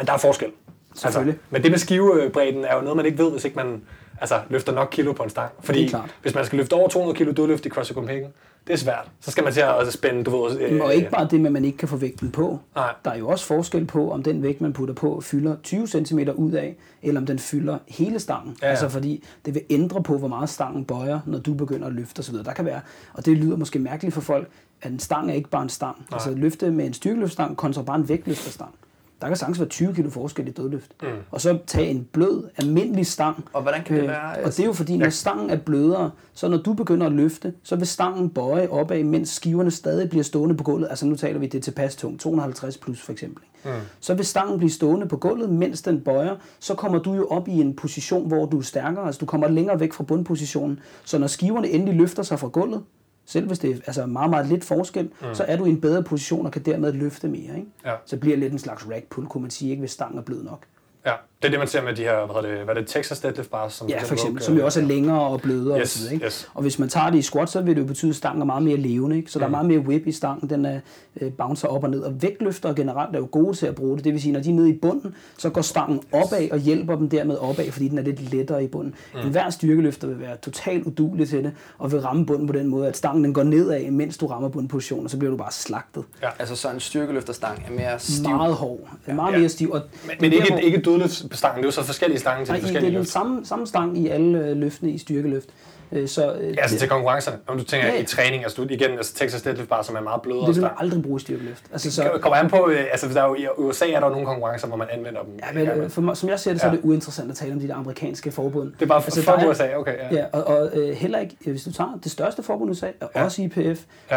Men 0.00 0.06
der 0.06 0.12
er 0.12 0.18
forskel. 0.18 0.48
Selvfølgelig. 0.94 1.32
Altså, 1.34 1.46
men 1.50 1.62
det 1.62 1.70
med 1.70 1.78
skivebredden 1.78 2.64
er 2.64 2.74
jo 2.76 2.80
noget, 2.80 2.96
man 2.96 3.06
ikke 3.06 3.18
ved, 3.18 3.30
hvis 3.30 3.44
ikke 3.44 3.56
man 3.56 3.82
altså, 4.20 4.40
løfter 4.48 4.72
nok 4.72 4.88
kilo 4.90 5.12
på 5.12 5.22
en 5.22 5.30
stang. 5.30 5.50
Fordi 5.60 5.94
hvis 6.22 6.34
man 6.34 6.44
skal 6.44 6.56
løfte 6.56 6.72
over 6.74 6.88
200 6.88 7.16
kilo 7.16 7.32
dødløft 7.32 7.66
i 7.66 7.68
CrossFit 7.68 7.94
Copenhagen, 7.94 8.28
det 8.66 8.72
er 8.72 8.76
svært. 8.76 9.10
Så 9.20 9.30
skal 9.30 9.44
man 9.44 9.52
til 9.52 9.60
at 9.60 9.78
altså, 9.78 9.92
spænde, 9.92 10.24
du 10.24 10.42
ved... 10.42 10.60
øh, 10.60 10.80
Og 10.82 10.94
ikke 10.94 11.10
bare 11.10 11.28
det 11.30 11.40
med, 11.40 11.46
at 11.46 11.52
man 11.52 11.64
ikke 11.64 11.78
kan 11.78 11.88
få 11.88 11.96
vægten 11.96 12.30
på. 12.30 12.58
Nej. 12.74 12.92
Der 13.04 13.10
er 13.10 13.16
jo 13.18 13.28
også 13.28 13.46
forskel 13.46 13.86
på, 13.86 14.12
om 14.12 14.22
den 14.22 14.42
vægt, 14.42 14.60
man 14.60 14.72
putter 14.72 14.94
på, 14.94 15.20
fylder 15.20 15.56
20 15.62 15.86
cm 15.86 16.18
ud 16.34 16.52
af, 16.52 16.76
eller 17.02 17.20
om 17.20 17.26
den 17.26 17.38
fylder 17.38 17.78
hele 17.88 18.20
stangen. 18.20 18.56
Ja, 18.62 18.66
ja. 18.66 18.70
Altså 18.70 18.88
fordi 18.88 19.24
det 19.44 19.54
vil 19.54 19.62
ændre 19.70 20.02
på, 20.02 20.18
hvor 20.18 20.28
meget 20.28 20.48
stangen 20.48 20.84
bøjer, 20.84 21.20
når 21.26 21.38
du 21.38 21.54
begynder 21.54 21.86
at 21.86 21.92
løfte 21.92 22.20
osv. 22.20 22.34
Der 22.34 22.52
kan 22.52 22.64
være, 22.64 22.80
og 23.14 23.26
det 23.26 23.36
lyder 23.36 23.56
måske 23.56 23.78
mærkeligt 23.78 24.14
for 24.14 24.20
folk, 24.20 24.48
at 24.82 24.90
en 24.90 24.98
stang 24.98 25.30
er 25.30 25.34
ikke 25.34 25.50
bare 25.50 25.62
en 25.62 25.68
stang. 25.68 25.96
Nej. 25.96 26.06
Altså 26.12 26.30
løfte 26.30 26.70
med 26.70 26.86
en 26.86 26.92
styrkeløftstang 26.92 27.56
kontra 27.56 27.82
bare 27.82 27.96
en 27.96 28.08
vægtløfterstang. 28.08 28.74
Der 29.20 29.26
kan 29.26 29.36
sagtens 29.36 29.58
være 29.58 29.68
20 29.68 29.94
kilo 29.94 30.10
forskel 30.10 30.48
i 30.48 30.50
dødløft. 30.50 30.90
Mm. 31.02 31.08
Og 31.30 31.40
så 31.40 31.58
tage 31.66 31.88
en 31.90 32.08
blød, 32.12 32.44
almindelig 32.56 33.06
stang. 33.06 33.44
Og 33.52 33.62
hvordan 33.62 33.84
kan 33.84 33.96
det 33.96 34.02
Øh, 34.02 34.08
være, 34.08 34.20
Og 34.22 34.36
altså- 34.38 34.56
det 34.56 34.62
er 34.62 34.66
jo 34.66 34.72
fordi, 34.72 34.96
når 34.96 35.08
stangen 35.10 35.50
er 35.50 35.56
blødere, 35.56 36.10
så 36.34 36.48
når 36.48 36.56
du 36.56 36.72
begynder 36.72 37.06
at 37.06 37.12
løfte, 37.12 37.52
så 37.62 37.76
vil 37.76 37.86
stangen 37.86 38.30
bøje 38.30 38.68
opad, 38.68 39.04
mens 39.04 39.28
skiverne 39.28 39.70
stadig 39.70 40.10
bliver 40.10 40.22
stående 40.22 40.54
på 40.56 40.64
gulvet. 40.64 40.86
Altså 40.90 41.06
nu 41.06 41.16
taler 41.16 41.38
vi 41.38 41.46
det 41.46 41.62
tilpas 41.62 41.96
tungt, 41.96 42.20
250 42.20 42.78
plus 42.78 43.00
for 43.02 43.12
eksempel. 43.12 43.44
Mm. 43.64 43.70
Så 44.00 44.14
vil 44.14 44.26
stangen 44.26 44.58
blive 44.58 44.70
stående 44.70 45.08
på 45.08 45.16
gulvet, 45.16 45.50
mens 45.50 45.82
den 45.82 46.00
bøjer, 46.00 46.36
så 46.60 46.74
kommer 46.74 46.98
du 46.98 47.14
jo 47.14 47.26
op 47.28 47.48
i 47.48 47.52
en 47.52 47.74
position, 47.76 48.28
hvor 48.28 48.46
du 48.46 48.58
er 48.58 48.62
stærkere. 48.62 49.06
Altså 49.06 49.18
du 49.18 49.26
kommer 49.26 49.48
længere 49.48 49.80
væk 49.80 49.92
fra 49.92 50.04
bundpositionen. 50.04 50.80
Så 51.04 51.18
når 51.18 51.26
skiverne 51.26 51.68
endelig 51.68 51.94
løfter 51.94 52.22
sig 52.22 52.38
fra 52.38 52.48
gulvet, 52.48 52.82
selv 53.30 53.46
hvis 53.46 53.58
det 53.58 53.70
er 53.70 53.76
altså 53.86 54.06
meget, 54.06 54.30
meget 54.30 54.46
lidt 54.46 54.64
forskel, 54.64 55.04
mm. 55.04 55.34
så 55.34 55.44
er 55.44 55.56
du 55.56 55.64
i 55.64 55.70
en 55.70 55.80
bedre 55.80 56.02
position 56.02 56.46
og 56.46 56.52
kan 56.52 56.62
dermed 56.62 56.92
løfte 56.92 57.28
mere. 57.28 57.56
Ikke? 57.56 57.66
Ja. 57.84 57.94
Så 58.06 58.16
bliver 58.16 58.36
det 58.36 58.38
lidt 58.38 58.52
en 58.52 58.58
slags 58.58 58.88
rack 58.90 59.06
pull, 59.06 59.26
kunne 59.26 59.42
man 59.42 59.50
sige, 59.50 59.70
ikke, 59.70 59.80
hvis 59.80 59.90
stangen 59.90 60.18
er 60.18 60.22
blød 60.22 60.42
nok. 60.42 60.66
Ja, 61.06 61.12
det 61.42 61.46
er 61.46 61.50
det, 61.50 61.58
man 61.58 61.68
ser 61.68 61.82
med 61.82 61.94
de 61.94 62.02
her, 62.02 62.26
hvad 62.26 62.34
hedder 62.42 62.56
det, 62.56 62.64
hvad 62.64 62.74
er 62.76 62.78
det 62.80 62.88
Texas 62.88 63.20
deadlift 63.20 63.50
bars? 63.50 63.72
Som 63.72 63.88
Ja, 63.88 64.02
for 64.02 64.12
eksempel, 64.12 64.38
Rogue, 64.38 64.40
som 64.46 64.56
jo 64.56 64.64
også 64.64 64.80
er 64.80 64.84
længere 64.84 65.20
og 65.20 65.40
blødere 65.40 65.80
Yes, 65.80 65.82
og 65.82 65.88
så 65.88 65.98
videre, 65.98 66.14
ikke? 66.14 66.26
yes. 66.26 66.48
Og 66.54 66.62
hvis 66.62 66.78
man 66.78 66.88
tager 66.88 67.10
det 67.10 67.18
i 67.18 67.22
squat, 67.22 67.50
så 67.50 67.60
vil 67.60 67.74
det 67.76 67.82
jo 67.82 67.86
betyde, 67.86 68.10
at 68.10 68.16
stangen 68.16 68.40
er 68.42 68.46
meget 68.46 68.62
mere 68.62 68.76
levende, 68.76 69.16
ikke? 69.16 69.30
Så 69.30 69.38
der 69.38 69.44
er 69.44 69.48
meget 69.50 69.66
mere 69.66 69.78
whip 69.78 70.06
i 70.06 70.12
stangen, 70.12 70.50
den 70.50 70.64
er, 70.64 70.80
øh, 71.20 71.32
bouncer 71.32 71.68
op 71.68 71.84
og 71.84 71.90
ned. 71.90 72.00
Og 72.00 72.22
vægtløfter 72.22 72.72
generelt 72.74 73.14
er 73.14 73.18
jo 73.18 73.28
gode 73.30 73.56
til 73.56 73.66
at 73.66 73.74
bruge 73.74 73.96
det. 73.96 74.04
Det 74.04 74.12
vil 74.12 74.22
sige, 74.22 74.32
når 74.32 74.40
de 74.40 74.50
er 74.50 74.54
nede 74.54 74.70
i 74.70 74.78
bunden, 74.82 75.14
så 75.38 75.50
går 75.50 75.60
stangen 75.62 76.00
opad 76.12 76.50
og 76.50 76.58
hjælper 76.58 76.96
dem 76.96 77.08
dermed 77.08 77.36
opad, 77.36 77.70
fordi 77.72 77.88
den 77.88 77.98
er 77.98 78.02
lidt 78.02 78.30
lettere 78.32 78.64
i 78.64 78.66
bunden. 78.66 78.94
Mm. 79.14 79.20
En 79.20 79.28
hver 79.28 79.50
styrkeløfter 79.50 80.08
vil 80.08 80.20
være 80.20 80.36
totalt 80.36 80.86
udulig 80.86 81.28
til 81.28 81.44
det, 81.44 81.52
og 81.78 81.92
vil 81.92 82.00
ramme 82.00 82.26
bunden 82.26 82.46
på 82.46 82.52
den 82.52 82.66
måde, 82.66 82.88
at 82.88 82.96
stangen 82.96 83.24
den 83.24 83.34
går 83.34 83.42
nedad, 83.42 83.90
mens 83.90 84.16
du 84.18 84.26
rammer 84.26 84.48
bundpositionen, 84.48 85.04
og 85.04 85.10
så 85.10 85.16
bliver 85.18 85.30
du 85.30 85.36
bare 85.36 85.52
slagtet. 85.52 86.04
Ja. 86.22 86.28
Altså 86.38 86.56
så 86.56 86.70
en 86.70 86.80
styrkeløfterstang 86.80 87.64
er 87.68 87.72
mere 87.72 87.98
stiv. 87.98 88.28
Meget 88.30 88.54
hård. 88.54 88.80
Meget 89.14 89.32
Ja. 89.32 89.38
mere 89.38 89.48
stiv. 89.48 89.70
Og 89.72 89.80
Men, 90.06 90.16
men 90.20 90.32
er 90.32 90.58
ikke, 90.58 90.80
der, 90.82 91.29
ikke 91.30 91.36
dødløftsstangen, 91.36 91.56
det 91.56 91.62
er 91.64 91.66
jo 91.68 91.72
så 91.72 91.82
forskellige 91.84 92.18
stange 92.20 92.44
til 92.44 92.52
Nej, 92.52 92.56
de 92.56 92.62
det 92.62 92.68
er 92.68 92.72
forskellige 92.72 92.90
den 92.90 92.98
løft. 93.00 93.10
samme, 93.10 93.44
samme 93.46 93.66
stang 93.66 93.98
i 93.98 94.08
alle 94.08 94.38
øh, 94.38 94.56
løftene 94.56 94.90
i 94.90 94.98
styrkeløft. 94.98 95.48
Øh, 95.92 96.08
Så, 96.08 96.34
øh, 96.34 96.54
Ja, 96.56 96.62
altså 96.62 96.78
til 96.78 96.88
konkurrencerne. 96.88 97.38
Om 97.46 97.58
du 97.58 97.64
tænker 97.64 97.86
Ja, 97.86 97.94
ja. 97.94 98.00
i 98.00 98.04
træning, 98.04 98.42
altså 98.42 98.62
du, 98.62 98.68
igen, 98.70 98.90
altså 98.90 99.14
Texas 99.14 99.42
deadlift 99.42 99.68
bar, 99.68 99.82
som 99.82 99.96
er 99.96 100.00
meget 100.00 100.22
blødere 100.22 100.46
det 100.46 100.54
vil 100.54 100.62
man 100.62 100.70
aldrig 100.78 101.02
bruge 101.02 101.16
i 101.16 101.20
styrkeløft. 101.20 101.64
Altså, 101.72 101.90
så, 101.92 102.10
Det 102.14 102.22
kommer 102.22 102.36
an 102.36 102.50
på, 102.50 102.68
øh, 102.70 102.80
altså 102.90 103.08
der 103.08 103.22
er 103.22 103.28
jo, 103.28 103.34
i 103.34 103.46
USA 103.58 103.84
er 103.90 104.00
der 104.00 104.06
jo 104.06 104.12
nogle 104.12 104.26
konkurrencer, 104.26 104.66
hvor 104.68 104.76
man 104.76 104.86
anvender 104.90 105.20
dem. 105.22 105.32
Ja, 105.42 105.64
men, 105.74 105.82
øh, 105.82 105.90
for 105.90 106.14
som 106.14 106.28
jeg 106.28 106.40
ser 106.40 106.50
det, 106.52 106.60
så 106.60 106.66
er 106.66 106.70
Ja. 106.70 106.76
det 106.76 106.84
uinteressant 106.84 107.30
at 107.30 107.36
tale 107.36 107.52
om 107.52 107.60
de 107.60 107.68
der 107.68 107.74
amerikanske 107.74 108.30
forbund. 108.30 108.72
Det 108.72 108.82
er 108.82 108.86
bare 108.86 109.02
for, 109.02 109.06
Altså, 109.06 109.22
for 109.22 109.32
er- 109.32 109.48
USA, 109.50 109.68
okay. 109.76 109.94
Ja. 110.12 110.16
Ja, 110.16 110.24
og, 110.32 110.44
og 110.44 110.70
øh, 110.78 110.88
heller 110.96 111.18
ikke, 111.18 111.36
øh, 111.46 111.50
hvis 111.50 111.64
du 111.64 111.72
tager 111.72 111.98
det 112.04 112.12
største 112.12 112.42
forbund 112.42 112.70
i 112.70 112.72
USA, 112.72 112.86
er 113.00 113.06
Ja. 113.16 113.24
også 113.24 113.42
IPF, 113.42 113.58
Ja. 113.58 113.66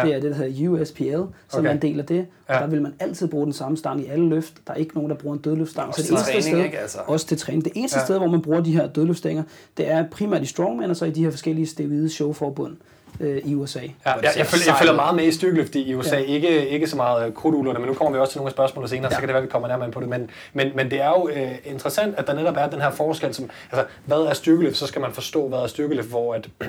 det 0.04 0.14
er 0.14 0.20
det, 0.20 0.22
der 0.30 0.34
hedder 0.36 0.68
USPL, 0.68 1.04
som 1.14 1.30
Okay. 1.58 1.68
er 1.68 1.72
en 1.72 1.82
del 1.82 2.00
af 2.00 2.06
det, 2.06 2.26
og 2.43 2.43
Ja. 2.48 2.54
der 2.54 2.66
vil 2.66 2.82
man 2.82 2.94
altid 3.00 3.28
bruge 3.28 3.44
den 3.44 3.52
samme 3.52 3.76
stang 3.76 4.00
i 4.00 4.06
alle 4.06 4.28
løft. 4.28 4.54
Der 4.66 4.72
er 4.72 4.76
ikke 4.76 4.94
nogen, 4.94 5.10
der 5.10 5.16
bruger 5.16 5.36
en 5.36 5.42
dødløftstang. 5.42 5.88
Også 5.88 6.00
Så 6.00 6.06
til 6.06 6.14
det 6.16 6.18
eneste 6.18 6.32
træning, 6.32 6.54
sted, 6.56 6.64
ikke? 6.64 6.78
Altså. 6.78 6.98
Også 7.06 7.26
til 7.26 7.38
træning. 7.38 7.64
Det 7.64 7.72
eneste 7.74 7.98
ja. 7.98 8.04
sted, 8.04 8.18
hvor 8.18 8.26
man 8.26 8.42
bruger 8.42 8.60
de 8.60 8.72
her 8.72 8.86
dødløftstænger, 8.86 9.42
det 9.76 9.90
er 9.90 10.04
primært 10.10 10.42
i 10.42 10.46
strongman, 10.46 10.90
og 10.90 10.96
så 10.96 11.04
i 11.04 11.10
de 11.10 11.24
her 11.24 11.30
forskellige 11.30 11.66
steroide 11.66 12.08
showforbund 12.08 12.76
øh, 13.20 13.42
i 13.44 13.54
USA. 13.54 13.78
Ja, 13.80 13.86
jeg, 14.06 14.20
jeg, 14.22 14.32
ser 14.34 14.44
følger, 14.44 14.64
jeg 14.66 14.76
følger 14.78 14.94
meget 14.94 15.16
med 15.16 15.24
i 15.24 15.32
styrkeløft 15.32 15.74
i 15.74 15.94
USA. 15.94 16.16
Ja. 16.16 16.22
Ikke, 16.22 16.68
ikke 16.68 16.86
så 16.86 16.96
meget 16.96 17.26
øh, 17.26 17.34
krudtulerne, 17.34 17.78
men 17.78 17.88
nu 17.88 17.94
kommer 17.94 18.12
vi 18.12 18.18
også 18.18 18.32
til 18.32 18.38
nogle 18.38 18.48
af 18.48 18.52
spørgsmålene 18.52 18.88
senere, 18.88 19.04
ja. 19.10 19.14
så 19.14 19.20
kan 19.20 19.28
det 19.28 19.34
være, 19.34 19.42
vi 19.42 19.48
kommer 19.48 19.68
nærmere 19.68 19.86
ind 19.86 19.92
på 19.94 20.00
det. 20.00 20.08
Men, 20.08 20.30
men, 20.52 20.70
men 20.74 20.90
det 20.90 21.00
er 21.00 21.08
jo 21.08 21.28
øh, 21.28 21.52
interessant, 21.64 22.14
at 22.18 22.26
der 22.26 22.34
netop 22.34 22.56
er 22.58 22.66
den 22.70 22.80
her 22.80 22.90
forskel. 22.90 23.34
Som, 23.34 23.50
altså, 23.72 23.86
hvad 24.06 24.16
er 24.18 24.34
styrkeløft? 24.34 24.76
Så 24.76 24.86
skal 24.86 25.00
man 25.00 25.12
forstå, 25.12 25.48
hvad 25.48 25.58
er 25.58 25.66
styrkeløft, 25.66 26.08
hvor 26.08 26.34
at, 26.34 26.48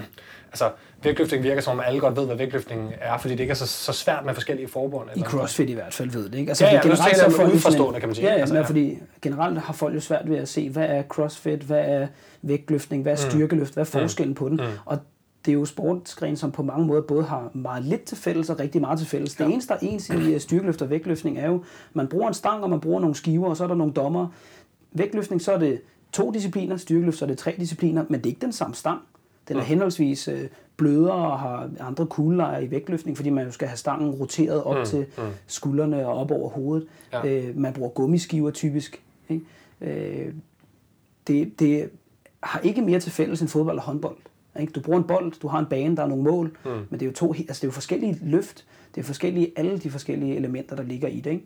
altså, 0.51 0.69
vægtløftning 1.03 1.43
virker 1.43 1.61
som 1.61 1.77
om 1.77 1.83
alle 1.87 1.99
godt 1.99 2.15
ved, 2.15 2.25
hvad 2.25 2.35
vægtløftning 2.35 2.93
er, 3.01 3.17
fordi 3.17 3.33
det 3.33 3.39
ikke 3.39 3.51
er 3.51 3.55
så, 3.55 3.67
så 3.67 3.91
svært 3.93 4.25
med 4.25 4.33
forskellige 4.33 4.67
forbund. 4.67 5.09
I 5.09 5.11
eller- 5.13 5.29
CrossFit 5.29 5.69
i 5.69 5.73
hvert 5.73 5.93
fald 5.93 6.09
ved 6.09 6.29
det, 6.29 6.39
ikke? 6.39 6.49
Altså, 6.49 6.65
Ja, 6.65 6.71
ja, 6.73 6.77
taler 6.81 6.89
jeg 6.89 6.97
så 6.97 7.03
er 7.03 7.87
en- 7.93 7.99
kan 7.99 8.09
man 8.09 8.15
sige. 8.15 8.27
Ja, 8.27 8.33
ja, 8.33 8.39
Altså, 8.39 8.53
men 8.53 8.63
ja. 8.63 8.67
fordi 8.67 8.97
generelt 9.21 9.59
har 9.59 9.73
folk 9.73 9.95
jo 9.95 9.99
svært 9.99 10.29
ved 10.29 10.37
at 10.37 10.47
se, 10.49 10.69
hvad 10.69 10.85
er 10.85 11.03
CrossFit, 11.03 11.59
hvad 11.59 11.79
er 11.85 12.07
vægtløftning, 12.41 13.03
hvad 13.03 13.11
er 13.13 13.15
styrkeløft, 13.17 13.73
hvad 13.73 13.81
er 13.83 13.85
forskellen 13.99 14.35
på 14.35 14.49
den? 14.49 14.61
Og 14.85 14.99
det 15.45 15.51
er 15.51 15.53
jo 15.53 15.65
sportsgren, 15.65 16.37
som 16.37 16.51
på 16.51 16.63
mange 16.63 16.87
måder 16.87 17.01
både 17.01 17.23
har 17.23 17.51
meget 17.53 17.83
lidt 17.83 18.03
til 18.03 18.17
fælles 18.17 18.49
og 18.49 18.59
rigtig 18.59 18.81
meget 18.81 18.99
til 18.99 19.07
fælles. 19.07 19.35
Det 19.35 19.45
eneste, 19.45 19.73
der 19.73 19.79
er 19.81 19.87
ens 19.91 20.09
i 20.09 20.33
øh, 20.33 20.39
styrkeløft 20.39 20.81
og 20.81 20.89
vægtløftning, 20.89 21.37
er 21.37 21.47
jo, 21.47 21.63
man 21.93 22.07
bruger 22.07 22.27
en 22.27 22.33
stang, 22.33 22.63
og 22.63 22.69
man 22.69 22.79
bruger 22.79 22.99
nogle 22.99 23.15
skiver, 23.15 23.49
og 23.49 23.57
så 23.57 23.63
er 23.63 23.67
der 23.67 23.75
nogle 23.75 23.93
dommer. 23.93 24.27
Vægtløftning, 24.91 25.41
så 25.41 25.51
er 25.51 25.57
det 25.57 25.81
to 26.11 26.31
discipliner, 26.31 26.77
styrkeløft, 26.77 27.17
så 27.17 27.25
er 27.25 27.29
det 27.29 27.37
tre 27.37 27.55
discipliner, 27.59 28.05
men 28.09 28.19
det 28.19 28.25
er 28.25 28.29
ikke 28.29 28.41
den 28.41 28.53
samme 28.53 28.75
stang. 28.75 29.01
Den 29.47 29.57
er 29.57 29.61
henholdsvis 29.61 30.27
øh, 30.27 30.47
blødere 30.77 31.31
og 31.31 31.39
har 31.39 31.69
andre 31.79 32.05
kuglelejer 32.05 32.59
i 32.59 32.71
vægtløftning, 32.71 33.17
fordi 33.17 33.29
man 33.29 33.45
jo 33.45 33.51
skal 33.51 33.67
have 33.67 33.77
stangen 33.77 34.09
roteret 34.09 34.63
op 34.63 34.77
mm, 34.77 34.85
til 34.85 35.05
skuldrene 35.47 36.07
og 36.07 36.13
op 36.13 36.31
over 36.31 36.49
hovedet. 36.49 36.87
Ja. 37.13 37.27
Øh, 37.27 37.57
man 37.57 37.73
bruger 37.73 37.89
gummiskiver 37.89 38.51
typisk. 38.51 39.01
Ikke? 39.29 39.45
Øh, 39.81 40.33
det, 41.27 41.59
det 41.59 41.89
har 42.43 42.59
ikke 42.59 42.81
mere 42.81 42.99
til 42.99 43.11
fælles 43.11 43.41
end 43.41 43.49
fodbold 43.49 43.77
og 43.77 43.83
håndbold. 43.83 44.17
Ikke? 44.59 44.73
Du 44.73 44.79
bruger 44.79 44.99
en 44.99 45.07
bold, 45.07 45.33
du 45.41 45.47
har 45.47 45.59
en 45.59 45.65
bane, 45.65 45.95
der 45.95 46.03
er 46.03 46.07
nogle 46.07 46.23
mål, 46.23 46.57
mm. 46.65 46.71
men 46.71 46.99
det 46.99 47.01
er 47.01 47.05
jo 47.05 47.13
to, 47.13 47.33
altså 47.33 47.53
det 47.53 47.63
er 47.63 47.67
jo 47.67 47.71
forskellige 47.71 48.19
løft, 48.21 48.65
det 48.95 49.01
er 49.01 49.05
forskellige, 49.05 49.51
alle 49.55 49.77
de 49.77 49.89
forskellige 49.89 50.35
elementer, 50.35 50.75
der 50.75 50.83
ligger 50.83 51.07
i 51.07 51.19
det. 51.19 51.31
Ikke? 51.31 51.45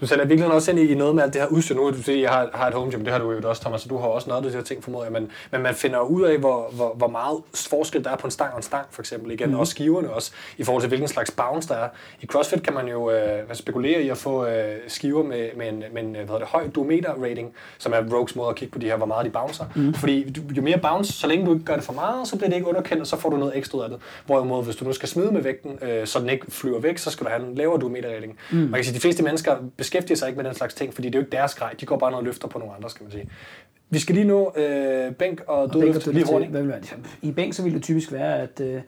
Du 0.00 0.06
sælger 0.06 0.24
virkelig 0.24 0.52
også 0.52 0.70
ind 0.70 0.80
i, 0.80 0.92
i 0.92 0.94
noget 0.94 1.14
med 1.14 1.22
alt 1.22 1.32
det 1.34 1.40
her 1.40 1.48
udstyr. 1.48 1.74
Nu 1.74 1.90
du 1.90 2.02
siger, 2.02 2.20
jeg 2.20 2.30
har, 2.30 2.50
har 2.54 2.68
et 2.68 2.74
home 2.74 2.90
gym, 2.90 3.04
det 3.04 3.12
har 3.12 3.18
du 3.18 3.32
jo 3.32 3.48
også, 3.48 3.62
Thomas, 3.62 3.80
så 3.80 3.88
du 3.88 3.98
har 3.98 4.06
også 4.06 4.28
noget 4.28 4.44
af 4.44 4.50
de 4.50 4.56
her 4.56 4.64
ting, 4.64 4.84
formoder. 4.84 5.10
Men, 5.10 5.30
men 5.50 5.62
man 5.62 5.74
finder 5.74 6.00
ud 6.00 6.22
af, 6.22 6.38
hvor, 6.38 6.70
hvor, 6.72 6.94
hvor 6.94 7.08
meget 7.08 7.38
forskel 7.54 8.04
der 8.04 8.10
er 8.10 8.16
på 8.16 8.26
en 8.26 8.30
stang 8.30 8.50
og 8.52 8.56
en 8.56 8.62
stang, 8.62 8.86
for 8.90 9.02
eksempel. 9.02 9.30
Igen, 9.30 9.50
mm. 9.50 9.58
også 9.58 9.70
skiverne 9.70 10.10
også, 10.10 10.32
i 10.58 10.64
forhold 10.64 10.82
til 10.82 10.88
hvilken 10.88 11.08
slags 11.08 11.30
bounce 11.30 11.68
der 11.68 11.74
er. 11.74 11.88
I 12.20 12.26
CrossFit 12.26 12.62
kan 12.62 12.74
man 12.74 12.88
jo 12.88 13.10
øh, 13.10 13.54
spekulere 13.54 14.02
i 14.02 14.08
at 14.08 14.16
få 14.16 14.46
øh, 14.46 14.74
skiver 14.88 15.22
med, 15.22 15.48
med 15.56 15.68
en, 15.68 15.84
med 15.92 16.02
en 16.02 16.10
hvad 16.10 16.20
hedder 16.20 16.38
det, 16.38 16.48
høj 16.48 16.68
duometer 16.74 17.12
rating, 17.22 17.54
som 17.78 17.92
er 17.92 18.14
Rogues 18.14 18.36
måde 18.36 18.48
at 18.48 18.56
kigge 18.56 18.72
på 18.72 18.78
de 18.78 18.86
her, 18.86 18.96
hvor 18.96 19.06
meget 19.06 19.26
de 19.26 19.30
bouncer. 19.30 19.64
Mm. 19.76 19.94
Fordi 19.94 20.30
du, 20.30 20.40
jo 20.56 20.62
mere 20.62 20.78
bounce, 20.78 21.12
så 21.12 21.26
længe 21.26 21.46
du 21.46 21.52
ikke 21.52 21.64
gør 21.64 21.74
det 21.74 21.84
for 21.84 21.92
meget, 21.92 22.28
så 22.28 22.36
bliver 22.36 22.48
det 22.48 22.56
ikke 22.56 22.68
underkendt, 22.68 23.00
og 23.00 23.06
så 23.06 23.16
får 23.16 23.30
du 23.30 23.36
noget 23.36 23.56
ekstra 23.56 23.78
ud 23.78 23.82
af 23.82 23.88
det. 23.88 23.98
Hvorimod, 24.26 24.64
hvis 24.64 24.76
du 24.76 24.84
nu 24.84 24.92
skal 24.92 25.08
smide 25.08 25.32
med 25.32 25.42
vægten, 25.42 25.78
øh, 25.82 26.06
så 26.06 26.20
den 26.20 26.28
ikke 26.30 26.46
flyver 26.48 26.80
væk, 26.80 26.98
så 26.98 27.10
skal 27.10 27.26
du 27.26 27.30
have 27.30 27.48
en 27.48 27.54
lavere 27.54 27.80
duometer 27.80 28.14
rating. 28.14 28.38
Mm. 28.50 28.56
Man 28.56 28.72
kan 28.72 28.84
sige, 28.84 28.92
at 28.92 28.94
de 28.94 29.00
fleste 29.00 29.22
mennesker 29.22 29.56
beskæftiger 29.86 30.16
sig 30.16 30.28
ikke 30.28 30.36
med 30.36 30.44
den 30.44 30.54
slags 30.54 30.74
ting, 30.74 30.94
fordi 30.94 31.08
det 31.08 31.14
er 31.14 31.18
jo 31.18 31.22
ikke 31.24 31.36
deres 31.36 31.54
grej. 31.54 31.74
De 31.80 31.86
går 31.86 31.96
bare 31.98 32.10
noget 32.10 32.20
og 32.22 32.24
løfter 32.24 32.48
på 32.48 32.58
nogle 32.58 32.74
andre, 32.74 32.90
skal 32.90 33.02
man 33.04 33.12
sige. 33.12 33.28
Vi 33.90 33.98
skal 33.98 34.14
lige 34.14 34.26
nå 34.26 34.52
øh, 34.56 35.12
bænk 35.12 35.42
og 35.46 35.72
dødløft 35.72 36.06
lige 36.06 36.18
til- 36.24 36.32
hurtigt. 36.32 36.50
hvad 36.50 36.62
vil? 36.62 36.74
I 37.22 37.32
bænk 37.32 37.54
så 37.54 37.62
vil 37.62 37.74
det 37.74 37.82
typisk 37.82 38.12
være, 38.12 38.38
at 38.40 38.60
øh, 38.60 38.80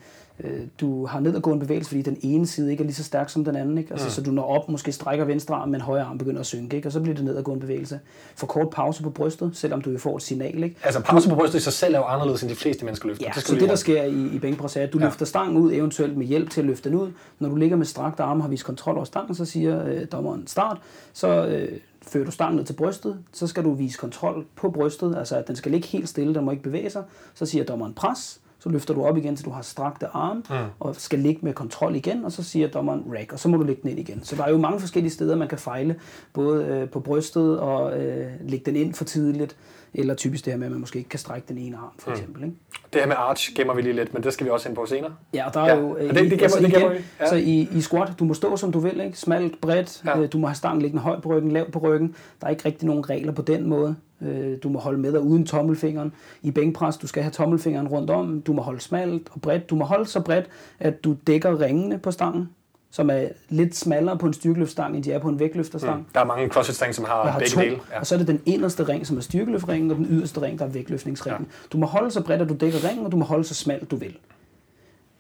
øh, 0.44 0.61
du 0.81 1.07
har 1.07 1.20
nedadgående 1.20 1.61
bevægelse, 1.66 1.88
fordi 1.90 2.03
den 2.03 2.18
ene 2.22 2.46
side 2.46 2.70
ikke 2.70 2.81
er 2.81 2.85
lige 2.85 2.94
så 2.94 3.05
stærk 3.05 3.31
som 3.31 3.44
den 3.44 3.57
anden. 3.57 3.79
Ikke? 3.79 3.92
Altså, 3.92 4.07
mm. 4.07 4.11
Så 4.11 4.22
du 4.22 4.31
når 4.31 4.42
op, 4.42 4.68
måske 4.68 4.92
strækker 4.92 5.24
venstre 5.24 5.55
arm, 5.55 5.68
men 5.68 5.81
højre 5.81 6.05
arm 6.05 6.18
begynder 6.18 6.40
at 6.40 6.46
synke, 6.46 6.77
ikke? 6.77 6.88
og 6.88 6.92
så 6.92 7.01
bliver 7.01 7.14
det 7.14 7.24
nedadgående 7.24 7.61
bevægelse. 7.61 8.01
For 8.35 8.46
kort 8.46 8.70
pause 8.70 9.03
på 9.03 9.11
brystet, 9.11 9.51
selvom 9.55 9.81
du 9.83 9.90
jo 9.90 9.98
får 9.98 10.16
et 10.16 10.22
signal. 10.22 10.62
Ikke? 10.64 10.77
Altså 10.83 11.01
pause 11.01 11.29
på 11.29 11.35
brystet 11.35 11.59
i 11.59 11.62
sig 11.62 11.72
selv 11.72 11.94
er 11.94 11.98
jo 11.98 12.05
anderledes 12.05 12.42
end 12.42 12.51
de 12.51 12.57
fleste 12.57 12.85
mennesker 12.85 13.09
løfter. 13.09 13.24
Ja, 13.27 13.33
skal 13.33 13.42
så 13.42 13.55
det 13.55 13.68
der 13.68 13.74
sker 13.77 14.03
i, 14.03 14.27
i 14.27 14.38
bænkpres 14.38 14.77
er, 14.77 14.83
at 14.83 14.92
du 14.92 14.98
Ja. 14.98 15.05
ja. 15.05 15.09
løfter 15.09 15.27
stangen 15.27 15.57
ud, 15.57 15.72
eventuelt 15.72 16.16
med 16.16 16.27
hjælp 16.27 16.51
til 16.51 16.61
at 16.61 16.66
løfte 16.66 16.90
den 16.90 16.98
ud. 16.98 17.11
Når 17.38 17.48
du 17.48 17.57
ligger 17.57 17.77
med 17.77 17.87
strakte 17.87 18.22
arme 18.22 18.40
og 18.40 18.44
har 18.44 18.51
vist 18.51 18.64
kontrol 18.64 18.96
over 18.96 19.05
stangen, 19.05 19.35
så 19.35 19.44
siger 19.44 19.87
øh, 19.87 20.01
dommeren 20.12 20.46
start. 20.46 20.79
Så 21.12 21.46
øh, 21.46 21.79
fører 22.03 22.24
du 22.24 22.31
stangen 22.31 22.57
ned 22.57 22.64
til 22.64 22.72
brystet, 22.74 23.18
så 23.33 23.46
skal 23.46 23.64
du 23.64 23.74
vise 23.74 23.98
kontrol 23.98 24.44
på 24.57 24.70
brystet, 24.70 25.16
altså 25.18 25.37
at 25.37 25.48
den 25.48 25.57
skal 25.57 25.72
ligge 25.72 25.88
helt 25.88 26.09
stille, 26.09 26.35
den 26.35 26.44
må 26.44 26.51
ikke 26.51 26.62
bevæge 26.62 26.90
sig. 26.90 27.03
Så 27.35 27.46
siger 27.46 27.64
dommeren 27.64 27.94
pres, 27.94 28.40
så 28.60 28.68
løfter 28.68 28.94
du 28.94 29.04
op 29.04 29.16
igen, 29.16 29.36
til 29.36 29.44
du 29.44 29.50
har 29.50 29.62
strakte 29.62 30.06
arme, 30.06 30.42
mm. 30.50 30.56
og 30.80 30.96
skal 30.96 31.18
ligge 31.18 31.40
med 31.42 31.52
kontrol 31.52 31.96
igen, 31.96 32.24
og 32.24 32.32
så 32.32 32.42
siger 32.44 32.68
dommeren 32.68 33.04
rack, 33.18 33.32
og 33.32 33.38
så 33.38 33.48
må 33.48 33.56
du 33.56 33.62
lægge 33.62 33.82
den 33.82 33.90
ind 33.90 33.98
igen. 33.98 34.20
Så 34.24 34.36
der 34.36 34.44
er 34.44 34.50
jo 34.50 34.58
mange 34.58 34.80
forskellige 34.80 35.12
steder, 35.12 35.36
man 35.36 35.48
kan 35.48 35.58
fejle, 35.58 35.96
både 36.32 36.64
øh, 36.64 36.88
på 36.90 37.00
brystet 37.00 37.60
og 37.60 38.00
øh, 38.00 38.26
lægge 38.40 38.64
den 38.66 38.76
ind 38.76 38.94
for 38.94 39.04
tidligt, 39.04 39.56
eller 39.94 40.14
typisk 40.14 40.44
det 40.44 40.52
her 40.52 40.58
med, 40.58 40.66
at 40.66 40.70
man 40.72 40.80
måske 40.80 40.98
ikke 40.98 41.08
kan 41.08 41.18
strække 41.18 41.44
den 41.48 41.58
ene 41.58 41.76
arm, 41.76 41.92
for 41.98 42.10
eksempel. 42.10 42.44
Ikke? 42.44 42.56
Det 42.92 43.00
her 43.00 43.08
med 43.08 43.16
arch 43.18 43.54
gemmer 43.54 43.74
vi 43.74 43.82
lige 43.82 43.92
lidt, 43.92 44.14
men 44.14 44.22
det 44.22 44.32
skal 44.32 44.46
vi 44.46 44.50
også 44.50 44.68
ind 44.68 44.76
på 44.76 44.86
senere. 44.86 45.12
Ja, 45.34 45.46
og 45.46 45.54
der 45.54 45.60
er 45.60 45.66
Ja, 45.74 45.80
jo... 45.80 45.96
øh, 45.96 46.14
det- 46.14 46.30
det 46.30 46.38
gemmer- 46.40 46.60
det 46.60 46.72
gemmer 46.72 46.88
vi, 46.92 46.98
ja. 47.20 47.28
Så 47.28 47.34
i, 47.36 47.68
i 47.72 47.80
squat, 47.80 48.12
du 48.18 48.24
må 48.24 48.34
stå 48.34 48.56
som 48.56 48.72
du 48.72 48.78
vil, 48.78 49.00
ikke? 49.00 49.18
Smalt, 49.18 49.60
bredt, 49.60 50.02
Ja. 50.04 50.18
ja. 50.20 50.26
du 50.26 50.38
må 50.38 50.46
have 50.46 50.54
stangen 50.54 50.82
liggende 50.82 51.02
højt 51.02 51.22
på 51.22 51.28
ryggen, 51.28 51.52
lavt 51.52 51.72
på 51.72 51.78
ryggen. 51.78 52.14
Der 52.40 52.46
er 52.46 52.50
ikke 52.50 52.64
rigtig 52.64 52.86
nogen 52.86 53.10
regler 53.10 53.32
på 53.32 53.42
den 53.42 53.68
måde. 53.68 53.96
Øh, 54.22 54.59
Du 54.62 54.68
må 54.68 54.78
holde 54.78 54.98
med 54.98 55.12
dig 55.12 55.20
uden 55.20 55.46
tommelfingeren. 55.46 56.12
I 56.42 56.50
bænkpres, 56.50 56.96
du 56.96 57.07
skal 57.07 57.22
have 57.22 57.31
tommelfingeren 57.31 57.88
rundt 57.88 58.11
om. 58.11 58.42
Du 58.42 58.52
må 58.52 58.62
holde 58.62 58.81
smalt 58.81 59.28
og 59.33 59.40
bredt. 59.40 59.70
Du 59.70 59.76
må 59.76 59.85
holde 59.85 60.07
så 60.07 60.20
bredt, 60.20 60.46
at 60.81 61.04
du 61.04 61.16
dækker 61.26 61.61
ringene 61.61 61.98
på 61.98 62.11
stangen, 62.11 62.48
som 62.90 63.11
er 63.11 63.28
lidt 63.48 63.76
smallere 63.76 64.18
på 64.18 64.26
en 64.26 64.33
styrkeløftstang, 64.33 64.96
end 64.96 65.04
de 65.04 65.12
er 65.12 65.18
på 65.18 65.28
en 65.28 65.38
vægtløfterstang. 65.38 66.07
Der 66.14 66.20
er 66.20 66.24
mange 66.24 66.48
crossfit 66.48 66.94
som 66.94 67.04
har, 67.04 67.31
har 67.31 67.38
begge 67.38 67.50
to, 67.54 67.61
dele. 67.61 67.78
Ja. 67.92 68.00
og 68.00 68.07
så 68.07 68.14
er 68.14 68.18
det 68.18 68.28
den 68.28 68.40
inderste 68.46 68.88
ring, 68.88 69.07
som 69.07 69.16
er 69.16 69.20
styrkeløftringen, 69.20 69.90
og 69.90 69.96
den 69.96 70.07
yderste 70.11 70.42
ring, 70.42 70.59
der 70.59 70.64
er 70.64 70.68
vægtløftningsringen. 70.68 71.42
Ja. 71.42 71.57
Du 71.72 71.78
må 71.78 71.87
holde 71.87 72.11
så 72.11 72.22
bredt, 72.24 72.42
at 72.42 72.48
du 72.48 72.54
dækker 72.54 72.88
ringen, 72.88 73.07
og 73.07 73.12
du 73.12 73.16
må 73.16 73.24
holde 73.24 73.44
så 73.44 73.54
smalt, 73.54 73.90
du 73.90 73.96
vil. 73.96 74.16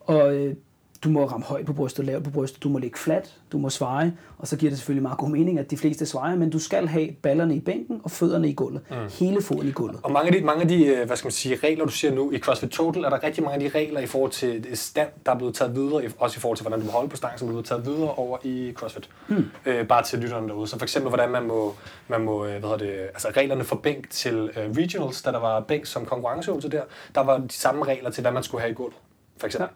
Og 0.00 0.34
øh, 0.34 0.54
du 1.04 1.08
må 1.08 1.26
ramme 1.26 1.46
højt 1.46 1.66
på 1.66 1.72
brystet, 1.72 2.04
lavt 2.04 2.24
på 2.24 2.30
brystet, 2.30 2.62
du 2.62 2.68
må 2.68 2.78
ligge 2.78 2.98
fladt, 2.98 3.34
du 3.52 3.58
må 3.58 3.70
sveje, 3.70 4.12
og 4.38 4.48
så 4.48 4.56
giver 4.56 4.70
det 4.70 4.78
selvfølgelig 4.78 5.02
meget 5.02 5.18
god 5.18 5.28
mening, 5.28 5.58
at 5.58 5.70
de 5.70 5.76
fleste 5.76 6.06
svejer, 6.06 6.36
men 6.36 6.50
du 6.50 6.58
skal 6.58 6.86
have 6.86 7.12
ballerne 7.22 7.56
i 7.56 7.60
bænken 7.60 8.00
og 8.04 8.10
fødderne 8.10 8.48
i 8.48 8.52
gulvet. 8.52 8.80
Mm. 8.90 8.96
Hele 9.18 9.42
foden 9.42 9.68
i 9.68 9.72
gulvet. 9.72 10.00
Og 10.02 10.12
mange 10.12 10.26
af, 10.26 10.40
de, 10.40 10.46
mange 10.46 10.62
af 10.62 10.68
de 10.68 10.86
øh, 10.86 11.06
hvad 11.06 11.16
skal 11.16 11.26
man 11.26 11.32
sige, 11.32 11.56
regler, 11.56 11.84
du 11.84 11.90
siger 11.90 12.14
nu 12.14 12.32
i 12.32 12.38
CrossFit 12.38 12.70
Total, 12.70 13.04
er 13.04 13.10
der 13.10 13.22
rigtig 13.22 13.44
mange 13.44 13.64
af 13.64 13.70
de 13.70 13.78
regler 13.78 14.00
i 14.00 14.06
forhold 14.06 14.30
til 14.30 14.66
stand, 14.74 15.08
der 15.26 15.32
er 15.32 15.36
blevet 15.36 15.54
taget 15.54 15.74
videre, 15.74 16.02
også 16.18 16.38
i 16.38 16.40
forhold 16.40 16.56
til, 16.56 16.64
hvordan 16.64 16.80
du 16.80 16.86
må 16.86 16.92
holde 16.92 17.08
på 17.08 17.16
stangen, 17.16 17.38
som 17.38 17.48
er 17.48 17.52
blevet 17.52 17.66
taget 17.66 17.86
videre 17.86 18.14
over 18.14 18.38
i 18.42 18.72
CrossFit. 18.74 19.10
Mm. 19.28 19.44
Øh, 19.66 19.86
bare 19.86 20.02
til 20.02 20.18
lytterne 20.18 20.48
derude. 20.48 20.66
Så 20.66 20.78
for 20.78 20.84
eksempel, 20.84 21.08
hvordan 21.08 21.30
man 21.30 21.46
må, 21.46 21.74
man 22.08 22.20
må 22.20 22.44
øh, 22.44 22.50
hvad 22.50 22.60
hedder 22.60 22.76
det, 22.76 23.00
altså 23.00 23.28
reglerne 23.36 23.64
for 23.64 23.76
bænk 23.76 24.10
til 24.10 24.50
øh, 24.56 24.70
regionals, 24.76 25.22
da 25.22 25.32
der 25.32 25.40
var 25.40 25.60
bænk 25.60 25.86
som 25.86 26.04
konkurrenceøvelse 26.06 26.68
der, 26.68 26.82
der 27.14 27.20
var 27.20 27.38
de 27.38 27.52
samme 27.52 27.84
regler 27.84 28.10
til, 28.10 28.20
hvad 28.20 28.32
man 28.32 28.42
skulle 28.42 28.60
have 28.60 28.70
i 28.70 28.74
gulvet, 28.74 28.96
for 29.38 29.46
eksempel. 29.46 29.68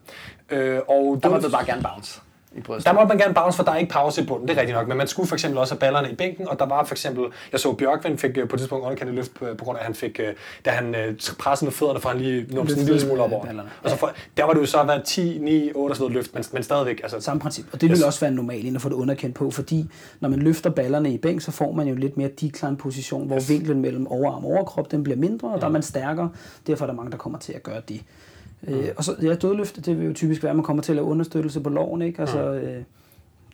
Ja. 0.51 0.57
Øh, 0.57 0.83
og 0.89 1.21
Der 1.23 1.29
må 1.29 1.37
det- 1.37 1.45
du 1.45 1.51
bare 1.51 1.65
gerne 1.67 1.83
bounce 1.83 2.21
i 2.57 2.61
brystet. 2.61 2.87
der 2.87 2.93
måtte 2.93 3.09
man 3.09 3.19
gerne 3.19 3.35
bounce, 3.35 3.57
for 3.57 3.65
der 3.65 3.73
er 3.73 3.77
ikke 3.77 3.93
pause 3.93 4.23
i 4.23 4.27
bunden, 4.27 4.49
det 4.49 4.57
er 4.57 4.61
rigtigt 4.61 4.79
nok. 4.79 4.89
Men 4.89 4.97
man 4.97 5.07
skulle 5.07 5.27
for 5.29 5.35
eksempel 5.37 5.59
også 5.59 5.75
have 5.75 5.79
ballerne 5.81 6.11
i 6.11 6.15
bænken, 6.15 6.49
og 6.49 6.59
der 6.59 6.67
var 6.67 6.85
for 6.85 6.95
eksempel, 6.95 7.25
jeg 7.53 7.61
så 7.61 7.73
Bjørkvind 7.73 8.19
fik 8.19 8.39
øh, 8.39 8.49
på 8.49 8.57
et 8.57 8.61
tidspunkt 8.61 8.85
underkendt 8.85 9.15
løft 9.15 9.35
på, 9.35 9.47
på 9.59 9.65
grund 9.65 9.79
af, 9.79 9.81
at 9.83 9.87
han 9.87 9.95
fik, 9.95 10.21
øh, 10.21 10.35
da 10.65 10.71
han 10.71 10.95
øh, 10.95 11.15
pressede 11.39 11.67
med 11.67 11.73
fødderne, 11.73 12.01
for 12.01 12.09
han 12.09 12.19
lige 12.19 12.47
nåede 12.55 12.69
sådan 12.69 12.83
en 12.83 12.87
lille 12.87 13.01
smule 13.01 13.23
op 13.23 13.33
over. 13.33 13.47
Og 13.83 13.91
så 13.91 13.97
for, 13.97 14.13
der 14.37 14.45
var 14.45 14.53
det 14.53 14.61
jo 14.61 14.67
så 14.67 14.83
været 14.85 15.05
10, 15.05 15.39
9, 15.39 15.73
8 15.75 15.93
og 15.93 15.97
sådan 15.97 16.03
noget 16.03 16.15
løft, 16.15 16.35
men, 16.35 16.45
men 16.53 16.63
stadigvæk. 16.63 17.01
Altså, 17.03 17.21
Samme 17.21 17.41
princip. 17.41 17.65
Og 17.73 17.81
det 17.81 17.89
vil 17.91 17.99
Yes. 17.99 18.03
også 18.05 18.21
være 18.21 18.31
normalt 18.31 18.61
inden 18.61 18.77
at 18.77 18.83
få 18.83 18.89
det 18.89 18.95
underkendt 18.95 19.35
på, 19.37 19.51
fordi 19.51 19.91
når 20.21 20.29
man 20.29 20.39
løfter 20.39 20.71
ballerne 20.71 21.13
i 21.13 21.19
bænk, 21.19 21.41
så 21.41 21.51
får 21.51 21.73
man 21.73 21.89
jo 21.89 21.95
lidt 21.95 22.17
mere 22.17 22.29
decline 22.29 22.77
position, 22.77 23.27
hvor 23.27 23.41
vinklen 23.49 23.81
mellem 23.81 24.07
overarm 24.07 24.45
og 24.45 24.51
overkrop 24.51 24.91
den 24.91 25.03
bliver 25.03 25.17
mindre, 25.17 25.49
og 25.49 25.61
der 25.61 25.67
er 25.67 25.71
man 25.71 25.83
stærkere. 25.83 26.31
Derfor 26.67 26.85
er 26.85 26.87
der 26.87 26.95
mange, 26.95 27.11
der 27.11 27.17
kommer 27.19 27.39
til 27.39 27.53
at 27.53 27.63
gøre 27.63 27.81
det. 27.89 28.01
Øh, 28.69 28.89
og 28.97 29.05
så 29.05 29.17
ja, 29.23 29.35
dødløft, 29.35 29.87
det 29.87 29.99
vil 29.99 30.07
jo 30.07 30.13
typisk 30.13 30.43
være, 30.43 30.51
at 30.51 30.57
man 30.57 30.65
kommer 30.65 30.83
til 30.83 30.93
at 30.93 30.97
lave 30.97 31.07
understøttelse 31.07 31.61
på 31.61 31.71
loven, 31.71 32.03
ikke? 32.03 32.21
Altså 32.21 32.53
øh, 32.53 32.83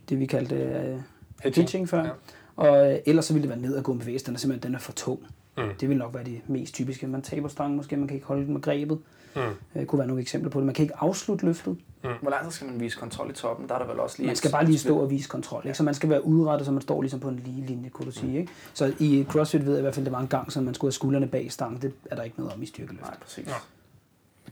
det 0.09 0.19
vi 0.19 0.27
kaldte 0.27 0.55
øh, 0.55 0.99
Hitching. 1.43 1.55
hitching 1.55 1.89
før. 1.89 2.05
Ja. 2.05 2.11
Og 2.57 2.93
øh, 2.93 2.99
ellers 3.07 3.25
så 3.25 3.33
ville 3.33 3.49
det 3.49 3.51
være 3.51 3.69
nedadgående 3.69 4.01
bevægelse, 4.01 4.27
den 4.27 4.35
er 4.35 4.39
simpelthen 4.39 4.69
den 4.69 4.75
er 4.75 4.79
for 4.79 4.93
tung. 4.93 5.21
Mm. 5.59 5.65
Det 5.81 5.89
vil 5.89 5.97
nok 5.97 6.15
være 6.15 6.25
det 6.25 6.41
mest 6.47 6.75
typiske. 6.75 7.07
Man 7.07 7.23
taber 7.23 7.49
stangen 7.49 7.77
måske, 7.77 7.97
man 7.97 8.09
kan 8.09 8.15
ikke 8.15 8.27
holde 8.27 8.45
den 8.45 8.53
med 8.53 8.61
grebet. 8.61 8.99
Mm. 9.37 9.41
Øh, 9.77 9.87
kunne 9.87 9.99
være 9.99 10.09
nogle 10.09 10.23
eksempler 10.23 10.51
på 10.51 10.59
det. 10.59 10.67
Man 10.67 10.75
kan 10.75 10.83
ikke 10.83 10.97
afslutte 10.97 11.47
løftet. 11.47 11.77
Hvor 12.01 12.31
lang 12.31 12.45
tid 12.45 12.51
skal 12.51 12.67
man 12.69 12.81
vise 12.81 12.99
kontrol 12.99 13.31
i 13.31 13.33
toppen? 13.33 13.69
Der 13.69 13.75
er 13.75 13.79
der 13.79 13.87
vel 13.87 14.01
også 14.01 14.17
lige... 14.19 14.27
Man 14.27 14.37
skal 14.37 14.51
bare 14.51 14.65
lige 14.65 14.79
stå 14.79 14.99
og 14.99 15.11
vise 15.11 15.29
kontrol. 15.29 15.63
Ikke? 15.65 15.77
Så 15.77 15.83
man 15.83 15.95
skal 15.95 16.11
være 16.11 16.25
udrettet, 16.25 16.67
så 16.67 16.73
man 16.73 16.83
står 16.83 17.03
ligesom 17.03 17.21
på 17.21 17.29
en 17.29 17.43
lige 17.45 17.67
linje, 17.67 17.89
kunne 17.89 18.07
du 18.07 18.11
sige. 18.11 18.39
Ikke? 18.39 18.53
Så 18.75 18.93
i 18.99 19.27
CrossFit 19.29 19.67
ved 19.67 19.73
jeg 19.73 19.79
i 19.79 19.83
hvert 19.83 19.95
fald, 19.95 20.05
det 20.05 20.13
var 20.13 20.21
en 20.21 20.29
gang, 20.29 20.53
så 20.53 20.61
man 20.61 20.75
skulle 20.75 20.89
have 20.89 20.93
skuldrene 20.93 21.27
bag 21.27 21.53
stangen. 21.53 21.83
Det 21.83 21.93
er 22.11 22.17
der 22.17 22.23
ikke 22.23 22.37
noget 22.39 22.53
om 22.53 22.63
i 22.63 22.67
styrkeløft. 22.67 23.03
Nej, 23.03 23.17
præcis. 23.21 23.47
Ja. 23.47 23.53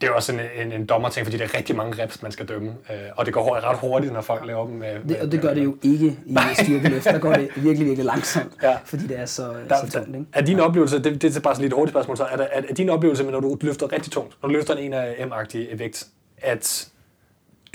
Det 0.00 0.08
er 0.08 0.10
også 0.12 0.32
en, 0.32 0.40
en, 0.66 0.72
en 0.72 0.86
dommerting, 0.86 1.26
fordi 1.26 1.36
det 1.38 1.44
er 1.44 1.56
rigtig 1.56 1.76
mange 1.76 2.02
reps, 2.02 2.22
man 2.22 2.32
skal 2.32 2.46
dømme. 2.48 2.68
Øh, 2.90 2.96
og 3.16 3.26
det 3.26 3.34
går 3.34 3.68
ret 3.70 3.78
hurtigt, 3.78 4.12
når 4.12 4.20
folk 4.20 4.46
laver 4.46 4.66
dem. 4.66 4.74
Med, 4.74 4.88
Det, 5.08 5.16
og 5.20 5.32
det 5.32 5.40
gør 5.40 5.54
det 5.54 5.64
jo 5.64 5.76
ikke 5.82 6.06
i 6.26 6.36
styrkeløft. 6.64 7.04
Der 7.04 7.18
går 7.18 7.32
det 7.32 7.48
virkelig, 7.56 7.86
virkelig 7.86 8.04
langsomt, 8.04 8.52
Ja. 8.62 8.76
fordi 8.84 9.06
det 9.06 9.18
er 9.20 9.26
så, 9.26 9.54
Der, 9.68 9.76
så 9.86 9.90
tungt. 9.92 10.08
Ikke? 10.08 10.26
er 10.32 10.40
din 10.42 10.60
oplevelse, 10.60 10.98
det, 11.02 11.22
det 11.22 11.36
er 11.36 11.40
bare 11.40 11.54
sådan 11.54 11.62
lidt 11.62 11.72
hurtigt 11.74 11.92
spørgsmål, 11.92 12.16
så 12.16 12.24
er, 12.24 12.36
der, 12.36 12.44
er, 12.52 12.62
er 12.68 12.74
din 12.74 12.88
oplevelse, 12.88 13.24
med, 13.24 13.32
når 13.32 13.40
du 13.40 13.58
løfter 13.60 13.92
rigtig 13.92 14.12
tungt, 14.12 14.36
når 14.42 14.48
du 14.48 14.52
løfter 14.54 14.74
en 14.74 14.92
af 14.92 15.26
M-agtige 15.26 15.78
vægt, 15.78 16.06
at 16.38 16.88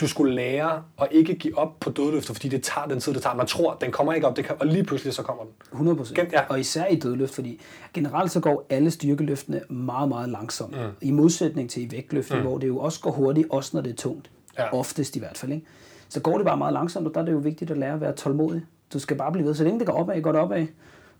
du 0.01 0.07
skulle 0.07 0.35
lære 0.35 0.83
at 1.01 1.07
ikke 1.11 1.35
give 1.35 1.57
op 1.57 1.79
på 1.79 1.89
dødløfter, 1.89 2.33
fordi 2.33 2.47
det 2.47 2.63
tager 2.63 2.87
den 2.87 2.99
tid, 2.99 3.13
det 3.13 3.21
tager. 3.21 3.35
Man 3.35 3.47
tror, 3.47 3.77
den 3.81 3.91
kommer 3.91 4.13
ikke 4.13 4.27
op, 4.27 4.35
det 4.37 4.45
kan, 4.45 4.55
og 4.59 4.67
lige 4.67 4.83
pludselig 4.83 5.13
så 5.13 5.23
kommer 5.23 5.43
den. 5.43 5.51
100 5.71 5.97
procent. 5.97 6.33
Ja. 6.33 6.41
Og 6.49 6.59
især 6.59 6.85
i 6.85 6.95
dødløft, 6.95 7.35
fordi 7.35 7.61
generelt 7.93 8.31
så 8.31 8.39
går 8.39 8.65
alle 8.69 8.91
styrkeløftene 8.91 9.61
meget, 9.69 10.09
meget 10.09 10.29
langsomt. 10.29 10.71
Mm. 10.71 10.87
I 11.01 11.11
modsætning 11.11 11.69
til 11.69 11.83
i 11.83 11.91
vægtløft, 11.91 12.33
mm. 12.33 12.41
hvor 12.41 12.57
det 12.57 12.67
jo 12.67 12.77
også 12.77 12.99
går 12.99 13.11
hurtigt, 13.11 13.47
også 13.49 13.71
når 13.73 13.81
det 13.81 13.91
er 13.91 13.95
tungt. 13.95 14.29
Ja. 14.57 14.73
Oftest 14.73 15.15
i 15.15 15.19
hvert 15.19 15.37
fald. 15.37 15.51
Ikke? 15.51 15.65
Så 16.09 16.19
går 16.19 16.37
det 16.37 16.45
bare 16.45 16.57
meget 16.57 16.73
langsomt, 16.73 17.07
og 17.07 17.13
der 17.13 17.21
er 17.21 17.25
det 17.25 17.31
jo 17.31 17.37
vigtigt 17.37 17.71
at 17.71 17.77
lære 17.77 17.93
at 17.93 18.01
være 18.01 18.13
tålmodig. 18.13 18.61
Du 18.93 18.99
skal 18.99 19.17
bare 19.17 19.31
blive 19.31 19.47
ved. 19.47 19.55
Så 19.55 19.63
længe 19.63 19.79
det 19.79 19.87
går 19.87 19.93
opad, 19.93 20.21
går 20.21 20.31
det 20.31 20.41
opad. 20.41 20.67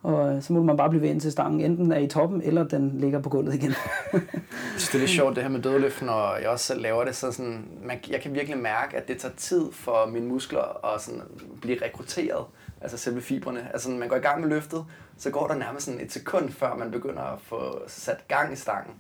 Og 0.04 0.36
øh, 0.36 0.42
så 0.42 0.54
må 0.54 0.64
man 0.64 0.78
bare 0.78 0.90
blive 0.90 1.02
ved 1.02 1.10
indtil 1.10 1.32
stangen 1.32 1.62
enten 1.62 1.92
er 1.92 1.98
i 1.98 2.08
toppen, 2.08 2.42
eller 2.42 2.64
den 2.64 2.92
ligger 3.00 3.22
på 3.22 3.30
gulvet 3.30 3.54
igen. 3.54 3.74
Jeg 4.14 4.22
synes, 4.70 4.88
det 4.88 4.96
er 4.96 5.00
lidt 5.00 5.10
sjovt 5.10 5.36
det 5.36 5.44
her 5.44 5.50
med 5.50 5.62
dødløft, 5.62 6.02
når 6.02 6.36
jeg 6.36 6.50
også 6.50 6.66
selv 6.66 6.82
laver 6.82 7.04
det. 7.04 7.16
Så 7.16 7.32
sådan, 7.32 7.66
man, 7.84 8.00
jeg 8.10 8.22
kan 8.22 8.34
virkelig 8.34 8.58
mærke, 8.58 8.98
at 8.98 9.08
det 9.08 9.18
tager 9.18 9.36
tid 9.38 9.72
for 9.72 10.06
mine 10.06 10.26
muskler 10.26 10.94
at 10.94 11.02
sådan 11.02 11.22
blive 11.62 11.78
rekrutteret. 11.86 12.46
Altså 12.82 12.98
selve 12.98 13.22
fibrene. 13.22 13.68
Altså 13.74 13.90
når 13.90 13.98
man 13.98 14.10
går 14.10 14.16
i 14.16 14.20
gang 14.20 14.42
med 14.42 14.50
løftet, 14.50 14.86
så 15.18 15.30
går 15.30 15.48
der 15.48 15.56
nærmest 15.56 15.86
sådan 15.86 16.02
et 16.02 16.12
sekund, 16.12 16.50
før 16.50 16.76
man 16.76 16.92
begynder 16.92 17.22
at 17.22 17.40
få 17.42 17.80
sat 17.88 18.28
gang 18.28 18.54
i 18.54 18.56
stangen. 18.56 18.94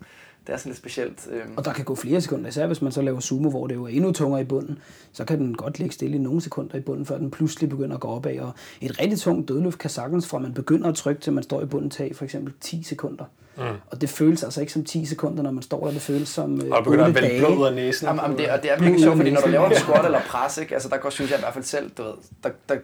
Det 0.47 0.53
er 0.53 0.57
sådan 0.57 0.69
lidt 0.69 0.77
specielt. 0.77 1.27
Øhm, 1.31 1.53
Og 1.57 1.65
der 1.65 1.73
kan 1.73 1.85
gå 1.85 1.95
flere 1.95 2.21
sekunder, 2.21 2.49
især 2.49 2.67
hvis 2.67 2.81
man 2.81 2.91
så 2.91 3.01
laver 3.01 3.19
sumo, 3.19 3.49
hvor 3.49 3.67
det 3.67 3.75
jo 3.75 3.83
er 3.83 3.87
endnu 3.89 4.11
tungere 4.11 4.41
i 4.41 4.45
bunden, 4.45 4.79
så 5.11 5.25
kan 5.25 5.39
den 5.39 5.55
godt 5.55 5.79
ligge 5.79 5.93
stille 5.93 6.15
i 6.15 6.19
nogle 6.19 6.41
sekunder 6.41 6.77
i 6.77 6.79
bunden, 6.79 7.05
før 7.05 7.17
den 7.17 7.31
pludselig 7.31 7.69
begynder 7.69 7.95
at 7.95 8.01
gå 8.01 8.07
opad. 8.07 8.39
Og 8.39 8.51
et 8.81 8.99
rigtig 8.99 9.19
tungt 9.19 9.47
dødløft 9.49 9.79
kan 9.79 9.89
sagtens 9.89 10.27
fra 10.27 10.39
man 10.39 10.53
begynder 10.53 10.89
at 10.89 10.95
trykke, 10.95 11.21
til 11.21 11.33
man 11.33 11.43
står 11.43 11.61
i 11.61 11.65
bunden, 11.65 11.89
tage 11.89 12.13
for 12.13 12.23
eksempel 12.25 12.53
10 12.61 12.83
sekunder. 12.83 13.25
Mm. 13.57 13.63
Og 13.87 14.01
det 14.01 14.09
føles 14.09 14.43
altså 14.43 14.61
ikke 14.61 14.73
som 14.73 14.83
10 14.83 15.05
sekunder, 15.05 15.43
når 15.43 15.51
man 15.51 15.63
står 15.63 15.85
der. 15.85 15.91
Det 15.93 16.01
føles 16.01 16.29
som 16.29 16.61
øh, 16.61 16.71
Og 16.71 16.83
begynder 16.83 17.07
8 17.07 17.19
at 17.19 17.23
vælge 17.23 17.45
blod 17.45 17.57
ud 17.57 17.65
af 17.65 17.73
næsen. 17.73 18.07
Jamen, 18.07 18.21
jamen, 18.23 18.37
det, 18.37 18.49
og 18.49 18.61
det 18.61 18.71
er 18.71 18.79
virkelig 18.79 19.03
sjovt, 19.03 19.17
fordi 19.17 19.31
når 19.31 19.41
du 19.41 19.49
laver 19.49 19.69
en 19.69 19.75
squat 19.75 20.05
eller 20.05 20.21
pres, 20.27 20.57
ikke, 20.57 20.73
altså 20.73 20.89
der 20.89 20.97
går, 20.97 21.09
synes 21.09 21.31
jeg 21.31 21.39
i 21.39 21.41
hvert 21.41 21.53
fald 21.53 21.63
selv, 21.65 21.91
du 21.97 22.03
ved, 22.03 22.13
der, 22.43 22.49
der, 22.69 22.75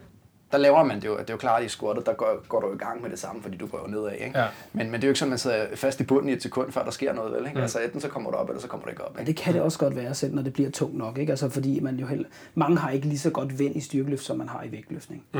der 0.51 0.57
laver 0.57 0.83
man 0.83 1.01
det 1.01 1.07
jo, 1.07 1.17
det 1.17 1.29
er 1.29 1.33
jo 1.33 1.37
klart 1.37 1.63
i 1.63 1.67
squattet, 1.67 2.05
der 2.05 2.13
går, 2.13 2.47
går 2.47 2.59
du 2.59 2.73
i 2.73 2.77
gang 2.77 3.01
med 3.01 3.09
det 3.09 3.19
samme, 3.19 3.41
fordi 3.41 3.57
du 3.57 3.67
går 3.67 3.81
jo 3.85 3.87
nedad, 3.87 4.11
ikke? 4.25 4.39
Ja. 4.39 4.47
Men, 4.73 4.91
men 4.91 4.93
det 4.93 5.03
er 5.03 5.07
jo 5.07 5.11
ikke 5.11 5.19
sådan, 5.19 5.29
man 5.29 5.37
sidder 5.39 5.65
fast 5.75 5.99
i 5.99 6.03
bunden 6.03 6.29
i 6.29 6.33
et 6.33 6.43
sekund, 6.43 6.71
før 6.71 6.83
der 6.83 6.91
sker 6.91 7.13
noget, 7.13 7.31
vel? 7.33 7.45
Ikke? 7.45 7.55
Mm. 7.55 7.61
Altså 7.61 7.79
enten 7.79 8.01
så 8.01 8.07
kommer 8.07 8.31
du 8.31 8.37
op, 8.37 8.49
eller 8.49 8.61
så 8.61 8.67
kommer 8.67 8.83
du 8.83 8.89
ikke 8.89 9.03
op. 9.05 9.13
Men 9.15 9.21
Ikke? 9.21 9.27
det 9.27 9.43
kan 9.43 9.53
det 9.53 9.61
også 9.61 9.79
godt 9.79 9.95
være, 9.95 10.13
selv 10.15 10.35
når 10.35 10.41
det 10.41 10.53
bliver 10.53 10.69
tungt 10.69 10.97
nok. 10.97 11.17
Ikke? 11.17 11.31
Altså, 11.31 11.49
fordi 11.49 11.79
man 11.79 11.95
jo 11.95 12.05
heller, 12.07 12.25
mange 12.55 12.77
har 12.77 12.89
ikke 12.89 13.07
lige 13.07 13.19
så 13.19 13.29
godt 13.29 13.59
vind 13.59 13.75
i 13.75 13.79
styrkeløft, 13.81 14.23
som 14.23 14.37
man 14.37 14.49
har 14.49 14.63
i 14.63 14.71
vægtløftning. 14.71 15.23
Mm. 15.33 15.39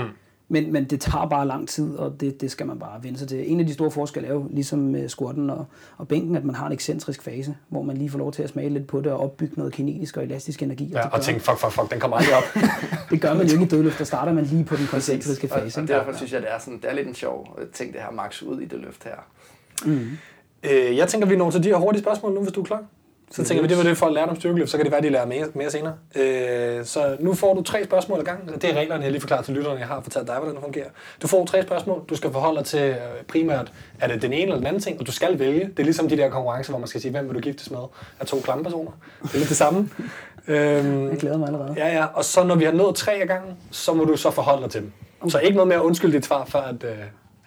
Men, 0.50 0.74
men 0.74 0.84
det 0.86 1.02
tager 1.02 1.30
bare 1.30 1.48
lang 1.48 1.70
tid, 1.70 1.96
og 1.96 2.22
det, 2.22 2.42
det 2.42 2.52
skal 2.52 2.66
man 2.68 2.80
bare 2.80 3.04
vende 3.04 3.20
sig 3.20 3.28
til. 3.28 3.52
En 3.52 3.60
af 3.60 3.66
de 3.66 3.74
store 3.74 3.92
forskelle 3.92 4.30
er 4.30 4.34
jo, 4.34 4.48
ligesom 4.50 4.80
med 4.80 5.10
squatten 5.10 5.50
og, 5.50 5.66
og 5.98 6.08
bænken, 6.08 6.36
at 6.36 6.44
man 6.44 6.56
har 6.56 6.68
en 6.68 6.74
ekscentrisk 6.74 7.22
fase, 7.22 7.56
hvor 7.70 7.82
man 7.82 7.98
lige 7.98 8.10
får 8.10 8.20
lov 8.20 8.32
til 8.32 8.44
at 8.44 8.50
smage 8.50 8.70
lidt 8.70 8.88
på 8.88 9.02
det 9.02 9.12
og 9.12 9.20
opbygge 9.20 9.54
noget 9.58 9.74
kinetisk 9.74 10.18
og 10.18 10.24
elastisk 10.24 10.64
energi. 10.64 10.86
Ja, 10.94 11.06
og 11.06 11.12
gør, 11.12 11.20
tænk, 11.20 11.42
fuck, 11.42 11.58
fuck, 11.60 11.72
fuck, 11.72 11.92
den 11.92 12.00
kommer 12.00 12.18
aldrig 12.18 12.36
op. 12.36 12.44
det 13.12 13.22
gør 13.22 13.34
man 13.34 13.48
jo 13.48 13.54
ikke 13.54 13.66
i 13.66 13.68
dødløft, 13.68 14.00
der 14.00 14.06
starter 14.06 14.34
man 14.34 14.44
lige 14.44 14.64
på 14.64 14.76
den 14.76 14.88
koncentriske 14.88 15.48
Og, 15.54 15.60
fase. 15.60 15.78
og 15.80 15.84
ikke? 15.84 15.94
derfor 15.94 16.14
synes 16.14 16.34
jeg, 16.34 16.42
det 16.42 16.54
er, 16.54 16.60
sådan, 16.60 16.80
det 16.82 16.90
er 16.90 16.94
lidt 16.94 17.08
en 17.08 17.16
sjov 17.16 17.60
ting, 17.74 17.94
det 17.94 18.02
her 18.02 18.12
max 18.12 18.42
ud 18.42 18.62
i 18.62 18.66
det 18.66 18.80
løft 18.80 19.04
her. 19.04 19.16
øh, 20.64 20.98
jeg 20.98 21.08
tænker, 21.08 21.28
vi 21.28 21.36
når 21.36 21.52
til 21.52 21.64
de 21.64 21.70
her 21.70 21.76
hurtige 21.76 22.02
spørgsmål 22.02 22.34
nu, 22.34 22.42
hvis 22.42 22.54
du 22.54 22.62
er 22.62 22.66
klar. 22.66 22.84
Så 23.32 23.44
tænker 23.44 23.62
vi, 23.62 23.68
det 23.70 23.78
var 23.78 23.84
det, 23.84 23.98
folk 23.98 24.14
lærte 24.16 24.30
om 24.30 24.36
styrkeløft, 24.36 24.70
så 24.72 24.78
kan 24.78 24.84
det 24.86 24.92
være, 24.92 25.02
de 25.02 25.10
lærer 25.10 25.26
mere, 25.26 25.46
mere 25.54 25.72
senere. 25.72 25.94
Øh, 26.16 26.86
så 26.86 27.18
nu 27.20 27.34
får 27.34 27.54
du 27.54 27.62
tre 27.64 27.84
spørgsmål 27.84 28.20
ad 28.20 28.24
gangen. 28.24 28.56
Det 28.62 28.64
er 28.64 28.74
reglerne, 28.74 29.04
jeg 29.04 29.12
lige 29.12 29.22
forklaret 29.22 29.46
til 29.46 29.54
lytterne. 29.54 29.80
Jeg 29.80 29.88
har 29.88 30.02
fortalt 30.02 30.28
dig, 30.28 30.36
hvordan 30.36 30.56
det 30.56 30.64
fungerer. 30.64 30.88
Du 31.22 31.28
får 31.28 31.46
tre 31.46 31.64
spørgsmål. 31.64 32.02
Du 32.10 32.16
skal 32.16 32.32
forholde 32.32 32.58
dig 32.58 32.66
til 32.66 32.80
øh, 32.80 32.96
primært, 33.28 33.72
er 34.00 34.08
det 34.08 34.22
den 34.22 34.34
ene 34.34 34.42
eller 34.42 34.56
den 34.56 34.66
anden 34.68 34.82
ting, 34.82 35.00
og 35.00 35.08
du 35.08 35.12
skal 35.12 35.40
vælge. 35.40 35.60
Det 35.60 35.80
er 35.80 35.84
ligesom 35.84 36.10
de 36.10 36.18
der 36.18 36.30
konkurrencer, 36.30 36.72
hvor 36.72 36.80
man 36.80 36.88
skal 36.88 37.02
sige, 37.02 37.12
hvem 37.12 37.28
vil 37.28 37.36
du 37.36 37.40
giftes 37.40 37.72
med 37.72 37.80
af 38.20 38.26
to 38.26 38.40
klamme 38.40 38.64
personer. 38.64 38.92
Det 39.24 39.34
er 39.34 39.38
lidt 39.38 39.50
det 39.50 39.58
samme. 39.58 39.90
øhm, 40.48 41.10
Jeg 41.10 41.18
glæder 41.18 41.38
mig 41.38 41.48
allerede. 41.48 41.74
ja, 41.78 41.88
ja. 41.98 42.06
Og 42.06 42.26
så 42.26 42.44
når 42.44 42.56
vi 42.56 42.64
har 42.66 42.72
nået 42.72 42.96
tre 42.96 43.14
af 43.14 43.28
gangen, 43.28 43.56
så 43.72 43.94
må 43.94 44.04
du 44.06 44.18
så 44.18 44.32
forholde 44.32 44.64
dig 44.64 44.72
til 44.72 44.82
dem. 44.82 45.30
Så 45.30 45.40
ikke 45.40 45.56
noget 45.56 45.68
med 45.68 45.76
at 45.76 45.82
undskylde 45.82 46.14
dit 46.14 46.26
svar, 46.26 46.46
før 46.46 46.60
at, 46.60 46.84
øh, 46.84 46.90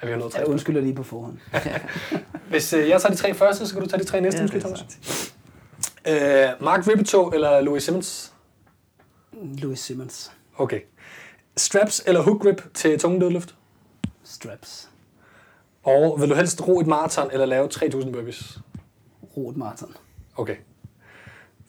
at 0.00 0.08
vi 0.08 0.12
har 0.12 0.18
nået 0.18 0.32
tre. 0.32 0.38
Jeg 0.38 0.48
undskylder 0.48 0.80
lige 0.80 0.94
på 0.94 1.02
forhånd. 1.02 1.34
Hvis 2.50 2.72
øh, 2.72 2.88
jeg 2.88 3.00
tager 3.00 3.14
de 3.14 3.20
tre 3.20 3.34
første, 3.34 3.66
så 3.66 3.74
kan 3.74 3.82
du 3.82 3.88
tage 3.88 4.00
de 4.02 4.06
tre 4.08 4.20
næste, 4.20 4.38
Ja, 4.38 4.42
måske, 4.42 4.60
Thomas. 4.60 4.84
Øh, 6.08 6.48
Mark 6.60 6.88
Rippetoe 6.88 7.34
eller 7.34 7.60
Louis 7.60 7.82
Simmons? 7.82 8.32
Louis 9.32 9.78
Simmons. 9.78 10.32
Okay. 10.58 10.80
Straps 11.56 12.02
eller 12.06 12.22
hook 12.22 12.42
grip 12.42 12.62
til 12.74 12.98
tunge 12.98 13.20
dødløft? 13.20 13.54
Straps. 14.24 14.88
Og 15.82 16.20
vil 16.20 16.30
du 16.30 16.34
helst 16.34 16.68
ro 16.68 16.80
et 16.80 16.86
maraton 16.86 17.30
eller 17.32 17.46
lave 17.46 17.68
3000 17.68 18.12
burpees? 18.12 18.58
Rot 19.36 19.56
maraton. 19.56 19.96
Okay. 20.36 20.56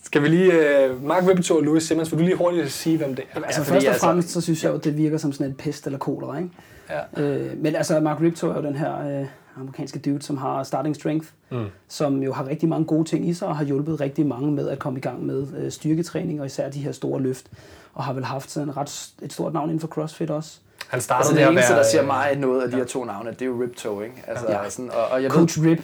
Skal 0.03 0.21
vi 0.23 0.27
lige... 0.27 0.91
Uh, 0.91 1.03
Mark 1.03 1.27
Rippetoe 1.27 1.57
og 1.57 1.63
Louis 1.63 1.83
Simmons, 1.83 2.11
vil 2.11 2.19
du 2.19 2.23
lige 2.23 2.37
hurtigt 2.37 2.71
sige, 2.71 2.97
hvem 2.97 3.15
det 3.15 3.25
er? 3.31 3.43
Altså 3.43 3.63
fordi 3.63 3.73
først 3.73 3.85
og 3.87 3.93
altså- 3.93 4.05
fremmest, 4.05 4.29
så 4.29 4.41
synes 4.41 4.63
jeg 4.63 4.73
jo, 4.73 4.77
det 4.77 4.97
virker 4.97 5.17
som 5.17 5.33
sådan 5.33 5.47
en 5.47 5.55
pest 5.55 5.85
eller 5.85 5.99
kolera, 5.99 6.37
ikke? 6.37 6.49
Ja. 6.89 7.23
Øh, 7.23 7.57
men 7.57 7.75
altså, 7.75 7.99
Mark 7.99 8.21
Rippetoe 8.21 8.51
er 8.51 8.55
jo 8.55 8.63
den 8.63 8.75
her 8.75 9.19
øh, 9.21 9.27
amerikanske 9.57 9.99
dude, 9.99 10.21
som 10.21 10.37
har 10.37 10.63
starting 10.63 10.95
strength, 10.95 11.27
Mm. 11.51 11.65
som 11.87 12.23
jo 12.23 12.33
har 12.33 12.47
rigtig 12.47 12.69
mange 12.69 12.85
gode 12.85 13.03
ting 13.05 13.29
i 13.29 13.33
sig, 13.33 13.47
og 13.47 13.57
har 13.57 13.63
hjulpet 13.65 14.01
rigtig 14.01 14.25
mange 14.25 14.51
med 14.51 14.69
at 14.69 14.79
komme 14.79 14.99
i 14.99 15.01
gang 15.01 15.25
med 15.25 15.47
øh, 15.57 15.71
styrketræning, 15.71 16.39
og 16.39 16.45
især 16.45 16.69
de 16.69 16.79
her 16.79 16.91
store 16.91 17.21
løft, 17.21 17.51
og 17.93 18.03
har 18.03 18.13
vel 18.13 18.23
haft 18.25 18.51
sådan 18.51 18.77
ret, 18.77 18.89
s- 18.89 19.13
et 19.21 19.33
stort 19.33 19.53
navn 19.53 19.69
inden 19.69 19.79
for 19.79 19.87
CrossFit 19.87 20.29
også. 20.29 20.59
Han 20.91 21.01
startede 21.01 21.29
Altså 21.29 21.45
det 21.45 21.51
eneste, 21.51 21.73
være... 21.73 21.83
der 21.83 21.89
siger 21.89 22.03
mig 22.03 22.35
noget 22.37 22.61
af 22.61 22.69
de 22.71 22.75
her 22.77 22.85
to 22.85 23.03
navne, 23.05 23.29
det 23.31 23.41
er 23.41 23.45
jo 23.45 23.61
Riptoe, 23.63 24.03
ikke? 24.03 24.23
Altså, 24.27 24.45
Ja. 24.49 24.69
sådan, 24.69 24.91
og, 24.91 25.05
og 25.07 25.23
jeg 25.23 25.31
ved, 25.31 25.37
Coach 25.37 25.59
Rip. 25.63 25.79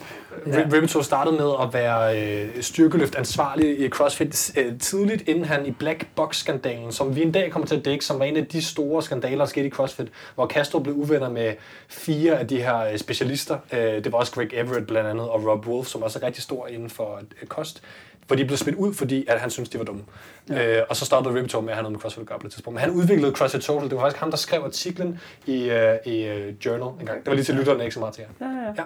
Ja. 0.48 0.64
Rippetoe 0.74 1.04
startede 1.04 1.36
med 1.36 1.52
at 1.62 1.74
være 1.74 2.22
øh, 2.42 2.62
styrkeløft 2.64 3.16
ansvarlig 3.16 3.80
i 3.86 3.90
CrossFit 3.90 4.58
øh, 4.58 4.80
tidligt, 4.80 5.28
inden 5.28 5.46
han 5.46 5.66
i 5.66 5.72
Black 5.72 6.08
Box-skandalen, 6.16 6.92
som 6.92 7.16
vi 7.16 7.22
en 7.22 7.32
dag 7.32 7.52
kommer 7.52 7.68
til 7.68 7.76
at 7.76 7.86
dække, 7.86 8.06
som 8.06 8.20
var 8.20 8.26
en 8.26 8.38
af 8.38 8.46
de 8.46 8.62
store 8.66 9.04
skandaler, 9.04 9.38
der 9.38 9.46
skete 9.46 9.68
i 9.68 9.70
CrossFit, 9.70 10.08
hvor 10.36 10.48
Castro 10.48 10.80
blev 10.80 10.96
uvenner 10.96 11.30
med 11.30 11.54
fire 11.88 12.40
af 12.40 12.48
de 12.48 12.62
her 12.62 12.80
øh, 12.80 12.98
specialister. 12.98 13.58
Øh, 13.74 13.80
det 13.80 14.12
var 14.12 14.18
også 14.18 14.32
Greg 14.32 14.50
Everett 14.54 14.88
blandt 14.88 15.10
andet, 15.10 15.30
og 15.30 15.46
Rob 15.48 15.68
Wolf, 15.68 15.88
som 15.88 16.04
også 16.04 16.20
er 16.22 16.26
rigtig 16.26 16.44
stor 16.44 16.68
inden 16.68 16.90
for 16.90 17.20
øh, 17.42 17.48
kost, 17.48 17.82
hvor 18.28 18.36
de 18.36 18.46
blev 18.46 18.58
smidt 18.58 18.76
ud, 18.76 18.94
fordi 18.94 19.26
at 19.28 19.40
han 19.40 19.50
syntes, 19.50 19.70
de 19.70 19.78
var 19.78 19.86
dumme. 19.86 20.02
Ja. 20.50 20.78
Øh, 20.80 20.84
og 20.90 20.96
så 20.96 21.06
stoppede 21.06 21.36
Rippetoe 21.36 21.62
med 21.62 21.70
at 21.70 21.76
have 21.76 21.84
noget 21.84 21.94
med 21.94 22.00
CrossFit 22.00 22.22
at 22.22 22.28
gøre 22.28 22.40
på 22.40 22.44
det 22.44 22.52
tidspunkt. 22.52 22.76
Men 22.76 22.82
han 22.82 22.92
udviklede 22.92 23.32
CrossFit 23.36 23.62
Total. 23.62 23.90
Det 23.90 23.96
var 23.98 24.02
faktisk 24.04 24.20
ham, 24.20 24.30
der 24.30 24.38
skrev 24.38 24.62
artiklen 24.66 25.20
i, 25.46 25.70
øh, 25.70 25.96
i 26.06 26.24
øh, 26.26 26.54
Journal 26.66 26.88
en 27.00 27.06
gang. 27.06 27.20
Det 27.20 27.28
var 27.28 27.34
lige 27.34 27.46
til 27.46 27.56
lytterne, 27.56 27.84
ikke 27.84 27.94
så 27.94 28.00
meget 28.00 28.16
til 28.16 28.24
jer. 28.42 28.48
Ja, 28.48 28.54
ja. 28.58 28.68
Ja. 28.78 28.84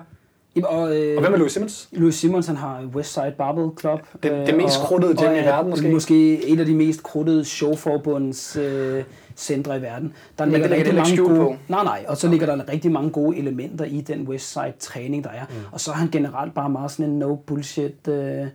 Jamen, 0.56 0.65
Og, 0.65 0.97
øh, 0.97 1.17
Og 1.17 1.21
hvem 1.21 1.34
er 1.34 1.38
Louis 1.38 1.51
Simmons? 1.51 1.89
Louis 1.91 2.15
Simons, 2.15 2.47
han 2.47 2.56
har 2.56 2.84
Westside 2.95 3.34
Barbell 3.38 3.69
Club. 3.80 3.99
Det- 4.23 4.32
øh, 4.32 4.45
det 4.47 4.56
mest 4.58 4.80
og- 4.80 4.86
kruttede 4.88 5.13
gym 5.15 5.23
i 5.23 5.38
er 5.38 5.43
verden, 5.43 5.69
måske? 5.69 5.89
Måske 5.91 6.45
et 6.47 6.60
af 6.60 6.65
de 6.65 6.75
mest 6.75 7.04
kruttede 7.04 7.45
showforbunds 7.45 8.56
øh, 8.56 9.04
centre 9.36 9.77
i 9.77 9.82
verden. 9.82 10.13
Der 10.38 10.45
Men 10.45 10.51
ligger 10.54 10.67
det 10.67 10.77
rigtig 10.77 10.95
mange 10.95 11.17
gode, 11.17 11.36
på. 11.36 11.56
Nej, 11.67 11.84
nej. 11.84 12.06
Og 12.08 12.17
så 12.17 12.27
ligger 12.27 12.45
der 12.56 12.69
rigtig 12.69 12.91
mange 12.91 13.10
gode 13.10 13.38
elementer 13.38 13.86
i 13.86 14.01
den 14.01 14.27
Westside 14.27 14.73
træning, 14.80 15.23
der 15.23 15.30
er. 15.30 15.45
Mm. 15.49 15.56
Og 15.71 15.80
så 15.80 15.91
er 15.91 15.95
han 15.95 16.10
generelt 16.12 16.54
bare 16.54 16.69
meget 16.69 16.91
sådan 16.91 17.06
en 17.06 17.19
no 17.19 17.36
bullshit... 17.36 18.08
Øh, 18.08 18.45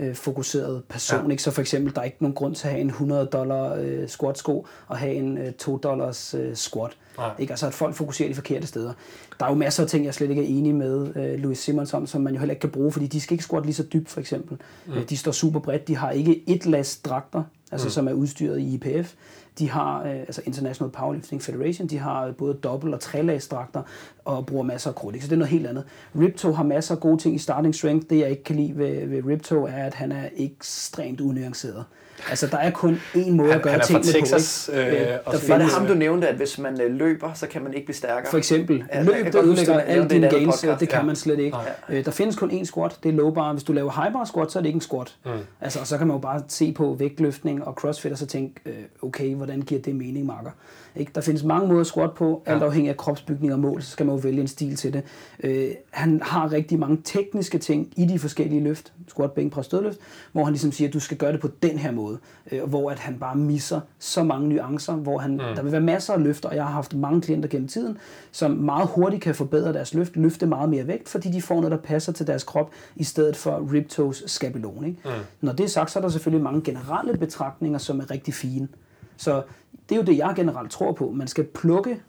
øh, 0.00 0.14
fokuseret 0.14 0.82
person. 0.88 1.26
Ja. 1.26 1.30
Ikke? 1.30 1.42
Så 1.42 1.50
for 1.50 1.60
eksempel, 1.60 1.94
der 1.94 2.00
er 2.00 2.04
ikke 2.04 2.16
nogen 2.20 2.34
grund 2.34 2.54
til 2.54 2.66
at 2.66 2.72
have 2.72 2.80
en 2.80 2.88
100 2.88 3.26
dollar 3.26 3.74
øh, 3.74 4.08
squat 4.08 4.38
sko 4.38 4.66
og 4.86 4.98
have 4.98 5.14
en 5.14 5.38
øh, 5.38 5.52
2 5.52 5.76
dollars 5.76 6.34
øh, 6.34 6.56
squat. 6.56 6.96
Nej. 7.18 7.30
Ikke? 7.38 7.52
Altså 7.52 7.66
at 7.66 7.74
folk 7.74 7.94
fokuserer 7.94 8.28
de 8.28 8.34
forkerte 8.34 8.66
steder. 8.66 8.92
Der 9.40 9.46
er 9.46 9.50
jo 9.50 9.56
masser 9.56 9.82
af 9.82 9.88
ting, 9.88 10.04
jeg 10.04 10.14
slet 10.14 10.30
ikke 10.30 10.42
er 10.42 10.58
enig 10.58 10.74
med 10.74 11.16
øh, 11.16 11.38
Louis 11.38 11.58
Simmons 11.58 11.94
om, 11.94 12.06
som 12.06 12.20
man 12.20 12.32
jo 12.34 12.38
heller 12.38 12.52
ikke 12.52 12.60
kan 12.60 12.70
bruge, 12.70 12.92
fordi 12.92 13.06
de 13.06 13.20
skal 13.20 13.34
ikke 13.34 13.44
squat 13.44 13.64
lige 13.64 13.74
så 13.74 13.82
dybt 13.92 14.08
for 14.08 14.20
eksempel. 14.20 14.58
Mm. 14.86 15.06
De 15.08 15.16
står 15.16 15.32
super 15.32 15.60
bredt. 15.60 15.88
De 15.88 15.96
har 15.96 16.10
ikke 16.10 16.42
et 16.46 16.66
last 16.66 17.04
dragter, 17.04 17.42
altså 17.72 17.86
mm. 17.86 17.90
som 17.90 18.08
er 18.08 18.12
udstyret 18.12 18.60
i 18.60 18.74
IPF. 18.74 19.14
De 19.58 19.70
har, 19.70 20.02
øh, 20.02 20.16
altså 20.16 20.42
International 20.44 20.92
Powerlifting 20.92 21.42
Federation, 21.42 21.88
de 21.88 21.98
har 21.98 22.32
både 22.32 22.54
dobbelt- 22.54 22.94
og 22.94 23.00
trelagsdragter 23.00 23.82
og 24.24 24.46
bruger 24.46 24.64
masser 24.64 24.90
af 24.90 24.96
krudt. 24.96 25.14
ikke? 25.14 25.24
Så 25.24 25.30
det 25.30 25.36
er 25.36 25.38
noget 25.38 25.50
helt 25.50 25.66
andet. 25.66 25.84
Ripto 26.18 26.52
har 26.52 26.64
masser 26.64 26.94
af 26.94 27.00
gode 27.00 27.18
ting 27.18 27.34
i 27.34 27.38
starting 27.38 27.74
strength. 27.74 28.10
Det 28.10 28.18
jeg 28.18 28.30
ikke 28.30 28.44
kan 28.44 28.56
lide 28.56 28.78
ved, 28.78 29.06
ved 29.06 29.26
Ripto, 29.26 29.64
er, 29.64 29.84
at 29.84 29.94
han 29.94 30.12
er 30.12 30.28
ekstremt 30.36 31.20
unuanceret. 31.20 31.84
Altså 32.30 32.46
der 32.46 32.56
er 32.58 32.70
kun 32.70 33.00
én 33.14 33.30
måde 33.30 33.48
Han- 33.48 33.56
at 33.56 33.62
gøre 33.62 33.72
han 33.72 33.80
er 33.80 33.84
fra 33.86 34.02
tingene 34.02 34.26
Texas, 34.26 34.70
på. 34.74 34.78
øh, 34.80 34.86
og 35.24 35.32
der 35.32 35.48
var 35.48 35.58
det 35.58 35.66
ham, 35.66 35.86
du 35.86 35.94
nævnte, 35.94 36.28
at 36.28 36.34
hvis 36.36 36.58
man 36.58 36.80
øh, 36.80 36.90
løber, 36.94 37.32
så 37.34 37.46
kan 37.46 37.62
man 37.62 37.74
ikke 37.74 37.86
blive 37.86 37.96
stærkere? 37.96 38.30
for 38.30 38.38
eksempel, 38.38 38.84
Ja, 38.92 39.02
løb, 39.02 39.24
huske, 39.24 39.38
ødelægger 39.38 39.80
alle 39.80 40.08
dine 40.08 40.28
gains, 40.30 40.54
podcast. 40.56 40.80
det 40.80 40.88
kan 40.88 40.98
Ja. 40.98 41.04
man 41.04 41.16
slet 41.16 41.38
ikke. 41.38 41.56
Nej. 41.56 41.98
Øh, 41.98 42.04
der 42.04 42.10
findes 42.10 42.36
kun 42.36 42.50
én 42.50 42.64
squat, 42.64 42.96
det 43.02 43.08
er 43.08 43.12
low 43.12 43.30
bar. 43.30 43.52
Hvis 43.52 43.64
du 43.64 43.72
laver 43.72 44.02
high 44.02 44.12
bar 44.12 44.24
squat, 44.24 44.52
så 44.52 44.58
er 44.58 44.60
det 44.62 44.66
ikke 44.68 44.76
en 44.76 44.80
squat. 44.80 45.16
Mm. 45.24 45.30
Altså, 45.60 45.80
og 45.80 45.86
så 45.86 45.98
kan 45.98 46.06
man 46.06 46.14
jo 46.14 46.20
bare 46.20 46.42
se 46.48 46.72
på 46.72 46.96
vægtløftning 46.98 47.64
og 47.64 47.72
crossfit, 47.74 48.12
og 48.12 48.18
så 48.18 48.26
tænke, 48.26 48.60
øh, 48.66 48.72
okay, 49.02 49.34
hvordan 49.34 49.60
giver 49.62 49.80
det 49.82 49.94
mening, 49.96 50.26
marker? 50.26 50.50
Ikke? 50.96 51.12
Der 51.14 51.20
findes 51.20 51.44
mange 51.44 51.68
måder 51.68 51.80
at 51.80 51.86
squat 51.86 52.12
på, 52.12 52.42
alt 52.46 52.62
afhængig 52.62 52.90
af 52.90 52.96
kropsbygning 52.96 53.52
og 53.52 53.58
mål, 53.58 53.82
så 53.82 53.90
skal 53.90 54.06
man 54.06 54.14
jo 54.14 54.20
vælge 54.20 54.40
en 54.40 54.48
stil 54.48 54.76
til 54.76 54.92
det. 54.92 55.02
Øh, 55.44 55.70
han 55.90 56.20
har 56.22 56.52
rigtig 56.52 56.78
mange 56.78 56.98
tekniske 57.04 57.58
ting 57.58 57.92
i 57.96 58.04
de 58.04 58.18
forskellige 58.18 58.62
løft, 58.62 58.92
squat, 59.08 59.32
bænk, 59.32 59.52
pres, 59.52 59.68
dødløft, 59.68 59.98
hvor 60.32 60.44
han 60.44 60.52
ligesom 60.52 60.72
siger, 60.72 60.88
at 60.88 60.94
du 60.94 61.00
skal 61.00 61.16
gøre 61.16 61.32
det 61.32 61.40
på 61.40 61.50
den 61.62 61.78
her 61.78 61.92
måde, 61.92 62.18
øh, 62.52 62.62
og 62.62 62.68
hvor 62.68 62.90
at 62.90 62.98
han 62.98 63.18
bare 63.18 63.36
misser 63.36 63.80
så 63.98 64.24
mange 64.24 64.48
nuancer, 64.48 64.92
hvor 64.92 65.18
han, 65.18 65.30
mm. 65.30 65.38
der 65.38 65.62
vil 65.62 65.72
være 65.72 65.80
masser 65.80 66.14
af 66.14 66.22
løfter, 66.22 66.48
og 66.48 66.56
jeg 66.56 66.64
har 66.64 66.72
haft 66.72 66.94
mange 66.94 67.20
klienter 67.20 67.48
gennem 67.48 67.68
tiden, 67.68 67.98
som 68.32 68.50
meget 68.50 68.88
hurtigt 68.88 69.22
kan 69.22 69.34
forbedre 69.34 69.72
deres 69.72 69.94
løft, 69.94 70.16
løfte 70.16 70.46
meget 70.46 70.68
mere 70.68 70.86
vægt, 70.86 71.08
fordi 71.08 71.30
de 71.30 71.42
får 71.42 71.54
noget, 71.54 71.70
der 71.70 71.78
passer 71.78 72.12
til 72.12 72.26
deres 72.26 72.44
krop, 72.44 72.70
i 72.96 73.04
stedet 73.04 73.36
for 73.36 73.72
ribtoes 73.72 74.22
skabelon. 74.26 74.84
Ikke? 74.84 74.98
Mm. 75.04 75.10
Når 75.40 75.52
det 75.52 75.64
er 75.64 75.68
sagt, 75.68 75.90
så 75.90 75.98
er 75.98 76.00
der 76.00 76.08
selvfølgelig 76.08 76.44
mange 76.44 76.62
generelle 76.62 77.18
betragtninger, 77.18 77.78
som 77.78 78.00
er 78.00 78.10
rigtig 78.10 78.34
fine. 78.34 78.68
Så 79.16 79.42
det 79.88 79.94
er 79.94 79.96
jo 79.96 80.02
det, 80.02 80.16
jeg 80.16 80.32
generelt 80.36 80.70
tror 80.70 80.92
på. 80.92 81.10
Man 81.10 81.28
skal 81.28 81.44
plukke 81.44 82.00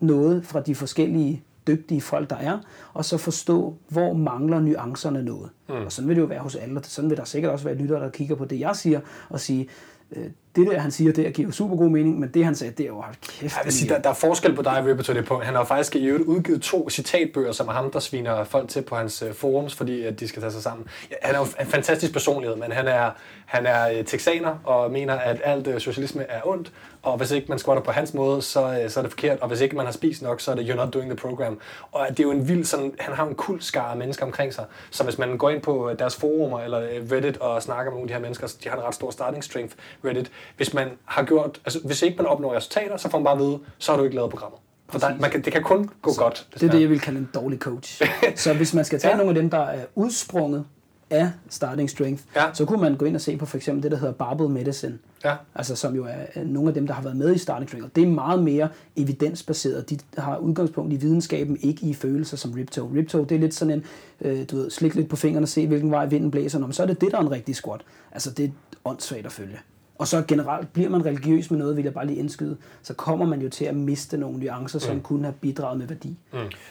noget 0.00 0.46
fra 0.46 0.60
de 0.60 0.74
forskellige 0.74 1.42
dygtige 1.66 2.00
folk, 2.00 2.30
der 2.30 2.36
er, 2.36 2.58
og 2.92 3.04
så 3.04 3.18
forstå, 3.18 3.74
hvor 3.88 4.12
mangler 4.12 4.60
nuancerne 4.60 5.22
noget. 5.22 5.50
Mm. 5.68 5.74
Og 5.74 5.92
sådan 5.92 6.08
vil 6.08 6.16
det 6.16 6.22
jo 6.22 6.26
være 6.26 6.40
hos 6.40 6.54
alle, 6.54 6.78
og 6.78 6.84
sådan 6.84 7.10
vil 7.10 7.18
der 7.18 7.24
sikkert 7.24 7.52
også 7.52 7.64
være 7.64 7.74
lyttere, 7.74 8.00
der 8.00 8.10
kigger 8.10 8.34
på 8.34 8.44
det, 8.44 8.60
jeg 8.60 8.76
siger, 8.76 9.00
og 9.28 9.40
sige, 9.40 9.68
øh, 10.12 10.24
det 10.56 10.66
der, 10.66 10.78
han 10.78 10.90
siger, 10.90 11.12
det 11.12 11.34
giver 11.34 11.48
jo 11.48 11.52
super 11.52 11.76
god 11.76 11.90
mening, 11.90 12.18
men 12.18 12.28
det, 12.28 12.44
han 12.44 12.54
sagde, 12.54 12.72
det 12.72 12.84
er 12.84 12.88
jo 12.88 13.00
hold 13.00 13.14
kæft. 13.22 13.56
Jeg 13.56 13.64
vil 13.64 13.72
sige, 13.72 13.88
der, 13.88 14.00
der 14.00 14.10
er 14.10 14.14
forskel 14.14 14.54
på 14.54 14.62
dig 14.62 14.84
Ripper 14.86 15.14
det 15.14 15.24
punkt. 15.24 15.44
Han 15.44 15.54
har 15.54 15.64
faktisk 15.64 15.96
i 15.96 16.06
øvrigt 16.06 16.24
udgivet 16.24 16.62
to 16.62 16.90
citatbøger, 16.90 17.52
som 17.52 17.68
er 17.68 17.72
ham, 17.72 17.90
der 17.90 17.98
sviner 17.98 18.44
folk 18.44 18.68
til 18.68 18.82
på 18.82 18.96
hans 18.96 19.22
øh, 19.22 19.34
forums, 19.34 19.74
fordi 19.74 20.02
at 20.02 20.20
de 20.20 20.28
skal 20.28 20.42
tage 20.42 20.52
sig 20.52 20.62
sammen. 20.62 20.86
Han 21.22 21.34
er 21.34 21.38
jo 21.38 21.46
en 21.60 21.66
fantastisk 21.66 22.12
personlighed, 22.12 22.56
men 22.56 22.72
han 22.72 22.88
er, 22.88 23.10
han 23.46 23.66
er 23.66 23.98
øh, 23.98 24.04
texaner 24.04 24.56
og 24.64 24.90
mener, 24.92 25.14
at 25.14 25.40
alt 25.44 25.82
socialisme 25.82 26.22
er 26.22 26.40
ondt, 26.44 26.72
og 27.02 27.16
hvis 27.16 27.30
ikke 27.30 27.46
man 27.48 27.58
squatter 27.58 27.82
på 27.82 27.90
hans 27.90 28.14
måde, 28.14 28.42
så, 28.42 28.80
øh, 28.82 28.90
så 28.90 29.00
er 29.00 29.02
det 29.02 29.12
forkert, 29.12 29.40
og 29.40 29.48
hvis 29.48 29.60
ikke 29.60 29.76
man 29.76 29.84
har 29.84 29.92
spist 29.92 30.22
nok, 30.22 30.40
så 30.40 30.50
er 30.50 30.54
det 30.54 30.70
you're 30.70 30.76
not 30.76 30.94
doing 30.94 31.10
the 31.10 31.16
program. 31.16 31.60
Og 31.92 32.06
det 32.08 32.20
er 32.20 32.24
jo 32.24 32.30
en 32.30 32.48
vild 32.48 32.64
sådan, 32.64 32.92
han 32.98 33.14
har 33.14 33.26
en 33.26 33.34
kul 33.34 33.62
skare 33.62 33.90
af 33.90 33.96
mennesker 33.96 34.26
omkring 34.26 34.54
sig, 34.54 34.64
så 34.90 35.04
hvis 35.04 35.18
man 35.18 35.38
går 35.38 35.50
ind 35.50 35.62
på 35.62 35.90
øh, 35.90 35.98
deres 35.98 36.16
forumer 36.16 36.60
eller 36.60 36.80
øh, 36.80 37.12
Reddit 37.12 37.36
og 37.36 37.62
snakker 37.62 37.92
med 37.92 37.96
nogle 37.96 38.04
af 38.04 38.08
de 38.08 38.14
her 38.14 38.20
mennesker, 38.20 38.46
så 38.46 38.56
de 38.64 38.68
har 38.68 38.76
en 38.76 38.82
ret 38.82 38.94
stor 38.94 39.10
starting 39.10 39.44
strength 39.44 39.74
Reddit. 40.04 40.30
Hvis 40.56 40.74
man 40.74 40.88
har 41.04 41.22
gjort, 41.22 41.60
altså 41.64 41.80
hvis 41.84 42.02
ikke 42.02 42.16
man 42.16 42.26
opnår 42.26 42.56
resultater, 42.56 42.96
så 42.96 43.10
får 43.10 43.18
man 43.18 43.24
bare 43.24 43.34
at 43.34 43.40
vide, 43.40 43.58
så 43.78 43.92
har 43.92 43.98
du 43.98 44.04
ikke 44.04 44.16
lavet 44.16 44.30
programmet. 44.30 44.58
For 44.88 44.98
der, 44.98 45.16
man 45.20 45.30
kan, 45.30 45.42
det 45.42 45.52
kan 45.52 45.62
kun 45.62 45.90
gå 46.02 46.12
så, 46.12 46.20
godt. 46.20 46.46
Det 46.54 46.62
er 46.62 46.70
det, 46.70 46.80
jeg 46.80 46.90
vil 46.90 47.00
kalde 47.00 47.18
en 47.18 47.30
dårlig 47.34 47.58
coach. 47.58 48.02
så 48.36 48.54
hvis 48.54 48.74
man 48.74 48.84
skal 48.84 49.00
tage 49.00 49.10
ja. 49.10 49.16
nogle 49.16 49.30
af 49.30 49.34
dem, 49.34 49.50
der 49.50 49.58
er 49.58 49.84
udsprunget 49.94 50.64
af 51.10 51.30
starting 51.48 51.90
strength, 51.90 52.22
Ja. 52.36 52.44
så 52.52 52.64
kunne 52.64 52.80
man 52.80 52.96
gå 52.96 53.04
ind 53.04 53.14
og 53.14 53.20
se 53.20 53.36
på 53.36 53.46
for 53.46 53.56
eksempel 53.56 53.82
det, 53.82 53.90
der 53.90 53.96
hedder 53.98 54.12
barbell 54.14 54.48
medicine. 54.50 54.98
Ja. 55.24 55.34
Altså 55.54 55.76
som 55.76 55.94
jo 55.94 56.04
er 56.08 56.44
nogle 56.44 56.68
af 56.68 56.74
dem, 56.74 56.86
der 56.86 56.94
har 56.94 57.02
været 57.02 57.16
med 57.16 57.34
i 57.34 57.38
starting 57.38 57.68
strength. 57.70 57.84
Og 57.86 57.96
det 57.96 58.02
er 58.04 58.08
meget 58.08 58.42
mere 58.42 58.68
evidensbaseret. 58.96 59.90
De 59.90 59.98
har 60.18 60.36
udgangspunkt 60.36 60.92
i 60.92 60.96
videnskaben, 60.96 61.56
ikke 61.60 61.86
i 61.86 61.94
følelser 61.94 62.36
som 62.36 62.50
Riptoe. 62.52 62.90
Riptoe, 62.94 63.24
det 63.26 63.34
er 63.34 63.38
lidt 63.40 63.54
sådan 63.54 63.74
en, 63.74 63.84
øh, 64.20 64.44
du 64.50 64.56
ved, 64.56 64.70
slik 64.70 64.94
lidt 64.94 65.08
på 65.08 65.16
fingrene 65.16 65.44
og 65.44 65.48
se, 65.48 65.66
hvilken 65.66 65.90
vej 65.90 66.06
vinden 66.06 66.30
blæser. 66.30 66.58
Nå, 66.58 66.66
men 66.66 66.72
så 66.72 66.82
er 66.82 66.86
det 66.86 67.00
det, 67.00 67.10
der 67.12 67.16
er 67.18 67.22
en 67.22 67.30
rigtig 67.30 67.56
squat. 67.56 67.80
Altså 68.12 68.30
det 68.30 68.44
er 68.44 68.50
åndssvagt 68.84 69.26
at 69.26 69.32
følge. 69.32 69.58
Og 70.00 70.08
så 70.08 70.24
generelt, 70.28 70.72
bliver 70.72 70.88
man 70.88 71.04
religiøs 71.06 71.50
med 71.50 71.58
noget, 71.58 71.76
vil 71.76 71.84
jeg 71.84 71.94
bare 71.94 72.06
lige 72.06 72.18
indskyde, 72.18 72.56
så 72.82 72.94
kommer 72.94 73.26
man 73.26 73.42
jo 73.42 73.48
til 73.48 73.64
at 73.64 73.76
miste 73.76 74.16
nogle 74.18 74.38
nuancer, 74.38 74.78
som 74.78 74.96
Mm. 74.96 75.02
kunne 75.02 75.24
have 75.24 75.34
bidraget 75.40 75.78
med 75.78 75.86
værdi. 75.86 76.18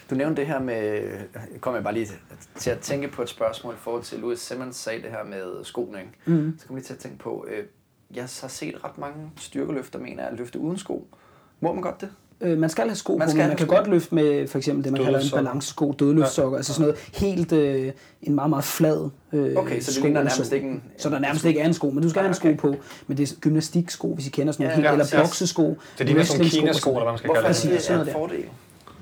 Du 0.10 0.16
nævnte 0.16 0.42
det 0.42 0.48
her 0.48 0.60
med, 0.60 1.04
kom 1.62 1.76
jeg 1.76 1.84
bare 1.84 1.94
lige 1.94 2.08
til 2.56 2.70
at 2.70 2.80
tænke 2.80 3.08
på 3.08 3.22
et 3.22 3.30
spørgsmål 3.30 3.74
i 3.74 3.78
forhold 3.78 4.04
til, 4.04 4.20
Louis 4.20 4.40
Simmons 4.40 4.76
sagde 4.76 5.02
det 5.02 5.10
her 5.12 5.24
med 5.24 5.64
skoene. 5.64 6.00
ikke? 6.00 6.12
Mm. 6.26 6.56
Så 6.60 6.68
kom 6.68 6.76
jeg 6.76 6.80
lige 6.80 6.86
til 6.88 6.94
at 6.94 7.00
tænke 7.00 7.18
på, 7.18 7.46
øh, 7.50 7.64
jeg 8.16 8.24
har 8.24 8.48
set 8.48 8.84
ret 8.84 8.98
mange 8.98 9.32
styrkeløfter, 9.38 10.00
mener 10.00 10.24
jeg, 10.24 10.32
at 10.32 10.38
løfte 10.38 10.60
uden 10.60 10.78
sko. 10.78 11.08
Må 11.60 11.74
man 11.74 11.82
godt 11.82 12.02
det? 12.02 12.10
Øh, 12.42 12.58
man 12.58 12.70
skal 12.70 12.86
have 12.88 12.96
sko 12.96 13.18
Man 13.18 13.28
på, 13.28 13.30
skal 13.30 13.36
men 13.38 13.42
have 13.42 13.50
man 13.50 13.58
kan 13.58 13.68
sko. 13.68 13.76
godt 13.76 13.88
løfte 13.88 14.16
med 14.16 14.48
for 14.48 14.58
eksempel 14.58 14.84
det, 14.84 14.92
man 14.92 15.04
kalder 15.04 15.20
en 15.20 15.26
balancesko, 15.34 15.92
dødløftssokker, 16.00 16.52
ja. 16.52 16.58
altså 16.58 16.74
sådan 16.74 16.82
noget 16.90 17.10
helt, 17.14 17.52
øh, 17.52 17.92
en 18.22 18.36
meget, 18.36 18.50
meget 18.50 18.64
flad 18.66 19.10
øh, 19.34 19.56
Okay, 19.56 19.80
så 19.82 19.86
det 19.86 19.96
sko 19.96 20.04
ligner 20.04 20.20
nærmest 20.24 20.46
så. 20.50 20.56
ikke 20.56 20.68
en- 20.68 20.84
Så 20.98 21.10
der 21.10 21.20
nærmest 21.20 21.46
ikke 21.46 21.60
er 21.60 21.66
en 21.66 21.74
sko, 21.74 21.90
men 21.90 22.04
du 22.04 22.10
skal 22.10 22.20
Ah, 22.20 22.24
have 22.24 22.30
en 22.30 22.34
sko 22.36 22.48
okay. 22.48 22.58
på, 22.58 22.76
men 23.08 23.18
det 23.18 23.32
er 23.32 23.36
gymnastiksko, 23.42 24.14
hvis 24.14 24.28
I 24.28 24.30
kender 24.30 24.54
sådan 24.54 24.64
noget, 24.64 24.72
Ja, 24.72 24.76
helt, 24.76 24.86
ja, 24.86 24.92
eller 24.92 25.06
ja. 25.14 25.22
boksesko, 25.22 25.78
Det 25.98 26.06
ligner 26.06 26.24
sådan 26.24 26.42
wrestlingsko 26.42 26.58
og 26.58 26.62
Kina-sko, 26.62 26.90
sådan 26.90 27.02
eller 27.02 27.04
hvad 27.04 27.06
noget. 27.06 27.12
man 27.12 27.18
skal 27.18 27.28
Hvorfor 27.28 27.42
kalde 27.42 27.48
er 27.48 27.54
det. 27.54 27.56
Præcis, 27.56 27.72
det 27.72 27.82
sådan 27.82 28.02
en 28.02 28.08
der. 28.08 28.14
fordel? 28.14 28.44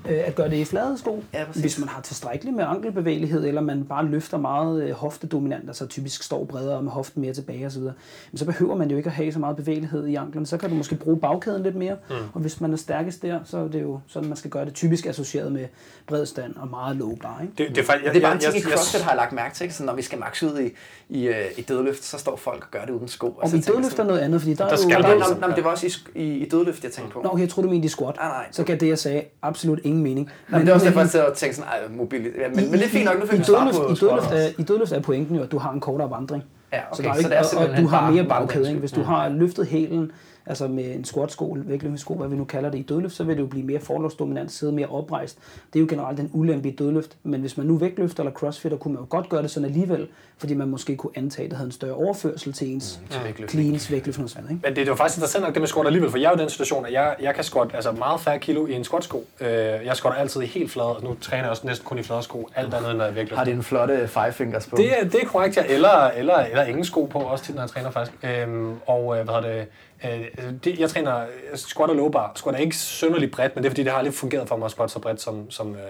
Øh, 0.08 0.20
at 0.26 0.34
gøre 0.34 0.50
det 0.50 0.56
i 0.56 0.64
flade 0.64 0.98
sko, 0.98 1.22
Ja, 1.34 1.44
præcis. 1.44 1.62
hvis 1.62 1.78
man 1.78 1.88
har 1.88 2.00
tilstrækkeligt 2.02 2.56
med 2.56 2.64
ankelbevægelighed, 2.64 3.44
eller 3.46 3.60
man 3.60 3.84
bare 3.84 4.04
løfter 4.04 4.38
meget 4.38 4.82
øh, 4.82 4.90
hoftedominant, 4.90 5.68
altså 5.68 5.86
typisk 5.86 6.22
står 6.22 6.44
bredere 6.44 6.82
med 6.82 6.92
hoften 6.92 7.22
mere 7.22 7.32
tilbage 7.34 7.66
osv., 7.66 7.82
men 7.82 7.94
så 8.36 8.44
behøver 8.44 8.76
man 8.76 8.90
jo 8.90 8.96
ikke 8.96 9.06
at 9.06 9.12
have 9.12 9.32
så 9.32 9.38
meget 9.38 9.56
bevægelighed 9.56 10.06
i 10.06 10.14
anklen. 10.14 10.46
Så 10.46 10.56
kan 10.56 10.70
du 10.70 10.74
måske 10.74 10.94
bruge 10.94 11.18
bagkæden 11.20 11.62
lidt 11.62 11.76
mere, 11.76 11.96
mm. 12.10 12.14
og 12.34 12.40
hvis 12.40 12.60
man 12.60 12.72
er 12.72 12.76
stærkest 12.76 13.22
der, 13.22 13.38
så 13.44 13.58
er 13.58 13.68
det 13.68 13.82
jo 13.82 14.00
sådan, 14.06 14.28
man 14.28 14.36
skal 14.36 14.50
gøre 14.50 14.64
det. 14.64 14.74
Typisk 14.74 15.06
associeret 15.06 15.52
med 15.52 15.66
bred 16.06 16.26
stand 16.26 16.56
og 16.56 16.68
meget 16.68 16.96
low 16.96 17.16
bar. 17.16 17.40
Ikke? 17.42 17.52
Det, 17.58 17.68
det 17.76 17.78
er 17.78 17.84
faktisk, 17.86 18.04
jeg, 18.04 18.14
Det 18.14 18.18
er 18.18 18.22
bare 18.22 18.30
jeg, 18.30 18.34
en 18.48 18.52
ting 18.52 18.54
i 18.64 18.68
jeg, 18.68 18.76
CrossFit, 18.78 18.98
jeg, 18.98 19.04
har 19.04 19.10
jeg 19.12 19.16
lagt 19.16 19.32
mærke 19.32 19.54
til. 19.54 19.64
Ikke? 19.64 19.74
Så 19.74 19.84
når 19.84 19.94
vi 19.94 20.02
skal 20.02 20.18
max 20.18 20.42
ud 20.42 20.60
i, 20.60 20.70
i, 21.08 21.26
øh, 21.28 21.34
i 21.56 21.62
dødløft, 21.62 22.04
så 22.04 22.18
står 22.18 22.36
folk 22.36 22.62
og 22.64 22.70
gør 22.70 22.84
det 22.84 22.90
uden 22.92 23.08
sko. 23.08 23.26
Og 23.26 23.48
så 23.48 23.56
i 23.56 23.60
tænker 23.60 23.72
jeg 23.72 23.76
dødløft 23.82 23.98
er 23.98 24.04
noget 24.04 24.20
andet, 24.20 24.40
fordi 24.40 24.54
der, 24.54 24.64
Der 24.64 24.72
er 24.72 24.76
skal 24.76 24.96
jo... 24.96 25.02
der 25.02 25.08
Nå, 25.08 25.12
jo- 25.14 25.18
nå, 25.34 25.40
nå, 25.40 25.46
men 25.46 25.56
det 25.56 25.64
var 25.64 25.70
også 25.70 26.00
i, 26.14 26.20
i, 26.22 26.38
i 26.38 26.48
dødløft, 26.48 26.84
jeg 26.84 26.92
tænkte 26.92 27.12
på. 27.12 27.20
Nå, 27.22 27.38
jeg 27.38 27.48
troede, 27.48 27.68
du 27.68 27.72
mente 27.72 27.86
i 27.86 27.88
squat. 27.88 28.16
Nej, 28.16 28.28
nej. 28.28 28.46
Så 28.52 28.64
gav 28.64 28.76
det, 28.76 28.88
jeg 28.88 28.98
sagde, 28.98 29.22
absolut 29.42 29.80
ingen 29.84 29.97
mening. 30.02 30.30
Nå, 30.48 30.58
men 30.58 30.66
det 30.66 30.70
er 30.70 30.74
også 30.74 30.86
derfor, 30.86 31.00
jeg 31.00 31.08
sidder 31.08 31.26
og 31.26 31.36
tænker 31.36 31.54
sådan, 31.56 31.70
ej, 31.70 31.96
mobil. 31.96 32.22
Ja, 32.38 32.48
men, 32.48 32.70
men 32.70 32.72
det 32.72 32.84
er 32.84 32.88
fint 32.88 33.04
nok, 33.04 33.20
nu 33.20 33.26
fik 33.26 33.34
i 33.34 33.38
vi 33.38 33.44
svar 33.44 33.70
på 33.72 33.92
i, 33.92 33.94
dødløft 33.94 34.30
er, 34.32 34.48
I 34.58 34.62
dødløft 34.62 34.92
er 34.92 35.00
pointen 35.00 35.36
jo, 35.36 35.42
at 35.42 35.52
du 35.52 35.58
har 35.58 35.72
en 35.72 35.80
kortere 35.80 36.10
vandring. 36.10 36.44
Ja, 36.72 36.80
okay. 36.90 36.96
Så, 36.96 37.02
der 37.02 37.08
er 37.08 37.14
Så 37.14 37.18
ikke, 37.18 37.30
det 37.30 37.36
er 37.36 37.66
og, 37.66 37.70
og 37.70 37.76
du 37.76 37.86
har 37.86 38.10
mere 38.10 38.24
bagkæde. 38.24 38.74
Hvis 38.74 38.92
du 38.92 39.02
har 39.02 39.28
løftet 39.28 39.66
hælen, 39.66 40.12
altså 40.48 40.68
med 40.68 40.84
en 40.94 41.04
squat-sko, 41.04 41.56
vægtløftningssko, 41.60 42.14
hvad 42.14 42.28
vi 42.28 42.36
nu 42.36 42.44
kalder 42.44 42.70
det 42.70 42.78
i 42.78 42.82
dødløft, 42.82 43.14
så 43.14 43.24
vil 43.24 43.36
det 43.36 43.42
jo 43.42 43.46
blive 43.46 43.66
mere 43.66 43.80
forlovsdominant, 43.80 44.52
sidde 44.52 44.72
mere 44.72 44.86
oprejst. 44.86 45.38
Det 45.72 45.78
er 45.78 45.80
jo 45.80 45.86
generelt 45.90 46.20
en 46.20 46.30
ulempe 46.32 46.68
i 46.68 46.76
dødløft. 46.76 47.16
Men 47.22 47.40
hvis 47.40 47.56
man 47.56 47.66
nu 47.66 47.76
vægtløfter 47.76 48.22
eller 48.22 48.32
crossfitter, 48.32 48.78
kunne 48.78 48.94
man 48.94 49.02
jo 49.02 49.06
godt 49.10 49.28
gøre 49.28 49.42
det 49.42 49.50
sådan 49.50 49.68
alligevel, 49.68 50.08
fordi 50.38 50.54
man 50.54 50.68
måske 50.68 50.96
kunne 50.96 51.12
antage, 51.16 51.44
at 51.44 51.50
det 51.50 51.56
havde 51.56 51.68
en 51.68 51.72
større 51.72 51.94
overførsel 51.94 52.52
til 52.52 52.74
ens 52.74 53.00
til 53.10 53.20
vægtløftning. 53.24 53.66
cleans, 53.66 53.90
vægtløftning 53.92 54.24
og 54.24 54.30
sådan 54.30 54.44
noget. 54.44 54.56
Ikke? 54.56 54.68
Men 54.68 54.76
det, 54.76 54.86
det 54.86 54.90
var 54.90 54.96
faktisk 54.96 55.18
interessant 55.18 55.44
nok 55.44 55.54
det 55.54 55.62
med 55.62 55.68
squat 55.68 55.86
alligevel, 55.86 56.10
for 56.10 56.18
jeg 56.18 56.26
er 56.26 56.30
jo 56.30 56.36
i 56.36 56.40
den 56.40 56.50
situation, 56.50 56.86
at 56.86 56.92
jeg, 56.92 57.16
jeg 57.22 57.34
kan 57.34 57.44
squat 57.44 57.70
altså 57.74 57.92
meget 57.92 58.20
færre 58.20 58.38
kilo 58.38 58.66
i 58.66 58.72
en 58.72 58.84
squat-sko. 58.84 59.26
Øh, 59.40 59.48
jeg 59.48 59.96
squatter 59.96 60.20
altid 60.20 60.40
i 60.42 60.46
helt 60.46 60.70
flade, 60.70 60.96
og 60.96 61.04
nu 61.04 61.16
træner 61.20 61.42
jeg 61.42 61.50
også 61.50 61.66
næsten 61.66 61.86
kun 61.86 61.98
i 61.98 62.02
flade 62.02 62.22
sko, 62.22 62.48
alt 62.54 62.74
andet 62.74 62.90
end 62.90 62.98
når 62.98 63.04
jeg 63.04 63.14
virkelig 63.14 63.38
Har 63.38 63.44
de 63.44 63.50
en 63.50 63.62
flotte 63.62 64.08
five 64.08 64.32
fingers 64.32 64.66
på? 64.66 64.76
Det 64.76 65.00
er, 65.00 65.04
det 65.04 65.22
er 65.22 65.26
korrekt, 65.26 65.56
ja. 65.56 65.62
Eller, 65.68 66.10
eller, 66.16 66.36
eller 66.36 66.64
ingen 66.64 66.84
sko 66.84 67.04
på, 67.04 67.18
også 67.18 67.44
tit, 67.44 67.54
når 67.54 67.62
jeg 67.62 67.70
træner 67.70 67.90
faktisk. 67.90 68.18
Øhm, 68.24 68.74
og 68.86 69.18
øh, 69.18 69.24
hvad 69.24 69.34
hedder 69.34 69.56
det, 69.58 69.66
øh, 70.04 70.52
det, 70.64 70.78
jeg 70.80 70.90
træner 70.90 71.18
jeg 71.18 71.28
squat 71.54 71.90
og 71.90 71.96
low 71.96 72.08
bar. 72.08 72.32
Squat 72.36 72.54
er 72.54 72.58
ikke 72.58 72.76
synderligt 72.76 73.32
bredt, 73.32 73.54
men 73.56 73.62
det 73.64 73.68
er 73.68 73.70
fordi, 73.70 73.82
det 73.82 73.90
har 73.92 73.98
aldrig 73.98 74.14
fungeret 74.14 74.48
for 74.48 74.56
mig 74.56 74.64
at 74.64 74.70
squat 74.70 74.90
så 74.90 74.98
bredt, 74.98 75.20
som, 75.20 75.50
som, 75.50 75.74
øh, 75.74 75.80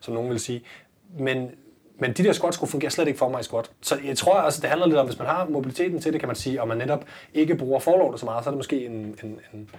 som 0.00 0.14
nogen 0.14 0.30
vil 0.30 0.40
sige. 0.40 0.62
Men, 1.18 1.50
men 1.98 2.12
de 2.12 2.24
der 2.24 2.32
squat-sko 2.32 2.66
fungerer 2.66 2.90
slet 2.90 3.06
ikke 3.08 3.18
for 3.18 3.28
mig 3.28 3.40
i 3.40 3.42
squat. 3.42 3.70
Så 3.82 3.98
jeg 4.04 4.16
tror, 4.18 4.34
altså, 4.34 4.60
det 4.60 4.70
handler 4.70 4.86
lidt 4.86 4.98
om, 4.98 5.06
hvis 5.06 5.18
man 5.18 5.28
har 5.28 5.46
mobiliteten 5.48 6.00
til 6.00 6.12
det, 6.12 6.20
kan 6.20 6.28
man 6.28 6.36
sige, 6.36 6.62
og 6.62 6.68
man 6.68 6.78
netop 6.78 7.04
ikke 7.34 7.54
bruger 7.54 7.80
forlortet 7.80 8.20
så 8.20 8.26
meget, 8.26 8.44
så 8.44 8.50
er 8.50 8.52
det 8.52 8.58
måske 8.58 8.86
en, 8.86 8.92
en, 8.92 9.38
en, 9.54 9.70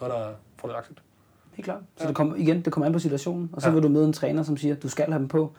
noget, 0.00 0.14
der 0.14 0.20
er 0.20 0.32
fordelagtigt. 0.60 0.98
Helt 1.54 1.64
klart. 1.64 1.80
Så 1.96 2.08
det 2.08 2.16
kommer, 2.16 2.36
igen, 2.36 2.60
det 2.62 2.72
kommer 2.72 2.86
an 2.86 2.92
på 2.92 2.98
situationen, 2.98 3.50
og 3.52 3.62
så 3.62 3.68
Ja. 3.68 3.74
vil 3.74 3.82
du 3.82 3.88
møde 3.88 4.04
en 4.06 4.12
træner, 4.12 4.42
som 4.42 4.56
siger, 4.56 4.74
du 4.74 4.88
skal 4.88 5.06
have 5.06 5.18
dem 5.18 5.28
på. 5.28 5.52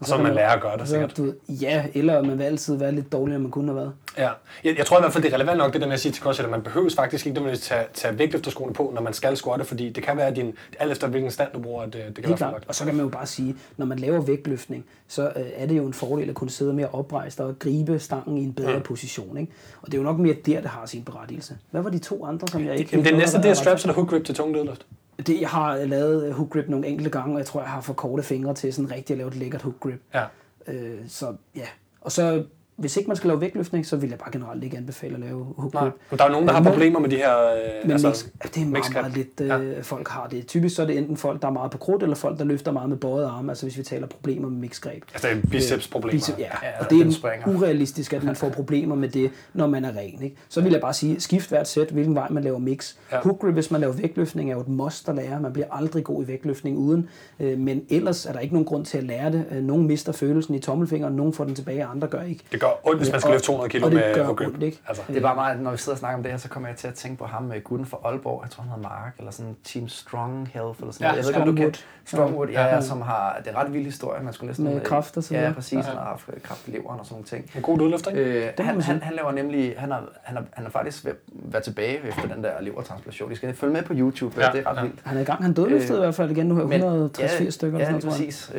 Og 0.00 0.06
så 0.06 0.16
vil 0.16 0.22
man 0.24 0.34
lære 0.34 0.52
at 0.54 0.60
gøre 0.62 0.76
det, 0.78 0.88
så, 0.88 0.92
sikkert. 0.92 1.16
du, 1.16 1.32
Ja, 1.48 1.84
eller 1.94 2.22
man 2.22 2.38
vil 2.38 2.44
altid 2.44 2.76
være 2.76 2.92
lidt 2.92 3.12
dårligere, 3.12 3.36
end 3.36 3.42
man 3.42 3.50
kunne 3.50 3.68
have 3.68 3.76
været. 3.76 3.92
Ja, 4.18 4.30
jeg, 4.64 4.78
jeg 4.78 4.86
tror 4.86 4.98
i 4.98 5.00
hvert 5.00 5.12
fald, 5.12 5.24
det 5.24 5.30
er 5.32 5.34
relevant 5.36 5.58
nok, 5.58 5.72
det 5.72 5.80
der 5.80 5.86
med 5.86 5.94
at 5.94 6.00
sige 6.00 6.12
til 6.12 6.22
CrossFit, 6.22 6.44
at 6.44 6.50
man 6.50 6.62
behøves 6.62 6.94
faktisk 6.94 7.26
ikke 7.26 7.34
nødvendigvis 7.38 7.66
tage, 7.66 7.84
tage 7.94 8.18
vægtløfterskoene 8.18 8.74
på, 8.74 8.92
når 8.94 9.02
man 9.02 9.12
skal 9.12 9.36
squatte, 9.36 9.64
fordi 9.64 9.90
det 9.90 10.02
kan 10.02 10.16
være, 10.16 10.26
at 10.26 10.36
din, 10.36 10.54
alt 10.78 10.92
efter 10.92 11.06
hvilken 11.08 11.30
stand 11.30 11.48
du 11.54 11.58
bruger, 11.58 11.82
at 11.82 11.92
det, 11.92 11.94
det 11.94 12.14
kan 12.14 12.22
være 12.22 12.28
Helt 12.28 12.38
klart. 12.38 12.64
Og 12.68 12.74
så 12.74 12.84
kan 12.84 12.94
man 12.94 13.04
jo 13.04 13.08
bare 13.10 13.26
sige, 13.26 13.56
når 13.76 13.86
man 13.86 13.98
laver 13.98 14.20
vægtløftning, 14.20 14.84
så 15.08 15.22
øh, 15.36 15.42
er 15.56 15.66
det 15.66 15.76
jo 15.76 15.86
en 15.86 15.92
fordel 15.94 16.28
at 16.28 16.34
kunne 16.34 16.50
sidde 16.50 16.72
mere 16.72 16.88
oprejst 16.92 17.40
og 17.40 17.58
gribe 17.58 17.98
stangen 17.98 18.38
i 18.38 18.44
en 18.44 18.52
bedre 18.52 18.76
Mm. 18.76 18.82
position. 18.82 19.36
Ikke? 19.38 19.52
Og 19.82 19.86
det 19.86 19.94
er 19.94 19.98
jo 19.98 20.04
nok 20.04 20.18
mere 20.18 20.34
der, 20.46 20.60
det 20.60 20.70
har 20.70 20.86
sin 20.86 21.02
berettigelse. 21.04 21.56
Hvad 21.70 21.82
var 21.82 21.90
de 21.90 21.98
to 21.98 22.24
andre, 22.24 22.48
som 22.48 22.64
jeg 22.66 22.76
ikke... 22.76 22.88
Jamen, 22.92 23.06
det 23.06 23.16
næste, 23.16 23.38
det 23.38 23.46
er 23.46 23.50
at- 23.50 23.56
straps 23.56 23.82
eller 23.82 23.94
hook 23.94 24.08
grip 24.10 24.24
til 24.24 24.34
tung 24.34 24.54
dødløft. 24.54 24.86
Det, 25.18 25.40
jeg 25.40 25.48
har 25.48 25.84
lavet 25.84 26.26
øh, 26.26 26.32
hook 26.32 26.50
grip 26.50 26.68
nogle 26.68 26.86
enkelte 26.86 27.10
gange, 27.10 27.34
og 27.34 27.38
jeg 27.38 27.46
tror, 27.46 27.60
jeg 27.60 27.70
har 27.70 27.80
for 27.80 27.92
korte 27.92 28.22
fingre 28.22 28.54
til 28.54 28.72
sådan 28.72 28.90
rigtig 28.90 29.14
at 29.14 29.18
lave 29.18 29.28
et 29.28 29.36
lækkert 29.36 29.62
hook 29.62 29.80
grip. 29.80 30.00
Ja. 30.14 30.24
Øh, 30.66 31.08
så 31.08 31.36
ja, 31.56 31.66
og 32.00 32.12
så 32.12 32.44
hvis 32.76 32.96
ikke 32.96 33.08
man 33.08 33.16
skal 33.16 33.28
lave 33.28 33.40
vægtløftning, 33.40 33.86
så 33.86 33.96
vil 33.96 34.10
jeg 34.10 34.18
bare 34.18 34.30
generelt 34.32 34.64
ikke 34.64 34.76
anbefale 34.76 35.14
at 35.14 35.20
lave 35.20 35.46
hook 35.58 35.74
Nej. 35.74 35.82
grip. 35.82 35.92
Men 36.10 36.18
der 36.18 36.24
er 36.24 36.28
nogen, 36.30 36.48
der 36.48 36.54
har 36.54 36.62
problemer 36.70 37.00
med 37.00 37.08
de 37.08 37.16
her... 37.16 37.38
Øh, 37.38 37.58
Men 37.82 37.90
altså, 37.90 38.08
mix, 38.08 38.24
det 38.54 38.62
er 38.62 38.66
meget, 38.66 38.92
meget 38.92 39.16
lidt, 39.16 39.40
øh, 39.40 39.48
ja. 39.48 39.80
folk 39.82 40.08
har 40.08 40.26
det. 40.26 40.46
Typisk 40.46 40.76
så 40.76 40.82
er 40.82 40.86
det 40.86 40.98
enten 40.98 41.16
folk, 41.16 41.42
der 41.42 41.48
er 41.48 41.52
meget 41.52 41.70
på 41.70 41.78
krudt, 41.78 42.02
eller 42.02 42.16
folk, 42.16 42.38
der 42.38 42.44
løfter 42.44 42.72
meget 42.72 42.88
med 42.88 42.96
bøjet 42.96 43.24
arme, 43.26 43.50
altså 43.52 43.66
hvis 43.66 43.78
vi 43.78 43.82
taler 43.82 44.06
problemer 44.06 44.48
med 44.48 44.58
mixgreb. 44.58 45.02
Altså, 45.14 45.28
det 45.28 45.36
er 45.44 45.48
bicepsproblemer. 45.50 46.12
Bicep, 46.18 46.38
ja. 46.38 46.44
Ja, 46.62 46.84
og 46.84 46.90
det 46.90 47.06
er 47.06 47.10
springer. 47.10 47.46
urealistisk, 47.56 48.12
at 48.12 48.24
man 48.24 48.36
får 48.36 48.48
problemer 48.60 48.94
med 48.94 49.08
det, 49.08 49.30
når 49.54 49.66
man 49.66 49.84
er 49.84 49.96
ren. 49.96 50.22
Ikke? 50.22 50.36
Så 50.48 50.60
vil 50.60 50.72
jeg 50.72 50.80
bare 50.80 50.94
sige, 50.94 51.20
skift 51.20 51.48
hvert 51.48 51.68
sæt, 51.68 51.88
hvilken 51.90 52.14
vej 52.14 52.28
man 52.30 52.44
laver 52.44 52.58
mix. 52.58 52.94
Ja. 53.12 53.18
Hook 53.22 53.38
grip, 53.40 53.54
hvis 53.54 53.70
man 53.70 53.80
laver 53.80 53.92
vægtløftning, 53.92 54.50
er 54.50 54.54
jo 54.54 54.60
et 54.60 54.68
must 54.68 55.08
at 55.08 55.14
lære. 55.14 55.40
Man 55.40 55.52
bliver 55.52 55.66
aldrig 55.70 56.04
god 56.04 56.24
i 56.24 56.28
vægtløftning 56.28 56.78
uden. 56.78 57.08
Øh, 57.40 57.58
Men 57.58 57.84
ellers 57.90 58.26
er 58.26 58.32
der 58.32 58.40
ikke 58.40 58.54
nogen 58.54 58.66
grund 58.66 58.84
til 58.84 58.98
at 58.98 59.04
lære 59.04 59.32
det. 59.32 59.44
Øh, 59.50 59.62
Nogle 59.62 59.84
mister 59.84 60.12
følelsen 60.12 60.54
i 60.54 60.58
tommelfingeren, 60.58 61.14
nogle 61.16 61.32
får 61.32 61.44
den 61.44 61.54
tilbage, 61.54 61.84
andre 61.84 62.08
gør 62.08 62.22
ikke. 62.22 62.44
Det 62.52 62.60
gør 62.60 62.68
ondt, 62.84 62.98
hvis 63.00 63.12
man 63.12 63.20
skal 63.20 63.32
løfte 63.32 63.46
200 63.46 63.70
kilo 63.70 63.84
og 63.86 63.90
det 63.92 64.00
med 64.00 64.14
gør 64.14 64.28
ondt, 64.28 64.62
ikke? 64.62 64.80
Altså, 64.88 65.02
Det 65.08 65.16
er 65.16 65.20
bare 65.20 65.34
meget, 65.34 65.60
når 65.60 65.70
vi 65.70 65.76
sidder 65.76 65.92
og 65.92 65.98
snakker 65.98 66.16
om 66.16 66.22
det 66.22 66.32
her, 66.32 66.38
så 66.38 66.48
kommer 66.48 66.68
jeg 66.68 66.76
til 66.76 66.88
at 66.88 66.94
tænke 66.94 67.18
på 67.18 67.24
ham 67.26 67.42
med 67.42 67.64
gutten 67.64 67.86
fra 67.86 67.98
Aalborg. 68.04 68.40
Jeg 68.44 68.50
tror, 68.50 68.62
han 68.62 68.72
hedder 68.72 68.88
Mark, 68.88 69.14
eller 69.18 69.30
sådan 69.30 69.56
Team 69.64 69.88
Strong 69.88 70.48
Health, 70.54 70.78
eller 70.80 70.92
sådan 70.92 71.04
Ja, 71.04 71.08
noget. 71.08 71.16
Jeg 71.16 71.24
ved 71.24 71.30
ikke, 71.30 71.40
om 71.40 71.56
du 71.56 71.62
kan... 71.62 71.74
Strongwood. 72.06 72.48
Ja, 72.48 72.66
ja, 72.74 72.80
som 72.80 73.00
har... 73.02 73.36
Det 73.38 73.46
er 73.46 73.50
en 73.50 73.56
ret 73.56 73.72
vild 73.72 73.84
historie. 73.84 74.22
Man 74.24 74.32
skulle 74.32 74.46
næsten... 74.48 74.64
Med 74.64 74.80
kræft 74.80 75.16
og 75.16 75.24
så 75.24 75.34
Ja, 75.34 75.52
præcis. 75.54 75.86
Han 75.86 75.96
har 75.96 76.04
haft 76.04 76.24
øh, 76.34 76.40
kræft 76.42 76.68
i 76.68 76.70
leveren 76.70 77.00
og 77.00 77.06
sådan 77.06 77.14
nogle 77.14 77.26
ting. 77.26 77.50
en 77.56 77.62
god 77.62 77.78
dødløft, 77.78 78.06
ikke? 78.08 78.20
Øh, 78.20 78.66
han, 78.66 78.80
han, 78.80 79.02
han 79.02 79.14
laver 79.14 79.32
nemlig, 79.32 79.74
han 79.78 79.90
har, 79.90 80.04
han 80.22 80.36
har, 80.36 80.44
han 80.52 80.64
har 80.64 80.70
faktisk 80.70 81.04
været, 81.04 81.16
været 81.32 81.64
tilbage 81.64 82.08
efter 82.08 82.34
den 82.34 82.44
der 82.44 82.50
levertransplantation. 82.60 83.32
I 83.32 83.34
skal 83.34 83.54
følge 83.54 83.72
med 83.72 83.82
på 83.82 83.92
YouTube, 83.96 84.34
Ja, 84.40 84.46
ja, 84.46 84.52
det 84.52 84.66
er 84.66 84.70
ret 84.70 84.76
ja. 84.76 84.82
vildt. 84.82 85.00
Han 85.04 85.16
er 85.16 85.20
i 85.20 85.24
gang, 85.24 85.42
han 85.42 85.52
dødløftede 85.52 85.92
Øh, 85.92 85.98
i 85.98 86.04
hvert 86.04 86.14
fald 86.14 86.30
igen 86.30 86.46
nu 86.46 86.54
her, 86.56 86.64
160-80 86.64 87.50
stykker. 87.50 87.78
Ja, 87.78 87.84
eller 87.84 87.90
lige 87.90 88.00
sådan 88.00 88.00
noget, 88.00 88.02
tror 88.02 88.10
jeg. 88.10 88.26
præcis. 88.26 88.50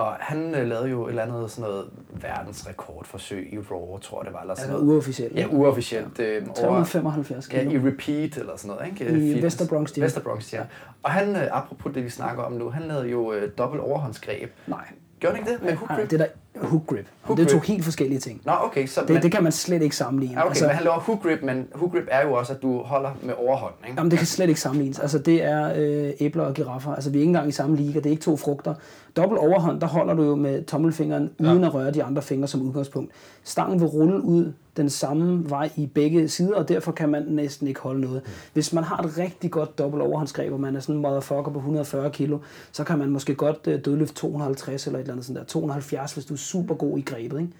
Og 0.00 0.12
han 0.20 0.54
øh, 0.54 0.66
lavede 0.68 0.88
jo 0.88 1.04
et 1.06 1.08
eller 1.10 1.22
andet 1.22 1.50
sådan 1.50 1.70
noget 1.70 1.84
verdensrekordforsøg 2.12 3.48
i 3.52 3.58
Raw, 3.58 3.98
tror 3.98 4.20
jeg 4.20 4.26
det 4.26 4.34
var, 4.34 4.40
eller 4.40 4.54
sådan 4.54 4.70
Altså 4.70 4.82
noget. 4.84 4.94
uofficielt. 4.96 5.36
Ja, 5.36 5.46
uofficielt. 5.50 6.18
Øh, 6.18 6.42
over, 6.46 6.54
375 6.84 7.48
ja, 7.52 7.58
kilo. 7.58 7.70
i 7.70 7.90
repeat 7.90 8.36
eller 8.36 8.56
sådan 8.56 8.76
noget, 8.76 8.86
ikke? 9.00 9.04
I 9.04 9.08
Fitness. 9.20 9.44
Vesterbronx, 9.44 9.96
ja. 9.98 10.02
Vesterbronx, 10.02 10.52
ja. 10.52 10.60
Og 11.02 11.10
han, 11.10 11.36
øh, 11.36 11.42
apropos 11.50 11.92
det, 11.94 12.04
vi 12.04 12.10
snakker 12.10 12.42
om 12.42 12.52
nu, 12.52 12.70
han 12.70 12.82
lavede 12.82 13.08
jo 13.08 13.32
øh, 13.32 13.50
dobbelt 13.58 13.82
overhåndsgreb. 13.82 14.50
Nej, 14.66 14.84
Gjorde 15.20 15.36
han 15.36 15.46
ikke 15.46 15.52
det 15.58 15.62
med 15.62 15.74
hook 15.76 15.88
nej, 15.88 15.98
grip? 15.98 16.10
det 16.10 16.20
er 16.20 16.26
der 16.26 16.66
hook 16.68 16.86
grip. 16.86 17.06
Hook 17.22 17.38
det 17.38 17.44
er 17.46 17.48
to 17.50 17.56
grip. 17.58 17.66
helt 17.66 17.84
forskellige 17.84 18.18
ting. 18.20 18.40
Nå, 18.44 18.52
okay. 18.64 18.86
Så, 18.86 19.00
Det, 19.00 19.10
men, 19.10 19.22
det 19.22 19.32
kan 19.32 19.42
man 19.42 19.52
slet 19.52 19.82
ikke 19.82 19.96
sammenligne. 19.96 20.34
ja, 20.34 20.40
okay, 20.40 20.48
altså, 20.50 20.66
men 20.66 20.74
han 20.74 20.84
laver 20.84 20.98
hook 20.98 21.22
grip, 21.22 21.42
men 21.42 21.68
hook 21.74 21.92
grip 21.92 22.04
er 22.10 22.26
jo 22.26 22.32
også, 22.34 22.52
at 22.52 22.62
du 22.62 22.78
holder 22.82 23.10
med 23.22 23.34
overhånden, 23.38 23.78
ikke? 23.84 23.94
Jamen, 23.98 24.10
det 24.10 24.18
kan 24.18 24.26
slet 24.26 24.48
ikke 24.48 24.60
sammenlignes. 24.60 24.98
Altså, 24.98 25.18
det 25.18 25.42
er 25.44 25.72
øh, 25.76 26.12
æbler 26.20 26.44
og 26.44 26.54
giraffer. 26.54 26.94
Altså, 26.94 27.10
vi 27.10 27.18
er 27.18 27.20
ikke 27.20 27.28
engang 27.28 27.48
i 27.48 27.52
samme 27.52 27.76
liga. 27.76 27.98
Det 27.98 28.06
er 28.06 28.10
ikke 28.10 28.22
to 28.22 28.36
frugter. 28.36 28.74
Dobbelt 29.16 29.40
overhånd, 29.40 29.80
der 29.80 29.86
holder 29.86 30.14
du 30.14 30.22
jo 30.22 30.34
med 30.34 30.64
tommelfingeren, 30.64 31.30
uden 31.38 31.64
at 31.64 31.74
røre 31.74 31.90
de 31.90 32.04
andre 32.04 32.22
fingre 32.22 32.48
som 32.48 32.62
udgangspunkt. 32.62 33.12
Stangen 33.44 33.80
vil 33.80 33.88
rulle 33.88 34.20
ud 34.20 34.52
den 34.76 34.90
samme 34.90 35.50
vej 35.50 35.70
i 35.76 35.86
begge 35.86 36.28
sider, 36.28 36.54
og 36.54 36.68
derfor 36.68 36.92
kan 36.92 37.08
man 37.08 37.22
næsten 37.22 37.68
ikke 37.68 37.80
holde 37.80 38.00
noget. 38.00 38.22
Hvis 38.52 38.72
man 38.72 38.84
har 38.84 39.02
et 39.02 39.18
rigtig 39.18 39.50
godt 39.50 39.78
dobbelt 39.78 40.02
overhåndsgreb, 40.02 40.52
og 40.52 40.60
man 40.60 40.76
er 40.76 40.80
sådan 40.80 40.94
en 40.94 41.02
motherfucker 41.02 41.52
på 41.52 41.58
140 41.58 42.10
kilo, 42.10 42.38
så 42.72 42.84
kan 42.84 42.98
man 42.98 43.10
måske 43.10 43.34
godt 43.34 43.66
øh, 43.66 43.84
dødløfte 43.84 44.14
250 44.14 44.86
eller 44.86 44.98
et 44.98 45.02
eller 45.02 45.12
andet 45.12 45.26
sådan 45.26 45.40
der. 45.40 45.46
270, 45.46 46.12
hvis 46.12 46.24
du 46.24 46.34
er 46.34 46.38
super 46.38 46.74
god 46.74 46.98
i 46.98 47.02
grebet, 47.02 47.40
ikke? 47.40 47.52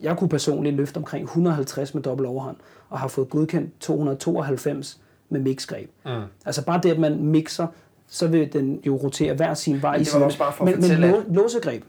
Jeg 0.00 0.16
kunne 0.16 0.28
personligt 0.28 0.76
løfte 0.76 0.96
omkring 0.96 1.24
150 1.24 1.94
med 1.94 2.02
dobbelt 2.02 2.28
overhånd, 2.28 2.56
og 2.88 2.98
har 2.98 3.08
fået 3.08 3.30
godkendt 3.30 3.80
292 3.80 5.00
med 5.28 5.40
mixgreb. 5.40 5.90
Mm. 6.04 6.10
Altså 6.46 6.64
bare 6.64 6.80
det, 6.82 6.90
at 6.90 6.98
man 6.98 7.24
mixer, 7.24 7.66
så 8.08 8.26
vil 8.26 8.52
den 8.52 8.80
jo 8.86 8.96
rotere 8.96 9.34
hver 9.34 9.54
sin 9.54 9.82
vej 9.82 9.96
Men 9.96 10.04
det 10.04 10.14
var 10.14 10.20
også 10.26 10.38
bare 10.38 10.52
for 10.52 10.64
at 10.64 10.78
men, 10.80 11.00
men 11.00 11.14
låsegreb 11.28 11.84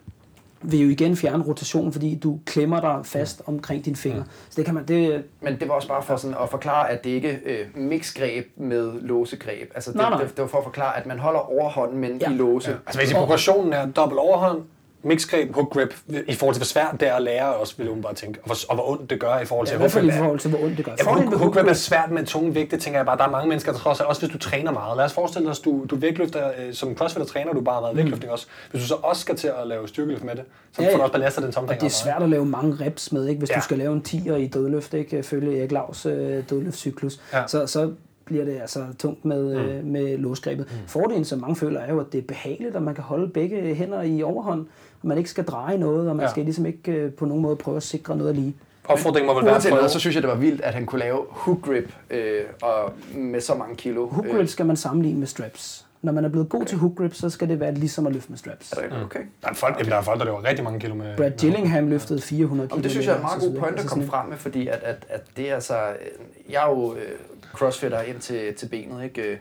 vil 0.61 0.79
jo 0.79 0.89
igen 0.89 1.15
fjerne 1.15 1.43
rotationen, 1.43 1.91
fordi 1.91 2.15
du 2.15 2.39
klemmer 2.45 2.81
dig 2.81 2.99
fast 3.05 3.41
omkring 3.45 3.85
dine 3.85 3.95
fingre. 3.95 4.23
Så 4.49 4.53
det 4.55 4.65
kan 4.65 4.73
man, 4.73 4.85
det, 4.87 5.23
Men 5.41 5.59
det 5.59 5.67
var 5.67 5.73
også 5.73 5.87
bare 5.87 6.03
for 6.03 6.15
sådan 6.15 6.37
at 6.43 6.49
forklare, 6.49 6.89
at 6.89 7.03
det 7.03 7.09
ikke 7.09 7.29
er 7.29 7.35
øh, 7.45 7.65
mixgreb 7.81 8.45
med 8.57 8.91
låsegreb. 9.01 9.71
Altså 9.75 9.91
det, 9.91 9.97
Nej, 10.01 10.09
nej. 10.09 10.21
Det, 10.21 10.29
det 10.29 10.41
var 10.41 10.47
for 10.47 10.57
at 10.57 10.63
forklare, 10.63 10.97
at 10.97 11.05
man 11.05 11.19
holder 11.19 11.39
overhånden, 11.39 11.97
men 11.97 12.17
Ja. 12.21 12.31
i 12.31 12.33
låse. 12.35 12.69
Ja. 12.69 12.75
Altså, 12.87 13.01
hvis 13.01 13.11
i 13.11 13.13
progressionen 13.13 13.73
er 13.73 13.85
dobbelt 13.85 14.19
overhånd, 14.19 14.61
mixgreb, 15.03 15.53
hook 15.55 15.69
grip, 15.69 15.95
i 16.27 16.33
forhold 16.33 16.55
til 16.55 16.59
hvor 16.59 16.65
svært 16.65 16.95
det 16.99 17.07
er 17.07 17.13
at 17.13 17.21
lære 17.21 17.53
også, 17.55 17.73
vil 17.77 17.87
jeg 17.87 18.01
bare 18.01 18.13
tænke, 18.13 18.39
og 18.39 18.45
hvor, 18.45 18.55
og 18.69 18.75
hvor 18.75 18.91
ondt 18.91 19.09
det 19.09 19.19
gør 19.19 19.39
i 19.39 19.45
forhold 19.45 19.67
ja, 19.67 19.71
til 19.73 19.81
i 19.81 19.85
i 19.85 19.89
hook 19.89 20.01
grip. 20.03 20.13
forhold 20.13 20.39
til, 20.39 20.49
hvor 20.49 20.59
ondt 20.59 20.77
det 20.77 20.85
gør. 20.85 20.91
Ja, 20.99 21.03
hook, 21.11 21.33
hook 21.33 21.53
grip 21.53 21.67
er 21.67 21.73
svært 21.73 22.11
med 22.11 22.25
tunge 22.25 22.55
vægte, 22.55 22.77
tænker 22.77 22.99
jeg 22.99 23.05
bare. 23.05 23.17
Der 23.17 23.23
er 23.23 23.29
mange 23.29 23.49
mennesker, 23.49 23.71
der 23.71 23.79
trods 23.79 23.99
alt, 23.99 24.09
også 24.09 24.21
hvis 24.21 24.31
du 24.31 24.37
træner 24.37 24.71
meget. 24.71 24.97
Lad 24.97 25.05
os 25.05 25.13
forestille 25.13 25.49
os, 25.49 25.59
du, 25.59 25.85
du 25.89 25.95
vægtløfter, 25.95 26.47
øh, 26.47 26.73
som 26.73 26.95
crossfitter 26.95 27.27
træner 27.27 27.53
du 27.53 27.61
bare 27.61 27.81
meget 27.81 27.95
vægtløftning 27.97 28.31
også. 28.31 28.47
Hvis 28.71 28.81
du 28.81 28.87
så 28.87 28.95
også 28.95 29.21
skal 29.21 29.35
til 29.35 29.47
at 29.47 29.67
lave 29.67 29.87
styrkeløft 29.87 30.23
med 30.23 30.35
det, 30.35 30.43
så 30.71 30.81
Mm. 30.81 30.83
Ja, 30.85 30.91
får 30.91 30.97
du 30.97 31.01
ja. 31.01 31.03
også 31.03 31.13
belastet 31.13 31.43
den 31.43 31.51
tommelfinger. 31.51 31.79
Og 31.79 31.89
det 31.89 31.95
er 31.95 32.03
svært 32.03 32.23
at 32.23 32.29
lave 32.29 32.45
mange 32.45 32.85
reps 32.85 33.11
med, 33.11 33.27
ikke? 33.27 33.39
hvis 33.39 33.49
Ja. 33.49 33.53
ja. 33.55 33.59
du 33.59 33.63
skal 33.63 33.77
lave 33.77 33.93
en 33.93 34.03
10'er 34.07 34.33
i 34.35 34.47
dødløft, 34.47 34.93
ikke? 34.93 35.23
følge 35.23 35.59
Erik 35.59 35.71
Lavs 35.71 36.05
øh, 36.05 36.43
dødløftcyklus, 36.49 37.19
Ja. 37.33 37.39
ja. 37.39 37.47
så, 37.47 37.67
så 37.67 37.91
bliver 38.25 38.45
det 38.45 38.61
altså 38.61 38.79
tungt 38.99 39.25
med, 39.25 39.43
mm. 39.55 39.59
øh, 39.69 39.85
med 39.85 40.17
låsgrebet. 40.17 40.65
Mm. 40.71 40.77
Fordelen, 40.87 41.25
som 41.25 41.39
mange 41.39 41.55
føler, 41.55 41.79
er 41.79 41.93
jo, 41.93 41.99
at 41.99 42.05
det 42.11 42.17
er 42.17 42.21
behageligt, 42.27 42.75
at 42.75 42.81
man 42.81 42.95
kan 42.95 43.03
holde 43.03 43.27
begge 43.29 43.75
hænder 43.75 44.01
i 44.01 44.23
overhånd, 44.23 44.65
og 45.01 45.07
man 45.07 45.17
ikke 45.17 45.29
skal 45.29 45.43
dreje 45.43 45.77
noget, 45.77 46.09
og 46.09 46.15
man 46.15 46.25
Ja. 46.25 46.31
skal 46.31 46.43
ligesom 46.43 46.65
ikke 46.65 46.91
øh, 46.91 47.11
på 47.13 47.25
nogen 47.25 47.41
måde 47.43 47.55
prøve 47.55 47.77
at 47.77 47.83
sikre 47.83 48.17
noget 48.17 48.35
lige. 48.35 48.55
Opfordringen 48.85 49.27
må 49.27 49.33
vel 49.33 49.45
være 49.45 49.51
at 49.51 49.55
Uanset 49.55 49.69
prøve. 49.71 49.81
hvad, 49.81 49.89
så 49.89 49.99
synes 49.99 50.15
jeg, 50.15 50.23
det 50.23 50.29
var 50.29 50.35
vildt, 50.37 50.61
at 50.61 50.73
han 50.73 50.85
kunne 50.85 50.99
lave 50.99 51.25
hook 51.29 51.61
grip 51.61 51.93
øh, 52.09 52.41
og 52.61 52.93
med 53.15 53.41
så 53.41 53.55
mange 53.55 53.75
kilo. 53.75 54.07
Hook 54.07 54.25
Øh, 54.25 54.35
grip 54.35 54.47
skal 54.47 54.65
man 54.65 54.75
sammenligne 54.77 55.19
med 55.19 55.27
straps. 55.27 55.85
Når 56.01 56.11
man 56.11 56.25
er 56.25 56.29
blevet 56.29 56.49
god 56.49 56.61
okay. 56.61 56.69
til 56.69 56.77
hook 56.77 56.95
grip, 56.95 57.13
så 57.13 57.29
skal 57.29 57.49
det 57.49 57.59
være 57.59 57.73
ligesom 57.73 58.07
at 58.07 58.13
løfte 58.13 58.29
med 58.29 58.37
straps. 58.37 58.71
er 58.71 58.81
det 58.81 59.03
okay? 59.03 59.19
Der 59.43 59.49
er, 59.49 59.53
folk, 59.53 59.75
jamen, 59.79 59.91
der 59.91 59.97
er 59.97 60.01
folk, 60.01 60.19
der 60.19 60.25
løber 60.25 60.43
rigtig 60.47 60.63
mange 60.63 60.79
kilo 60.79 60.95
med... 60.95 61.17
Brad 61.17 61.31
Gillingham 61.37 61.87
løftede 61.87 62.21
400 62.21 62.67
kilo. 62.67 62.75
Jamen, 62.75 62.83
det 62.83 62.91
synes 62.91 63.05
jeg 63.07 63.11
er 63.13 63.15
en 63.17 63.21
med 63.21 63.29
meget 63.29 63.43
og 63.47 63.53
god 63.53 63.59
point 63.61 63.79
at 63.79 63.85
komme 63.85 64.03
Altså 64.03 64.11
frem 64.17 64.29
med, 64.29 64.37
fordi 64.37 64.67
at, 64.67 64.79
at, 64.83 65.05
at 65.09 65.21
det 65.37 65.49
er 65.49 65.55
altså... 65.55 65.75
øh, 65.77 66.51
Jeg 66.53 66.63
er 66.63 66.69
jo 66.69 66.93
øh, 66.93 66.99
crossfitter 67.53 68.01
ind 68.01 68.19
til, 68.19 68.53
til 68.53 68.67
benet, 68.67 69.03
ikke? 69.03 69.39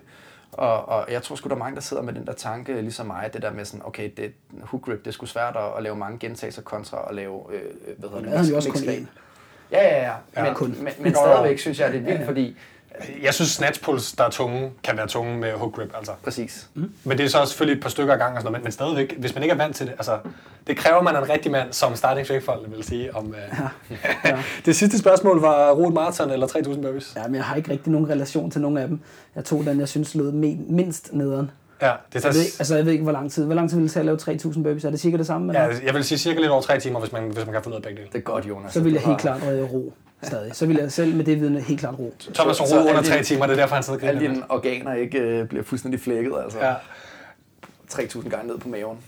Og, 0.52 0.88
og 0.88 1.12
jeg 1.12 1.22
tror 1.22 1.36
sgu, 1.36 1.48
der 1.48 1.54
er 1.54 1.58
mange, 1.58 1.74
der 1.74 1.80
sidder 1.80 2.02
med 2.02 2.12
den 2.12 2.26
der 2.26 2.32
tanke, 2.32 2.80
ligesom 2.80 3.06
mig, 3.06 3.30
det 3.32 3.42
der 3.42 3.52
med 3.52 3.64
sådan, 3.64 3.86
okay, 3.86 4.10
det, 4.16 4.32
hook 4.62 4.82
grip, 4.82 4.98
det 4.98 5.06
er 5.06 5.10
sgu 5.10 5.26
svært 5.26 5.56
at, 5.56 5.76
at 5.76 5.82
lave 5.82 5.96
mange 5.96 6.18
gentagelser 6.18 6.62
kontra 6.62 7.06
at 7.08 7.14
lave, 7.14 7.42
øh, 7.52 7.62
hvad 7.98 8.08
hedder 8.08 8.42
det, 8.42 8.50
jo 8.50 8.56
også 8.56 8.70
kun. 8.70 9.08
Ja, 9.72 9.82
ja, 9.82 10.02
ja. 10.02 10.12
Ja, 10.36 10.44
Men, 10.44 10.54
kun. 10.54 10.76
men, 10.82 10.92
men 10.98 11.14
stadigvæk 11.14 11.58
synes 11.58 11.80
jeg, 11.80 11.92
det 11.92 11.96
er 11.98 12.02
vildt, 12.02 12.14
Ja, 12.14 12.22
ja. 12.22 12.28
fordi 12.28 12.56
Jeg 13.22 13.34
synes, 13.34 13.50
snatch 13.50 13.82
pulls, 13.82 14.12
der 14.12 14.24
er 14.24 14.30
tunge, 14.30 14.70
kan 14.84 14.96
være 14.96 15.06
tunge 15.06 15.38
med 15.38 15.52
hook 15.52 15.72
grip, 15.74 15.92
altså. 15.96 16.12
Præcis. 16.24 16.68
Men 17.04 17.18
det 17.18 17.24
er 17.24 17.28
så 17.28 17.44
selvfølgelig 17.46 17.76
et 17.78 17.82
par 17.82 17.90
stykker 17.90 18.14
ad 18.14 18.18
gangen 18.18 18.36
og 18.36 18.42
sådan 18.42 18.52
noget, 18.52 18.60
men, 18.60 18.64
men 18.64 18.72
stadigvæk, 18.72 19.16
hvis 19.18 19.34
man 19.34 19.42
ikke 19.42 19.52
er 19.52 19.56
vant 19.56 19.76
til 19.76 19.86
det, 19.86 19.92
altså, 19.92 20.18
det 20.66 20.76
kræver 20.76 21.02
man 21.02 21.16
en 21.16 21.28
rigtig 21.30 21.50
mand, 21.52 21.72
som 21.72 21.96
starting 21.96 22.26
strength 22.26 22.72
vil 22.76 22.84
sige. 22.84 23.16
Om, 23.16 23.34
ja. 23.90 23.96
Ja. 24.24 24.38
det 24.66 24.76
sidste 24.76 24.98
spørgsmål 24.98 25.40
var 25.40 25.70
roet 25.70 25.94
maraton 25.94 26.30
eller 26.30 26.46
3000 26.46 26.84
burpees. 26.84 27.12
Ja, 27.16 27.26
men 27.26 27.34
jeg 27.34 27.44
har 27.44 27.56
ikke 27.56 27.70
rigtig 27.70 27.92
nogen 27.92 28.08
relation 28.10 28.50
til 28.50 28.60
nogen 28.60 28.76
af 28.78 28.88
dem. 28.88 29.00
Jeg 29.36 29.44
tog 29.44 29.64
den, 29.64 29.80
jeg 29.80 29.88
synes 29.88 30.14
lød 30.14 30.32
mindst 30.32 31.10
nederen. 31.12 31.50
Ja, 31.82 31.86
det 31.86 32.14
Jeg 32.14 32.22
tager, 32.22 32.32
ved, 32.32 32.40
ikke- 32.40 32.56
altså, 32.58 32.76
jeg 32.76 32.84
ved 32.84 32.92
ikke, 32.92 33.02
hvor 33.02 33.12
lang 33.12 33.32
tid. 33.32 33.44
Hvor 33.44 33.54
lang 33.54 33.70
tid 33.70 33.76
vil 33.76 33.84
det 33.84 33.92
tage 33.92 34.00
at 34.00 34.06
lave 34.06 34.18
3000 34.18 34.64
burpees? 34.64 34.84
Er 34.84 34.90
det 34.90 35.00
cirka 35.00 35.16
det 35.16 35.26
samme? 35.26 35.52
ja, 35.52 35.66
Eller? 35.68 35.80
jeg 35.84 35.94
vil 35.94 36.04
sige 36.04 36.18
cirka 36.18 36.38
lidt 36.40 36.50
over 36.50 36.62
tre 36.62 36.80
timer, 36.80 37.00
hvis 37.00 37.12
man, 37.12 37.22
hvis 37.22 37.44
man 37.46 37.52
kan 37.52 37.62
finde 37.62 37.68
ud 37.68 37.76
af 37.76 37.82
begge 37.82 37.96
dele. 37.98 38.08
Det 38.12 38.18
er 38.18 38.22
godt, 38.22 38.48
Jonas. 38.48 38.72
Så 38.72 38.80
vil 38.80 38.92
jeg 38.92 39.02
helt 39.02 39.18
klart 39.18 39.42
øh, 39.52 39.72
ro 39.72 39.92
stadig. 40.22 40.56
Så 40.56 40.66
vil 40.66 40.76
jeg 40.76 40.92
selv 40.92 41.14
med 41.16 41.24
det 41.24 41.40
vidne 41.40 41.60
helt 41.60 41.80
klart 41.80 41.98
ro. 41.98 42.14
Thomas 42.34 42.60
roet 42.60 42.88
under 42.88 43.02
tre 43.02 43.22
timer, 43.22 43.46
det 43.46 43.52
er 43.52 43.56
derfor, 43.56 43.74
han 43.74 43.82
sidder 43.84 44.00
og 44.00 44.06
Alle 44.06 44.20
dine 44.20 44.42
organer 44.48 44.94
ikke 44.94 45.18
øh, 45.18 45.48
bliver 45.48 45.64
fuldstændig 45.64 46.00
flækket, 46.00 46.32
altså. 46.44 46.58
Ja. 46.58 46.74
3.000 47.92 48.28
gange 48.28 48.46
ned 48.48 48.58
på 48.58 48.68
maven. 48.68 48.98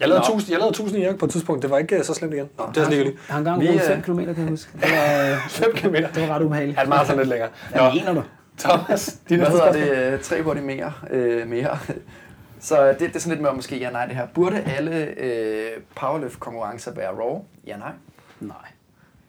Jeg 0.00 0.08
lavede, 0.08 0.24
Nå. 0.28 0.34
1000, 0.34 0.50
jeg 0.50 0.58
lavede 0.58 0.70
1000 0.70 0.98
i 0.98 1.02
Jørgen 1.02 1.18
på 1.18 1.24
et 1.24 1.32
tidspunkt, 1.32 1.62
det 1.62 1.70
var 1.70 1.78
ikke 1.78 1.96
øh, 1.98 2.04
så 2.04 2.14
slemt 2.14 2.34
igen. 2.34 2.48
Nå, 2.58 2.64
det 2.74 2.82
er 2.82 2.90
lige 2.90 3.04
Jeg 3.04 3.12
har 3.28 3.38
engang 3.38 3.62
øh, 3.62 3.80
5 3.80 4.02
km, 4.02 4.18
kan 4.18 4.34
jeg 4.38 4.46
huske. 4.48 4.70
Det 4.82 4.90
var, 4.90 5.30
øh, 5.32 5.48
5 5.48 5.72
km. 5.74 5.94
det 5.94 6.28
var 6.28 6.34
ret 6.34 6.42
ubehageligt. 6.42 6.76
Ja, 6.76 6.80
det 6.82 6.86
er 6.86 6.88
meget 6.88 7.06
sådan 7.06 7.18
lidt 7.18 7.28
længere. 7.28 7.50
Nå, 7.74 7.82
Hvad 7.82 7.92
mener 7.92 8.14
du? 8.14 8.22
Thomas, 8.58 9.18
dine 9.28 9.40
Hvad 9.40 9.50
hedder 9.50 9.72
det? 9.72 10.12
Øh, 10.12 10.20
Tre 10.20 10.42
hurtigt 10.42 10.66
mere. 10.66 10.92
Øh, 11.10 11.48
mere. 11.48 11.78
Så 12.60 12.88
det, 12.88 13.00
det 13.00 13.16
er 13.16 13.20
sådan 13.20 13.30
lidt 13.30 13.42
mere 13.42 13.54
måske 13.54 13.78
ja 13.78 13.90
nej 13.90 14.06
det 14.06 14.16
her. 14.16 14.26
Burde 14.34 14.62
alle 14.66 15.20
øh, 15.20 15.70
powerlift-konkurrencer 15.96 16.94
være 16.94 17.08
raw? 17.10 17.44
Ja 17.66 17.76
nej. 17.76 17.92
Nej. 18.40 18.56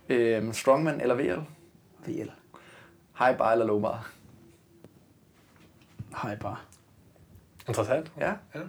Øh, 0.09 0.53
strongman 0.53 1.01
eller 1.01 1.15
VL? 1.15 1.39
VL. 2.07 2.29
High 3.19 3.37
bar 3.37 3.51
eller 3.51 3.65
low 3.65 3.79
bar? 3.79 4.11
Hej 6.21 6.35
bare. 6.35 6.57
Interessant. 7.67 8.11
Ja. 8.19 8.31
Ja. 8.55 8.59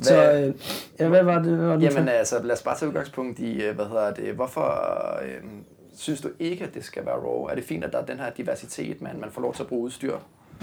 Så, 0.00 0.32
øh, 0.32 0.54
ja, 0.98 1.08
hvad 1.08 1.22
var 1.22 1.38
det? 1.42 1.56
Hvad 1.56 1.66
var 1.66 1.76
det 1.76 1.82
Jamen 1.82 2.04
for? 2.04 2.10
altså, 2.10 2.42
lad 2.42 2.56
os 2.56 2.62
bare 2.62 2.78
tage 2.78 2.88
udgangspunkt 2.88 3.38
i, 3.38 3.62
øh, 3.62 3.74
hvad 3.74 3.86
hedder 3.86 4.14
det, 4.14 4.34
hvorfor 4.34 4.70
øh, 5.22 5.42
synes 5.96 6.20
du 6.20 6.28
ikke, 6.38 6.64
at 6.64 6.74
det 6.74 6.84
skal 6.84 7.06
være 7.06 7.14
raw? 7.14 7.44
Er 7.44 7.54
det 7.54 7.64
fint, 7.64 7.84
at 7.84 7.92
der 7.92 7.98
er 7.98 8.04
den 8.04 8.18
her 8.18 8.30
diversitet, 8.30 9.02
man, 9.02 9.20
man 9.20 9.30
får 9.30 9.42
lov 9.42 9.54
til 9.54 9.62
at 9.62 9.68
bruge 9.68 9.82
udstyr? 9.82 10.16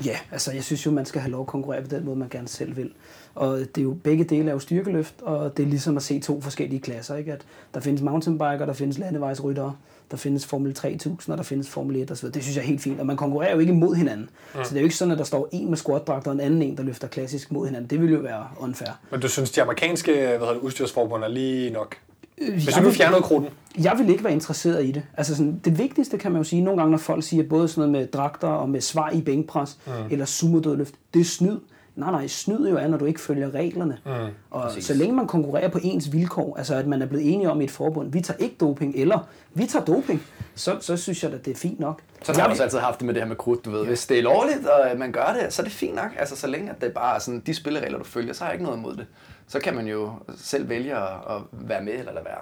Ja, 0.06 0.18
altså 0.32 0.52
jeg 0.52 0.64
synes 0.64 0.86
jo, 0.86 0.92
man 0.92 1.06
skal 1.06 1.22
have 1.22 1.32
lov 1.32 1.42
at 1.42 1.48
konkurrere 1.48 1.82
på 1.82 1.88
den 1.88 2.06
måde, 2.06 2.16
man 2.16 2.30
gerne 2.30 2.48
selv 2.48 2.76
vil. 2.78 2.94
Og 3.36 3.58
det 3.60 3.78
er 3.78 3.82
jo 3.82 3.98
begge 4.04 4.24
dele 4.24 4.50
er 4.50 4.54
jo 4.54 4.60
styrkeløft, 4.60 5.22
og 5.22 5.58
det 5.58 5.64
er 5.64 5.68
ligesom 5.68 5.98
at 5.98 6.04
se 6.04 6.20
to 6.20 6.42
forskellige 6.42 6.80
klasser. 6.80 7.16
Ikke? 7.16 7.34
At 7.34 7.46
der 7.74 7.80
findes 7.80 8.02
mountainbiker, 8.02 8.66
der 8.66 8.74
findes 8.74 8.98
landevejsryttere, 8.98 9.76
der 10.12 10.18
findes 10.18 10.46
Formel 10.46 10.74
3000, 10.74 11.34
og 11.34 11.38
der 11.38 11.44
findes 11.44 11.70
Formel 11.70 11.96
1 11.96 12.12
osv. 12.12 12.30
Det 12.30 12.44
synes 12.44 12.58
jeg 12.58 12.62
er 12.62 12.68
helt 12.68 12.82
fint, 12.82 13.00
og 13.00 13.06
man 13.06 13.18
konkurrerer 13.18 13.54
jo 13.54 13.60
ikke 13.60 13.74
mod 13.74 13.96
hinanden. 13.96 14.30
Mm. 14.56 14.64
Så 14.64 14.70
det 14.70 14.76
er 14.76 14.82
jo 14.82 14.84
ikke 14.84 14.96
sådan, 14.96 15.12
at 15.12 15.18
der 15.18 15.24
står 15.24 15.50
en 15.52 15.70
med 15.70 15.78
squatdragt 15.78 16.28
og 16.28 16.34
en 16.34 16.40
anden 16.40 16.62
en, 16.62 16.78
der 16.78 16.84
løfter 16.84 17.08
klassisk 17.08 17.52
mod 17.52 17.66
hinanden. 17.66 17.90
Det 17.90 18.02
ville 18.02 18.16
jo 18.16 18.22
være 18.22 18.48
unfair. 18.60 18.90
Men 19.12 19.20
du 19.20 19.28
synes, 19.28 19.52
de 19.52 19.62
amerikanske 19.62 20.12
hvad 20.14 20.30
hedder 20.30 20.54
det, 20.54 20.62
udstyrsforbund 20.62 21.24
er 21.24 21.28
lige 21.28 21.70
nok? 21.70 21.96
Hvis 22.38 22.68
jeg 22.68 22.76
du 22.76 22.82
nu 22.82 22.92
fjernede 22.92 23.22
kruden. 23.22 23.48
Jeg 23.84 23.96
vil 23.98 24.10
ikke 24.10 24.24
være 24.24 24.34
interesseret 24.34 24.86
i 24.86 24.92
det. 24.92 25.04
Altså 25.18 25.36
sådan, 25.36 25.62
det 25.66 25.78
vigtigste 25.78 26.18
kan 26.18 26.32
man 26.32 26.40
jo 26.40 26.44
sige, 26.44 26.62
nogle 26.62 26.82
gange 26.82 26.92
når 26.92 26.98
folk 26.98 27.24
siger 27.24 27.44
både 27.44 27.68
sådan 27.68 27.90
noget 27.90 27.92
med 27.92 28.12
dragter 28.12 28.48
og 28.48 28.70
med 28.70 28.82
svar 28.82 29.12
i 29.12 29.22
bænkpres 29.22 29.78
mm. 29.86 29.92
eller 30.12 30.26
sumo-dødløft, 30.26 30.94
det 31.14 31.20
er 31.20 31.26
snyd. 31.26 31.58
Nej, 32.00 32.12
nej, 32.12 32.28
snyd 32.28 32.70
jo 32.70 32.78
er, 32.78 32.88
når 32.88 32.98
du 32.98 33.06
ikke 33.06 33.22
følger 33.22 33.54
reglerne. 33.54 33.98
Mm. 34.06 34.12
Og 34.52 34.62
Præcis. 34.62 34.86
så 34.86 34.94
længe 34.94 35.16
man 35.16 35.28
konkurrerer 35.28 35.70
på 35.70 35.80
ens 35.84 36.12
vilkår, 36.12 36.58
altså 36.58 36.76
at 36.76 36.88
man 36.88 37.02
er 37.02 37.06
blevet 37.06 37.34
enige 37.34 37.50
om 37.50 37.62
i 37.62 37.64
et 37.64 37.72
forbund, 37.72 38.12
vi 38.12 38.22
tager 38.22 38.38
ikke 38.38 38.56
doping, 38.60 38.96
eller 38.96 39.20
vi 39.54 39.66
tager 39.66 39.86
doping, 39.86 40.24
så, 40.56 40.78
så 40.80 40.98
synes 40.98 41.24
jeg, 41.24 41.34
at 41.34 41.46
det 41.46 41.52
er 41.52 41.56
fint 41.56 41.80
nok. 41.80 42.02
Så 42.24 42.34
har 42.34 42.42
jeg 42.42 42.50
også 42.50 42.64
altid 42.64 42.80
haft 42.80 43.00
det 43.00 43.06
med 43.06 43.14
det 43.14 43.22
her 43.22 43.28
med 43.28 43.36
krudt, 43.36 43.66
du 43.66 43.72
ved. 43.72 43.86
Hvis 43.86 44.06
det 44.08 44.20
er 44.20 44.24
lovligt, 44.24 44.68
og 44.68 44.98
man 44.98 45.12
gør 45.12 45.38
det, 45.42 45.54
så 45.54 45.62
er 45.62 45.64
det 45.64 45.74
fint 45.74 45.96
nok. 45.96 46.12
Altså, 46.20 46.36
så 46.36 46.48
længe 46.48 46.70
at 46.70 46.82
det 46.82 46.94
bare 46.94 47.16
er 47.16 47.20
sådan, 47.20 47.40
de 47.40 47.54
spilleregler, 47.54 47.98
du 47.98 48.04
følger, 48.04 48.34
så 48.34 48.44
har 48.44 48.52
jeg 48.52 48.54
ikke 48.54 48.66
noget 48.66 48.78
imod 48.78 48.96
det. 48.96 49.06
Så 49.48 49.60
kan 49.60 49.76
man 49.76 49.88
jo 49.88 50.12
selv 50.38 50.70
vælge 50.70 50.96
at 50.96 51.04
at 51.30 51.42
være 51.52 51.84
med 51.84 51.94
eller 51.94 52.14
lade 52.14 52.26
være. 52.26 52.42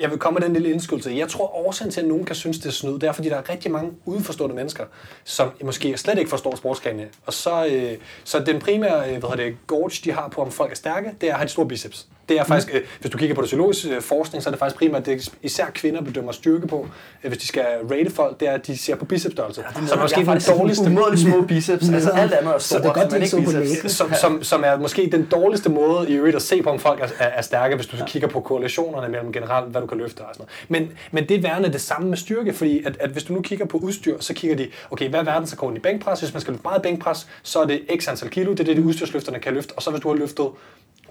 Jeg 0.00 0.10
vil 0.10 0.18
komme 0.18 0.38
med 0.38 0.46
den 0.46 0.52
lille 0.52 0.70
indskydelse. 0.70 1.10
Jeg 1.10 1.28
tror, 1.28 1.66
årsagen 1.66 1.90
til, 1.92 2.00
at 2.00 2.06
nogen 2.06 2.24
kan 2.24 2.36
synes, 2.36 2.58
det 2.58 2.66
er 2.66 2.72
snyd, 2.72 2.92
det 2.92 3.02
er, 3.02 3.12
fordi 3.12 3.28
der 3.28 3.36
er 3.36 3.48
rigtig 3.48 3.70
mange 3.70 3.92
udenforstående 4.04 4.56
mennesker, 4.56 4.84
som 5.24 5.50
måske 5.64 5.96
slet 5.96 6.18
ikke 6.18 6.30
forstår 6.30 6.56
sportsgrenene. 6.56 7.08
Og 7.26 7.32
så, 7.32 7.66
øh, 7.66 7.92
så 8.24 8.38
den 8.38 8.58
primære 8.60 9.04
øh, 9.04 9.18
hvad 9.18 9.30
hedder 9.30 9.36
det, 9.36 9.56
gorge, 9.66 9.90
de 10.04 10.12
har 10.12 10.28
på, 10.28 10.40
om 10.42 10.50
folk 10.50 10.70
er 10.70 10.76
stærke, 10.76 11.10
det 11.20 11.28
er 11.28 11.32
at 11.32 11.38
have 11.38 11.46
de 11.46 11.52
store 11.52 11.68
biceps. 11.68 12.06
Det 12.28 12.38
er 12.38 12.44
faktisk, 12.44 12.74
øh, 12.74 12.80
hvis 13.00 13.10
du 13.10 13.18
kigger 13.18 13.34
på 13.34 13.40
det 13.40 13.46
psykologiske 13.46 13.88
øh, 13.88 14.02
forskning, 14.02 14.42
så 14.42 14.48
er 14.48 14.50
det 14.50 14.58
faktisk 14.58 14.78
primært, 14.78 15.06
det 15.06 15.14
er 15.14 15.30
især 15.42 15.66
kvinder 15.74 16.00
bedømmer 16.00 16.32
styrke 16.32 16.66
på, 16.66 16.88
øh, 17.24 17.28
hvis 17.28 17.38
de 17.38 17.46
skal 17.46 17.64
rate 17.90 18.10
folk, 18.10 18.40
det 18.40 18.48
er, 18.48 18.52
at 18.52 18.66
de 18.66 18.78
ser 18.78 18.96
på 18.96 19.04
bicepsstørrelse. 19.04 19.62
Ja, 19.76 19.86
som 19.86 19.98
er 19.98 20.02
måske 20.02 20.20
den 20.20 20.58
dårligste 20.58 20.84
Umådeligt 20.84 21.22
små 21.22 21.42
biceps. 21.42 21.88
Altså, 21.88 22.10
alt 22.10 22.32
andet 22.32 22.54
er 22.54 22.58
Så 22.58 22.78
det 22.78 22.84
er 22.84 22.90
store, 22.90 23.00
godt, 23.02 23.12
men 23.12 23.22
ikke 23.22 23.60
biceps. 23.60 23.94
som, 23.94 24.14
som, 24.14 24.42
som 24.42 24.62
er 24.66 24.76
måske 24.76 25.08
den 25.12 25.28
dårligste 25.30 25.70
måde 25.70 26.10
i 26.10 26.14
øvrigt 26.14 26.36
at 26.36 26.42
se 26.42 26.62
på, 26.62 26.70
om 26.70 26.78
folk 26.78 27.00
er, 27.00 27.06
er, 27.18 27.26
er 27.26 27.42
stærke, 27.42 27.76
hvis 27.76 27.86
du 27.86 27.96
ja. 27.96 28.04
kigger 28.06 28.28
på 28.28 28.40
korrelationerne 28.40 29.08
mellem 29.08 29.32
generelt, 29.32 29.70
hvad 29.70 29.80
du 29.80 29.86
kan 29.86 29.98
løfte 29.98 30.20
og 30.20 30.28
sådan 30.34 30.46
noget. 30.70 30.88
Men, 30.88 30.98
men 31.10 31.28
det 31.28 31.36
er 31.36 31.40
værende 31.40 31.72
det 31.72 31.80
samme 31.80 32.08
med 32.08 32.16
styrke, 32.16 32.52
fordi 32.52 32.84
at, 32.84 32.96
at 33.00 33.10
hvis 33.10 33.24
du 33.24 33.32
nu 33.32 33.40
kigger 33.40 33.66
på 33.66 33.78
udstyr, 33.78 34.20
så 34.20 34.34
kigger 34.34 34.56
de, 34.56 34.68
okay, 34.90 35.08
hvad 35.08 35.20
er 35.20 35.24
verdensrekorden 35.24 35.76
i 35.76 35.80
bænkpres? 35.80 36.20
Hvis 36.20 36.32
man 36.32 36.40
skal 36.40 36.52
løfte 36.52 36.62
meget 36.64 36.82
bænkpres, 36.82 37.26
så 37.42 37.60
er 37.60 37.66
det 37.66 37.80
x 37.98 38.08
antal 38.08 38.28
kilo, 38.28 38.50
det 38.50 38.60
er 38.60 38.64
det, 38.64 38.76
de 38.76 38.82
udstyrsløfterne 38.82 39.38
kan 39.38 39.54
løfte. 39.54 39.72
Og 39.76 39.82
så 39.82 39.90
hvis 39.90 40.02
du 40.02 40.08
har 40.08 40.16
løftet 40.16 40.46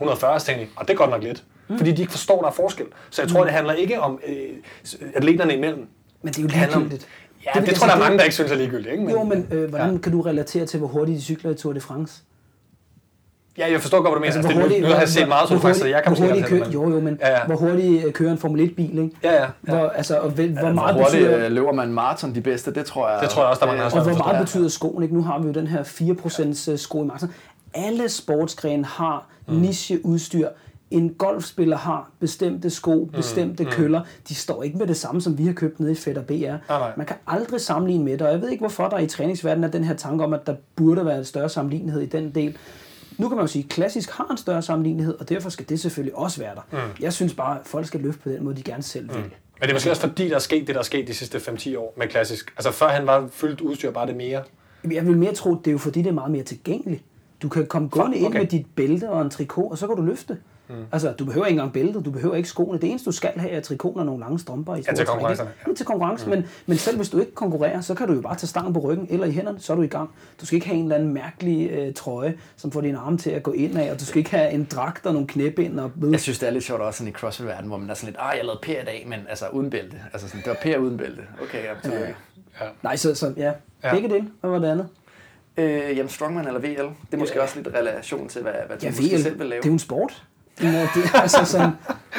140, 0.02 0.40
så 0.40 0.46
tænker 0.46 0.64
de, 0.66 0.70
og 0.76 0.88
det 0.88 0.94
er 0.94 0.98
godt 0.98 1.10
nok 1.10 1.24
lidt. 1.24 1.44
Mm. 1.68 1.78
Fordi 1.78 1.92
de 1.92 2.02
ikke 2.02 2.12
forstår, 2.12 2.42
der 2.42 2.48
er 2.48 2.52
forskel. 2.52 2.86
Så 3.10 3.22
jeg 3.22 3.30
tror, 3.30 3.44
det 3.44 3.54
handler 3.54 3.74
ikke 3.74 4.00
om 4.02 4.20
øh, 4.28 4.36
atleterne 5.16 5.56
imellem. 5.56 5.88
Men 6.22 6.34
det 6.34 6.38
er 6.38 6.42
jo 6.42 6.48
ligegyldigt. 6.48 7.08
Ja, 7.46 7.60
det, 7.60 7.68
det 7.70 7.76
tror 7.76 7.88
jeg, 7.88 7.96
der 7.96 8.02
er 8.02 8.04
mange, 8.06 8.18
der 8.18 8.24
ikke 8.24 8.36
synes 8.36 8.52
er 8.52 8.56
ligegyldigt. 8.56 8.94
Ikke? 8.94 9.12
Jo, 9.12 9.24
men 9.24 9.48
øh, 9.52 9.70
hvordan 9.70 10.00
kan 10.00 10.12
du 10.12 10.22
relatere 10.22 10.66
til, 10.66 10.80
hvor 10.80 10.88
hurtigt 10.88 11.18
de 11.18 11.22
cykler 11.24 11.52
i 11.52 11.54
Tour 11.56 11.74
de 11.74 11.82
France? 11.82 12.22
Ja, 13.58 13.72
jeg 13.72 13.82
forstår 13.82 14.02
godt, 14.02 14.08
hvad 14.08 14.16
du 14.16 14.20
mener. 14.20 14.36
Altså, 14.36 14.40
Altså, 14.40 14.54
hvor 14.54 14.62
det, 14.62 14.64
hurtigt, 14.64 14.82
nu, 14.82 14.88
nu 14.88 14.94
har 14.94 15.00
jeg 15.00 15.10
set 15.10 15.28
meget 15.28 15.48
Tour 15.48 15.58
de 15.58 15.62
France, 15.62 15.80
så 15.80 15.88
jeg 15.88 16.04
kan 16.04 16.16
hvor 16.16 16.26
måske 16.28 16.44
kører, 16.44 16.64
det, 16.64 16.74
jo, 16.74 16.90
jo, 16.90 17.00
men 17.00 17.18
Ja, 17.22 17.30
ja. 17.32 17.46
hvor 17.46 17.56
hurtigt 17.56 18.06
øh, 18.06 18.14
kører 18.14 18.32
en 18.32 18.38
Formel 18.38 18.70
1-bil, 18.70 19.00
ikke? 19.00 19.16
Ja, 19.24 19.34
ja. 19.34 19.42
ja. 19.42 19.48
Hvor, 19.62 19.88
altså, 19.90 20.20
og 20.20 20.38
vel, 20.38 20.52
hvor 20.52 20.62
Hvor 20.62 20.72
meget 20.72 20.96
hurtigt 20.96 21.24
betyder, 21.24 21.46
øh, 21.46 21.52
løber 21.52 21.72
man 21.72 21.94
maraton 21.94 22.36
de 22.36 22.42
bedste, 22.42 22.74
det 22.74 22.86
tror 22.86 23.10
jeg... 23.10 23.20
Det 23.22 23.30
tror 23.30 23.42
jeg 23.42 23.50
også, 23.50 23.60
der 23.60 23.66
er 23.66 23.76
mange, 23.76 23.90
der 23.90 23.98
og 23.98 24.04
hvor 24.04 24.18
meget 24.18 24.40
betyder 24.40 24.70
skoen, 24.70 25.04
ikke? 25.04 25.16
Nu 25.16 25.22
har 25.24 25.40
vi 25.40 25.48
jo 25.48 25.54
den 25.54 25.68
her 25.68 25.84
4% 26.74 26.76
sko 26.78 27.04
i 27.04 27.06
maraton. 27.08 27.34
Alle 27.74 28.10
sportsgrene 28.10 28.86
har 28.86 29.28
Mm. 29.48 29.54
nicheudstyr. 29.56 30.48
En 30.92 31.14
golfspiller 31.14 31.78
har 31.78 32.10
bestemte 32.20 32.70
sko, 32.70 33.04
Mm. 33.06 33.12
bestemte 33.12 33.66
køller. 33.66 34.02
De 34.30 34.36
står 34.36 34.64
ikke 34.64 34.78
med 34.78 34.88
det 34.88 34.98
samme, 34.98 35.22
som 35.22 35.38
vi 35.38 35.46
har 35.46 35.54
købt 35.54 35.80
nede 35.80 35.92
i 35.92 35.96
Fætter 35.96 36.22
BR. 36.22 36.34
nej. 36.70 36.92
Man 36.98 37.06
kan 37.06 37.16
aldrig 37.28 37.62
sammenligne 37.62 38.04
med 38.06 38.14
det, 38.14 38.22
og 38.22 38.34
jeg 38.34 38.42
ved 38.42 38.50
ikke, 38.50 38.62
hvorfor 38.62 38.88
der 38.90 39.00
i 39.00 39.08
træningsverdenen 39.08 39.64
er 39.64 39.72
den 39.72 39.84
her 39.84 39.94
tanke 39.96 40.24
om, 40.24 40.34
at 40.34 40.48
der 40.48 40.56
burde 40.76 41.06
være 41.06 41.18
en 41.18 41.26
større 41.26 41.50
sammenlignelighed 41.50 42.02
i 42.02 42.06
den 42.06 42.36
del. 42.36 42.58
Nu 43.18 43.28
kan 43.28 43.36
man 43.38 43.44
jo 43.44 43.48
sige, 43.48 43.64
at 43.64 43.70
klassisk 43.70 44.10
har 44.12 44.28
en 44.32 44.38
større 44.38 44.62
sammenlignelighed, 44.62 45.16
og 45.20 45.30
derfor 45.30 45.50
skal 45.50 45.70
det 45.70 45.80
selvfølgelig 45.80 46.16
også 46.18 46.40
være 46.40 46.56
der. 46.56 46.62
Mm. 46.72 46.78
Jeg 47.00 47.14
synes 47.14 47.34
bare, 47.34 47.60
at 47.60 47.66
folk 47.68 47.88
skal 47.88 48.00
løfte 48.00 48.20
på 48.22 48.30
den 48.30 48.44
måde, 48.44 48.56
de 48.56 48.64
gerne 48.64 48.84
selv 48.84 49.08
vil. 49.10 49.18
Men 49.18 49.32
det 49.62 49.70
er 49.70 49.74
måske 49.74 49.90
også 49.90 50.02
fordi, 50.02 50.30
der 50.30 50.36
er 50.36 50.40
sket 50.40 50.68
det, 50.68 50.76
der 50.76 50.80
er 50.82 50.86
sket 50.86 51.08
de 51.08 51.14
sidste 51.14 51.38
5-10 51.38 51.76
år 51.78 51.94
med 51.98 52.08
klassisk. 52.08 52.54
Altså 52.58 52.72
før 52.72 52.88
han 52.88 53.08
var 53.08 53.28
fyldt 53.32 53.62
udstyr, 53.62 53.92
bare 53.92 54.08
det 54.08 54.16
mere. 54.16 54.42
Jeg 54.92 55.08
vil 55.08 55.18
mere 55.18 55.34
tro, 55.34 55.56
det 55.56 55.68
er 55.68 55.72
jo 55.72 55.78
fordi, 55.78 56.00
det 56.02 56.08
er 56.10 56.14
meget 56.14 56.32
mere 56.32 56.44
tilgængeligt. 56.44 57.04
Du 57.42 57.50
kan 57.50 57.66
komme 57.66 57.90
gående 57.90 58.18
ind 58.18 58.28
okay. 58.28 58.40
med 58.40 58.48
dit 58.48 58.66
bælte 58.76 59.10
og 59.10 59.22
en 59.22 59.30
trikot, 59.30 59.72
og 59.72 59.78
så 59.78 59.88
kan 59.88 59.96
du 59.96 60.02
løfte. 60.02 60.38
Mm. 60.70 60.76
Altså, 60.92 61.12
du 61.12 61.26
behøver 61.26 61.46
ikke 61.46 61.58
engang 61.58 61.74
bælte, 61.74 62.02
du 62.02 62.12
behøver 62.12 62.36
ikke 62.36 62.50
skoene. 62.50 62.80
Det 62.80 62.90
eneste, 62.90 63.06
du 63.06 63.12
skal 63.12 63.32
have, 63.36 63.52
er 63.52 63.60
trikoten 63.60 64.00
og 64.00 64.06
nogle 64.06 64.20
lange 64.20 64.40
strømper. 64.40 64.76
I 64.76 64.84
store 64.84 64.96
til 64.96 65.06
træk, 65.06 65.14
konkurrencerne? 65.14 65.50
Ja. 65.68 65.74
til 65.74 65.86
konkurrence, 65.86 66.26
mm. 66.26 66.30
men, 66.30 66.46
men 66.66 66.78
selv 66.78 66.98
hvis 66.98 67.10
du 67.10 67.20
ikke 67.20 67.36
konkurrerer, 67.36 67.82
så 67.82 67.94
kan 67.94 68.08
du 68.08 68.14
jo 68.14 68.22
bare 68.22 68.36
tage 68.36 68.48
stangen 68.48 68.74
på 68.74 68.80
ryggen 68.80 69.08
eller 69.10 69.26
i 69.28 69.32
hænderne, 69.32 69.60
så 69.60 69.74
er 69.74 69.78
du 69.78 69.84
i 69.84 69.88
gang. 69.88 70.10
Du 70.42 70.46
skal 70.46 70.56
ikke 70.56 70.68
have 70.68 70.78
en 70.78 70.84
eller 70.84 70.96
anden 70.96 71.14
mærkelig 71.14 71.70
øh, 71.72 71.94
trøje, 71.94 72.38
som 72.56 72.72
får 72.72 72.82
dine 72.82 72.98
arme 72.98 73.18
til 73.18 73.30
at 73.30 73.44
gå 73.44 73.52
ind 73.52 73.78
af, 73.78 73.92
og 73.92 74.00
du 74.00 74.06
skal 74.06 74.18
ikke 74.18 74.32
have 74.32 74.52
en 74.52 74.68
dragt 74.72 75.06
og 75.06 75.14
nogle 75.14 75.28
knæbind. 75.28 75.80
Og. 75.80 75.92
Jeg 76.12 76.20
synes, 76.20 76.40
det 76.40 76.48
er 76.48 76.52
lidt 76.52 76.64
sjovt 76.64 76.82
også 76.82 76.98
sådan 76.98 77.10
i 77.10 77.14
CrossFit-verdenen, 77.14 77.68
hvor 77.68 77.78
man 77.78 77.90
er 77.90 77.94
sådan 77.94 78.08
lidt, 78.08 78.18
ah, 78.20 78.38
jeg 78.38 78.46
lavede 78.46 78.60
Per 78.64 78.82
i 78.82 78.86
dag, 78.86 79.06
men 79.08 79.20
altså 79.30 79.46
uden 79.54 79.70
bælte. 79.70 79.98
Altså 80.14 80.28
sådan, 80.28 80.42
det 80.42 80.50
var 80.50 80.58
Per 80.62 80.78
uden 80.78 80.98
bælte. 80.98 81.22
Okay, 81.42 81.64
ja, 81.64 81.90
tillykke. 81.90 82.16
Nej, 82.84 82.96
så, 82.96 83.16
så 83.16 83.34
ja, 83.38 83.52
Ja. 83.84 83.94
begge 83.94 84.10
dele. 84.10 84.28
Hvad 84.42 84.50
var 84.50 84.60
det 84.60 84.68
andet? 84.68 84.88
Øh, 85.58 85.98
jamen, 85.98 86.10
Strongman 86.10 86.48
eller 86.48 86.60
VL, 86.60 86.66
det 86.68 87.14
er 87.14 87.18
måske 87.18 87.36
Ja. 87.36 87.42
også 87.42 87.56
lidt 87.56 87.68
relation 87.76 88.28
til, 88.30 88.42
hvad, 88.42 88.52
hvad 88.68 88.78
du 88.78 88.86
Ja, 88.86 88.90
måske 88.92 89.16
VL, 89.16 89.22
selv 89.22 89.40
vil 89.40 89.48
lave. 89.48 89.60
det 89.62 89.66
er 89.66 89.70
jo 89.70 89.74
en 89.74 89.80
sport. 89.80 90.24
Er- 90.58 90.64
det, 90.72 91.04
er 91.14 91.22
altså 91.22 91.46
sådan, 91.46 91.70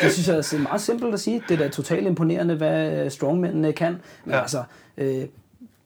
det 0.02 0.12
synes 0.12 0.28
jeg 0.28 0.36
er 0.36 0.62
meget 0.62 0.80
simpelt 0.80 1.14
at 1.14 1.20
sige. 1.20 1.42
Det 1.48 1.54
er 1.54 1.58
da 1.58 1.68
totalt 1.68 2.06
imponerende, 2.06 2.54
hvad 2.54 3.10
strongmændene 3.10 3.72
kan. 3.72 3.92
Men 4.24 4.34
Ja. 4.34 4.40
altså, 4.40 4.62
øh, 4.98 5.24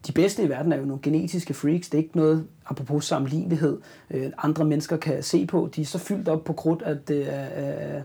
de 0.07 0.13
bedste 0.15 0.43
i 0.43 0.49
verden 0.49 0.73
er 0.73 0.77
jo 0.77 0.85
nogle 0.85 1.03
genetiske 1.03 1.55
freaks. 1.55 1.89
Det 1.89 1.99
er 1.99 2.03
ikke 2.03 2.17
noget, 2.17 2.47
apropos 2.67 3.05
sammenlignelighed, 3.05 3.79
øh, 4.11 4.27
andre 4.39 4.65
mennesker 4.65 4.97
kan 4.97 5.23
se 5.23 5.47
på. 5.47 5.71
De 5.77 5.81
er 5.81 5.87
så 5.87 5.99
fyldt 5.99 6.29
op 6.29 6.45
på 6.45 6.53
krudt, 6.53 6.83
at 6.83 7.09
det 7.09 7.27
er, 7.35 7.97
øh, 7.97 8.03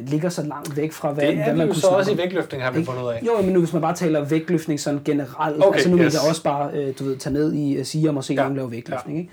ligger 0.00 0.28
så 0.28 0.42
langt 0.42 0.76
væk 0.76 0.92
fra, 0.92 1.12
hvad, 1.12 1.26
Det 1.26 1.34
hvad 1.34 1.44
er 1.46 1.52
vi 1.52 1.58
man 1.58 1.66
kunne 1.66 1.76
så 1.76 1.86
også 1.86 2.10
i 2.10 2.14
om. 2.14 2.18
vægtløftning, 2.18 2.62
har 2.62 2.70
vi 2.70 2.78
Ikke? 2.78 2.90
fundet 2.90 3.02
ud 3.02 3.08
af. 3.12 3.22
Jo, 3.26 3.42
men 3.42 3.52
nu 3.52 3.58
hvis 3.58 3.72
man 3.72 3.82
bare 3.82 3.94
taler 3.94 4.24
vægtløftning 4.24 4.80
sådan 4.80 5.00
generelt, 5.04 5.56
Okay, 5.64 5.72
altså 5.74 5.90
nu 5.90 5.96
vil 5.96 6.06
yes. 6.06 6.14
jeg 6.14 6.22
også 6.28 6.42
bare, 6.42 6.70
øh, 6.74 6.94
du 6.98 7.04
ved, 7.04 7.16
tage 7.16 7.32
ned 7.32 7.52
i 7.52 7.78
uh, 7.80 7.84
Siam 7.84 8.16
og 8.16 8.24
se 8.24 8.34
Ja, 8.34 8.40
ja. 8.40 8.44
nogen 8.44 8.56
lave 8.56 8.70
vægtløftning, 8.70 9.18
ikke? 9.18 9.30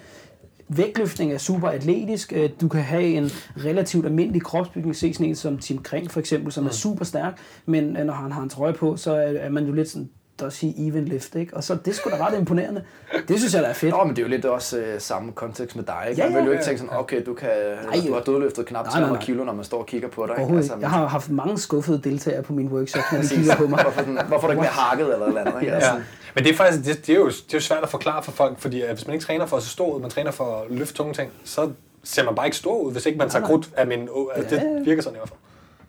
Vægtløftning 0.70 1.34
er 1.34 1.38
super 1.38 1.68
atletisk. 1.70 2.34
Øh, 2.36 2.50
Du 2.62 2.68
kan 2.68 2.82
have 2.82 3.04
en 3.04 3.30
relativt 3.66 4.06
almindelig 4.06 4.42
kropsbygning. 4.44 4.96
Se 4.96 5.14
sådan 5.14 5.28
en 5.28 5.36
som 5.36 5.58
Tim 5.58 5.78
Kring 5.78 6.12
for 6.12 6.20
eksempel, 6.20 6.52
som 6.52 6.64
mm. 6.64 6.68
er 6.68 6.74
super 6.74 7.06
stærk, 7.06 7.38
men 7.66 7.98
øh, 7.98 8.06
når 8.06 8.14
han 8.14 8.32
har 8.32 8.42
en 8.42 8.50
trøje 8.50 8.74
på, 8.74 8.98
så 8.98 9.14
er 9.40 9.50
man 9.50 9.66
jo 9.66 9.74
lidt 9.74 9.90
sådan, 9.90 10.10
at 10.46 10.54
sige 10.54 10.88
even 10.88 11.06
lift, 11.06 11.36
ikke? 11.36 11.54
Og 11.58 11.64
så 11.64 11.78
det 11.86 11.96
skulle 11.96 12.18
da 12.18 12.28
ret 12.28 12.38
imponerende. 12.40 12.84
Det 13.28 13.40
synes 13.40 13.54
jeg 13.54 13.64
da 13.64 13.68
er 13.68 13.74
fedt. 13.74 13.96
Nå, 13.96 14.04
men 14.04 14.10
det 14.16 14.18
er 14.18 14.22
jo 14.24 14.30
lidt 14.30 14.46
også 14.46 14.78
øh, 14.78 15.02
samme 15.02 15.32
kontekst 15.32 15.76
med 15.76 15.84
dig. 15.84 16.06
Ikke? 16.10 16.22
Ja, 16.22 16.30
Man 16.30 16.38
vil 16.38 16.44
jo 16.46 16.52
ja. 16.52 16.58
ikke 16.58 16.66
tænke 16.66 16.80
sådan, 16.82 16.98
okay, 16.98 17.26
du, 17.26 17.34
kan, 17.34 17.50
Nej, 17.86 18.00
du 18.08 18.14
har 18.14 18.22
dødløftet 18.22 18.66
knap 18.66 18.86
nej, 18.86 18.92
nej, 18.94 19.00
300 19.02 19.14
nej. 19.14 19.26
kilo, 19.26 19.44
når 19.44 19.54
man 19.54 19.66
står 19.66 19.80
og 19.80 19.86
kigger 19.86 20.08
på 20.10 20.26
dig. 20.28 20.44
Ikke? 20.44 20.56
Altså. 20.58 20.74
Jeg 20.82 20.90
har 20.90 21.08
haft 21.08 21.30
mange 21.30 21.60
skuffede 21.60 22.02
deltagere 22.04 22.44
på 22.44 22.54
mine 22.54 22.70
workshops, 22.70 23.06
når 23.12 23.22
de 23.22 23.28
kigger 23.28 23.56
på 23.56 23.68
mig. 23.68 23.82
Hvorfor, 23.84 24.02
den, 24.02 24.20
hvorfor 24.28 24.48
er 24.48 24.52
du 24.52 24.52
ikke 24.52 24.62
mere 24.62 24.72
hakket 24.72 25.14
eller 25.14 25.26
eller 25.26 25.42
andet? 25.42 25.62
Ikke? 25.62 25.74
Altså, 25.74 25.90
Ja. 25.94 26.02
Men 26.36 26.44
det 26.44 26.52
er 26.52 26.56
faktisk 26.56 26.86
det, 26.86 27.08
det 27.08 27.14
er 27.16 27.20
jo, 27.20 27.28
det 27.28 27.38
er 27.40 27.54
jo 27.54 27.60
svært 27.60 27.84
at 27.84 27.90
forklare 27.90 28.24
for 28.24 28.32
folk, 28.32 28.60
fordi 28.60 28.82
at 28.82 28.94
hvis 28.94 29.08
man 29.08 29.14
ikke 29.14 29.26
træner 29.26 29.46
for 29.46 29.58
at 29.58 29.64
se 29.64 29.70
stor 29.70 29.94
ud, 29.96 30.02
man 30.02 30.10
træner 30.10 30.32
for 30.32 30.44
at 30.62 30.72
løfte 30.78 30.94
tunge 30.94 31.14
ting, 31.14 31.32
så 31.44 31.70
ser 32.04 32.24
man 32.26 32.36
bare 32.36 32.46
ikke 32.46 32.58
stor 32.58 32.78
ud, 32.80 32.92
hvis 32.92 33.06
ikke 33.06 33.18
man 33.18 33.30
tager 33.30 33.46
krudt 33.46 33.70
af 33.78 33.88
min... 33.88 34.10
Altså, 34.36 34.56
Ja, 34.56 34.62
ja. 34.62 34.70
det 34.78 34.86
virker 34.86 35.02
sådan 35.02 35.16
i 35.16 35.20
hvert 35.20 35.30
fald. 35.30 35.40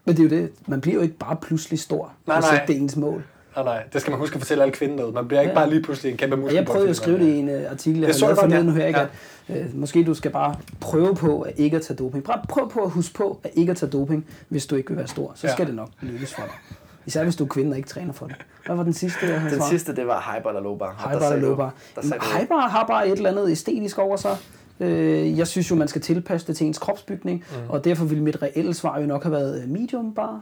Men 0.04 0.16
det 0.16 0.32
er 0.32 0.36
jo 0.36 0.42
det. 0.42 0.52
Man 0.66 0.80
bliver 0.80 0.94
jo 0.94 1.00
ikke 1.02 1.14
bare 1.18 1.36
pludselig 1.36 1.78
stor, 1.80 2.12
Nej, 2.26 2.36
hvis 2.36 2.46
nej. 2.50 2.54
ikke 2.60 2.72
det 2.72 2.78
er 2.78 2.82
ens 2.82 2.96
mål. 2.96 3.24
Nej, 3.56 3.64
nej, 3.64 3.82
det 3.92 4.00
skal 4.00 4.10
man 4.10 4.20
huske 4.20 4.34
at 4.34 4.40
fortælle 4.40 4.62
alle 4.62 4.72
kvinder 4.74 4.96
derude. 4.96 5.12
Man 5.12 5.28
bliver 5.28 5.40
ikke 5.40 5.50
Ja. 5.50 5.54
bare 5.58 5.70
lige 5.70 5.82
pludselig 5.82 6.10
en 6.12 6.16
kæmpe 6.18 6.34
Og 6.34 6.38
muskelbold. 6.38 6.56
jeg 6.56 6.66
prøvede 6.66 6.90
at 6.90 6.96
skrive 6.96 7.18
det 7.18 7.26
i 7.26 7.38
en 7.38 7.48
uh, 7.48 7.70
artikel, 7.70 8.00
jeg 8.00 8.08
Det 8.08 8.16
så 8.16 8.26
har 8.26 8.46
lavet 8.46 8.64
hører 8.72 8.76
jeg 8.78 8.88
ikke, 8.88 9.00
Ja. 9.48 9.54
at 9.60 9.66
uh, 9.74 9.78
måske 9.80 10.04
du 10.04 10.14
skal 10.14 10.30
bare 10.30 10.54
prøve 10.80 11.14
på 11.14 11.40
at 11.40 11.52
ikke 11.56 11.76
at 11.76 11.82
tage 11.82 11.96
doping. 11.96 12.24
Bare 12.24 12.40
prøv 12.48 12.70
på 12.70 12.80
at 12.80 12.90
huske 12.90 13.14
på 13.14 13.40
at 13.44 13.50
ikke 13.54 13.70
at 13.70 13.76
tage 13.76 13.90
doping, 13.90 14.26
hvis 14.48 14.66
du 14.66 14.76
ikke 14.76 14.88
vil 14.88 14.96
være 14.98 15.06
stor. 15.06 15.32
Så 15.34 15.46
Ja. 15.46 15.52
skal 15.52 15.66
det 15.66 15.74
nok 15.74 15.88
lykkes 16.00 16.34
for 16.34 16.42
dig. 16.42 16.76
Især 17.06 17.22
hvis 17.24 17.36
du 17.36 17.44
er 17.44 17.48
kvinde 17.48 17.70
og 17.70 17.76
ikke 17.76 17.88
træner 17.88 18.12
for 18.12 18.26
det. 18.26 18.36
Hvad 18.66 18.76
var 18.76 18.82
den 18.82 18.92
sidste, 18.92 19.26
jeg 19.26 19.40
havde 19.40 19.54
Den 19.54 19.62
sidste, 19.62 19.96
det 19.96 20.06
var 20.06 20.40
bar 20.42 20.50
eller 20.50 20.62
low 20.62 20.76
bar. 20.76 21.08
Der 21.12 21.18
sagde 21.20 21.34
eller 21.34 21.48
low 21.48 21.56
bar. 21.56 21.74
Der 21.94 22.02
bar 22.48 22.68
har 22.68 22.86
bare 22.86 23.08
et 23.08 23.12
eller 23.16 23.30
andet 23.30 23.50
æstetisk 23.50 23.98
over 23.98 24.16
sig. 24.16 24.36
Øh, 24.80 25.38
Jeg 25.38 25.46
synes 25.46 25.70
jo, 25.70 25.76
man 25.76 25.88
skal 25.88 26.00
tilpasse 26.00 26.46
det 26.46 26.56
til 26.56 26.66
ens 26.66 26.78
kropsbygning, 26.78 27.44
mm. 27.50 27.56
og 27.70 27.84
derfor 27.84 28.04
ville 28.04 28.24
mit 28.24 28.42
reelle 28.42 28.74
svar 28.74 29.00
jo 29.00 29.06
nok 29.06 29.22
have 29.22 29.32
været 29.32 29.62
øh, 29.62 29.68
medium 29.68 30.14
bar 30.14 30.40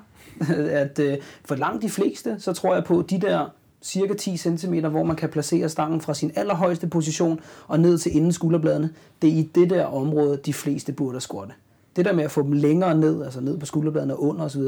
at 0.82 0.98
øh, 0.98 1.18
for 1.44 1.54
langt 1.54 1.82
de 1.82 1.90
fleste, 1.90 2.36
så 2.38 2.52
tror 2.52 2.74
jeg 2.74 2.84
på 2.84 3.02
de 3.10 3.20
der 3.20 3.46
cirka 3.82 4.14
10 4.14 4.36
cm, 4.36 4.74
hvor 4.74 5.02
man 5.02 5.16
kan 5.16 5.28
placere 5.28 5.68
stangen 5.68 6.00
fra 6.00 6.14
sin 6.14 6.32
allerhøjeste 6.34 6.86
position 6.86 7.40
og 7.68 7.80
ned 7.80 7.98
til 7.98 8.16
inden 8.16 8.32
skulderbladene. 8.32 8.90
Det 9.22 9.30
er 9.30 9.34
i 9.34 9.50
det 9.54 9.70
der 9.70 9.84
område, 9.84 10.40
de 10.46 10.52
fleste 10.52 10.92
burde 10.92 11.20
squatte. 11.20 11.54
Det 11.96 12.04
der 12.04 12.12
med 12.12 12.24
at 12.24 12.30
få 12.30 12.42
dem 12.42 12.52
længere 12.52 12.94
ned, 12.94 13.24
altså 13.24 13.40
ned 13.40 13.58
på 13.58 13.66
skulderbladene 13.66 14.14
og 14.14 14.22
under 14.22 14.44
osv., 14.44 14.62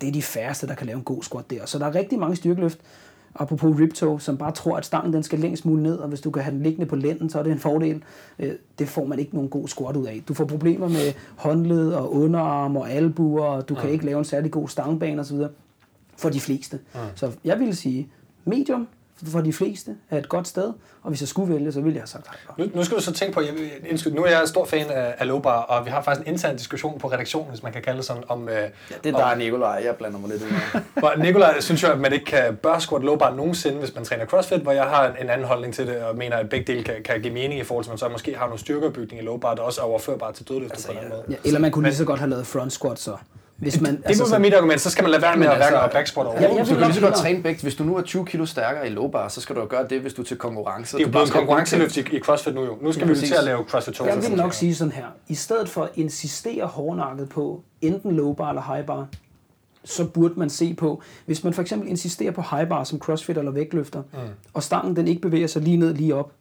det 0.00 0.08
er 0.08 0.12
de 0.12 0.22
færreste, 0.22 0.66
der 0.66 0.74
kan 0.74 0.86
lave 0.86 0.96
en 0.96 1.04
god 1.04 1.22
squat 1.22 1.50
der. 1.50 1.66
Så 1.66 1.78
der 1.78 1.86
er 1.86 1.94
rigtig 1.94 2.18
mange 2.18 2.36
styrkeløft, 2.36 2.78
apropos 3.34 3.78
riptoe, 3.80 4.20
som 4.20 4.36
bare 4.36 4.52
tror, 4.52 4.76
at 4.76 4.84
stangen 4.86 5.12
den 5.12 5.22
skal 5.22 5.38
længst 5.38 5.64
muligt 5.66 5.82
ned, 5.82 5.96
og 5.96 6.08
hvis 6.08 6.20
du 6.20 6.30
kan 6.30 6.42
have 6.42 6.54
den 6.54 6.62
liggende 6.62 6.86
på 6.86 6.96
lænden, 6.96 7.30
så 7.30 7.38
er 7.38 7.42
det 7.42 7.52
en 7.52 7.58
fordel. 7.58 8.02
Øh, 8.38 8.52
Det 8.78 8.88
får 8.88 9.04
man 9.04 9.18
ikke 9.18 9.34
nogen 9.34 9.50
god 9.50 9.68
squat 9.68 9.96
ud 9.96 10.06
af. 10.06 10.22
Du 10.28 10.34
får 10.34 10.44
problemer 10.44 10.88
med 10.88 11.12
håndled 11.36 11.92
og 11.92 12.14
underarm 12.14 12.76
og 12.76 12.90
albuer, 12.90 13.44
og 13.44 13.68
du 13.68 13.74
kan 13.74 13.90
ikke 13.90 14.04
lave 14.06 14.18
en 14.18 14.24
særlig 14.24 14.50
god 14.50 14.68
stangbane 14.68 15.20
osv. 15.20 15.38
for 16.16 16.28
de 16.28 16.40
fleste. 16.40 16.78
Så 17.14 17.30
jeg 17.44 17.58
ville 17.58 17.74
sige, 17.74 18.08
medium 18.44 18.88
for 19.26 19.40
de 19.40 19.52
fleste 19.52 19.96
er 20.10 20.18
et 20.18 20.28
godt 20.28 20.48
sted, 20.48 20.72
og 21.02 21.08
hvis 21.08 21.20
jeg 21.20 21.28
skulle 21.28 21.54
vælge, 21.54 21.72
så 21.72 21.80
ville 21.80 21.94
jeg 21.94 22.00
have 22.00 22.06
sagt. 22.06 22.26
Nu, 22.58 22.64
nu 22.74 22.84
skal 22.84 22.96
du 22.96 23.02
så 23.02 23.12
tænke 23.12 23.34
på, 23.34 23.40
jeg, 23.40 23.52
vil- 23.52 23.70
indskyld, 23.90 24.12
nu 24.12 24.24
er 24.24 24.30
jeg 24.30 24.40
en 24.40 24.46
stor 24.46 24.64
fan 24.64 24.86
af, 24.90 25.14
af 25.18 25.26
low 25.26 25.38
bar, 25.38 25.60
og 25.60 25.84
vi 25.84 25.90
har 25.90 26.02
faktisk 26.02 26.26
en 26.26 26.32
intern 26.32 26.56
diskussion 26.56 26.98
på 26.98 27.08
redaktionen, 27.08 27.50
hvis 27.50 27.62
man 27.62 27.72
kan 27.72 27.82
kalde 27.82 27.96
det 27.96 28.06
sådan, 28.06 28.22
om... 28.28 28.48
Øh, 28.48 28.54
Ja, 28.54 28.68
det 29.04 29.14
er 29.14 29.18
der, 29.28 29.34
Nikolaj. 29.34 29.82
Jeg 29.84 29.96
blander 29.96 30.18
mig 30.18 30.30
lidt 30.30 30.42
ud 30.42 31.10
Nikolaj 31.24 31.60
synes 31.60 31.82
jo, 31.82 31.88
at 31.88 32.00
man 32.00 32.12
ikke 32.12 32.24
kan 32.24 32.56
bør 32.56 32.78
squat 32.78 33.02
low 33.02 33.16
bar 33.16 33.34
nogensinde, 33.34 33.78
hvis 33.78 33.94
man 33.94 34.04
træner 34.04 34.26
CrossFit, 34.26 34.60
hvor 34.60 34.72
jeg 34.72 34.84
har 34.84 35.08
en 35.20 35.28
anden 35.30 35.46
holdning 35.46 35.74
til 35.74 35.86
det, 35.86 35.96
og 35.96 36.16
mener, 36.16 36.36
at 36.36 36.48
begge 36.48 36.72
dele 36.72 36.84
kan, 36.84 36.94
kan 37.04 37.20
give 37.22 37.34
mening 37.34 37.60
i 37.60 37.64
forhold 37.64 37.84
til, 37.84 37.90
at 37.90 37.92
man 37.92 37.98
så 37.98 38.08
måske 38.08 38.36
har 38.36 38.44
nogle 38.46 38.58
styrkeopbygning 38.60 39.22
i 39.22 39.24
low 39.24 39.36
bar, 39.38 39.54
der 39.54 39.62
også 39.62 39.80
er 39.80 39.84
overførbart 39.84 40.34
til 40.34 40.48
dødløfter 40.48 40.74
altså, 40.74 40.86
på 40.86 40.92
en 40.92 40.98
anden 40.98 41.10
måde. 41.12 41.22
Ja, 41.30 41.36
eller 41.44 41.60
man 41.60 41.70
kunne 41.70 41.88
lige 41.88 41.96
så 41.96 42.04
godt 42.04 42.18
have 42.20 42.30
lavet 42.30 42.46
front 42.46 42.72
squat, 42.72 42.98
så. 42.98 43.16
Hvis 43.62 43.80
man, 43.80 44.02
Det 44.08 44.18
må 44.18 44.30
være 44.30 44.40
mit 44.40 44.54
argument, 44.54 44.80
så 44.80 44.90
skal 44.90 45.04
man 45.04 45.10
lade 45.10 45.22
være 45.22 45.36
med 45.36 45.46
at 45.46 45.52
altså- 45.52 45.80
at 45.80 45.90
backsquat 45.90 46.26
over. 46.26 46.40
Ja, 46.40 46.54
jeg 46.54 46.66
så 46.66 46.72
du 46.74 46.78
kan 46.78 46.86
lige 46.86 46.94
så 46.94 47.00
godt 47.00 47.14
træne 47.14 47.42
begge. 47.42 47.62
Hvis 47.62 47.74
du 47.74 47.84
nu 47.84 47.96
er 47.96 48.02
20 48.02 48.26
kilo 48.26 48.46
stærkere 48.46 48.86
i 48.86 48.90
low 48.90 49.08
bar, 49.08 49.28
så 49.28 49.40
skal 49.40 49.56
du 49.56 49.60
jo 49.60 49.66
gøre 49.70 49.86
det, 49.88 50.00
hvis 50.00 50.14
du 50.14 50.22
er 50.22 50.26
til 50.26 50.36
konkurrence. 50.36 50.96
det 50.96 51.02
er 51.02 51.06
jo 51.06 51.12
bare 51.12 51.22
en 51.22 51.28
konkurrenceløft 51.30 51.96
i, 51.96 52.00
i 52.00 52.20
CrossFit 52.20 52.54
nu 52.54 52.64
jo. 52.64 52.78
Nu 52.80 52.92
skal 52.92 53.06
Ja, 53.06 53.12
vi 53.12 53.20
jo 53.20 53.26
til 53.26 53.34
at 53.34 53.44
lave 53.44 53.64
CrossFit 53.68 53.94
2. 53.94 54.06
Jeg 54.06 54.16
vil 54.16 54.36
nok 54.36 54.52
sige 54.52 54.74
sådan 54.74 54.92
her. 54.92 55.04
I 55.28 55.34
stedet 55.34 55.68
for 55.68 55.82
at 55.82 55.90
insistere 55.94 56.66
hårdnakket 56.66 57.28
på 57.28 57.62
enten 57.80 58.12
low 58.12 58.32
bar 58.32 58.48
eller 58.48 58.74
high 58.74 58.86
bar, 58.86 59.06
så 59.84 60.04
burde 60.04 60.34
man 60.36 60.50
se 60.50 60.74
på, 60.74 61.02
hvis 61.26 61.44
man 61.44 61.52
for 61.52 61.62
eksempel 61.62 61.88
insisterer 61.88 62.32
på 62.32 62.42
high 62.50 62.68
bar 62.68 62.84
som 62.84 62.98
crossfit 62.98 63.38
eller 63.38 63.50
vægtløfter, 63.50 64.02
mm. 64.12 64.18
og 64.54 64.62
stangen 64.62 64.96
den 64.96 65.08
ikke 65.08 65.20
bevæger 65.22 65.46
sig 65.46 65.62
lige 65.62 65.76
ned, 65.76 65.94
lige 65.94 66.14
op, 66.14 66.32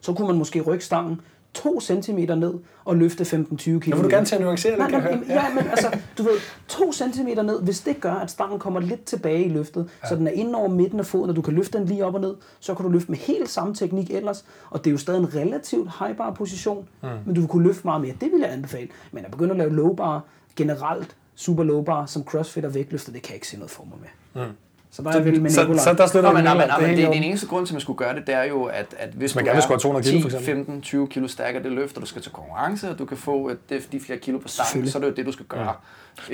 så 0.00 0.12
kunne 0.12 0.26
man 0.26 0.36
måske 0.36 0.60
rykke 0.60 0.84
stangen 0.84 1.20
2 1.54 1.80
cm 1.80 2.18
ned 2.18 2.54
og 2.84 2.96
løfte 2.96 3.24
15-20 3.24 3.56
kg. 3.56 3.88
Jeg 3.88 3.96
vil 3.96 4.04
du 4.04 4.08
gerne 4.08 4.26
til 4.26 4.34
at 4.34 4.40
nuancere 4.40 4.78
Nej, 4.78 4.90
kan 4.90 5.00
nej, 5.00 5.10
jeg 5.10 5.18
høre. 5.18 5.42
ja, 5.42 5.54
men 5.54 5.66
altså, 5.70 5.98
du 6.18 6.22
ved, 6.22 6.32
2 6.68 6.92
cm 6.92 7.28
ned, 7.28 7.62
hvis 7.62 7.80
det 7.80 8.00
gør, 8.00 8.12
at 8.12 8.30
stangen 8.30 8.58
kommer 8.58 8.80
lidt 8.80 9.04
tilbage 9.04 9.44
i 9.44 9.48
løftet, 9.48 9.90
ja. 10.02 10.08
så 10.08 10.16
den 10.16 10.26
er 10.26 10.30
inde 10.30 10.54
over 10.54 10.68
midten 10.68 10.98
af 11.00 11.06
foden, 11.06 11.30
og 11.30 11.36
du 11.36 11.42
kan 11.42 11.54
løfte 11.54 11.78
den 11.78 11.86
lige 11.86 12.04
op 12.04 12.14
og 12.14 12.20
ned, 12.20 12.34
så 12.60 12.74
kan 12.74 12.86
du 12.86 12.92
løfte 12.92 13.10
med 13.10 13.18
helt 13.18 13.50
samme 13.50 13.74
teknik 13.74 14.10
ellers, 14.10 14.44
og 14.70 14.78
det 14.84 14.86
er 14.90 14.92
jo 14.92 14.98
stadig 14.98 15.18
en 15.18 15.34
relativt 15.34 15.90
high 15.98 16.16
bar 16.16 16.30
position, 16.30 16.88
mm. 17.02 17.08
men 17.26 17.34
du 17.34 17.40
vil 17.40 17.48
kunne 17.48 17.66
løfte 17.66 17.82
meget 17.84 18.00
mere. 18.00 18.14
Det 18.20 18.32
vil 18.32 18.40
jeg 18.40 18.52
anbefale. 18.52 18.88
Men 19.12 19.24
at 19.24 19.30
begynde 19.30 19.50
at 19.50 19.56
lave 19.56 19.72
low 19.74 19.94
bar 19.94 20.24
generelt, 20.56 21.16
super 21.34 21.64
low 21.64 21.82
bar, 21.82 22.06
som 22.06 22.24
crossfit 22.24 22.64
og 22.64 22.74
vægtløfter, 22.74 23.12
det 23.12 23.22
kan 23.22 23.30
jeg 23.30 23.36
ikke 23.36 23.48
se 23.48 23.56
noget 23.56 23.70
for 23.70 23.84
mig 23.84 23.98
med. 24.00 24.42
Mm. 24.46 24.52
Så 24.94 25.02
der 25.02 25.10
er 25.10 25.20
vel 25.20 25.42
med 25.42 25.50
Så, 25.50 25.60
Nicolaj. 25.60 25.84
så 25.84 25.92
der 25.92 26.06
slutter 26.06 26.30
Nå, 26.30 26.34
men, 26.34 26.44
nej, 26.44 26.54
med, 26.54 26.60
men, 26.62 26.68
nej, 26.68 26.78
det 26.78 26.88
men 26.88 26.98
det, 26.98 27.14
den 27.14 27.22
eneste 27.22 27.46
grund 27.46 27.66
til, 27.66 27.72
at 27.72 27.74
man 27.74 27.80
skulle 27.80 27.96
gøre 27.96 28.14
det, 28.14 28.26
det 28.26 28.34
er 28.34 28.44
jo, 28.44 28.64
at, 28.64 28.94
at 28.98 29.08
hvis 29.14 29.34
man 29.34 29.44
du 29.44 29.48
gerne 29.48 29.56
vil 29.56 29.60
er 29.62 29.66
squat 29.66 29.80
200 29.80 30.10
kilo, 30.10 30.22
for 30.22 30.28
10, 30.28 30.36
eksempel. 30.36 30.64
15, 30.66 30.82
20 30.82 31.08
kilo 31.08 31.28
stærkere 31.28 31.62
det 31.62 31.72
løft, 31.72 31.96
og 31.96 32.02
du 32.02 32.06
skal 32.06 32.22
til 32.22 32.32
konkurrence, 32.32 32.90
og 32.90 32.98
du 32.98 33.04
kan 33.04 33.16
få 33.16 33.50
øh, 33.50 33.56
det, 33.68 33.88
de 33.92 34.00
flere 34.00 34.18
kilo 34.18 34.38
på 34.38 34.48
Selvfølgelig. 34.48 34.92
så 34.92 34.98
er 34.98 35.02
det 35.02 35.08
jo 35.08 35.14
det, 35.14 35.26
du 35.26 35.32
skal 35.32 35.46
gøre. 35.46 35.74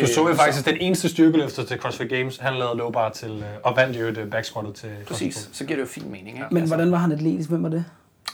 Du 0.01 0.07
så 0.07 0.21
jo 0.21 0.29
Øh, 0.29 0.37
faktisk, 0.37 0.69
at 0.69 0.75
den 0.75 0.81
eneste 0.81 1.09
styrkeløfter 1.09 1.65
til 1.65 1.79
CrossFit 1.79 2.09
Games, 2.09 2.39
han 2.39 2.55
lavede 2.55 2.77
low 2.79 2.91
bar 2.91 3.09
til, 3.09 3.31
øh, 3.31 3.45
og 3.65 3.77
vandt 3.77 4.01
jo 4.01 4.07
et 4.07 4.29
backsquattet 4.31 4.75
til 4.75 4.89
CrossFit 4.89 5.29
Præcis, 5.29 5.49
så 5.53 5.65
giver 5.65 5.77
det 5.77 5.83
jo 5.83 5.89
fin 5.89 6.11
mening. 6.11 6.29
Ikke? 6.29 6.47
Men 6.51 6.67
hvordan 6.67 6.93
var 6.93 6.99
han 6.99 7.13
atletisk? 7.13 7.49
Hvem 7.49 7.63
var 7.63 7.69
det? 7.69 7.85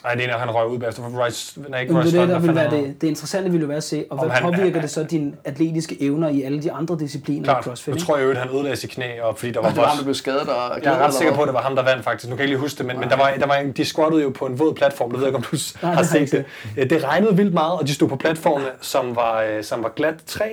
Nej, 0.07 0.15
det 0.15 0.25
er 0.25 0.35
af, 0.35 0.41
han 0.41 0.51
røg 0.51 0.69
ud 0.69 0.79
bagefter 0.79 1.03
for 1.03 1.25
Rice, 1.25 1.61
nej, 1.69 1.81
ikke 1.81 1.99
Rice 2.01 2.11
det, 2.13 2.17
er 2.17 2.21
det, 2.21 2.29
der 2.29 2.35
Fund, 2.41 2.47
vil 2.47 2.55
være 2.57 2.69
han 2.71 2.85
det, 2.85 3.01
det 3.01 3.07
interessante 3.09 3.51
ville 3.51 3.61
jo 3.63 3.67
være 3.67 3.77
at 3.77 3.85
se, 3.85 4.05
og 4.11 4.19
hvad 4.19 4.31
han- 4.31 4.53
påvirker 4.55 4.81
det 4.81 4.91
så 4.91 5.03
dine 5.05 5.33
atletiske 5.45 6.03
evner 6.03 6.29
i 6.29 6.43
alle 6.43 6.63
de 6.63 6.73
andre 6.73 6.97
discipliner 7.01 7.43
i 7.43 7.45
Klart, 7.45 7.65
CrossFit? 7.65 7.89
nu 7.93 7.95
ikke? 7.97 8.05
tror 8.07 8.17
jeg 8.17 8.25
jo, 8.27 8.31
at 8.31 8.37
han 8.37 8.49
ødelagde 8.55 8.77
sit 8.77 8.91
knæ, 8.91 9.21
og 9.23 9.39
fordi 9.39 9.53
der 9.53 9.61
var 9.61 9.69
Og 9.69 9.75
det 9.75 9.81
var 9.83 9.89
ham, 9.89 9.97
der 9.97 10.05
blev 10.05 10.15
skadet 10.15 10.41
og 10.41 10.79
Jeg 10.85 10.95
er 11.01 11.07
ret 11.07 11.15
sikker 11.15 11.35
på, 11.35 11.43
at 11.43 11.47
det 11.47 11.55
var 11.55 11.63
ham, 11.63 11.77
der 11.77 11.83
vandt 11.83 12.05
faktisk. 12.05 12.31
Nu 12.31 12.37
kan 12.37 12.39
jeg 12.43 12.45
ikke 12.45 12.53
lige 12.57 12.61
huske 12.61 12.79
det, 12.79 12.87
men, 12.87 13.01
men 13.01 13.09
der 13.09 13.17
var, 13.17 13.33
der 13.41 13.47
var 13.47 13.55
en, 13.55 13.73
de 13.73 13.85
squattede 13.85 14.23
jo 14.23 14.29
på 14.31 14.47
en 14.47 14.59
våd 14.59 14.75
platform. 14.75 15.11
Det 15.11 15.19
ved 15.21 15.27
jeg 15.27 15.29
ikke, 15.29 15.37
om 15.37 15.43
du 15.53 15.57
Nej, 15.83 15.95
har 15.95 16.03
set 16.03 16.31
det. 16.33 16.45
Øh, 16.79 16.91
Det 16.91 17.05
regnede 17.05 17.37
vildt 17.37 17.55
meget, 17.55 17.79
og 17.81 17.87
de 17.87 17.95
stod 17.95 18.09
på 18.09 18.17
platformene, 18.17 18.69
som 18.81 19.17
var, 19.17 19.43
øh, 19.43 19.65
som 19.65 19.83
var 19.83 19.89
glat 19.97 20.15
træ. 20.27 20.49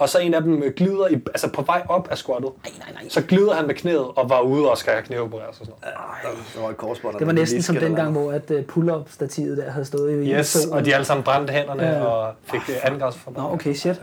Og 0.00 0.08
så 0.08 0.18
en 0.18 0.34
af 0.34 0.42
dem 0.42 0.62
øh, 0.62 0.72
glider, 0.76 1.08
i, 1.08 1.14
altså 1.14 1.48
på 1.52 1.62
vej 1.62 1.82
op 1.88 2.08
af 2.10 2.18
squattet. 2.18 2.50
Nej, 2.64 2.72
nej, 2.78 3.02
nej. 3.02 3.08
Så 3.08 3.22
glider 3.22 3.54
han 3.54 3.66
med 3.66 3.74
knæet 3.74 4.06
og 4.16 4.30
var 4.30 4.40
ude 4.40 4.70
og 4.70 4.78
skal 4.78 4.92
have 4.92 5.02
knæopereres 5.02 5.60
og 5.60 5.66
sådan 5.66 5.74
noget. 5.82 6.38
Det 6.54 6.62
var 6.62 6.68
et 6.70 6.76
korsbånd. 6.76 7.18
Det 7.18 7.26
var 7.26 7.32
næsten 7.32 7.62
som 7.62 7.76
dengang, 7.76 8.12
hvor 8.12 8.32
at 8.32 8.50
øh, 8.50 8.64
pull-up-stativet 8.64 9.56
der 9.56 9.70
havde 9.70 9.84
stået 9.84 10.24
i 10.24 10.32
Yes, 10.32 10.66
og 10.72 10.84
de 10.84 10.94
alle 10.94 11.04
sammen 11.04 11.24
brændte 11.24 11.52
hænderne 11.52 11.82
Ja. 11.82 12.04
og 12.04 12.34
fik 12.42 12.60
øh, 12.68 12.76
andengrads 12.82 13.16
for 13.16 13.30
Nå, 13.36 13.52
okay, 13.52 13.74
shit. 13.74 14.02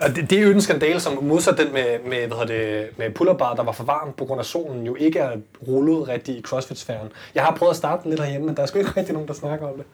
Og 0.00 0.16
det, 0.16 0.30
det 0.30 0.38
er 0.38 0.42
jo 0.42 0.50
en 0.50 0.60
skandale, 0.60 1.00
som 1.00 1.24
modsat 1.24 1.58
den 1.58 1.72
med, 1.72 1.98
med, 2.06 2.26
hvad 2.26 2.46
det, 2.46 2.88
med 2.98 3.10
pull 3.10 3.36
bar, 3.38 3.54
der 3.54 3.62
var 3.62 3.72
for 3.72 3.84
varm 3.84 4.12
på 4.12 4.24
grund 4.24 4.40
af 4.40 4.44
solen, 4.44 4.86
jo 4.86 4.94
ikke 4.94 5.18
er 5.18 5.36
rullet 5.68 6.08
rigtigt 6.08 6.38
i 6.38 6.42
CrossFit-sfæren. 6.42 7.08
Jeg 7.34 7.44
har 7.44 7.54
prøvet 7.54 7.70
at 7.70 7.76
starte 7.76 8.02
den 8.02 8.10
lidt 8.10 8.22
herhjemme, 8.22 8.46
men 8.46 8.56
der 8.56 8.62
er 8.62 8.66
sgu 8.66 8.78
ikke 8.78 8.90
rigtig 8.96 9.12
nogen, 9.12 9.28
der 9.28 9.34
snakker 9.34 9.66
om 9.66 9.76
det. 9.76 9.84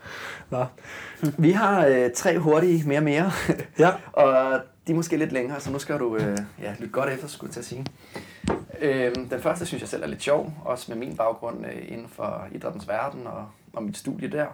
Nå. 0.50 0.64
Vi 1.38 1.50
har 1.50 1.86
øh, 1.86 2.10
tre 2.14 2.38
hurtige 2.38 2.88
mere 2.88 3.00
mere, 3.00 3.32
Ja. 3.78 3.90
og 4.12 4.60
de 4.86 4.92
er 4.92 4.96
måske 4.96 5.16
lidt 5.16 5.32
længere, 5.32 5.60
så 5.60 5.70
nu 5.70 5.78
skal 5.78 5.98
du 5.98 6.16
øh, 6.16 6.38
ja, 6.62 6.74
lytte 6.78 6.92
godt 6.92 7.08
efter, 7.12 7.28
skulle 7.28 7.48
jeg 7.48 7.52
til 7.52 7.60
at 7.60 7.66
sige. 7.66 7.86
Øhm, 8.80 9.28
den 9.28 9.40
første 9.40 9.66
synes 9.66 9.80
jeg 9.80 9.88
selv 9.88 10.02
er 10.02 10.06
lidt 10.06 10.22
sjov, 10.22 10.52
også 10.64 10.84
med 10.88 10.96
min 10.96 11.16
baggrund 11.16 11.66
øh, 11.66 11.82
inden 11.88 12.08
for 12.08 12.46
idrættens 12.52 12.88
verden 12.88 13.26
og, 13.26 13.44
og 13.72 13.82
mit 13.82 13.96
studie 13.96 14.28
der. 14.28 14.46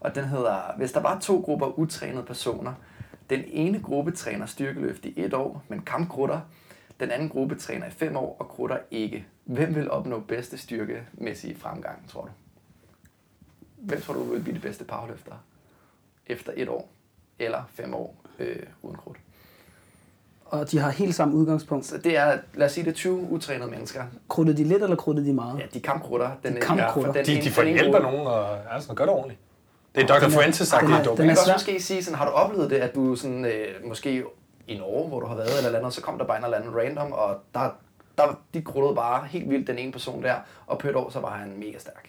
Og 0.00 0.14
den 0.14 0.24
hedder, 0.24 0.56
hvis 0.76 0.92
der 0.92 1.00
var 1.00 1.18
to 1.18 1.40
grupper 1.44 1.78
utrænede 1.78 2.22
personer, 2.22 2.72
den 3.36 3.44
ene 3.48 3.80
gruppe 3.80 4.10
træner 4.10 4.46
styrkeløft 4.46 5.04
i 5.04 5.12
et 5.16 5.34
år, 5.34 5.62
men 5.68 5.82
kampkrutter, 5.82 6.40
den 7.00 7.10
anden 7.10 7.28
gruppe 7.28 7.54
træner 7.54 7.86
i 7.86 7.90
fem 7.90 8.16
år 8.16 8.36
og 8.38 8.48
krutter 8.48 8.78
ikke. 8.90 9.26
Hvem 9.44 9.74
vil 9.74 9.90
opnå 9.90 10.20
bedste 10.20 10.58
styrkemæssige 10.58 11.56
fremgang, 11.56 12.08
tror 12.08 12.22
du? 12.22 12.28
Hvem 13.76 14.00
tror 14.00 14.14
du 14.14 14.22
vil 14.22 14.40
blive 14.42 14.54
de 14.56 14.60
bedste 14.60 14.84
powerløftere 14.84 15.38
efter 16.26 16.52
et 16.56 16.68
år 16.68 16.88
eller 17.38 17.62
fem 17.74 17.94
år 17.94 18.16
øh, 18.38 18.56
uden 18.82 18.96
krudt? 18.96 19.16
Og 20.44 20.70
de 20.70 20.78
har 20.78 20.90
helt 20.90 21.14
samme 21.14 21.34
udgangspunkt. 21.34 21.86
Så 21.86 21.98
det 21.98 22.16
er, 22.16 22.38
lad 22.54 22.66
os 22.66 22.72
sige, 22.72 22.84
det 22.84 22.90
er 22.90 22.94
20 22.94 23.14
utrænede 23.30 23.70
mennesker. 23.70 24.04
Kruttede 24.28 24.56
de 24.58 24.64
lidt, 24.64 24.82
eller 24.82 24.96
kruttede 24.96 25.26
de 25.26 25.32
meget? 25.32 25.58
Ja, 25.58 25.64
de 25.74 25.80
kampkrutter. 25.80 26.30
Den, 26.42 26.54
De 26.56 26.60
kampkrutter. 26.60 27.12
for 27.12 27.22
den 27.22 27.26
De, 27.26 27.42
de 27.42 27.50
får 27.50 27.62
hjælp 27.62 27.94
af 27.94 28.02
nogen, 28.02 28.26
og 28.26 28.74
altså, 28.74 28.94
gør 28.94 29.04
det 29.04 29.14
ordentligt. 29.14 29.40
Det 29.94 30.02
er 30.02 30.06
Dr. 30.06 30.14
den 30.14 30.24
er- 30.24 30.30
Fuentes 30.34 30.68
sagt, 30.68 30.82
den 30.86 30.90
det 30.90 31.06
er- 31.26 31.30
også 31.30 31.52
måske 31.54 31.82
sige, 31.82 32.04
sådan, 32.04 32.18
har 32.18 32.24
du 32.26 32.30
oplevet 32.30 32.70
det, 32.70 32.76
at 32.76 32.94
du 32.94 33.16
sådan, 33.16 33.44
øh, 33.44 33.68
måske 33.88 34.24
i 34.68 34.78
Norge, 34.78 35.08
hvor 35.08 35.20
du 35.20 35.26
har 35.26 35.34
været, 35.34 35.66
eller 35.66 35.78
andet, 35.78 35.94
så 35.94 36.00
kom 36.02 36.18
der 36.18 36.24
bare 36.26 36.38
en 36.38 36.44
eller 36.44 36.56
anden 36.56 36.76
random, 36.76 37.12
og 37.12 37.36
der, 37.54 37.70
der, 38.18 38.38
de 38.54 38.62
kruttede 38.62 38.94
bare 38.94 39.26
helt 39.26 39.50
vildt 39.50 39.66
den 39.66 39.78
ene 39.78 39.92
person 39.92 40.22
der, 40.22 40.34
og 40.66 40.78
på 40.78 40.88
et 40.88 40.96
år, 40.96 41.10
så 41.10 41.20
var 41.20 41.30
han 41.30 41.56
mega 41.58 41.78
stærk. 41.78 42.08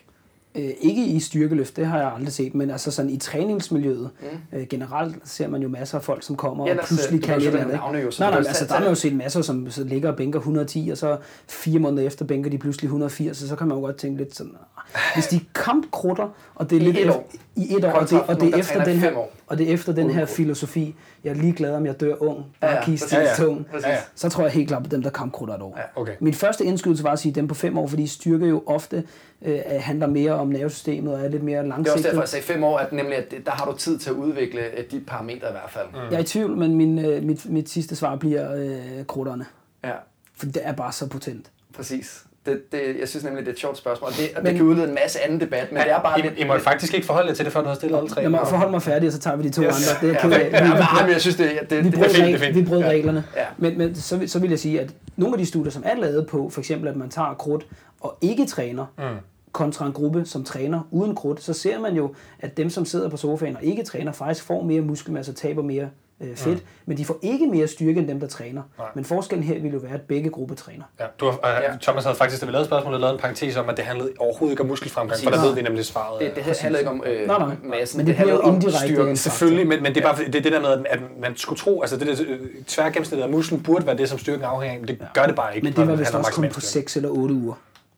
Øh, 0.55 0.69
ikke 0.81 1.05
i 1.05 1.19
styrkeløft, 1.19 1.75
det 1.77 1.85
har 1.85 1.97
jeg 1.99 2.11
aldrig 2.15 2.33
set, 2.33 2.55
men 2.55 2.69
altså 2.69 2.91
sådan 2.91 3.11
i 3.11 3.17
træningsmiljøet 3.17 4.09
mm. 4.21 4.57
øh, 4.59 4.67
generelt 4.69 5.15
ser 5.23 5.47
man 5.47 5.61
jo 5.61 5.67
masser 5.69 5.97
af 5.97 6.03
folk, 6.03 6.23
som 6.23 6.35
kommer 6.35 6.65
Ja, 6.67 6.71
og 6.71 6.77
der- 6.77 6.85
pludselig 6.85 7.23
kan 7.23 7.37
et 7.37 7.47
eller 7.47 7.59
andet. 7.59 7.79
Nej, 8.19 8.29
nej, 8.29 8.37
altså 8.37 8.53
tage- 8.59 8.67
der 8.67 8.73
har 8.73 8.79
man 8.81 8.89
jo 8.89 8.95
set 8.95 9.15
masser, 9.15 9.41
som 9.41 9.71
så 9.71 9.83
ligger 9.83 10.09
og 10.09 10.15
bænker 10.15 10.39
110, 10.39 10.89
og 10.91 10.97
så 10.97 11.17
fire 11.49 11.79
måneder 11.79 12.07
efter 12.07 12.25
bænker 12.25 12.49
de 12.49 12.57
pludselig 12.57 12.87
180, 12.87 13.41
og 13.41 13.47
så 13.47 13.55
kan 13.55 13.67
man 13.67 13.77
jo 13.77 13.81
godt 13.83 13.95
tænke 13.97 14.17
lidt 14.17 14.35
sådan, 14.35 14.51
"Ah, 14.95 15.01
hvis 15.15 15.27
de 15.27 15.39
kampkrutter, 15.55 16.35
og 16.55 16.69
det 16.69 16.75
er 16.75 16.81
I 16.81 16.83
lidt 16.83 16.97
et 16.97 17.09
år. 17.09 17.31
i 17.55 17.75
et 17.77 17.85
år, 17.85 17.91
og 17.91 18.09
det, 18.09 18.21
og 18.21 18.41
det 18.41 18.53
er 18.53 18.57
efter 18.57 18.83
den 18.83 18.97
her, 18.97 19.17
år. 19.17 19.33
Og 19.47 19.57
det 19.57 19.69
er 19.69 19.73
efter 19.73 19.93
den 19.93 20.09
her 20.09 20.25
filosofi, 20.25 20.95
jeg 21.23 21.29
er 21.29 21.33
ligeglad, 21.33 21.71
om 21.75 21.85
jeg 21.85 21.99
dør 21.99 22.15
ung, 22.23 22.45
bare 22.61 22.71
Ja, 22.71 22.77
ja, 22.77 22.83
kiste 22.85 23.05
præcis. 23.05 23.13
ja, 23.13 23.19
Ja, 23.19 23.25
ja. 23.25 23.29
ja. 23.29 23.45
tung. 23.45 23.65
Præcis. 23.71 23.85
Ja, 23.87 23.91
ja. 23.93 23.99
Så 24.15 24.29
tror 24.29 24.43
jeg 24.43 24.51
helt 24.51 24.67
klart 24.67 24.83
på 24.83 24.89
dem, 24.89 25.01
der 25.01 25.09
kampkrutter 25.09 25.55
et 25.55 25.61
år. 25.61 25.77
Ja. 25.77 26.01
Okay. 26.01 26.13
Min 26.19 26.33
første 26.33 26.65
indskydelse 26.65 27.03
var 27.03 27.11
at 27.11 27.19
sige 27.19 27.31
dem 27.31 27.47
på 27.47 27.53
fem 27.55 27.77
år, 27.77 27.87
fordi 27.87 28.07
styrke 28.07 28.45
jo 28.45 28.63
ofte 28.65 29.03
øh, 29.41 29.59
handler 29.79 30.07
mere 30.07 30.31
om 30.33 30.47
nervesystemet 30.47 31.13
og 31.13 31.21
er 31.21 31.27
lidt 31.27 31.43
mere 31.43 31.63
Det 31.63 31.69
er 31.71 31.73
også 31.73 31.77
langsigtet. 31.83 32.03
derfor, 32.05 32.21
jeg 32.21 32.29
sagde 32.29 32.45
fem 32.45 32.63
år, 32.63 32.77
at 32.77 32.93
nemlig 32.93 33.17
at 33.17 33.33
der 33.45 33.51
har 33.51 33.65
du 33.71 33.77
tid 33.77 33.97
til 33.99 34.09
at 34.09 34.15
udvikle 34.15 34.61
øh, 34.61 34.83
de 34.91 34.99
parametre 35.07 35.47
i 35.49 35.51
hvert 35.51 35.69
fald. 35.71 35.87
Mm. 35.93 35.97
Jeg 36.11 36.13
er 36.13 36.19
i 36.19 36.23
tvivl, 36.23 36.57
men 36.57 36.75
min, 36.75 36.99
øh, 37.05 37.23
mit, 37.23 37.49
mit 37.49 37.69
sidste 37.69 37.95
svar 37.95 38.15
bliver 38.15 38.55
øh, 38.55 39.05
krutterne. 39.07 39.45
Ja, 39.83 39.91
For 40.35 40.45
det 40.45 40.61
er 40.65 40.71
bare 40.73 40.91
så 40.91 41.07
potent. 41.09 41.51
præcis. 41.75 42.23
Det, 42.45 42.71
det, 42.71 42.79
jeg 42.99 43.07
synes 43.09 43.23
nemlig, 43.23 43.41
det 43.45 43.47
er 43.47 43.53
et 43.53 43.59
sjovt 43.59 43.77
spørgsmål, 43.77 44.09
og 44.09 44.17
det, 44.17 44.29
og 44.29 44.35
det 44.35 44.43
Men- 44.43 44.55
kan 44.55 44.65
udlede 44.65 44.87
en 44.87 44.93
masse 45.03 45.19
anden 45.23 45.39
debat, 45.39 45.71
men 45.71 45.81
det 45.81 45.91
er 45.91 46.01
bare 46.01 46.19
I, 46.19 46.21
lidt... 46.21 46.33
I 46.37 46.43
må 46.43 46.57
faktisk 46.59 46.93
ikke 46.93 47.05
forholde 47.05 47.27
jer 47.29 47.35
til 47.35 47.45
det, 47.45 47.53
før 47.53 47.61
du 47.61 47.67
har 47.67 47.75
stillet 47.75 47.97
alle 47.97 48.09
tre. 48.09 48.21
Jeg 48.21 48.31
må 48.31 48.45
forholde 48.45 48.71
mig 48.71 48.81
færdig, 48.81 49.07
og 49.07 49.13
så 49.13 49.19
tager 49.19 49.35
vi 49.37 49.43
de 49.43 49.49
to 49.49 49.61
Yes. 49.61 49.91
andre. 49.93 50.07
Det 50.07 50.23
er 50.23 50.29
jeg 50.29 50.41
Ja, 50.41 50.49
men, 50.49 50.61
ja, 50.61 50.63
Vi- 50.63 50.69
men, 50.69 51.05
men 51.05 51.11
jeg 51.11 51.21
synes, 51.21 51.35
det, 51.35 51.51
det, 51.69 51.77
Vi 51.83 51.89
det, 51.89 51.93
brød, 51.99 52.09
det 52.09 52.19
er 52.19 52.25
reg- 52.37 52.39
fint. 52.39 52.55
vi 52.55 52.63
brød 52.65 52.79
Ja. 52.79 52.89
reglerne. 52.89 53.23
Ja. 53.35 53.45
Men, 53.57 53.77
men 53.77 53.95
så, 53.95 54.17
vil- 54.17 54.29
så 54.29 54.39
vil 54.39 54.49
jeg 54.49 54.59
sige, 54.59 54.81
at 54.81 54.89
nogle 55.17 55.33
af 55.33 55.37
de 55.39 55.45
studier, 55.45 55.71
som 55.71 55.83
er 55.85 55.95
lavet 55.95 56.27
på, 56.27 56.49
for 56.49 56.61
eksempel 56.61 56.87
at 56.89 56.95
man 56.95 57.09
tager 57.09 57.33
krudt 57.33 57.65
og 58.01 58.17
ikke 58.21 58.45
træner, 58.45 58.85
mm. 58.97 59.03
kontra 59.51 59.85
en 59.85 59.93
gruppe, 59.93 60.25
som 60.25 60.43
træner 60.43 60.87
uden 60.91 61.15
krudt, 61.15 61.43
så 61.43 61.53
ser 61.53 61.79
man 61.79 61.95
jo, 61.95 62.13
at 62.39 62.57
dem, 62.57 62.69
som 62.69 62.85
sidder 62.85 63.09
på 63.09 63.17
sofaen 63.17 63.55
og 63.55 63.63
ikke 63.63 63.83
træner, 63.83 64.11
faktisk 64.11 64.45
får 64.45 64.63
mere 64.63 64.81
muskelmasse 64.81 65.31
og 65.31 65.35
taber 65.35 65.61
mere 65.63 65.89
øh, 66.23 66.35
fedt, 66.35 66.57
mm. 66.57 66.65
men 66.85 66.97
de 66.97 67.05
får 67.05 67.17
ikke 67.21 67.47
mere 67.47 67.67
styrke 67.67 67.99
end 67.99 68.07
dem, 68.07 68.19
der 68.19 68.27
træner. 68.27 68.61
Nej. 68.77 68.87
Men 68.95 69.05
forskellen 69.05 69.43
her 69.43 69.59
vil 69.59 69.71
jo 69.73 69.77
være, 69.79 69.93
at 69.93 70.01
begge 70.01 70.29
grupper 70.29 70.55
træner. 70.55 70.83
Ja, 70.99 71.05
du 71.19 71.25
har, 71.25 71.31
øh, 71.31 71.63
Ja. 71.63 71.77
Thomas 71.81 72.03
havde 72.03 72.15
faktisk, 72.17 72.41
da 72.41 72.45
vi 72.45 72.51
lavede 72.51 72.65
spørgsmålet, 72.67 73.01
lavet 73.01 73.13
en 73.13 73.19
parentes 73.19 73.55
om, 73.57 73.69
at 73.69 73.77
det 73.77 73.85
handlede 73.85 74.11
overhovedet 74.19 74.53
ikke 74.53 74.63
om 74.63 74.69
muskelfremgang, 74.69 75.19
for 75.23 75.29
der 75.29 75.37
Præcis. 75.37 75.49
ved 75.49 75.55
vi 75.55 75.61
nemlig 75.61 75.85
svaret. 75.85 76.21
det, 76.21 76.35
det 76.35 76.59
handler 76.59 76.79
ikke 76.79 76.91
om 76.91 77.03
øh, 77.05 77.27
Nej, 77.27 77.39
nej. 77.39 77.55
massen, 77.63 77.97
Men 77.97 78.07
det 78.07 78.15
handler 78.15 78.35
bliver 78.35 78.45
jo 78.47 78.49
om 78.49 78.55
indirekte 78.55 78.87
styrken. 78.87 79.07
en 79.09 79.17
Selvfølgelig, 79.17 79.67
men, 79.67 79.83
men 79.83 79.95
det 79.95 80.03
er 80.03 80.13
bare 80.13 80.25
det, 80.25 80.35
er 80.35 80.41
det 80.41 80.51
der 80.51 80.61
med, 80.61 80.85
at, 80.89 80.99
man 81.21 81.35
skulle 81.35 81.59
tro, 81.59 81.81
altså 81.81 81.97
det 81.97 82.07
der 82.07 82.15
øh, 82.27 82.39
tværgennemsnittet 82.67 83.23
af 83.25 83.31
musklen 83.31 83.63
burde 83.63 83.85
være 83.85 83.97
det, 83.97 84.09
som 84.09 84.17
styrken 84.19 84.43
afhænger 84.45 84.73
af, 84.75 84.79
men 84.79 84.87
det 84.87 84.97
ja. 85.01 85.05
gør 85.21 85.25
det 85.27 85.35
bare 85.35 85.55
ikke. 85.55 85.65
Men 85.65 85.73
det 85.75 85.87
var 85.87 85.95
vist 85.95 86.15
også 86.15 86.31
kun 86.31 86.43
på 86.49 86.59
styrke. 86.59 86.65
6 86.91 86.95
eller 86.95 87.09
8 87.09 87.35
uger. 87.35 87.53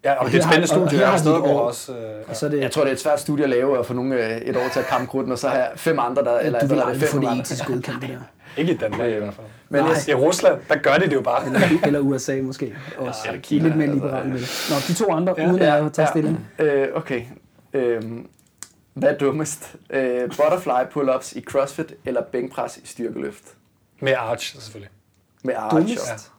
Ja, 0.06 0.14
og, 0.14 0.26
Og 0.26 0.32
det 0.32 0.34
er 0.34 0.38
et 0.40 0.44
spændende 0.44 0.68
har- 0.74 0.82
og 0.82 0.90
studie, 0.90 1.04
er 1.06 1.18
stadig 1.18 1.38
et 1.38 1.44
går 1.44 1.50
år. 1.54 1.60
også... 1.60 1.92
Øh, 1.94 2.00
Og 2.30 2.36
så 2.36 2.50
det, 2.50 2.60
Jeg 2.62 2.72
tror, 2.72 2.82
det 2.82 2.90
er 2.90 2.94
et 2.94 3.00
svært 3.00 3.20
studie 3.20 3.44
at 3.44 3.50
lave, 3.50 3.78
og 3.78 3.86
få 3.86 3.94
nogle 3.94 4.16
øh, 4.36 4.38
et 4.42 4.58
år 4.58 4.68
til 4.74 4.80
at 4.80 4.86
kampkrudten, 4.86 5.32
og 5.32 5.40
så 5.40 5.50
have 5.50 5.66
fem 5.76 6.00
andre, 6.00 6.24
der... 6.24 6.40
Eller, 6.40 6.60
du 6.60 6.68
vil 6.68 6.78
er 6.78 6.84
aldrig 6.86 7.10
få 7.10 7.14
fem 7.22 7.22
det 7.30 7.40
etisk 7.40 7.66
godkendt, 7.66 8.02
det 8.02 8.10
der. 8.10 8.20
ikke 8.62 8.74
i 8.74 8.78
Danmark 8.78 9.10
i 9.10 9.14
hvert 9.14 9.34
fald. 9.34 9.48
Men 9.70 9.84
Nej. 9.84 9.94
I 10.08 10.14
Rusland, 10.14 10.60
der 10.70 10.76
gør 10.76 10.94
de 10.98 11.06
det 11.06 11.14
jo 11.14 11.22
bare. 11.22 11.42
Eller 11.86 12.00
USA 12.00 12.40
måske. 12.42 12.76
Også. 12.98 13.20
eller 13.26 13.32
De 13.32 13.38
er 13.38 13.42
Kina, 13.42 13.64
lidt 13.64 13.78
mere 13.78 13.88
altså, 13.88 14.06
liberale 14.06 14.30
med 14.30 14.40
det. 14.40 14.68
Nå, 14.70 14.76
de 14.88 14.94
to 14.94 15.12
andre, 15.14 15.36
Ja, 15.38 15.50
uden 15.52 15.62
at 15.62 15.94
tage 15.94 16.08
stilling. 16.08 16.48
Øh, 16.60 16.88
okay. 16.96 17.22
Øhm, 17.74 18.28
hvad 18.94 19.10
er 19.10 19.18
dummest? 19.18 19.76
Øh, 19.90 20.22
butterfly 20.22 20.72
pull-ups 20.98 21.38
i 21.38 21.44
CrossFit 21.44 21.94
eller 22.06 22.22
bænkpres 22.22 22.78
i 22.78 22.88
styrkeløft? 22.88 23.44
Med 24.00 24.14
arch, 24.18 24.56
selvfølgelig. 24.62 24.90
Med 25.44 25.54
arch. 25.58 25.76
Dummest? 25.76 26.32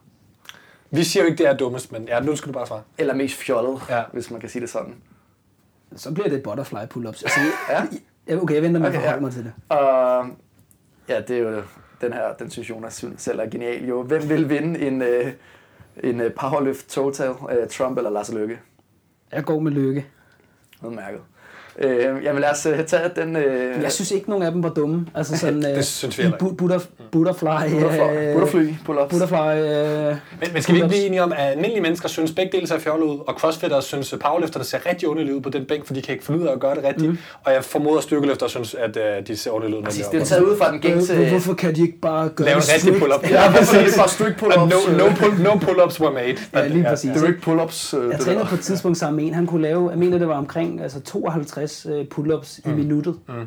Vi 0.91 1.05
siger 1.05 1.23
jo 1.25 1.31
ikke, 1.31 1.39
det 1.43 1.51
er 1.51 1.57
dummest, 1.57 1.93
men 1.93 2.05
ja, 2.09 2.21
nu 2.21 2.37
skal 2.37 2.49
du 2.49 2.53
bare 2.53 2.67
svare. 2.67 2.83
Eller 2.99 3.15
mest 3.15 3.35
fjollet, 3.37 3.83
Ja. 3.89 4.03
hvis 4.13 4.31
man 4.31 4.41
kan 4.41 4.49
sige 4.49 4.61
det 4.63 4.71
sådan. 4.71 4.95
Så 5.97 6.15
bliver 6.15 6.29
det 6.29 6.43
butterfly 6.43 6.77
pull-ups. 6.95 7.07
Altså, 7.25 7.41
Ja. 7.71 7.83
ja. 8.29 8.43
Okay, 8.43 8.55
jeg 8.55 8.63
venter 8.63 8.81
med 8.81 8.89
at 8.89 8.95
Okay, 8.95 9.01
forholde 9.01 9.15
ja. 9.17 9.21
mig 9.21 9.33
til 9.33 9.45
det. 9.45 9.53
Og 9.69 10.27
ja, 11.09 11.21
det 11.21 11.31
er 11.31 11.41
jo 11.41 11.63
den 12.01 12.13
her, 12.13 12.33
den 12.39 12.51
synes 12.51 12.71
Jonas 12.71 13.05
selv 13.17 13.41
er 13.41 13.47
genial. 13.47 13.85
Jo, 13.89 14.03
hvem 14.03 14.29
vil 14.29 14.49
vinde 14.51 14.81
en, 14.81 15.03
øh, 15.03 15.33
en 16.03 16.21
øh, 16.21 16.33
powerlift 16.35 16.89
total? 16.89 17.31
Øh, 17.51 17.69
Trump 17.69 17.97
eller 17.99 18.11
Lars 18.11 18.33
Løkke? 18.33 18.59
Jeg 19.33 19.45
går 19.45 19.61
med 19.61 19.73
lykke. 19.73 20.07
Udmærket. 20.83 21.21
Øh, 21.83 22.25
jamen 22.25 22.41
lad 22.41 22.51
os 22.51 22.67
øh, 22.67 22.85
tage 22.85 23.11
den... 23.17 23.37
Øh, 23.37 23.83
Jeg 23.83 23.93
synes 23.93 24.11
ikke, 24.11 24.29
nogen 24.31 24.45
af 24.45 24.53
dem 24.53 24.63
var 24.63 24.69
dumme. 24.69 25.07
Altså 25.15 25.37
sådan, 25.43 25.63
Det 25.63 25.77
øh, 25.77 25.83
synes 25.83 26.19
vi 26.19 26.23
heller 26.23 26.39
bu- 26.39 26.55
butter, 26.55 26.79
butterfly, 27.13 27.71
butterfly, 27.73 28.17
øh, 28.19 28.33
butterfly 28.35 28.69
pull-ups. 28.89 29.09
butterfly 29.11 29.37
øh, 29.37 30.17
Men, 30.41 30.53
men 30.53 30.63
skal 30.63 30.75
vi 30.75 30.79
ikke 30.79 30.87
pull-ups. 30.87 30.89
blive 30.89 31.07
enige 31.07 31.23
om, 31.23 31.33
at 31.33 31.39
almindelige 31.53 31.81
mennesker 31.83 32.09
synes 32.09 32.33
begge 32.33 32.53
dele 32.53 32.67
ser 32.69 32.79
fjollet 32.79 33.07
ud, 33.07 33.19
og 33.27 33.35
crossfitters 33.35 33.85
synes, 33.85 34.13
at 34.13 34.19
powerlifterne 34.19 34.65
ser 34.65 34.79
rigtig 34.91 35.09
underlige 35.09 35.37
ud 35.37 35.41
på 35.41 35.51
den 35.51 35.65
bænk, 35.65 35.87
for 35.87 35.95
de 35.95 36.03
kan 36.03 36.13
ikke 36.13 36.25
finde 36.27 36.41
ud 36.41 36.47
af 36.47 36.53
at 36.53 36.61
gøre 36.61 36.75
det 36.75 36.85
rigtigt. 36.85 37.11
Mm. 37.11 37.19
Og 37.45 37.53
jeg 37.53 37.65
formoder, 37.65 37.97
at 37.97 38.03
styrkeløfter 38.03 38.49
synes, 38.49 38.75
at 38.75 38.97
uh, 38.97 39.27
de 39.27 39.37
ser 39.37 39.51
underlige 39.51 39.79
ud. 39.79 39.83
Præcis, 39.85 40.07
er 40.07 40.11
det 40.11 40.21
er 40.21 40.25
taget 40.25 40.43
ud 40.43 40.59
fra 40.59 40.73
den 40.73 40.81
gængse... 40.81 41.13
Øh, 41.15 41.29
hvorfor 41.29 41.55
kan 41.55 41.75
de 41.75 41.81
ikke 41.83 41.99
bare 42.01 42.29
gøre 42.29 42.47
Lave 42.47 42.57
en 42.57 42.63
det 42.63 42.75
rigtig 42.75 43.01
pull-up. 43.01 43.31
Ja, 43.31 43.51
præcis. 43.51 43.97
Bare 43.97 44.09
strict 44.09 44.43
pull-ups. 44.43 44.93
no, 44.93 44.99
no, 44.99 45.11
pull, 45.17 45.43
no 45.43 45.51
pull-ups 45.51 46.01
were 46.01 46.13
made. 46.13 46.37
Ja, 46.55 46.69
lige 46.69 46.85
præcis. 46.89 47.11
Direct 47.21 47.47
pull-ups. 47.49 47.97
øh, 47.97 48.11
Jeg 48.11 48.19
det 48.19 48.27
trænede 48.27 48.45
på 48.47 48.55
et 48.55 48.61
tidspunkt 48.61 48.99
sammen 48.99 49.17
med 49.17 49.25
en, 49.27 49.35
han 49.35 49.47
kunne 49.47 49.63
lave, 49.63 49.91
jeg 49.91 49.99
mener 49.99 50.19
det 50.19 50.29
var 50.29 50.35
omkring 50.39 50.81
altså 50.83 51.01
52 51.01 51.66
øh, 51.87 52.07
pull-ups 52.11 52.61
mm. 52.65 52.73
i 52.73 52.75
minuttet. 52.75 53.19
Mm. 53.29 53.47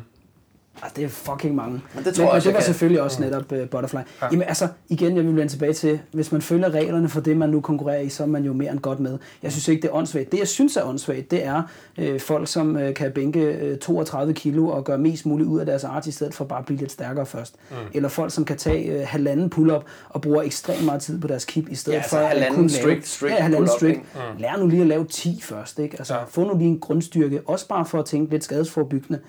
Altså, 0.82 0.96
det 0.96 1.04
er 1.04 1.08
fucking 1.08 1.54
mange. 1.54 1.80
Men 1.94 2.04
det 2.04 2.14
tror 2.14 2.24
men, 2.24 2.28
jeg 2.28 2.34
men 2.34 2.42
det 2.42 2.46
var 2.46 2.58
kan. 2.58 2.62
selvfølgelig 2.64 3.02
også 3.02 3.22
netop 3.22 3.52
uh, 3.52 3.58
butterfly. 3.70 3.96
Ja. 3.96 4.02
Jamen 4.32 4.42
altså, 4.42 4.68
igen, 4.88 5.16
jeg 5.16 5.24
vil 5.24 5.36
vende 5.36 5.48
tilbage 5.52 5.72
til, 5.72 6.00
hvis 6.12 6.32
man 6.32 6.42
følger 6.42 6.70
reglerne 6.70 7.08
for 7.08 7.20
det, 7.20 7.36
man 7.36 7.48
nu 7.50 7.60
konkurrerer 7.60 8.00
i, 8.00 8.08
så 8.08 8.22
er 8.22 8.26
man 8.26 8.44
jo 8.44 8.52
mere 8.52 8.72
end 8.72 8.78
godt 8.80 9.00
med. 9.00 9.18
Jeg 9.42 9.52
synes 9.52 9.68
ikke, 9.68 9.82
det 9.82 9.88
er 9.88 9.94
åndssvagt. 9.94 10.32
Det, 10.32 10.38
jeg 10.38 10.48
synes 10.48 10.76
er 10.76 10.84
åndssvagt, 10.84 11.30
det 11.30 11.44
er 11.44 11.62
øh, 11.98 12.20
folk, 12.20 12.48
som 12.48 12.76
øh, 12.76 12.94
kan 12.94 13.12
bænke 13.12 13.40
øh, 13.40 13.78
32 13.78 14.34
kilo 14.34 14.68
og 14.68 14.84
gøre 14.84 14.98
mest 14.98 15.26
muligt 15.26 15.48
ud 15.48 15.60
af 15.60 15.66
deres 15.66 15.84
art, 15.84 16.06
i 16.06 16.10
stedet 16.12 16.34
for 16.34 16.44
bare 16.44 16.58
at 16.58 16.66
blive 16.66 16.78
lidt 16.78 16.92
stærkere 16.92 17.26
først. 17.26 17.54
Mm. 17.70 17.76
Eller 17.94 18.08
folk, 18.08 18.32
som 18.32 18.44
kan 18.44 18.56
tage 18.56 18.84
øh, 18.92 19.02
halvanden 19.06 19.50
pull-up 19.50 19.84
og 20.08 20.20
bruger 20.20 20.42
ekstremt 20.42 20.84
meget 20.84 21.02
tid 21.02 21.20
på 21.20 21.28
deres 21.28 21.44
kip, 21.44 21.68
i 21.70 21.74
stedet 21.74 21.96
Ja, 21.96 22.02
altså 22.02 22.16
for 22.16 22.22
at 22.22 22.52
kun 22.54 22.66
strict- 22.68 22.86
lave, 22.88 23.02
strict 23.04 23.32
ja, 23.34 23.42
halvanden 23.42 23.68
strict. 23.78 24.00
Mm. 24.14 24.20
Lær 24.38 24.56
nu 24.58 24.66
lige 24.66 24.82
at 24.82 24.88
lave 24.88 25.04
10 25.04 25.40
først. 25.42 25.78
Ikke? 25.78 25.96
Altså, 25.98 26.14
ja. 26.14 26.20
Få 26.28 26.44
nu 26.44 26.58
lige 26.58 26.68
en 26.70 26.80
grundstyrke, 26.80 27.40
også 27.46 27.68
bare 27.68 27.84
for 27.84 27.98
at 27.98 28.04
tænke 28.04 28.30
lidt 28.30 28.44
skadesforbyggende. 28.44 29.20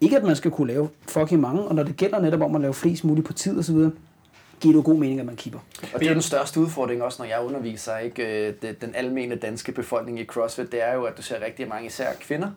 Ikke 0.00 0.16
at 0.16 0.24
man 0.24 0.36
skal 0.36 0.50
kunne 0.50 0.72
lave 0.72 0.88
fucking 1.08 1.40
mange, 1.40 1.62
og 1.62 1.74
når 1.74 1.82
det 1.82 1.96
gælder 1.96 2.20
netop 2.20 2.42
om 2.42 2.54
at 2.54 2.60
lave 2.60 2.74
flest 2.74 3.04
muligt 3.04 3.26
på 3.26 3.32
tid 3.32 3.58
osv., 3.58 3.76
giver 4.60 4.72
det 4.72 4.74
jo 4.74 4.82
god 4.84 4.98
mening, 4.98 5.20
at 5.20 5.26
man 5.26 5.36
kipper. 5.36 5.58
Og 5.94 6.00
det 6.00 6.08
er 6.08 6.12
den 6.12 6.22
største 6.22 6.60
udfordring 6.60 7.02
også, 7.02 7.22
når 7.22 7.28
jeg 7.28 7.40
underviser 7.40 7.98
ikke 7.98 8.48
øh, 8.48 8.54
det, 8.62 8.80
den 8.80 8.94
almene 8.94 9.34
danske 9.36 9.72
befolkning 9.72 10.20
i 10.20 10.24
CrossFit, 10.24 10.72
det 10.72 10.82
er 10.82 10.94
jo, 10.94 11.04
at 11.04 11.16
du 11.16 11.22
ser 11.22 11.44
rigtig 11.44 11.68
mange, 11.68 11.86
især 11.86 12.12
kvinder, 12.20 12.50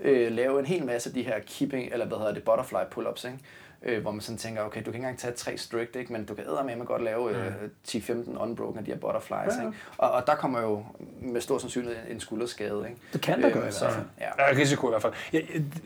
øh, 0.00 0.32
lave 0.32 0.58
en 0.58 0.66
hel 0.66 0.84
masse 0.84 1.10
af 1.10 1.14
de 1.14 1.22
her 1.22 1.34
keeping, 1.46 1.92
eller 1.92 2.06
hvad 2.06 2.18
hedder 2.18 2.34
det, 2.34 2.42
butterfly 2.42 2.76
pull-ups, 2.94 3.26
ikke? 3.26 3.38
Øh, 3.82 4.02
hvor 4.02 4.10
man 4.10 4.20
sådan 4.20 4.38
tænker, 4.38 4.62
okay, 4.62 4.80
du 4.80 4.84
kan 4.84 4.94
ikke 4.94 4.96
engang 4.96 5.18
tage 5.18 5.32
tre 5.32 5.58
strict, 5.58 5.96
ikke? 5.96 6.12
men 6.12 6.24
du 6.24 6.34
kan 6.34 6.44
med 6.78 6.86
godt 6.86 7.02
lave 7.02 7.30
øh, 7.30 7.52
10-15 7.88 8.38
unbroken 8.42 8.78
af 8.78 8.84
de 8.84 8.90
her 8.90 8.98
butterflies. 8.98 9.54
Ja. 9.58 9.66
Ikke? 9.66 9.72
Og, 9.98 10.10
og 10.10 10.26
der 10.26 10.34
kommer 10.34 10.60
jo 10.60 10.84
med 11.22 11.40
stor 11.40 11.58
sandsynlighed 11.58 11.98
en 12.10 12.20
skulderskade. 12.20 12.84
Ikke? 12.88 13.00
Det 13.12 13.20
kan 13.20 13.42
der 13.42 13.50
gøre 13.50 13.68
i 13.68 13.72
så, 13.72 13.80
hvert 13.84 13.92
fald. 13.92 14.04
ja. 14.20 14.26
Er 14.38 14.56
risiko 14.56 14.88
i 14.88 14.90
hvert 14.90 15.02
fald. 15.02 15.12
Ja, 15.32 15.40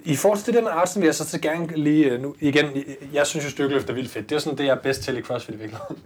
I 0.04 0.16
forhold 0.16 0.38
til 0.38 0.46
det 0.46 0.54
der 0.54 0.62
med 0.62 0.70
artsen, 0.70 1.02
vil 1.02 1.06
jeg 1.06 1.14
så, 1.14 1.24
så 1.28 1.40
gerne 1.40 1.66
lige 1.66 2.10
øh, 2.10 2.22
nu 2.22 2.34
igen, 2.40 2.84
jeg 3.12 3.26
synes 3.26 3.44
jo 3.44 3.50
styrkeløft 3.50 3.90
er 3.90 3.94
vildt 3.94 4.10
fedt. 4.10 4.30
Det 4.30 4.36
er 4.36 4.40
sådan 4.40 4.58
det, 4.58 4.64
jeg 4.64 4.72
er 4.72 4.80
bedst 4.80 5.02
til 5.02 5.18
i 5.18 5.22
CrossFit 5.22 5.54
i 5.54 5.58
virkeligheden. 5.58 5.98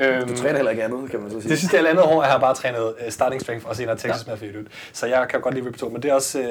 Øhm, 0.00 0.28
Du 0.28 0.36
træner 0.36 0.56
heller 0.56 0.70
ikke 0.70 0.84
andet, 0.84 1.10
kan 1.10 1.20
man 1.20 1.30
så 1.30 1.40
sige. 1.40 1.50
Det 1.50 1.58
sidste 1.58 1.76
halvandet 1.76 2.04
år, 2.04 2.22
jeg 2.22 2.32
har 2.32 2.38
bare 2.38 2.54
trænet 2.54 2.84
uh, 2.84 3.10
starting 3.10 3.40
strength, 3.40 3.68
og 3.68 3.76
senere 3.76 3.96
Texas 3.96 4.26
ja. 4.26 4.30
med 4.30 4.38
fedt 4.38 4.56
ud. 4.56 4.64
Så 4.92 5.06
jeg 5.06 5.26
kan 5.30 5.40
godt 5.40 5.54
lide 5.54 5.66
rip 5.66 5.92
men 5.92 6.02
det 6.02 6.10
er 6.10 6.14
også, 6.14 6.40
uh, 6.40 6.46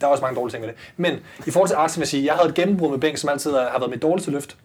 der 0.00 0.06
er 0.06 0.10
også 0.10 0.22
mange 0.22 0.36
dårlige 0.36 0.52
ting 0.52 0.64
med 0.64 0.68
det. 0.72 0.78
Men 0.96 1.20
i 1.46 1.50
forhold 1.50 1.68
til 1.68 1.74
artsen 1.76 2.00
vil 2.00 2.02
jeg 2.04 2.08
sige, 2.08 2.24
jeg 2.24 2.34
havde 2.34 2.48
et 2.48 2.54
gennembrud 2.54 2.90
med 2.90 2.98
bænk, 2.98 3.18
som 3.18 3.30
altid 3.30 3.52
har 3.52 3.78
været 3.78 3.90
mit 3.90 4.02
dårligste 4.02 4.30
løft. 4.30 4.56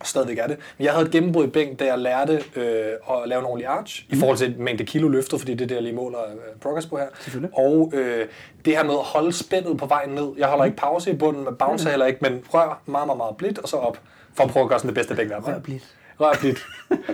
Og 0.00 0.06
stadigvæk 0.06 0.38
er 0.38 0.46
det. 0.46 0.56
Men 0.78 0.84
jeg 0.84 0.92
havde 0.92 1.06
et 1.06 1.12
gennembrud 1.12 1.44
i 1.44 1.50
bænk, 1.50 1.80
da 1.80 1.84
jeg 1.84 1.98
lærte 1.98 2.32
øh, 2.56 2.86
at 3.10 3.28
lave 3.28 3.38
en 3.38 3.44
ordentlig 3.46 3.66
arch, 3.66 4.06
mm. 4.10 4.16
i 4.16 4.20
forhold 4.20 4.36
til 4.38 4.54
mængde 4.58 4.84
kilo 4.84 5.08
løftet, 5.08 5.38
fordi 5.40 5.52
det 5.54 5.60
er 5.60 5.66
det, 5.66 5.74
jeg 5.74 5.82
lige 5.82 5.94
måler 5.96 6.18
øh, 6.18 6.60
progress 6.62 6.86
på 6.86 6.98
her. 6.98 7.06
Og 7.52 7.90
øh, 7.94 8.26
det 8.64 8.76
her 8.76 8.84
med 8.84 8.94
at 8.94 9.00
holde 9.04 9.32
spændet 9.32 9.76
på 9.78 9.86
vejen 9.86 10.10
ned. 10.10 10.28
Jeg 10.38 10.48
holder 10.48 10.64
ikke 10.64 10.76
pause 10.76 11.10
i 11.10 11.16
bunden, 11.16 11.44
men 11.44 11.54
bouncer 11.56 11.86
Mm. 11.86 11.90
heller 11.90 12.06
ikke, 12.06 12.18
men 12.22 12.44
rør 12.54 12.80
meget, 12.86 13.06
meget, 13.06 13.16
meget 13.16 13.36
blidt, 13.36 13.58
og 13.58 13.68
så 13.68 13.76
op, 13.76 13.98
for 14.34 14.44
at 14.44 14.50
prøve 14.50 14.62
at 14.62 14.68
gøre 14.68 14.78
sådan 14.78 14.88
det 14.88 14.94
bedste 14.94 15.10
af 15.10 15.16
begge 15.16 15.30
verdener. 15.32 15.54
Rør 15.54 15.60
blidt. 15.60 15.82
Rør. 16.20 16.34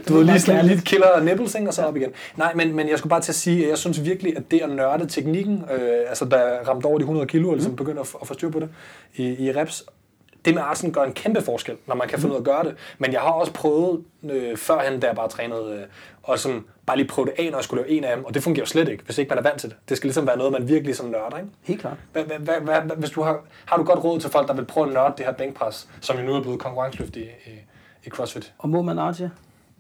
Du 0.09 0.15
ved, 0.15 0.25
lige 0.25 0.41
sådan 0.41 0.67
lidt 0.67 0.85
killer 0.85 1.09
og 1.09 1.25
nipples, 1.25 1.55
og 1.55 1.75
så 1.75 1.83
op 1.83 1.97
igen. 1.97 2.11
Nej, 2.37 2.55
men, 2.55 2.77
men 2.77 2.89
jeg 2.89 2.99
skulle 2.99 3.11
bare 3.11 3.21
til 3.21 3.33
at 3.33 3.37
sige, 3.37 3.65
at 3.65 3.71
jeg 3.71 3.79
synes 3.79 4.05
virkelig, 4.05 4.37
at 4.37 4.51
det 4.51 4.61
at 4.61 4.71
nørde 4.71 5.07
teknikken, 5.07 5.65
øh, 5.73 6.09
altså 6.09 6.27
jeg 6.31 6.61
ramte 6.69 6.87
over 6.87 6.99
de 6.99 7.03
100 7.03 7.27
kilo, 7.27 7.51
eller 7.51 7.65
som 7.65 7.77
begynder 7.77 8.03
at, 8.03 8.15
at 8.21 8.29
få 8.29 8.35
styr 8.35 8.51
på 8.51 8.61
det 8.61 8.69
i, 9.15 9.47
i 9.47 9.53
reps, 9.53 9.85
det 10.47 10.55
med 10.55 10.63
artsen 10.63 10.93
gør 10.93 11.03
en 11.03 11.13
kæmpe 11.13 11.43
forskel, 11.43 11.77
når 11.87 11.95
man 11.95 12.09
kan 12.09 12.19
finde 12.19 12.33
ud 12.33 12.37
af 12.37 12.41
at 12.41 12.45
gøre 12.45 12.65
det. 12.65 12.77
Men 12.99 13.13
jeg 13.13 13.21
har 13.21 13.31
også 13.31 13.53
prøvet 13.53 14.05
øh, 14.25 14.57
førhen, 14.57 15.01
da 15.01 15.07
jeg 15.07 15.17
bare 15.17 15.29
trænede, 15.29 15.75
øh, 15.75 15.87
og 16.23 16.39
sådan 16.39 16.65
bare 16.87 16.97
lige 16.97 17.09
prøve 17.09 17.27
det 17.27 17.35
af, 17.39 17.51
når 17.51 17.59
jeg 17.59 17.65
skulle 17.65 17.83
lave 17.83 17.97
en 17.97 18.05
af 18.05 18.17
dem, 18.17 18.25
og 18.25 18.35
det 18.35 18.43
fungerer 18.43 18.63
jo 18.63 18.67
slet 18.67 18.89
ikke, 18.89 19.05
hvis 19.05 19.19
ikke 19.19 19.29
man 19.29 19.39
er 19.39 19.43
vant 19.43 19.61
til 19.61 19.71
det. 19.71 19.77
Det 19.89 19.97
skal 19.97 20.09
ligesom 20.09 20.27
være 20.27 20.37
noget, 20.37 20.53
man 20.53 20.69
virkelig 20.69 20.97
som 20.97 21.07
nørder, 21.07 21.37
ikke? 21.37 21.49
Helt 21.63 21.81
klart. 21.81 21.97
Hvis 22.97 23.11
du 23.11 23.23
har, 23.23 23.41
har 23.67 23.77
du 23.77 23.83
godt 23.83 24.05
råd 24.05 24.21
til 24.21 24.31
folk, 24.31 24.49
der 24.49 24.55
vil 24.55 24.65
prøve 24.65 24.87
at 24.87 24.93
nørde 24.93 25.15
det 25.19 25.27
her 25.27 25.33
bænkpres, 25.33 25.89
som 26.01 26.19
jo 26.19 26.23
nu 26.23 26.35
er 26.35 26.43
blevet 26.43 26.61
konkurrenceløft 26.61 27.17
i, 27.17 27.25
i, 28.07 28.11
CrossFit? 28.11 28.53
Og 28.59 28.69
må 28.69 28.83
man 28.83 28.99
arche? 28.99 29.31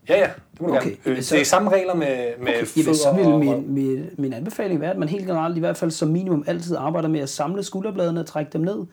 Ja, 0.08 0.18
ja, 0.18 0.30
det 0.52 0.60
må 0.60 0.68
du 0.68 0.76
Okay, 0.76 0.90
gerne. 1.04 1.16
Øh, 1.16 1.22
så- 1.22 1.34
Det 1.34 1.40
er 1.40 1.44
samme 1.44 1.70
regler 1.70 1.94
med, 1.94 2.06
med 2.38 2.48
Okay, 2.48 2.66
fødder 2.66 2.92
så 2.94 3.12
vil 3.16 3.24
og, 3.26 3.38
min, 3.40 3.48
og, 3.54 3.62
min, 3.62 4.06
min 4.18 4.32
anbefaling 4.32 4.80
være, 4.80 4.90
at 4.90 4.98
man 4.98 5.08
helt 5.08 5.26
generelt 5.26 5.56
i 5.56 5.60
hvert 5.60 5.76
fald 5.76 5.90
som 5.90 6.08
minimum 6.08 6.44
altid 6.46 6.76
arbejder 6.76 7.08
med 7.08 7.20
at 7.20 7.28
samle 7.28 7.62
skulderbladene, 7.62 8.24
trække 8.24 8.50
dem 8.52 8.60
ned, 8.60 8.84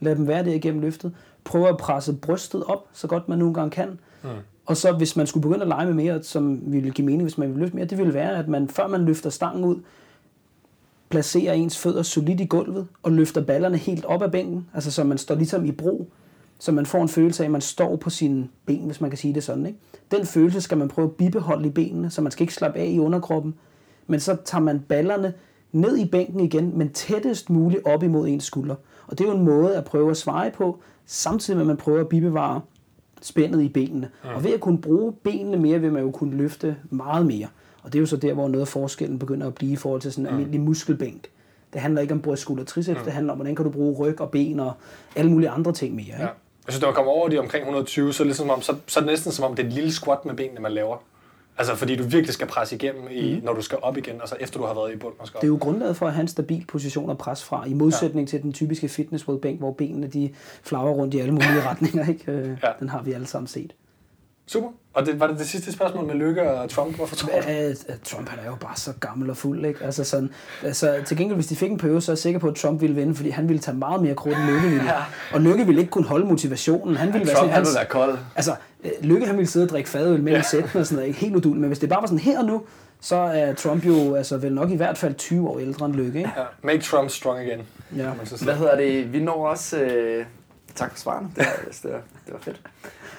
lade 0.00 0.14
dem 0.16 0.26
være 0.28 0.44
der 0.44 0.52
igennem 0.52 0.80
løftet, 0.80 1.12
prøve 1.44 1.68
at 1.68 1.76
presse 1.76 2.12
brystet 2.12 2.64
op, 2.64 2.86
så 2.92 3.06
godt 3.06 3.28
man 3.28 3.38
nogle 3.38 3.54
gange 3.54 3.70
kan. 3.70 3.98
Mm. 4.22 4.28
Og 4.66 4.76
så 4.76 4.92
hvis 4.92 5.16
man 5.16 5.26
skulle 5.26 5.42
begynde 5.42 5.62
at 5.62 5.68
lege 5.68 5.86
med 5.86 5.94
mere, 5.94 6.22
som 6.22 6.60
ville 6.72 6.90
give 6.90 7.04
mening, 7.04 7.22
hvis 7.22 7.38
man 7.38 7.48
ville 7.48 7.60
løfte 7.60 7.76
mere, 7.76 7.84
det 7.86 7.98
ville 7.98 8.14
være, 8.14 8.36
at 8.36 8.48
man 8.48 8.68
før 8.68 8.86
man 8.86 9.04
løfter 9.04 9.30
stangen 9.30 9.64
ud, 9.64 9.76
placerer 11.08 11.52
ens 11.52 11.78
fødder 11.78 12.02
solidt 12.02 12.40
i 12.40 12.44
gulvet 12.44 12.86
og 13.02 13.12
løfter 13.12 13.42
ballerne 13.44 13.76
helt 13.76 14.04
op 14.04 14.22
af 14.22 14.30
bænken, 14.30 14.66
altså 14.74 14.90
så 14.90 15.04
man 15.04 15.18
står 15.18 15.34
ligesom 15.34 15.64
i 15.64 15.72
bro, 15.72 16.08
så 16.62 16.72
man 16.72 16.86
får 16.86 17.02
en 17.02 17.08
følelse 17.08 17.42
af, 17.42 17.46
at 17.46 17.50
man 17.50 17.60
står 17.60 17.96
på 17.96 18.10
sine 18.10 18.48
ben, 18.66 18.86
hvis 18.86 19.00
man 19.00 19.10
kan 19.10 19.18
sige 19.18 19.34
det 19.34 19.44
sådan. 19.44 19.66
Ikke? 19.66 19.78
Den 20.10 20.26
følelse 20.26 20.60
skal 20.60 20.78
man 20.78 20.88
prøve 20.88 21.08
at 21.08 21.12
bibeholde 21.12 21.68
i 21.68 21.70
benene, 21.70 22.10
så 22.10 22.22
man 22.22 22.32
skal 22.32 22.42
ikke 22.42 22.54
slappe 22.54 22.78
af 22.78 22.86
i 22.86 22.98
underkroppen. 22.98 23.54
Men 24.06 24.20
så 24.20 24.36
tager 24.44 24.62
man 24.62 24.80
ballerne 24.80 25.34
ned 25.72 25.96
i 25.98 26.04
bænken 26.04 26.40
igen, 26.40 26.78
men 26.78 26.90
tættest 26.92 27.50
muligt 27.50 27.86
op 27.86 28.02
imod 28.02 28.28
ens 28.28 28.44
skulder. 28.44 28.74
Og 29.06 29.18
det 29.18 29.24
er 29.24 29.28
jo 29.28 29.36
en 29.36 29.44
måde 29.44 29.76
at 29.76 29.84
prøve 29.84 30.10
at 30.10 30.16
svare 30.16 30.50
på, 30.50 30.78
samtidig 31.06 31.56
med 31.56 31.62
at 31.62 31.66
man 31.66 31.76
prøver 31.76 32.00
at 32.00 32.08
bibevare 32.08 32.60
spændet 33.22 33.62
i 33.62 33.68
benene. 33.68 34.08
Og 34.34 34.44
ved 34.44 34.52
at 34.52 34.60
kunne 34.60 34.78
bruge 34.78 35.12
benene 35.12 35.56
mere, 35.56 35.80
vil 35.80 35.92
man 35.92 36.02
jo 36.02 36.10
kunne 36.10 36.36
løfte 36.36 36.76
meget 36.90 37.26
mere. 37.26 37.46
Og 37.82 37.92
det 37.92 37.98
er 37.98 38.00
jo 38.00 38.06
så 38.06 38.16
der, 38.16 38.34
hvor 38.34 38.48
noget 38.48 38.60
af 38.60 38.68
forskellen 38.68 39.18
begynder 39.18 39.46
at 39.46 39.54
blive 39.54 39.72
i 39.72 39.76
forhold 39.76 40.00
til 40.00 40.12
sådan 40.12 40.26
en 40.26 40.32
almindelig 40.32 40.60
muskelbænk. 40.60 41.28
Det 41.72 41.80
handler 41.80 42.00
ikke 42.00 42.14
om 42.14 42.20
bryst, 42.20 42.42
skulder, 42.42 42.64
triceps, 42.64 43.00
det 43.04 43.12
handler 43.12 43.32
om, 43.32 43.38
hvordan 43.38 43.54
kan 43.54 43.64
du 43.64 43.70
bruge 43.70 43.96
ryg 43.96 44.20
og 44.20 44.30
ben 44.30 44.60
og 44.60 44.72
alle 45.16 45.30
mulige 45.30 45.50
andre 45.50 45.72
ting 45.72 45.94
mere. 45.94 46.04
Ikke? 46.04 46.22
ja. 46.22 46.28
Jeg 46.66 46.72
synes, 46.72 46.80
når 46.80 46.88
man 46.88 46.94
kommer 46.94 47.12
over 47.12 47.28
de 47.28 47.38
omkring 47.38 47.62
120, 47.62 48.12
så 48.12 48.22
er, 48.22 48.24
det 48.24 48.28
ligesom 48.28 48.50
om, 48.50 48.62
så, 48.62 48.76
så 48.86 49.00
er 49.00 49.02
det 49.02 49.10
næsten 49.10 49.32
som 49.32 49.44
om, 49.44 49.56
det 49.56 49.62
er 49.62 49.66
et 49.66 49.72
lille 49.72 49.92
squat 49.92 50.24
med 50.24 50.34
benene, 50.34 50.60
man 50.60 50.72
laver. 50.72 50.96
Altså, 51.58 51.74
fordi 51.74 51.96
du 51.96 52.02
virkelig 52.02 52.34
skal 52.34 52.46
presse 52.46 52.76
igennem, 52.76 53.02
i, 53.10 53.40
når 53.42 53.52
du 53.52 53.62
skal 53.62 53.78
op 53.82 53.96
igen, 53.96 54.22
og 54.22 54.28
så 54.28 54.36
efter 54.40 54.60
du 54.60 54.66
har 54.66 54.74
været 54.74 54.92
i 54.92 54.96
bund 54.96 55.14
og 55.18 55.26
skal 55.26 55.38
op. 55.38 55.40
Det 55.40 55.46
er 55.46 55.52
jo 55.52 55.58
grundlaget 55.60 55.96
for 55.96 56.06
at 56.06 56.12
have 56.12 56.20
en 56.20 56.28
stabil 56.28 56.64
position 56.68 57.10
at 57.10 57.18
presse 57.18 57.44
fra, 57.44 57.64
i 57.66 57.74
modsætning 57.74 58.26
ja. 58.26 58.30
til 58.30 58.42
den 58.42 58.52
typiske 58.52 58.88
fitness 58.88 59.24
hvor 59.24 59.72
benene 59.78 60.06
de 60.06 60.30
flagrer 60.62 60.90
rundt 60.92 61.14
i 61.14 61.18
alle 61.18 61.32
mulige 61.32 61.62
retninger. 61.70 62.08
Ikke? 62.08 62.32
Øh, 62.32 62.58
Ja. 62.62 62.68
Den 62.80 62.88
har 62.88 63.02
vi 63.02 63.12
alle 63.12 63.26
sammen 63.26 63.46
set. 63.46 63.72
Super. 64.52 64.68
Og 64.94 65.06
det, 65.06 65.20
var 65.20 65.26
det 65.26 65.38
det 65.38 65.46
sidste 65.46 65.72
spørgsmål 65.72 66.06
med 66.06 66.14
Lykke 66.14 66.50
og 66.50 66.70
Trump? 66.70 66.96
Hvorfor 66.96 67.16
tror 67.16 67.28
du? 67.28 67.46
At, 67.46 67.84
at 67.88 68.00
Trump 68.04 68.28
han 68.28 68.38
er 68.38 68.46
jo 68.46 68.54
bare 68.54 68.76
så 68.76 68.92
gammel 69.00 69.30
og 69.30 69.36
fuld. 69.36 69.64
Ikke? 69.66 69.84
Altså 69.84 70.04
sådan, 70.04 70.30
altså, 70.62 71.00
til 71.06 71.16
gengæld, 71.16 71.36
hvis 71.36 71.46
de 71.46 71.56
fik 71.56 71.70
en 71.70 71.78
periode, 71.78 72.00
så 72.00 72.12
er 72.12 72.14
jeg 72.14 72.18
sikker 72.18 72.40
på, 72.40 72.48
at 72.48 72.54
Trump 72.54 72.80
ville 72.80 72.96
vinde, 72.96 73.14
fordi 73.14 73.30
han 73.30 73.48
ville 73.48 73.60
tage 73.60 73.76
meget 73.76 74.02
mere 74.02 74.14
krudt 74.14 74.36
end 74.36 74.46
Lykke 74.46 74.68
ville. 74.68 74.84
Ja. 74.84 75.02
Og 75.32 75.40
Lykke 75.40 75.66
ville 75.66 75.80
ikke 75.80 75.90
kunne 75.90 76.06
holde 76.06 76.26
motivationen. 76.26 76.96
Han 76.96 77.12
ville 77.12 77.26
være 77.26 77.36
Trump, 77.36 77.50
sådan, 77.50 77.54
han 77.54 77.64
vil 77.64 77.74
være 77.76 77.86
kold. 77.86 78.18
Altså, 78.36 78.54
øh, 78.84 78.90
Lykke 79.00 79.26
han 79.26 79.36
ville 79.36 79.50
sidde 79.50 79.66
og 79.66 79.70
drikke 79.70 79.90
fadøl 79.90 80.22
mellem 80.22 80.42
ja. 80.42 80.42
sættene 80.42 80.80
og 80.80 80.86
sådan 80.86 80.96
noget. 80.96 81.08
Ikke 81.08 81.20
helt 81.20 81.36
uduligt. 81.36 81.60
Men 81.60 81.68
hvis 81.68 81.78
det 81.78 81.88
bare 81.88 82.00
var 82.00 82.06
sådan 82.06 82.18
her 82.18 82.38
og 82.38 82.44
nu, 82.44 82.62
så 83.00 83.16
er 83.16 83.54
Trump 83.54 83.86
jo 83.86 84.14
altså, 84.14 84.36
vel 84.36 84.54
nok 84.54 84.70
i 84.70 84.76
hvert 84.76 84.98
fald 84.98 85.14
20 85.14 85.48
år 85.48 85.58
ældre 85.58 85.86
end 85.86 85.94
Lykke. 85.94 86.18
Ikke? 86.18 86.32
Ja. 86.36 86.44
Make 86.62 86.80
Trump 86.80 87.10
strong 87.10 87.40
again. 87.40 87.60
Ja. 87.96 88.10
Hvad 88.42 88.54
hedder 88.54 88.76
det? 88.76 89.12
Vi 89.12 89.20
når 89.20 89.48
også... 89.48 89.78
Øh, 89.78 90.24
tak 90.74 90.90
for 90.90 90.98
svarene. 90.98 91.28
Det 91.36 91.46
var, 91.46 91.52
det 91.82 91.92
var, 91.92 92.00
det 92.26 92.32
var 92.34 92.38
fedt. 92.40 92.60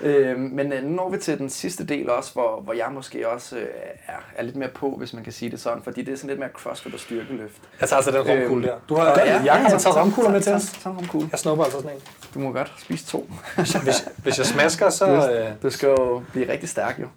Øh, 0.01 0.39
men 0.39 0.74
øh, 0.74 0.84
nu 0.84 0.89
når 0.95 1.10
vi 1.10 1.18
til 1.18 1.38
den 1.38 1.49
sidste 1.49 1.86
del 1.86 2.10
også, 2.10 2.34
hvor, 2.34 2.62
hvor 2.62 2.74
jeg 2.74 2.88
måske 2.91 3.30
også 3.30 3.58
øh, 3.58 3.68
er, 4.08 4.14
er 4.36 4.43
lidt 4.43 4.56
mere 4.56 4.70
på, 4.70 4.95
hvis 4.97 5.14
man 5.14 5.24
kan 5.24 5.34
sige 5.34 5.51
det 5.51 5.60
sådan. 5.60 5.84
Fordi 5.84 6.01
det 6.01 6.12
er 6.12 6.16
sådan 6.16 6.28
lidt 6.30 6.39
mere 6.39 6.49
crossfit 6.54 6.93
og 6.93 6.99
styrkeløft. 6.99 7.62
Jeg 7.82 7.89
tager 7.89 7.97
altså 7.97 8.12
den 8.12 8.22
romkugle 8.41 8.68
der. 8.68 8.76
Du 8.89 8.95
har 8.95 9.06
Ja, 9.06 9.26
ja, 9.26 9.43
ja, 9.43 9.62
ja, 9.62 9.70
taget 9.78 9.95
romkugler 9.95 10.32
med 10.32 10.41
til 10.41 10.54
os. 10.54 10.64
tag- 10.84 10.93
tag. 11.12 11.22
Jeg 11.32 11.39
snupper 11.39 11.64
altså 11.64 11.82
sådan 11.82 11.95
en. 11.95 12.01
Du 12.34 12.39
må 12.39 12.51
godt 12.51 12.74
spise 12.78 13.06
to. 13.06 13.30
Hvis, 13.84 14.08
hvis 14.18 14.38
jeg 14.38 14.45
smasker, 14.45 14.89
så... 14.89 15.32
Øh, 15.32 15.49
Du 15.64 15.70
skal 15.70 15.88
jo 15.89 16.24
blive 16.32 16.51
rigtig 16.51 16.70
stærk 16.70 16.99
jo. 16.99 17.08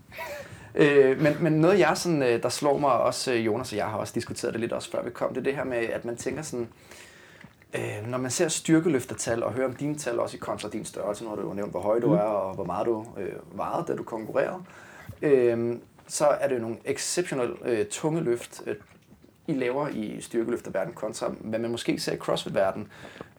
Øh, 0.74 1.20
men, 1.20 1.36
men 1.40 1.52
noget 1.52 1.78
jeg 1.78 1.92
sådan, 1.94 2.22
øh, 2.22 2.42
der 2.42 2.48
slår 2.48 2.78
mig 2.78 2.92
også, 2.92 3.32
øh, 3.32 3.46
Jonas 3.46 3.72
og 3.72 3.78
jeg 3.78 3.86
har 3.86 3.98
også 3.98 4.12
diskuteret 4.14 4.52
det 4.52 4.60
lidt 4.60 4.72
også 4.72 4.90
før 4.90 5.02
vi 5.02 5.10
kom, 5.10 5.28
det 5.28 5.38
er 5.40 5.42
det 5.44 5.56
her 5.56 5.64
med, 5.64 5.76
at 5.76 6.04
man 6.04 6.16
tænker 6.16 6.42
sådan, 6.42 6.68
øh, 7.78 8.06
når 8.10 8.18
man 8.18 8.30
ser 8.30 8.48
styrkeløftertal 8.48 9.42
og 9.42 9.52
hører 9.52 9.68
om 9.68 9.74
dine 9.74 9.94
tal 9.94 10.20
også 10.20 10.36
i 10.36 10.40
kontra 10.40 10.68
din 10.68 10.84
størrelse, 10.84 11.24
når 11.24 11.36
du 11.36 11.48
har 11.48 11.54
nævnt, 11.54 11.70
hvor 11.70 11.80
høj 11.80 12.00
du 12.00 12.12
er 12.12 12.18
og 12.18 12.54
hvor 12.54 12.64
meget 12.64 12.86
du 12.86 13.06
øh, 13.18 13.32
vejede, 13.58 13.84
da 13.88 13.96
du 13.96 14.02
konkurrerede, 14.02 14.62
øh, 15.22 15.76
så 16.06 16.26
er 16.26 16.48
det 16.48 16.54
jo 16.54 16.60
nogle 16.60 16.76
exceptionelt 16.84 17.58
øh, 17.64 17.86
tunge 17.86 18.20
løft, 18.20 18.62
øh, 18.66 18.76
I 19.46 19.52
laver 19.52 19.88
i 19.88 20.20
styrkeløfterverden 20.20 20.92
kontra 20.92 21.32
hvad 21.40 21.58
man 21.58 21.70
måske 21.70 21.98
ser 21.98 22.12
i 22.12 22.16
crossfit-verden. 22.16 22.88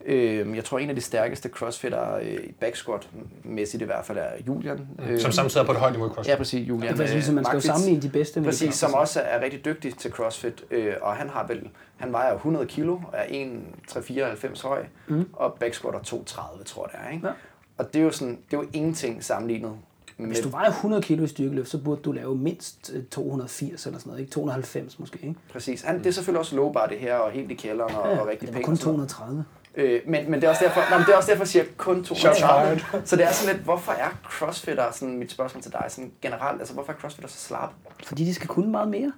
Øh, 0.06 0.56
jeg 0.56 0.64
tror, 0.64 0.80
en 0.80 0.90
af 0.90 0.96
de 0.96 1.02
stærkeste 1.02 1.50
crossfitter 1.50 2.16
øh, 2.16 2.40
backsquat-mæssigt 2.60 3.82
i 3.82 3.86
hvert 3.86 4.06
fald 4.06 4.18
er 4.18 4.30
Julian. 4.48 4.88
Øh, 5.10 5.20
som 5.20 5.32
samtidig 5.32 5.62
er 5.62 5.66
på 5.66 5.72
et 5.72 5.78
højt 5.78 5.94
niveau 5.94 6.08
i 6.08 6.14
CrossFit. 6.14 6.32
Ja, 6.32 6.38
præcis. 6.38 6.68
Julian. 6.68 6.94
Det 6.94 7.02
er 7.02 7.06
præcis, 7.06 7.26
så 7.26 7.32
man 7.32 7.46
skal 7.46 7.56
jo 7.56 7.62
sammenligne 7.62 8.02
de 8.02 8.10
bedste 8.10 8.40
med 8.40 8.48
Præcis, 8.48 8.76
som 8.76 8.94
også 8.94 9.22
er 9.22 9.42
rigtig 9.42 9.66
dygtig 9.66 9.98
til 9.98 10.12
CrossFit, 10.12 10.64
øh, 10.72 10.94
og 11.02 11.16
han 11.16 11.30
har 11.30 11.48
vel, 11.48 11.70
han 11.98 12.12
vejer 12.12 12.30
jo 12.30 12.36
100 12.36 12.66
kilo, 12.66 13.00
er 13.14 13.26
1,394 13.30 14.62
høj, 14.62 14.86
mm. 15.08 15.30
og 15.34 15.58
backsquatter 15.60 16.00
230, 16.00 16.64
tror 16.64 16.90
jeg 16.94 17.00
det 17.00 17.08
er, 17.08 17.14
ikke? 17.14 17.28
Ja. 17.28 17.34
Og 17.78 17.94
det 17.94 18.00
er 18.00 18.04
jo 18.04 18.12
sådan, 18.12 18.40
det 18.52 18.58
er 18.58 18.62
jo 18.62 18.68
ingenting 18.74 19.24
sammenlignet 19.24 19.72
med... 20.18 20.28
Hvis 20.28 20.40
du 20.40 20.50
vejer 20.50 20.70
100 20.70 21.02
kilo 21.02 21.24
i 21.24 21.28
styrkeløft, 21.28 21.70
så 21.70 21.78
burde 21.78 22.02
du 22.02 22.12
lave 22.12 22.36
mindst 22.36 22.92
øh, 22.94 23.04
280 23.04 23.86
eller 23.86 24.00
sådan 24.00 24.10
noget, 24.10 24.20
ikke? 24.20 24.32
290 24.32 25.00
måske, 25.00 25.20
ikke? 25.22 25.36
Præcis. 25.52 25.82
Han, 25.82 25.98
det 25.98 26.06
er 26.06 26.12
selvfølgelig 26.12 26.40
også 26.40 26.56
low 26.56 26.72
bar, 26.72 26.88
det 26.88 26.98
her, 26.98 27.16
og 27.16 27.32
helt 27.32 27.52
i 27.52 27.54
kælderen, 27.54 27.96
og, 27.96 28.02
og 28.04 28.28
rigtig 28.28 28.50
pænt. 28.50 28.66
kun 28.66 28.72
og 28.72 28.78
sådan 28.78 28.94
noget. 28.94 29.10
230. 29.10 29.46
Øh, 29.78 30.02
men, 30.08 30.32
men 30.32 30.42
det 30.42 30.44
er 30.44 30.50
også 30.50 30.64
derfor, 30.64 30.82
nej, 30.90 30.98
men 30.98 31.06
det 31.06 31.14
er 31.14 31.18
også 31.18 31.32
derfor, 31.32 31.44
jeg 31.44 31.48
siger 31.48 31.66
kun 31.78 32.06
Shots 32.06 32.22
230. 32.22 32.80
fired. 32.80 33.02
Så 33.06 33.16
det 33.16 33.26
er 33.26 33.32
sådan 33.32 33.56
lidt, 33.56 33.66
hvorfor 33.66 33.92
er 33.92 34.10
crossfitter, 34.24 34.92
sådan 34.92 35.18
mit 35.18 35.32
spørgsmål 35.32 35.62
til 35.62 35.72
dig, 35.72 35.86
sådan 35.88 36.12
generelt, 36.22 36.60
altså 36.60 36.74
hvorfor 36.74 36.94
er 36.94 36.98
crossfitter 36.98 37.30
så 37.30 37.38
slappe? 37.38 37.76
Fordi 38.06 38.26
de 38.26 38.34
skal 38.34 38.48
kunne 38.48 38.72
meget 38.72 38.88
mere. 38.88 39.12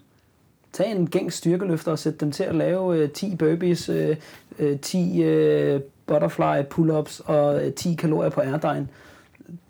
Tag 0.73 0.91
en 0.91 1.09
gængs 1.09 1.35
styrkeløfter 1.35 1.91
og 1.91 1.99
sæt 1.99 2.19
dem 2.19 2.31
til 2.31 2.43
at 2.43 2.55
lave 2.55 2.97
øh, 2.97 3.11
10 3.11 3.35
burpees, 3.35 3.89
øh, 3.89 4.15
øh, 4.59 4.79
10 4.79 5.21
øh, 5.23 5.81
butterfly 6.05 6.63
pull-ups 6.73 7.21
og 7.25 7.65
øh, 7.65 7.73
10 7.73 7.95
kalorier 7.95 8.29
på 8.29 8.41
airdyne. 8.41 8.87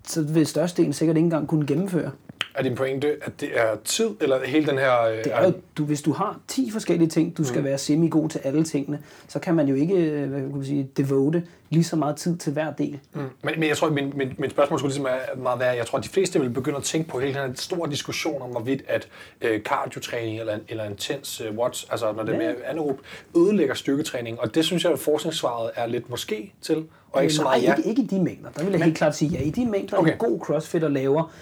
Så 0.06 0.22
vil 0.22 0.46
størstedelen 0.46 0.92
sikkert 0.92 1.16
ikke 1.16 1.24
engang 1.24 1.48
kunne 1.48 1.66
gennemføre. 1.66 2.10
Er 2.54 2.62
din 2.62 2.74
pointe, 2.74 3.16
at 3.22 3.40
det 3.40 3.48
er 3.54 3.76
tid, 3.84 4.10
eller 4.20 4.44
hele 4.44 4.66
den 4.66 4.78
her... 4.78 5.02
Øh, 5.02 5.16
Det 5.24 5.32
er 5.34 5.44
jo, 5.46 5.52
du, 5.78 5.84
hvis 5.84 6.02
du 6.02 6.12
har 6.12 6.40
10 6.48 6.70
forskellige 6.70 7.08
ting, 7.08 7.36
du 7.36 7.44
skal 7.44 7.64
være 7.64 7.78
semi-god 7.78 8.28
til 8.28 8.40
alle 8.44 8.64
tingene, 8.64 9.02
så 9.28 9.38
kan 9.38 9.54
man 9.54 9.68
jo 9.68 9.74
ikke 9.74 9.94
øh, 9.94 10.30
hvad 10.30 10.40
kan 10.40 10.50
man 10.54 10.64
sige, 10.64 10.88
devote 10.96 11.42
lige 11.70 11.84
så 11.84 11.96
meget 11.96 12.16
tid 12.16 12.36
til 12.36 12.52
hver 12.52 12.72
del. 12.72 12.98
Mm. 13.12 13.20
Men, 13.20 13.54
men 13.60 13.68
jeg 13.68 13.76
tror, 13.76 13.86
at 13.86 13.92
min, 13.92 14.12
min, 14.16 14.32
mit 14.38 14.50
spørgsmål 14.50 14.78
skulle 14.78 14.94
ligesom 14.94 15.42
meget 15.42 15.60
være, 15.60 15.70
jeg 15.70 15.86
tror, 15.86 15.98
at 15.98 16.04
de 16.04 16.08
fleste 16.08 16.40
vil 16.40 16.50
begynde 16.50 16.76
at 16.76 16.82
tænke 16.82 17.08
på 17.08 17.20
hele 17.20 17.34
den 17.34 17.42
her 17.48 17.52
store 17.54 17.90
diskussion 17.90 18.42
om, 18.42 18.50
hvorvidt 18.50 18.82
at 18.88 19.08
øh, 19.40 19.60
cardiotræning 19.60 20.40
eller, 20.40 20.58
eller 20.68 20.84
intens 20.84 21.40
øh, 21.40 21.58
watch, 21.58 21.86
altså 21.90 22.12
når 22.12 22.22
det 22.22 22.34
er 22.34 22.38
mere 22.38 22.54
anaerob, 22.66 23.00
ødelægger 23.36 23.74
styrketræning. 23.74 24.40
Og 24.40 24.54
det 24.54 24.64
synes 24.64 24.84
jeg, 24.84 24.92
at 24.92 24.98
forskningssvaret 24.98 25.70
er 25.74 25.86
lidt 25.86 26.10
måske 26.10 26.52
til, 26.62 26.84
og 27.12 27.22
ikke 27.22 27.34
så 27.34 27.42
Nej, 27.42 27.50
meget 27.52 27.62
ja. 27.68 27.74
ikke, 27.74 27.88
ikke 27.88 28.02
i 28.02 28.06
de 28.06 28.22
mængder. 28.22 28.50
Der 28.56 28.64
vil 28.64 28.72
jeg 28.72 28.82
helt 28.84 28.96
klart 28.96 29.16
sige 29.16 29.30
ja. 29.30 29.42
I 29.42 29.50
de 29.50 29.66
mængder. 29.66 29.96
Okay. 29.96 30.12
en 30.12 30.18
god 30.18 30.40
crossfitter 30.40 30.88
laver 30.88 31.32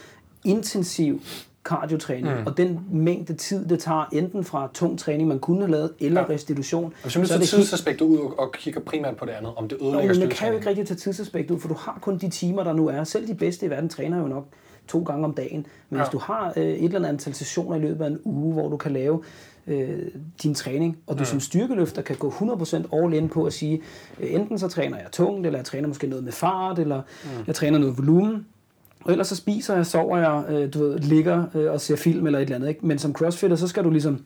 intensiv 0.45 1.21
cardiotræning, 1.65 2.41
mm. 2.41 2.47
og 2.47 2.57
den 2.57 2.81
mængde 2.91 3.35
tid, 3.35 3.67
det 3.69 3.81
tager 3.81 4.09
enten 4.13 4.45
fra 4.45 4.71
tung 4.75 4.99
træning, 4.99 5.29
man 5.29 5.39
kunne 5.39 5.61
have 5.61 5.71
lavet, 5.71 5.93
eller 6.01 6.21
ja. 6.21 6.27
Ja. 6.29 6.35
restitution, 6.35 6.95
nu 7.05 7.11
så 7.11 7.19
er 7.19 7.25
tager 7.25 7.39
tidsaspektet 7.41 8.05
ud 8.05 8.19
og, 8.19 8.39
og 8.39 8.53
kigger 8.53 8.81
primært 8.81 9.17
på 9.17 9.25
det 9.25 9.33
andet, 9.33 9.53
om 9.57 9.69
det 9.69 9.79
ødelægger 9.81 9.99
men 9.99 10.07
man 10.09 10.15
kan 10.15 10.23
jo 10.23 10.29
styrketræning. 10.29 10.57
ikke 10.57 10.69
rigtig 10.69 10.87
tage 10.87 10.99
tidsaspektet 10.99 11.55
ud, 11.55 11.61
for 11.61 11.69
du 11.69 11.75
har 11.75 11.99
kun 12.03 12.19
de 12.19 12.29
timer, 12.29 12.65
der 12.65 12.73
nu 12.73 12.87
er. 12.89 13.05
Selv 13.05 13.29
de 13.29 13.35
bedste 13.35 13.67
i 13.67 13.71
verden 13.71 13.89
træner 13.89 14.19
jo 14.19 14.27
nok 14.27 14.49
to 14.89 15.03
gange 15.03 15.25
om 15.25 15.35
dagen. 15.35 15.57
Men 15.57 15.67
ja. 15.91 15.97
Ja. 15.97 16.03
hvis 16.03 16.13
du 16.13 16.19
har 16.19 16.53
øh, 16.57 16.63
et 16.65 16.85
eller 16.85 16.99
andet 16.99 17.09
antal 17.09 17.35
sessioner 17.35 17.77
i 17.77 17.81
løbet 17.81 18.05
af 18.05 18.09
en 18.09 18.19
uge, 18.25 18.53
hvor 18.53 18.69
du 18.69 18.77
kan 18.77 18.93
lave 18.93 19.23
øh, 19.67 19.99
din 20.43 20.55
træning, 20.55 20.99
og 21.07 21.15
du 21.15 21.21
mm. 21.21 21.25
som 21.25 21.41
styrkeløfter 21.41 22.03
kan 22.03 22.17
gå 22.17 22.31
100% 22.31 22.97
all 22.97 23.15
in 23.15 23.29
på 23.29 23.45
at 23.45 23.53
sige, 23.53 23.83
øh, 24.21 24.35
enten 24.35 24.59
så 24.59 24.69
træner 24.69 24.97
jeg 24.97 25.07
tungt, 25.13 25.47
eller 25.47 25.59
jeg 25.59 25.67
træner 25.67 25.89
måske 25.89 26.07
noget 26.07 26.25
med 26.25 26.33
fart, 26.33 26.79
eller 26.79 27.03
mm. 27.25 27.31
jeg 27.47 27.55
træner 27.55 27.79
noget 27.79 27.99
volumen, 27.99 28.47
og 29.05 29.13
ellers 29.13 29.27
så 29.29 29.37
spiser 29.37 29.77
jeg, 29.77 29.87
sover 29.87 30.19
jeg, 30.19 30.45
øh, 30.49 30.75
du 30.75 30.79
ved, 30.79 30.99
ligger 30.99 31.45
øh, 31.55 31.73
og 31.73 31.81
ser 31.81 31.97
film 31.97 32.27
eller 32.27 32.39
et 32.39 32.43
eller 32.43 32.57
andet. 32.57 32.69
Ikke? 32.69 32.87
Men 32.87 32.99
som 32.99 33.13
crossfitter, 33.13 33.57
så 33.57 33.69
skal 33.69 33.85
du 33.85 33.91
ligesom, 33.91 34.25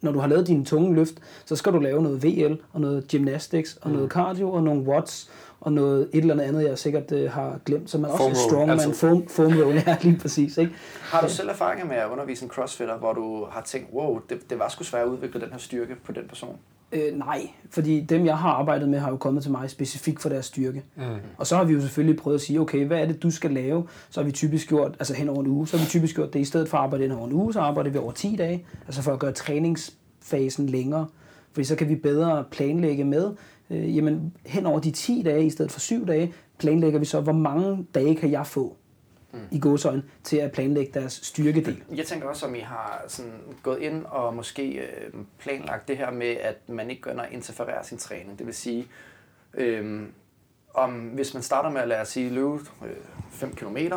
når 0.00 0.12
du 0.12 0.18
har 0.18 0.28
lavet 0.28 0.46
dine 0.46 0.64
tunge 0.64 0.94
løft, 0.94 1.14
så 1.44 1.56
skal 1.56 1.72
du 1.72 1.78
lave 1.78 2.02
noget 2.02 2.24
VL 2.24 2.54
og 2.72 2.80
noget 2.80 3.08
gymnastics 3.08 3.78
og 3.82 3.90
noget 3.90 4.10
cardio 4.10 4.50
og 4.52 4.62
nogle 4.62 4.82
watts 4.82 5.30
og 5.60 5.72
noget 5.72 6.10
et 6.12 6.20
eller 6.20 6.42
andet, 6.42 6.68
jeg 6.68 6.78
sikkert 6.78 7.12
øh, 7.12 7.30
har 7.30 7.58
glemt, 7.66 7.90
så 7.90 7.98
man 7.98 8.10
også 8.10 8.22
Foam 8.22 8.32
er 8.32 8.34
roll, 8.34 8.48
strongman, 8.50 8.80
altså. 8.80 8.92
foam, 8.92 9.28
foam 9.28 9.52
roll, 9.52 9.74
ja, 9.86 9.96
lige 10.02 10.18
præcis. 10.18 10.58
Ikke? 10.58 10.72
Har 11.00 11.20
du 11.20 11.28
selv 11.28 11.48
erfaringer 11.48 11.86
med 11.86 11.96
at 11.96 12.08
undervise 12.08 12.44
en 12.44 12.50
crossfitter, 12.50 12.96
hvor 12.98 13.12
du 13.12 13.46
har 13.50 13.62
tænkt, 13.62 13.88
wow, 13.92 14.20
det, 14.28 14.50
det 14.50 14.58
var 14.58 14.68
sgu 14.68 14.84
svært 14.84 15.02
at 15.02 15.08
udvikle 15.08 15.40
den 15.40 15.50
her 15.50 15.58
styrke 15.58 15.96
på 16.04 16.12
den 16.12 16.28
person? 16.28 16.56
Øh, 16.92 17.18
nej, 17.18 17.50
fordi 17.70 18.00
dem, 18.00 18.26
jeg 18.26 18.38
har 18.38 18.50
arbejdet 18.50 18.88
med, 18.88 18.98
har 18.98 19.10
jo 19.10 19.16
kommet 19.16 19.42
til 19.42 19.52
mig 19.52 19.70
specifikt 19.70 20.22
for 20.22 20.28
deres 20.28 20.46
styrke. 20.46 20.82
Mm. 20.96 21.02
Og 21.38 21.46
så 21.46 21.56
har 21.56 21.64
vi 21.64 21.72
jo 21.72 21.80
selvfølgelig 21.80 22.16
prøvet 22.20 22.34
at 22.34 22.40
sige, 22.40 22.60
okay, 22.60 22.86
hvad 22.86 22.98
er 22.98 23.06
det, 23.06 23.22
du 23.22 23.30
skal 23.30 23.50
lave? 23.50 23.88
Så 24.10 24.20
har 24.20 24.24
vi 24.24 24.32
typisk 24.32 24.68
gjort, 24.68 24.96
altså 24.98 25.14
hen 25.14 25.28
over 25.28 25.40
en 25.40 25.46
uge, 25.46 25.68
så 25.68 25.76
har 25.76 25.84
vi 25.84 25.88
typisk 25.88 26.14
gjort 26.14 26.32
det, 26.32 26.40
i 26.40 26.44
stedet 26.44 26.68
for 26.68 26.78
at 26.78 26.84
arbejde 26.84 27.04
hen 27.04 27.12
over 27.12 27.26
en 27.26 27.32
uge, 27.32 27.52
så 27.52 27.60
arbejder 27.60 27.90
vi 27.90 27.98
over 27.98 28.12
10 28.12 28.36
dage, 28.36 28.66
altså 28.86 29.02
for 29.02 29.12
at 29.12 29.18
gøre 29.18 29.32
træningsfasen 29.32 30.66
længere. 30.68 31.06
Fordi 31.52 31.64
så 31.64 31.76
kan 31.76 31.88
vi 31.88 31.94
bedre 31.94 32.44
planlægge 32.50 33.04
med, 33.04 33.32
øh, 33.70 33.96
jamen 33.96 34.32
hen 34.46 34.66
over 34.66 34.80
de 34.80 34.90
10 34.90 35.22
dage, 35.22 35.46
i 35.46 35.50
stedet 35.50 35.72
for 35.72 35.80
7 35.80 36.06
dage, 36.06 36.34
planlægger 36.58 36.98
vi 36.98 37.04
så, 37.04 37.20
hvor 37.20 37.32
mange 37.32 37.86
dage 37.94 38.16
kan 38.16 38.30
jeg 38.30 38.46
få? 38.46 38.76
mm. 39.36 39.48
i 39.50 39.58
godsøjen 39.58 40.02
til 40.24 40.36
at 40.36 40.52
planlægge 40.52 41.00
deres 41.00 41.12
styrkedel. 41.12 41.82
Jeg 41.94 42.06
tænker 42.06 42.28
også, 42.28 42.46
om 42.46 42.54
I 42.54 42.60
har 42.60 43.04
sådan 43.08 43.32
gået 43.62 43.78
ind 43.78 44.04
og 44.04 44.34
måske 44.34 44.72
øh, 44.72 45.12
planlagt 45.38 45.88
det 45.88 45.96
her 45.96 46.10
med, 46.10 46.36
at 46.36 46.68
man 46.68 46.90
ikke 46.90 47.02
gør 47.02 47.18
at 47.18 47.32
interferere 47.32 47.84
sin 47.84 47.98
træning. 47.98 48.38
Det 48.38 48.46
vil 48.46 48.54
sige, 48.54 48.86
øh, 49.54 50.02
om 50.74 50.92
hvis 50.92 51.34
man 51.34 51.42
starter 51.42 51.70
med 51.70 51.80
at 51.80 51.88
lade 51.88 52.04
sige 52.04 52.30
løbe 52.30 52.60
5 53.30 53.48
øh, 53.48 53.54
km, 53.54 53.94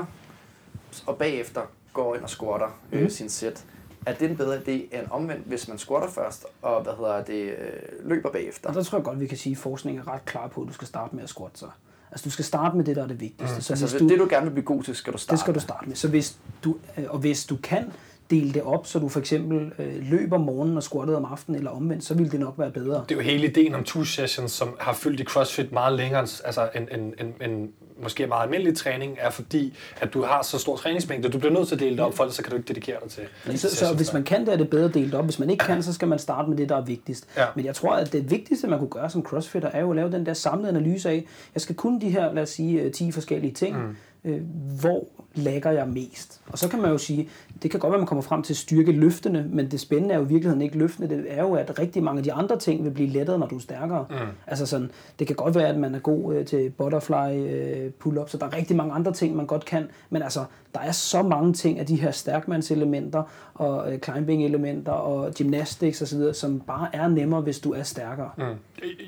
og 1.06 1.18
bagefter 1.18 1.62
går 1.94 2.16
ind 2.16 2.24
og 2.24 2.30
squatter 2.30 2.80
øh, 2.92 3.02
mm. 3.02 3.10
sin 3.10 3.30
sæt, 3.30 3.66
er 4.10 4.14
det 4.14 4.30
en 4.30 4.38
bedre 4.38 4.58
idé 4.58 4.72
end 4.72 5.08
omvendt, 5.12 5.48
hvis 5.48 5.68
man 5.68 5.78
squatter 5.78 6.10
først, 6.10 6.46
og 6.62 6.84
hvad 6.84 6.94
hedder 6.98 7.24
det, 7.24 7.44
øh, 7.44 8.10
løber 8.10 8.32
bagefter? 8.32 8.70
Og 8.70 8.76
der 8.76 8.84
tror 8.84 8.98
jeg 8.98 9.06
godt, 9.06 9.20
vi 9.20 9.28
kan 9.28 9.38
sige, 9.38 9.52
at 9.52 9.58
forskningen 9.58 10.04
er 10.08 10.14
ret 10.14 10.26
klar 10.26 10.48
på, 10.48 10.62
at 10.62 10.68
du 10.68 10.74
skal 10.74 10.88
starte 10.88 11.16
med 11.16 11.24
at 11.24 11.30
squatte 11.30 11.60
sig. 11.60 11.70
Altså 12.12 12.24
du 12.24 12.30
skal 12.30 12.46
starte 12.46 12.78
med 12.78 12.86
det, 12.86 12.96
der 12.96 13.04
er 13.04 13.08
det 13.08 13.20
vigtigste. 13.20 13.56
Mm. 13.56 13.62
Så 13.62 13.74
altså 13.74 13.88
hvis 13.88 14.00
du, 14.00 14.08
det, 14.08 14.20
du 14.20 14.28
gerne 14.30 14.46
vil 14.46 14.52
blive 14.52 14.66
god 14.66 14.84
til, 14.84 14.96
skal 14.96 15.14
du 15.14 15.18
starte 15.18 15.32
Det 15.32 15.40
skal 15.40 15.56
du 15.56 15.60
starte 15.60 15.88
med. 15.88 15.96
Så 15.96 16.08
hvis 16.08 16.38
du, 16.64 16.76
øh, 16.98 17.06
og 17.10 17.20
hvis 17.20 17.46
du 17.46 17.58
kan 17.64 17.92
dele 18.30 18.54
det 18.54 18.62
op, 18.62 18.88
så 18.88 19.00
du 19.00 19.10
for 19.10 19.20
eksempel 19.20 19.72
øh, 19.80 20.10
løber 20.12 20.36
om 20.36 20.42
morgenen 20.42 20.78
og 20.78 20.84
squatter 20.84 21.16
om 21.16 21.26
aftenen 21.26 21.58
eller 21.58 21.72
omvendt, 21.72 22.04
så 22.04 22.14
vil 22.14 22.32
det 22.32 22.40
nok 22.40 22.54
være 22.58 22.72
bedre. 22.72 23.04
Det 23.10 23.12
er 23.12 23.16
jo 23.16 23.22
hele 23.22 23.48
ideen 23.48 23.76
om 23.76 23.84
two 23.84 24.04
sessions, 24.04 24.52
som 24.52 24.76
har 24.80 24.94
fyldt 24.94 25.20
i 25.20 25.24
CrossFit 25.24 25.72
meget 25.72 25.94
længere 25.94 26.22
altså 26.22 26.70
en, 26.76 26.88
en, 27.00 27.14
en, 27.20 27.50
en 27.50 27.70
måske 28.04 28.28
meget 28.28 28.44
almindelig 28.44 28.78
træning, 28.78 29.18
er 29.20 29.30
fordi, 29.30 29.78
at 30.02 30.14
du 30.14 30.24
har 30.24 30.42
så 30.42 30.58
stor 30.58 30.76
træningsmængde, 30.76 31.30
du 31.30 31.40
bliver 31.40 31.54
nødt 31.54 31.68
til 31.68 31.76
at 31.76 31.82
dele 31.82 31.92
det 31.92 32.00
op, 32.00 32.16
for 32.16 32.30
så 32.30 32.44
kan 32.44 32.52
du 32.52 32.58
ikke 32.58 32.68
dedikere 32.68 32.98
dig 33.04 33.12
til. 33.12 33.60
Så, 33.60 33.76
så 33.76 33.96
hvis 33.96 34.14
man 34.14 34.24
kan 34.24 34.46
det, 34.46 34.54
er 34.54 34.58
det 34.58 34.70
bedre 34.70 34.88
delt 34.88 35.16
op. 35.16 35.24
Hvis 35.26 35.40
man 35.40 35.50
ikke 35.50 35.66
kan, 35.66 35.84
så 35.84 35.94
skal 35.94 36.08
man 36.08 36.20
starte 36.20 36.50
med 36.50 36.58
det, 36.58 36.70
der 36.70 36.76
er 36.76 36.86
vigtigst. 36.86 37.28
Ja. 37.38 37.46
Men 37.56 37.66
jeg 37.66 37.76
tror, 37.76 37.94
at 37.96 38.14
det 38.14 38.32
vigtigste, 38.32 38.68
man 38.68 38.80
kunne 38.80 38.90
gøre 38.90 39.10
som 39.10 39.24
crossfitter, 39.24 39.70
er 39.70 39.82
jo 39.82 39.90
at 39.90 39.96
lave 39.96 40.12
den 40.12 40.26
der 40.26 40.34
samlede 40.34 40.70
analyse 40.70 41.10
af, 41.10 41.26
jeg 41.54 41.62
skal 41.62 41.76
kunne 41.76 42.02
de 42.02 42.10
her, 42.10 42.34
lad 42.34 42.44
os 42.44 42.50
sige, 42.50 42.90
10 42.90 43.12
forskellige 43.12 43.54
ting. 43.54 43.78
Mm 43.78 43.96
øh, 44.24 44.42
hvor 44.82 45.08
lægger 45.36 45.72
jeg 45.72 45.88
mest? 45.88 46.42
Og 46.48 46.58
så 46.58 46.70
kan 46.70 46.82
man 46.82 46.92
jo 46.92 46.98
sige, 46.98 47.30
det 47.64 47.72
kan 47.72 47.80
godt 47.80 47.92
være, 47.92 47.98
at 47.98 48.02
man 48.02 48.08
kommer 48.08 48.22
frem 48.22 48.44
til 48.44 48.54
at 48.54 48.58
styrke 48.58 48.92
løftene, 48.92 49.50
men 49.50 49.72
det 49.72 49.80
spændende 49.80 50.14
er 50.14 50.18
jo 50.18 50.26
i 50.26 50.28
virkeligheden 50.28 50.62
ikke 50.62 50.78
løftene, 50.78 51.10
det 51.10 51.26
er 51.28 51.42
jo, 51.42 51.54
at 51.54 51.80
rigtig 51.80 52.04
mange 52.04 52.18
af 52.18 52.24
de 52.24 52.34
andre 52.34 52.60
ting 52.60 52.84
vil 52.84 52.92
blive 52.92 53.10
lettere, 53.10 53.40
når 53.40 53.48
du 53.48 53.56
er 53.56 53.60
stærkere. 53.60 54.06
Mm. 54.10 54.16
Altså 54.48 54.66
sådan, 54.66 54.92
det 55.20 55.28
kan 55.28 55.36
godt 55.36 55.56
være, 55.56 55.68
at 55.68 55.78
man 55.78 55.96
er 55.96 56.00
god 56.00 56.36
øh, 56.36 56.46
til 56.46 56.70
butterfly 56.70 57.38
øh, 57.38 57.92
pull-up, 57.92 58.30
så 58.30 58.38
der 58.38 58.46
er 58.46 58.54
rigtig 58.54 58.76
mange 58.76 58.94
andre 58.94 59.14
ting, 59.14 59.36
man 59.36 59.46
godt 59.46 59.66
kan, 59.66 59.88
men 60.10 60.22
altså, 60.22 60.44
der 60.74 60.80
er 60.80 60.92
så 60.92 61.24
mange 61.24 61.54
ting 61.54 61.80
af 61.80 61.86
de 61.86 61.96
her 61.96 62.12
stærkmandselementer 62.12 63.24
og 63.54 63.94
øh, 63.94 64.00
climbing-elementer 64.00 64.92
og 64.92 65.34
gymnastics 65.34 66.02
osv., 66.02 66.34
som 66.34 66.60
bare 66.60 66.88
er 66.94 67.08
nemmere, 67.08 67.42
hvis 67.42 67.60
du 67.60 67.74
er 67.74 67.84
stærkere. 67.84 68.30
Mm. 68.38 68.44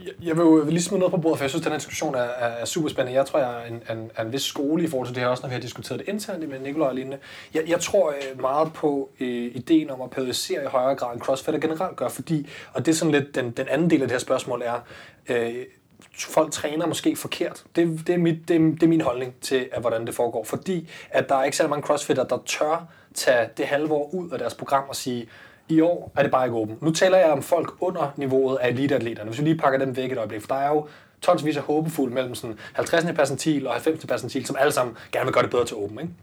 Jeg, 0.06 0.14
jeg 0.28 0.38
vil 0.38 0.44
jo 0.44 0.66
lige 0.66 0.82
smide 0.82 1.00
noget 1.00 1.12
på 1.12 1.18
bordet, 1.18 1.38
for 1.38 1.44
jeg 1.44 1.50
synes, 1.50 1.62
at 1.62 1.66
den 1.66 1.72
her 1.72 1.80
diskussion 1.80 2.16
er, 2.16 2.20
er 2.22 2.66
super 2.66 2.90
spændende. 2.90 3.18
Jeg 3.18 3.26
tror, 3.26 3.40
jeg 3.40 3.62
er 3.62 3.66
en, 3.66 3.98
en, 3.98 4.12
en 4.26 4.34
vis 4.34 4.42
skole 4.42 4.84
i 4.84 4.88
forhold 4.88 5.08
til 5.08 5.16
det 5.16 5.24
her, 5.24 5.30
også 5.30 5.44
når 5.44 5.50
vi 5.50 5.54
har 5.54 5.62
diskuteret 5.62 6.00
det 6.00 6.08
internt 6.08 6.50
med 6.50 6.60
Nikolaj 6.60 6.88
og 6.88 6.96
lignende. 6.96 7.18
Jeg, 7.54 7.64
jeg 7.68 7.80
tror 7.80 8.10
øh, 8.10 8.42
meget 8.42 8.74
på 8.74 9.10
øh, 9.20 9.52
ideen 9.56 9.90
om 9.90 10.02
at 10.02 10.10
periodisere 10.10 10.64
i 10.64 10.68
højere 10.68 10.96
grad 10.96 11.14
end 11.14 11.22
CrossFit 11.22 11.62
generelt 11.62 11.96
gør, 11.96 12.08
fordi, 12.08 12.50
og 12.74 12.86
det 12.86 12.92
er 12.92 12.96
sådan 12.96 13.12
lidt 13.12 13.36
den, 13.36 13.52
den 13.52 13.68
anden 13.68 13.90
del 13.90 14.02
af 14.02 14.08
det 14.08 14.12
her 14.12 14.20
spørgsmål 14.20 14.62
er, 14.66 14.80
øh, 15.30 15.66
folk 16.18 16.52
træner 16.52 16.88
måske 16.88 17.16
forkert. 17.16 17.64
Det, 17.76 18.08
det, 18.08 18.14
er 18.14 18.20
mit, 18.20 18.48
det, 18.48 18.56
er, 18.56 18.60
det 18.60 18.84
er 18.84 18.88
min 18.88 19.02
holdning 19.02 19.36
til, 19.42 19.70
at, 19.72 19.82
hvordan 19.82 20.06
det 20.06 20.16
foregår. 20.16 20.44
Fordi 20.44 20.90
at 21.10 21.30
der 21.30 21.36
er 21.36 21.44
ikke 21.44 21.58
særlig 21.58 21.70
mange 21.70 21.84
crossfitter, 21.84 22.24
der 22.24 22.38
tør 22.46 22.88
tage 23.14 23.50
det 23.58 23.66
halve 23.66 23.94
år 23.94 24.10
ud 24.14 24.30
af 24.30 24.40
deres 24.40 24.54
program 24.54 24.84
og 24.90 24.96
sige, 24.96 25.28
i 25.70 25.82
år 25.82 26.12
er 26.16 26.22
det 26.22 26.32
bare 26.32 26.46
ikke 26.46 26.58
åben. 26.58 26.78
Nu 26.82 26.92
taler 26.92 27.18
jeg 27.18 27.32
om 27.32 27.42
folk 27.42 27.74
under 27.80 28.14
niveauet 28.18 28.58
af 28.58 28.70
eliteatleterne. 28.70 29.30
Hvis 29.30 29.40
vi 29.40 29.44
lige 29.44 29.58
pakker 29.58 29.80
dem 29.80 29.98
væk 29.98 30.12
et 30.12 30.18
øjeblik, 30.18 30.42
for 30.42 30.48
der 30.48 30.56
er 30.56 30.70
jo 30.70 30.88
tonsvis 31.22 31.58
af 31.58 31.64
håbefulde 31.64 32.14
mellem 32.14 32.36
sådan 32.36 32.60
50. 32.74 33.06
percentil 33.16 33.68
og 33.68 33.74
90. 33.74 34.06
percentil, 34.06 34.46
som 34.46 34.56
alle 34.60 34.72
sammen 34.72 34.98
gerne 35.12 35.26
vil 35.26 35.34
gøre 35.34 35.44
det 35.44 35.52
bedre 35.52 35.66
til 35.66 35.78
åben. 35.78 36.00
Ikke? 36.00 36.14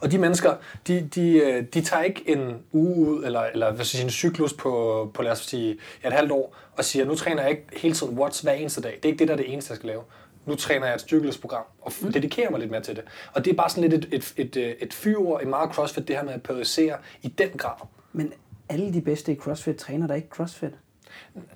Og 0.00 0.10
de 0.10 0.18
mennesker, 0.18 0.54
de, 0.86 1.08
de, 1.14 1.30
øh, 1.38 1.64
de 1.74 1.80
tager 1.80 2.02
ikke 2.02 2.22
en 2.26 2.56
uge 2.72 3.10
ud, 3.10 3.24
eller, 3.24 3.42
eller 3.42 3.72
hvad 3.72 3.84
sige, 3.84 4.04
en 4.04 4.10
cyklus 4.10 4.52
på, 4.52 5.10
på 5.14 5.22
lad 5.22 5.32
os 5.32 5.38
sige, 5.38 5.78
et 6.04 6.12
halvt 6.12 6.32
år, 6.32 6.56
og 6.76 6.84
siger, 6.84 7.04
nu 7.04 7.14
træner 7.14 7.42
jeg 7.42 7.50
ikke 7.50 7.64
hele 7.76 7.94
tiden 7.94 8.18
watts 8.18 8.40
hver 8.40 8.52
eneste 8.52 8.80
dag. 8.80 8.92
Det 9.02 9.04
er 9.04 9.08
ikke 9.08 9.18
det, 9.18 9.28
der 9.28 9.34
er 9.34 9.38
det 9.38 9.52
eneste, 9.52 9.70
jeg 9.70 9.76
skal 9.76 9.86
lave. 9.86 10.02
Nu 10.46 10.54
træner 10.54 10.86
jeg 10.86 10.94
et 10.94 11.00
styrkeløsprogram, 11.00 11.64
og 11.80 11.92
mm. 12.02 12.12
dedikerer 12.12 12.50
mig 12.50 12.60
lidt 12.60 12.70
mere 12.70 12.80
til 12.82 12.96
det. 12.96 13.04
Og 13.32 13.44
det 13.44 13.50
er 13.50 13.56
bare 13.56 13.70
sådan 13.70 13.90
lidt 13.90 14.04
et, 14.04 14.14
et, 14.14 14.34
et, 14.36 14.56
et, 14.56 14.76
et 14.80 14.94
fyrord 14.94 15.42
i 15.42 15.46
meget 15.46 15.74
CrossFit, 15.74 16.08
det 16.08 16.16
her 16.16 16.24
med 16.24 16.32
at 16.32 16.42
periodisere 16.42 16.96
i 17.22 17.28
den 17.28 17.50
grad. 17.50 17.86
Men 18.12 18.32
alle 18.68 18.92
de 18.92 19.00
bedste 19.00 19.32
i 19.32 19.36
CrossFit 19.36 19.76
træner 19.76 20.06
der 20.06 20.14
ikke 20.14 20.28
CrossFit. 20.28 20.70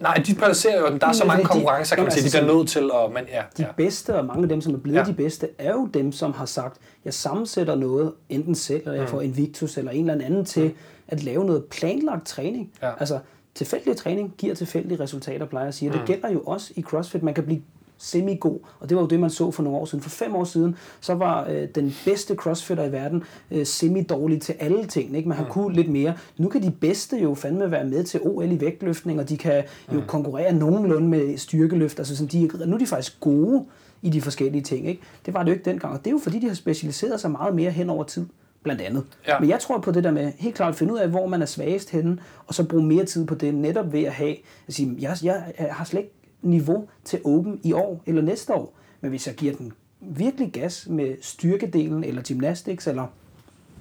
Nej, 0.00 0.22
de 0.26 0.34
placerer 0.34 0.80
jo, 0.80 0.98
der 0.98 1.06
er 1.06 1.12
så 1.12 1.24
mange 1.24 1.44
konkurrencer, 1.44 1.96
kan 1.96 2.04
man 2.04 2.12
sige, 2.12 2.24
de 2.24 2.30
bliver 2.30 2.56
nødt 2.56 2.68
til 2.68 2.90
at... 2.94 3.12
Men, 3.12 3.24
ja, 3.28 3.42
de 3.56 3.62
ja. 3.62 3.72
bedste, 3.76 4.14
og 4.14 4.24
mange 4.24 4.42
af 4.42 4.48
dem, 4.48 4.60
som 4.60 4.74
er 4.74 4.78
blevet 4.78 4.98
ja. 4.98 5.04
de 5.04 5.14
bedste, 5.14 5.48
er 5.58 5.72
jo 5.72 5.86
dem, 5.86 6.12
som 6.12 6.32
har 6.32 6.46
sagt, 6.46 6.76
jeg 7.04 7.14
sammensætter 7.14 7.74
noget, 7.74 8.12
enten 8.28 8.54
selv, 8.54 8.80
eller 8.80 8.92
jeg 8.92 9.02
mm. 9.02 9.08
får 9.08 9.20
Invictus, 9.20 9.76
eller 9.76 9.90
en 9.90 10.10
eller 10.10 10.24
anden 10.24 10.44
til 10.44 10.64
mm. 10.64 10.74
at 11.08 11.22
lave 11.22 11.44
noget 11.44 11.64
planlagt 11.64 12.26
træning. 12.26 12.72
Ja. 12.82 12.90
Altså, 13.00 13.18
tilfældig 13.54 13.96
træning 13.96 14.34
giver 14.38 14.54
tilfældige 14.54 15.00
resultater, 15.00 15.46
plejer 15.46 15.64
jeg 15.64 15.68
at 15.68 15.74
sige. 15.74 15.90
Mm. 15.90 15.98
Det 15.98 16.06
gælder 16.06 16.30
jo 16.30 16.40
også 16.40 16.72
i 16.76 16.82
CrossFit. 16.82 17.22
Man 17.22 17.34
kan 17.34 17.44
blive 17.44 17.62
semi-god. 17.98 18.58
Og 18.80 18.88
det 18.88 18.96
var 18.96 19.02
jo 19.02 19.08
det, 19.08 19.20
man 19.20 19.30
så 19.30 19.50
for 19.50 19.62
nogle 19.62 19.78
år 19.78 19.84
siden. 19.84 20.02
For 20.02 20.10
fem 20.10 20.34
år 20.34 20.44
siden, 20.44 20.76
så 21.00 21.14
var 21.14 21.48
øh, 21.48 21.68
den 21.74 21.94
bedste 22.04 22.34
crossfitter 22.34 22.84
i 22.84 22.92
verden 22.92 23.22
øh, 23.50 23.66
semi-dårlig 23.66 24.42
til 24.42 24.54
alle 24.58 24.86
ting. 24.86 25.16
Ikke? 25.16 25.28
Man 25.28 25.38
har 25.38 25.44
mm. 25.44 25.50
kunnet 25.50 25.76
lidt 25.76 25.88
mere. 25.88 26.14
Nu 26.36 26.48
kan 26.48 26.62
de 26.62 26.70
bedste 26.70 27.16
jo 27.16 27.34
fandme 27.34 27.70
være 27.70 27.84
med 27.84 28.04
til 28.04 28.20
OL 28.22 28.52
i 28.52 28.60
vægtløftning, 28.60 29.20
og 29.20 29.28
de 29.28 29.36
kan 29.36 29.64
jo 29.92 30.00
mm. 30.00 30.06
konkurrere 30.06 30.52
nogenlunde 30.52 31.08
med 31.08 31.38
styrkeløft. 31.38 31.98
Altså, 31.98 32.16
sådan, 32.16 32.28
de, 32.28 32.66
nu 32.66 32.74
er 32.74 32.78
de 32.78 32.86
faktisk 32.86 33.20
gode 33.20 33.64
i 34.02 34.10
de 34.10 34.22
forskellige 34.22 34.62
ting. 34.62 34.88
Ikke? 34.88 35.02
Det 35.26 35.34
var 35.34 35.42
det 35.42 35.50
jo 35.50 35.54
ikke 35.54 35.70
dengang. 35.70 35.92
Og 35.92 35.98
det 35.98 36.06
er 36.06 36.10
jo 36.10 36.20
fordi, 36.22 36.38
de 36.38 36.46
har 36.46 36.54
specialiseret 36.54 37.20
sig 37.20 37.30
meget 37.30 37.54
mere 37.54 37.70
hen 37.70 37.90
over 37.90 38.04
tid 38.04 38.26
blandt 38.62 38.82
andet. 38.82 39.04
Ja. 39.28 39.40
Men 39.40 39.48
jeg 39.48 39.60
tror 39.60 39.78
på 39.78 39.92
det 39.92 40.04
der 40.04 40.10
med 40.10 40.32
helt 40.38 40.54
klart 40.54 40.68
at 40.68 40.76
finde 40.76 40.92
ud 40.92 40.98
af, 40.98 41.08
hvor 41.08 41.26
man 41.26 41.42
er 41.42 41.46
svagest 41.46 41.90
henne, 41.90 42.18
og 42.46 42.54
så 42.54 42.64
bruge 42.64 42.82
mere 42.82 43.04
tid 43.04 43.26
på 43.26 43.34
det, 43.34 43.54
netop 43.54 43.92
ved 43.92 44.02
at 44.02 44.12
have, 44.12 44.36
at 44.68 44.74
sige, 44.74 44.96
jeg, 45.00 45.16
jeg 45.22 45.42
har 45.70 45.84
slet 45.84 46.00
ikke 46.00 46.14
niveau 46.42 46.88
til 47.04 47.20
Open 47.24 47.60
i 47.64 47.72
år 47.72 48.02
eller 48.06 48.22
næste 48.22 48.54
år. 48.54 48.74
Men 49.00 49.10
hvis 49.10 49.26
jeg 49.26 49.34
giver 49.34 49.56
den 49.56 49.72
virkelig 50.00 50.52
gas 50.52 50.86
med 50.88 51.16
styrkedelen 51.22 52.04
eller 52.04 52.22
gymnastics 52.22 52.86
eller 52.86 53.06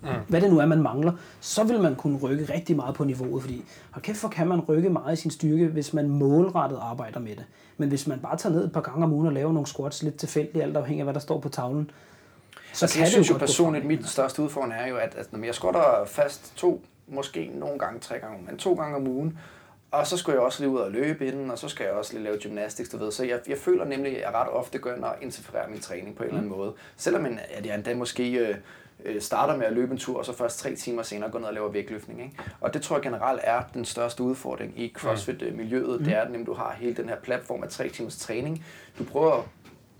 mm. 0.03 0.10
hvad 0.28 0.41
det 0.41 0.51
nu 0.51 0.60
er, 0.60 0.66
man 0.66 0.82
mangler, 0.82 1.12
så 1.39 1.64
vil 1.64 1.82
man 1.82 1.95
kunne 1.95 2.18
rykke 2.18 2.53
rigtig 2.53 2.76
meget 2.76 2.95
på 2.95 3.03
niveauet, 3.03 3.41
fordi 3.41 3.64
hold 3.91 4.03
kæft, 4.03 4.18
for 4.18 4.28
kan 4.28 4.47
man 4.47 4.60
rykke 4.60 4.89
meget 4.89 5.14
i 5.14 5.22
sin 5.22 5.32
styrke, 5.32 5.68
hvis 5.68 5.93
man 5.93 6.10
målrettet 6.10 6.80
arbejder 6.82 7.20
med 7.20 7.36
det. 7.36 7.45
Men 7.78 7.89
hvis 7.89 8.08
man 8.08 8.20
bare 8.20 8.38
tager 8.38 8.55
ned 8.55 8.66
et 8.66 8.72
par 8.72 8.82
gange 8.82 9.03
om 9.03 9.14
ugen 9.14 9.28
og 9.28 9.34
laver 9.34 9.53
nogle 9.53 9.68
squats 9.68 10.03
lidt 10.03 10.16
tilfældigt, 10.16 10.64
alt 10.64 10.78
afhængig 10.78 11.01
af, 11.01 11.05
hvad 11.05 11.14
der 11.14 11.20
står 11.20 11.39
på 11.39 11.49
tavlen, 11.49 11.91
så 12.74 12.86
altså, 12.86 12.95
kan 12.97 13.03
jeg 13.03 13.12
synes 13.12 13.30
jo 13.30 13.38
personligt, 13.38 13.86
mit 13.86 14.08
største 14.08 14.41
udfordring 14.41 14.74
er 14.74 14.88
jo, 14.88 14.97
at, 14.97 15.16
at 15.16 15.34
når 15.34 15.45
jeg 15.45 15.55
squatter 15.55 16.05
fast 16.05 16.55
to, 16.55 16.82
måske 17.08 17.51
nogle 17.55 17.80
gange 17.80 17.99
tre 17.99 18.20
gange, 18.20 18.45
men 18.45 18.58
to 18.58 18.74
gange 18.74 18.95
om 18.95 19.08
ugen, 19.08 19.38
og 19.91 20.07
så 20.07 20.17
skulle 20.17 20.35
jeg 20.35 20.45
også 20.45 20.63
lige 20.63 20.69
ud 20.69 20.79
og 20.79 20.91
løbe 20.91 21.27
inden, 21.27 21.51
og 21.51 21.57
så 21.57 21.67
skal 21.67 21.83
jeg 21.83 21.93
også 21.93 22.13
lige 22.13 22.23
lave 22.23 22.38
gymnastics, 22.38 22.89
du 22.89 22.97
ved. 22.97 23.11
Så 23.11 23.25
jeg, 23.25 23.39
jeg 23.47 23.57
føler 23.57 23.85
nemlig, 23.85 24.15
at 24.15 24.21
jeg 24.21 24.33
ret 24.33 24.49
ofte 24.49 24.77
går 24.77 24.91
ind 24.91 25.03
og 25.03 25.15
interfererer 25.21 25.69
min 25.69 25.79
træning 25.79 26.15
på 26.15 26.23
en 26.23 26.29
mm. 26.29 26.35
eller 26.35 26.38
anden 26.38 26.57
måde. 26.57 26.73
Selvom 26.97 27.25
jeg, 27.25 27.39
at 27.49 27.65
jeg 27.65 27.75
endda 27.75 27.95
måske 27.95 28.33
øh, 28.33 28.55
øh, 29.05 29.21
starter 29.21 29.57
med 29.57 29.65
at 29.65 29.73
løbe 29.73 29.91
en 29.91 29.97
tur, 29.97 30.17
og 30.17 30.25
så 30.25 30.33
først 30.33 30.59
tre 30.59 30.75
timer 30.75 31.03
senere 31.03 31.31
går 31.31 31.39
ned 31.39 31.47
og 31.47 31.53
laver 31.53 31.71
vægtløftning. 31.71 32.21
Ikke? 32.21 32.35
Og 32.61 32.73
det 32.73 32.81
tror 32.81 32.95
jeg 32.95 33.03
generelt 33.03 33.41
er 33.43 33.61
den 33.73 33.85
største 33.85 34.23
udfordring 34.23 34.79
i 34.79 34.93
CrossFit-miljøet. 34.95 35.99
Mm. 35.99 36.05
Det 36.05 36.13
er, 36.13 36.21
at 36.21 36.45
du 36.45 36.53
har 36.53 36.75
hele 36.79 36.95
den 36.95 37.09
her 37.09 37.15
platform 37.15 37.63
af 37.63 37.69
tre 37.69 37.89
timers 37.89 38.17
træning. 38.17 38.65
Du 38.99 39.03
prøver 39.03 39.33
at 39.33 39.43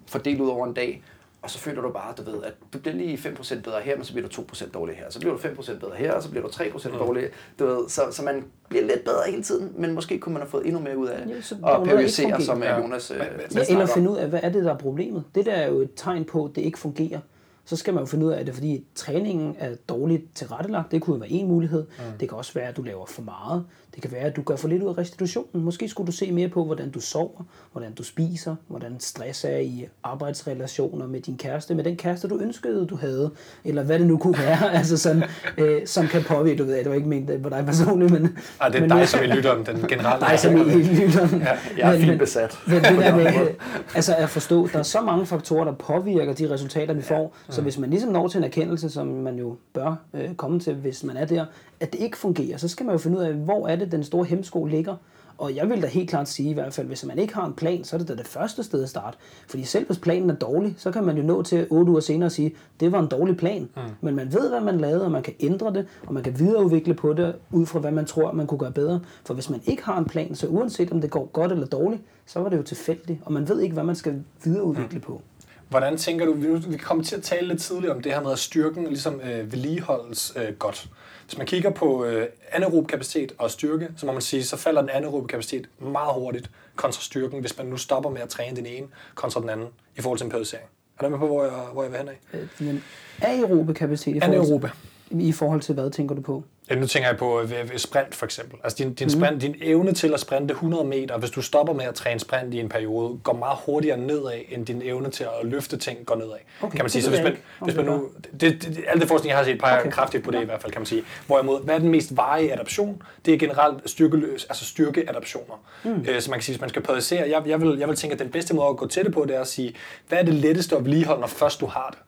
fordele 0.08 0.44
ud 0.44 0.50
over 0.50 0.68
en 0.68 0.74
dag, 0.74 1.04
og 1.42 1.50
så 1.50 1.60
føler 1.60 1.82
du 1.82 1.92
bare, 1.92 2.14
du 2.18 2.32
ved, 2.32 2.44
at 2.44 2.54
du 2.74 2.80
bliver 2.80 2.96
lige 2.96 3.18
5% 3.18 3.62
bedre 3.62 3.82
her, 3.82 3.96
men 3.96 4.06
så 4.06 4.14
bliver 4.14 4.28
du 4.28 4.42
2% 4.42 4.72
dårlig 4.72 4.96
her. 4.96 5.06
Så 5.10 5.20
bliver 5.20 5.38
du 5.38 5.42
5% 5.42 5.80
bedre 5.80 5.96
her, 5.96 6.14
og 6.14 6.24
så 6.24 6.30
bliver 6.30 6.48
du 6.48 6.50
3% 6.50 6.90
mm. 6.90 6.98
dårlig. 6.98 7.30
Du 7.60 7.66
ved, 7.66 7.90
så, 7.90 8.02
så 8.12 8.24
man 8.24 8.44
bliver 8.70 8.86
lidt 8.86 9.04
bedre 9.04 9.22
hele 9.30 9.44
tiden, 9.44 9.74
men 9.78 9.94
måske 9.94 10.20
kunne 10.20 10.34
man 10.34 10.42
have 10.42 10.50
fået 10.50 10.66
endnu 10.66 10.82
mere 10.82 10.98
ud 10.98 11.08
af 11.08 11.26
det. 11.26 11.52
Ja, 11.62 11.68
og 11.68 11.86
periodisere, 11.86 12.42
som 12.42 12.64
ja. 12.64 12.82
Jonas 12.82 13.12
øh, 13.12 13.18
ja, 13.56 13.62
Eller 13.70 13.86
finde 13.86 14.12
ud 14.12 14.18
af, 14.18 14.30
hvad 14.30 14.40
er 14.44 14.50
det, 14.50 14.66
der 14.66 14.74
er 14.74 14.78
problemet. 14.78 15.24
Det 15.36 15.46
der 15.46 15.54
er 15.54 15.68
jo 15.68 15.80
et 15.80 15.90
tegn 15.96 16.26
på, 16.26 16.46
at 16.46 16.56
det 16.56 16.62
ikke 16.62 16.80
fungerer 16.80 17.20
så 17.68 17.76
skal 17.76 17.94
man 17.94 18.02
jo 18.02 18.06
finde 18.06 18.26
ud 18.26 18.32
af, 18.32 18.40
at 18.40 18.46
det 18.46 18.52
er 18.52 18.56
fordi 18.56 18.86
træningen 18.96 19.56
er 19.60 19.76
dårligt 19.90 20.36
tilrettelagt. 20.36 20.92
Det 20.92 21.02
kunne 21.02 21.14
jo 21.14 21.20
være 21.20 21.30
en 21.30 21.48
mulighed. 21.48 21.86
Mm. 21.98 22.18
Det 22.20 22.30
kan 22.30 22.38
også 22.38 22.54
være, 22.54 22.68
at 22.68 22.78
du 22.78 22.82
laver 22.82 23.06
for 23.06 23.22
meget. 23.22 23.66
Det 23.98 24.04
kan 24.04 24.12
være, 24.12 24.22
at 24.22 24.36
du 24.36 24.42
gør 24.42 24.56
for 24.56 24.68
lidt 24.68 24.84
ud 24.84 24.90
af 24.90 24.98
restitutionen. 24.98 25.64
Måske 25.64 25.90
skulle 25.90 26.08
du 26.08 26.12
se 26.12 26.32
mere 26.32 26.50
på, 26.50 26.66
hvordan 26.66 26.92
du 26.92 27.00
sover, 27.00 27.44
hvordan 27.72 27.94
du 27.94 28.04
spiser, 28.04 28.56
hvordan 28.68 29.00
stress 29.00 29.44
er 29.44 29.58
i 29.58 29.88
arbejdsrelationer 30.04 31.08
med 31.08 31.22
din 31.22 31.38
kæreste, 31.38 31.76
med 31.76 31.84
den 31.84 31.98
kæreste, 31.98 32.28
du 32.28 32.40
ønskede, 32.40 32.86
du 32.86 32.96
havde, 32.96 33.32
eller 33.64 33.84
hvad 33.84 34.00
det 34.00 34.08
nu 34.08 34.18
kunne 34.18 34.38
være, 34.38 34.72
altså 34.80 34.98
sådan, 34.98 35.24
øh, 35.58 35.88
som 35.88 36.08
kan 36.08 36.24
påvirke, 36.24 36.58
du 36.58 36.64
ved, 36.64 36.78
det 36.78 36.90
var 36.90 36.96
ikke 36.96 37.08
ment 37.08 37.44
på 37.44 37.50
dig 37.50 37.66
personligt, 37.66 38.12
men... 38.12 38.38
Ej, 38.62 38.70
det 38.70 38.76
er 38.76 38.82
men, 38.82 38.90
dig, 38.90 39.08
som 39.08 39.24
i 39.24 39.28
lytteren, 39.28 39.66
den 39.66 39.88
generelle... 39.88 40.26
Dig, 40.26 40.40
som 40.40 40.58
i 40.58 40.84
lytteren. 40.84 41.42
Ja, 41.42 41.58
jeg 41.78 41.96
er 41.96 42.00
fint 42.00 42.20
besat. 42.20 42.60
Men, 42.66 42.76
men 42.76 42.84
det 42.84 42.98
der 42.98 43.16
med, 43.16 43.48
altså 43.96 44.16
at 44.16 44.30
forstå, 44.30 44.68
der 44.68 44.80
er 44.80 44.84
så 44.84 45.02
mange 45.02 45.26
faktorer, 45.26 45.64
der 45.64 45.74
påvirker 45.74 46.34
de 46.34 46.50
resultater, 46.50 46.94
vi 46.94 47.02
får, 47.02 47.36
ja. 47.48 47.54
så 47.54 47.62
hvis 47.62 47.78
man 47.78 47.90
ligesom 47.90 48.12
når 48.12 48.28
til 48.28 48.38
en 48.38 48.44
erkendelse, 48.44 48.90
som 48.90 49.08
man 49.08 49.36
jo 49.40 49.56
bør 49.74 49.96
øh, 50.14 50.36
komme 50.36 50.60
til, 50.60 50.76
hvis 50.76 51.04
man 51.04 51.18
er 51.18 51.26
der, 51.26 51.46
at 51.80 51.94
det 51.94 52.00
ikke 52.00 52.18
fungerer, 52.18 52.58
så 52.58 52.68
skal 52.68 52.86
man 52.86 52.94
jo 52.94 53.00
finde 53.00 53.18
ud 53.18 53.24
af, 53.24 53.34
hvor 53.34 53.68
er 53.68 53.76
det, 53.76 53.92
den 53.92 54.04
store 54.04 54.26
hemsko 54.26 54.66
ligger. 54.66 54.96
Og 55.38 55.56
jeg 55.56 55.70
vil 55.70 55.82
da 55.82 55.88
helt 55.88 56.10
klart 56.10 56.30
sige 56.30 56.50
i 56.50 56.54
hvert 56.54 56.74
fald, 56.74 56.88
hvis 56.88 57.06
man 57.06 57.20
ikke 57.20 57.34
har 57.34 57.46
en 57.46 57.54
plan, 57.54 57.84
så 57.84 57.96
er 57.96 57.98
det 57.98 58.08
da 58.08 58.16
det 58.16 58.28
første 58.28 58.64
sted 58.64 58.84
at 58.84 58.90
starte. 58.90 59.18
Fordi 59.48 59.64
selv 59.64 59.86
hvis 59.86 59.98
planen 59.98 60.30
er 60.30 60.36
dårlig, 60.36 60.76
så 60.78 60.92
kan 60.92 61.04
man 61.04 61.18
jo 61.18 61.24
nå 61.24 61.44
til 61.44 61.68
otte 61.70 61.92
uger 61.92 62.00
senere 62.00 62.28
og 62.28 62.32
sige, 62.32 62.56
det 62.80 62.92
var 62.92 63.00
en 63.00 63.08
dårlig 63.08 63.38
plan. 63.38 63.70
Mm. 63.76 63.82
Men 64.02 64.16
man 64.16 64.34
ved, 64.34 64.50
hvad 64.50 64.62
man 64.62 64.78
lavede, 64.78 65.06
og 65.06 65.12
man 65.12 65.24
kan 65.24 65.34
ændre 65.40 65.74
det, 65.74 65.88
og 66.06 66.14
man 66.14 66.24
kan 66.24 66.40
videreudvikle 66.40 66.94
på 66.94 67.14
det, 67.14 67.36
ud 67.52 67.66
fra 67.66 67.80
hvad 67.80 67.92
man 67.92 68.06
tror, 68.06 68.32
man 68.32 68.48
kunne 68.48 68.60
gøre 68.60 68.72
bedre. 68.72 69.00
For 69.26 69.34
hvis 69.34 69.50
man 69.50 69.62
ikke 69.66 69.84
har 69.84 69.98
en 69.98 70.06
plan, 70.06 70.36
så 70.36 70.48
uanset 70.48 70.92
om 70.92 71.02
det 71.02 71.10
går 71.10 71.26
godt 71.26 71.52
eller 71.52 71.68
dårligt, 71.68 72.02
så 72.26 72.40
var 72.40 72.50
det 72.50 72.58
jo 72.58 72.64
tilfældigt, 72.64 73.20
og 73.26 73.34
man 73.34 73.50
ved 73.50 73.62
ikke, 73.62 73.74
hvad 73.74 73.84
man 73.84 73.96
skal 73.96 74.24
videreudvikle 74.44 74.98
mm. 74.98 75.04
på. 75.04 75.22
Hvordan 75.70 75.98
tænker 75.98 76.26
du, 76.26 76.34
vi 76.34 76.48
vi 76.70 76.78
kommer 76.78 77.04
til 77.04 77.16
at 77.16 77.22
tale 77.22 77.48
lidt 77.48 77.62
tidligere 77.62 77.96
om 77.96 78.02
det 78.02 78.14
her 78.14 78.22
med, 78.22 78.32
at 78.32 78.40
styrken 78.40 78.88
ligesom 78.88 79.22
øh, 79.22 79.52
vedligeholdes 79.52 80.34
øh, 80.36 80.56
godt. 80.60 80.90
Hvis 81.28 81.38
man 81.38 81.48
kigger 81.48 81.70
på 81.70 82.06
øh, 82.06 82.28
anaerob 82.52 82.88
kapacitet 82.88 83.34
og 83.38 83.52
styrke, 83.52 83.90
så 83.98 84.06
må 84.06 84.12
man 84.12 84.22
sige, 84.22 84.44
så 84.44 84.58
falder 84.58 84.82
den 84.82 84.90
anaerobe 84.90 85.28
kapacitet 85.28 85.70
meget 85.80 86.14
hurtigt 86.14 86.50
kontra 86.76 87.02
styrken, 87.02 87.40
hvis 87.40 87.58
man 87.58 87.68
nu 87.68 87.78
stopper 87.78 88.10
med 88.10 88.22
at 88.22 88.30
træne 88.30 88.56
den 88.56 88.66
ene 88.66 88.88
kontra 89.16 89.42
den 89.42 89.50
anden 89.50 89.68
i 89.98 90.02
forhold 90.02 90.18
til 90.18 90.26
en 90.26 90.30
periodisering. 90.30 90.66
Er 91.00 91.04
du 91.04 91.10
med 91.10 91.20
på, 91.20 91.28
hvor 91.28 91.44
jeg, 91.44 91.52
hvor 91.74 91.84
jeg 91.84 91.92
vil 91.92 91.98
hen 92.00 92.10
af? 92.10 92.20
Øh, 92.34 92.48
Men 92.60 92.84
aerobe 93.22 93.74
kapacitet 93.74 94.16
i 94.16 94.20
forhold, 94.20 94.62
til, 95.10 95.22
i 95.22 95.32
forhold 95.32 95.62
til, 95.62 95.74
hvad 95.74 95.92
tænker 95.92 96.16
du 96.16 96.22
på? 96.22 96.44
Ja, 96.70 96.76
nu 96.76 96.88
tænker 96.88 97.10
jeg 97.10 97.18
på 97.18 97.42
øh, 97.42 97.52
ved, 97.52 97.58
ved 97.64 97.78
sprint 97.78 98.16
for 98.16 98.26
eksempel. 98.26 98.60
Altså 98.64 98.84
din, 98.84 98.94
din, 98.94 99.10
sprint, 99.10 99.42
din 99.42 99.56
evne 99.62 99.94
til 99.94 100.14
at 100.14 100.20
sprinte 100.20 100.52
100 100.52 100.84
meter, 100.84 101.18
hvis 101.18 101.32
du 101.32 101.42
stopper 101.42 101.74
med 101.74 101.86
at 101.86 101.96
træne 101.96 102.20
sprint 102.20 102.54
i 102.54 102.60
en 102.60 102.70
periode, 102.70 103.18
går 103.24 103.34
meget 103.34 103.58
hurtigere 103.66 103.98
nedad, 103.98 104.40
end 104.50 104.66
din 104.66 104.82
evne 104.82 105.10
til 105.10 105.24
at 105.24 105.48
løfte 105.48 105.78
ting 105.78 106.06
går 106.06 106.16
nedad. 106.16 106.32
Okay, 106.62 106.76
kan 106.76 106.84
man 106.84 106.90
sige. 106.90 107.04
Så 107.04 107.10
hvis 107.10 107.22
man, 107.24 107.38
hvis 107.62 107.76
man 107.76 107.86
nu, 107.86 108.10
det, 108.40 108.42
det, 108.42 108.84
alt 108.88 109.02
det 109.02 109.08
forskning, 109.08 109.30
jeg 109.30 109.38
har 109.38 109.46
set, 109.46 109.60
peger 109.60 109.78
Okay. 109.80 109.92
kraftigt 109.92 110.24
på 110.24 110.32
det 110.32 110.42
i 110.42 110.46
hvert 110.46 110.62
fald, 110.62 110.72
kan 110.72 110.82
man 110.82 110.86
sige. 110.86 111.04
Hvorimod, 111.28 111.64
hvad 111.64 111.76
er 111.76 111.80
den 111.80 111.90
mest 111.90 112.18
varige 112.18 112.54
adaption? 112.54 113.02
Det 113.26 113.34
er 113.34 113.38
generelt 113.38 113.90
styrkeløs, 113.90 114.46
altså 114.46 114.66
styrkeadaptioner. 114.66 115.64
Mm. 115.84 116.06
Øh, 116.10 116.22
så 116.22 116.30
man 116.30 116.40
kan 116.40 116.44
sige, 116.44 116.54
hvis 116.54 116.62
man 116.62 116.70
skal 116.70 116.82
periodisere, 116.82 117.30
jeg, 117.30 117.48
jeg, 117.48 117.62
vil, 117.62 117.78
jeg 117.80 117.88
vil 117.88 117.96
tænke, 117.96 118.14
at 118.14 118.20
den 118.20 118.30
bedste 118.30 118.54
måde 118.56 118.68
at 118.70 118.78
gå 118.78 118.88
til 118.88 119.06
det 119.06 119.14
på, 119.14 119.26
det 119.28 119.36
er 119.36 119.42
at 119.42 119.48
sige, 119.48 119.76
hvad 120.08 120.20
er 120.20 120.24
det 120.24 120.34
letteste 120.34 120.76
at 120.76 120.84
vedligeholde, 120.86 121.22
når 121.22 121.28
først 121.28 121.62
du 121.62 121.66
har 121.66 121.90
det? 121.90 122.07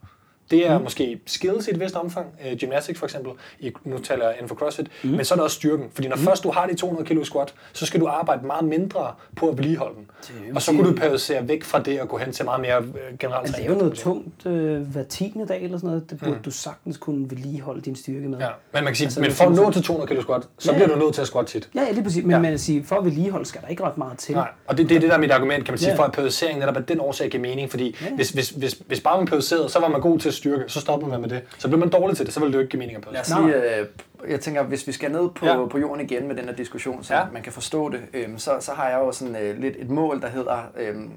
Det 0.50 0.66
er 0.66 0.78
mm. 0.78 0.84
måske 0.84 1.20
skills 1.26 1.68
i 1.68 1.70
et 1.70 1.80
vist 1.80 1.96
omfang, 1.96 2.26
øh, 2.46 2.58
gymnastics 2.58 2.98
for 2.98 3.06
eksempel, 3.06 3.32
i, 3.58 3.72
nu 3.84 3.98
taler 3.98 4.24
jeg 4.24 4.34
inden 4.34 4.48
for 4.48 4.54
CrossFit, 4.54 4.88
mm. 5.04 5.10
men 5.10 5.24
så 5.24 5.34
er 5.34 5.36
det 5.36 5.44
også 5.44 5.56
styrken. 5.56 5.90
Fordi 5.94 6.08
når 6.08 6.16
mm. 6.16 6.22
først 6.22 6.44
du 6.44 6.50
har 6.50 6.66
de 6.66 6.74
200 6.74 7.08
kilo 7.08 7.24
squat, 7.24 7.54
så 7.72 7.86
skal 7.86 8.00
du 8.00 8.06
arbejde 8.06 8.46
meget 8.46 8.64
mindre 8.64 9.14
på 9.36 9.48
at 9.48 9.58
vedligeholde 9.58 9.96
den. 9.96 10.09
Og 10.54 10.62
så 10.62 10.66
sige- 10.66 10.78
kunne 10.78 10.90
du 10.90 10.96
periodisere 10.96 11.48
væk 11.48 11.64
fra 11.64 11.78
det 11.82 12.00
og 12.00 12.08
gå 12.08 12.16
hen 12.16 12.32
til 12.32 12.44
meget 12.44 12.60
mere 12.60 12.78
øh, 12.78 13.18
generelt 13.18 13.40
Altså, 13.40 13.56
det 13.56 13.64
er 13.66 13.72
jo 13.72 13.78
noget 13.78 13.92
tungt 13.94 14.46
øh, 14.46 14.80
hver 14.82 15.02
tiende 15.02 15.46
dag 15.46 15.62
eller 15.64 15.78
sådan 15.78 15.88
noget. 15.90 16.10
Det 16.10 16.18
burde 16.18 16.32
mm. 16.32 16.42
du 16.42 16.50
sagtens 16.50 16.96
kunne 16.96 17.30
vedligeholde 17.30 17.80
din 17.80 17.96
styrke 17.96 18.28
med. 18.28 18.38
Ja, 18.38 18.46
men 18.46 18.52
man 18.72 18.84
kan 18.84 18.94
sige, 18.96 19.06
Altså, 19.06 19.20
men 19.20 19.30
for 19.30 19.44
at 19.44 19.52
nå 19.52 19.70
til 19.70 19.82
200 19.82 20.08
kilo 20.08 20.22
squat, 20.22 20.42
så 20.58 20.72
Ja, 20.72 20.76
bliver 20.78 20.88
du 20.88 21.00
nødt 21.04 21.14
til 21.14 21.20
at 21.20 21.26
squat 21.26 21.46
tit. 21.46 21.68
Ja, 21.74 21.90
lige 21.92 22.02
præcis. 22.04 22.22
Men 22.24 22.30
Ja. 22.30 22.38
man 22.38 22.50
kan 22.50 22.58
sige, 22.58 22.84
for 22.84 22.96
at 22.96 23.04
vedligeholde 23.04 23.46
skal 23.46 23.60
der 23.62 23.68
ikke 23.68 23.82
ret 23.84 23.98
meget 23.98 24.18
til. 24.18 24.34
Nej, 24.34 24.48
og 24.66 24.78
det, 24.78 24.88
det 24.88 24.96
er 24.96 25.00
det 25.00 25.08
der 25.08 25.14
er 25.16 25.20
mit 25.20 25.30
argument, 25.30 25.64
kan 25.64 25.72
man 25.72 25.78
sige, 25.78 25.90
Ja. 25.90 25.96
for 25.98 26.02
at 26.02 26.12
periodisering 26.12 26.58
netop 26.58 26.76
af 26.76 26.84
den 26.84 27.00
årsag 27.00 27.30
giver 27.30 27.42
mening, 27.42 27.70
fordi 27.70 27.96
Ja. 28.02 28.14
hvis, 28.14 28.30
hvis, 28.30 28.50
hvis, 28.50 28.80
hvis 28.86 29.00
bare 29.00 29.16
man 29.18 29.26
periodiserede, 29.26 29.68
så 29.68 29.78
var 29.80 29.88
man 29.88 30.00
god 30.00 30.18
til 30.18 30.28
at 30.28 30.34
styrke, 30.34 30.64
så 30.66 30.80
stopper 30.80 31.06
man 31.08 31.20
med 31.20 31.28
det. 31.28 31.40
Så 31.58 31.68
bliver 31.68 31.80
man 31.80 31.88
dårlig 31.88 32.16
til 32.16 32.26
det, 32.26 32.34
så 32.34 32.40
vil 32.40 32.48
det 32.48 32.54
jo 32.54 32.58
ikke 32.60 32.70
give 32.70 32.78
mening 32.78 32.98
at 32.98 33.12
Lad 33.12 33.20
os 33.20 33.30
periodisere. 33.32 33.86
Øh, 34.24 34.30
jeg 34.30 34.40
tænker, 34.40 34.62
hvis 34.62 34.86
vi 34.86 34.92
skal 34.92 35.12
ned 35.12 35.30
på, 35.30 35.46
Ja. 35.46 35.66
på 35.66 35.78
jorden 35.78 36.04
igen 36.10 36.28
med 36.28 36.36
den 36.36 36.44
her 36.44 36.52
diskussion, 36.54 37.04
så 37.04 37.14
Ja. 37.14 37.24
man 37.32 37.42
kan 37.42 37.52
forstå 37.52 37.88
det, 37.88 38.00
øhm, 38.14 38.38
så, 38.38 38.56
så 38.60 38.72
har 38.72 38.88
jeg 38.88 38.98
jo 38.98 39.12
sådan 39.12 39.36
øh, 39.36 39.58
lidt 39.58 39.76
et 39.78 39.90
mål, 39.90 40.20
der 40.20 40.28
hedder, 40.28 40.62
øhm, 40.76 41.10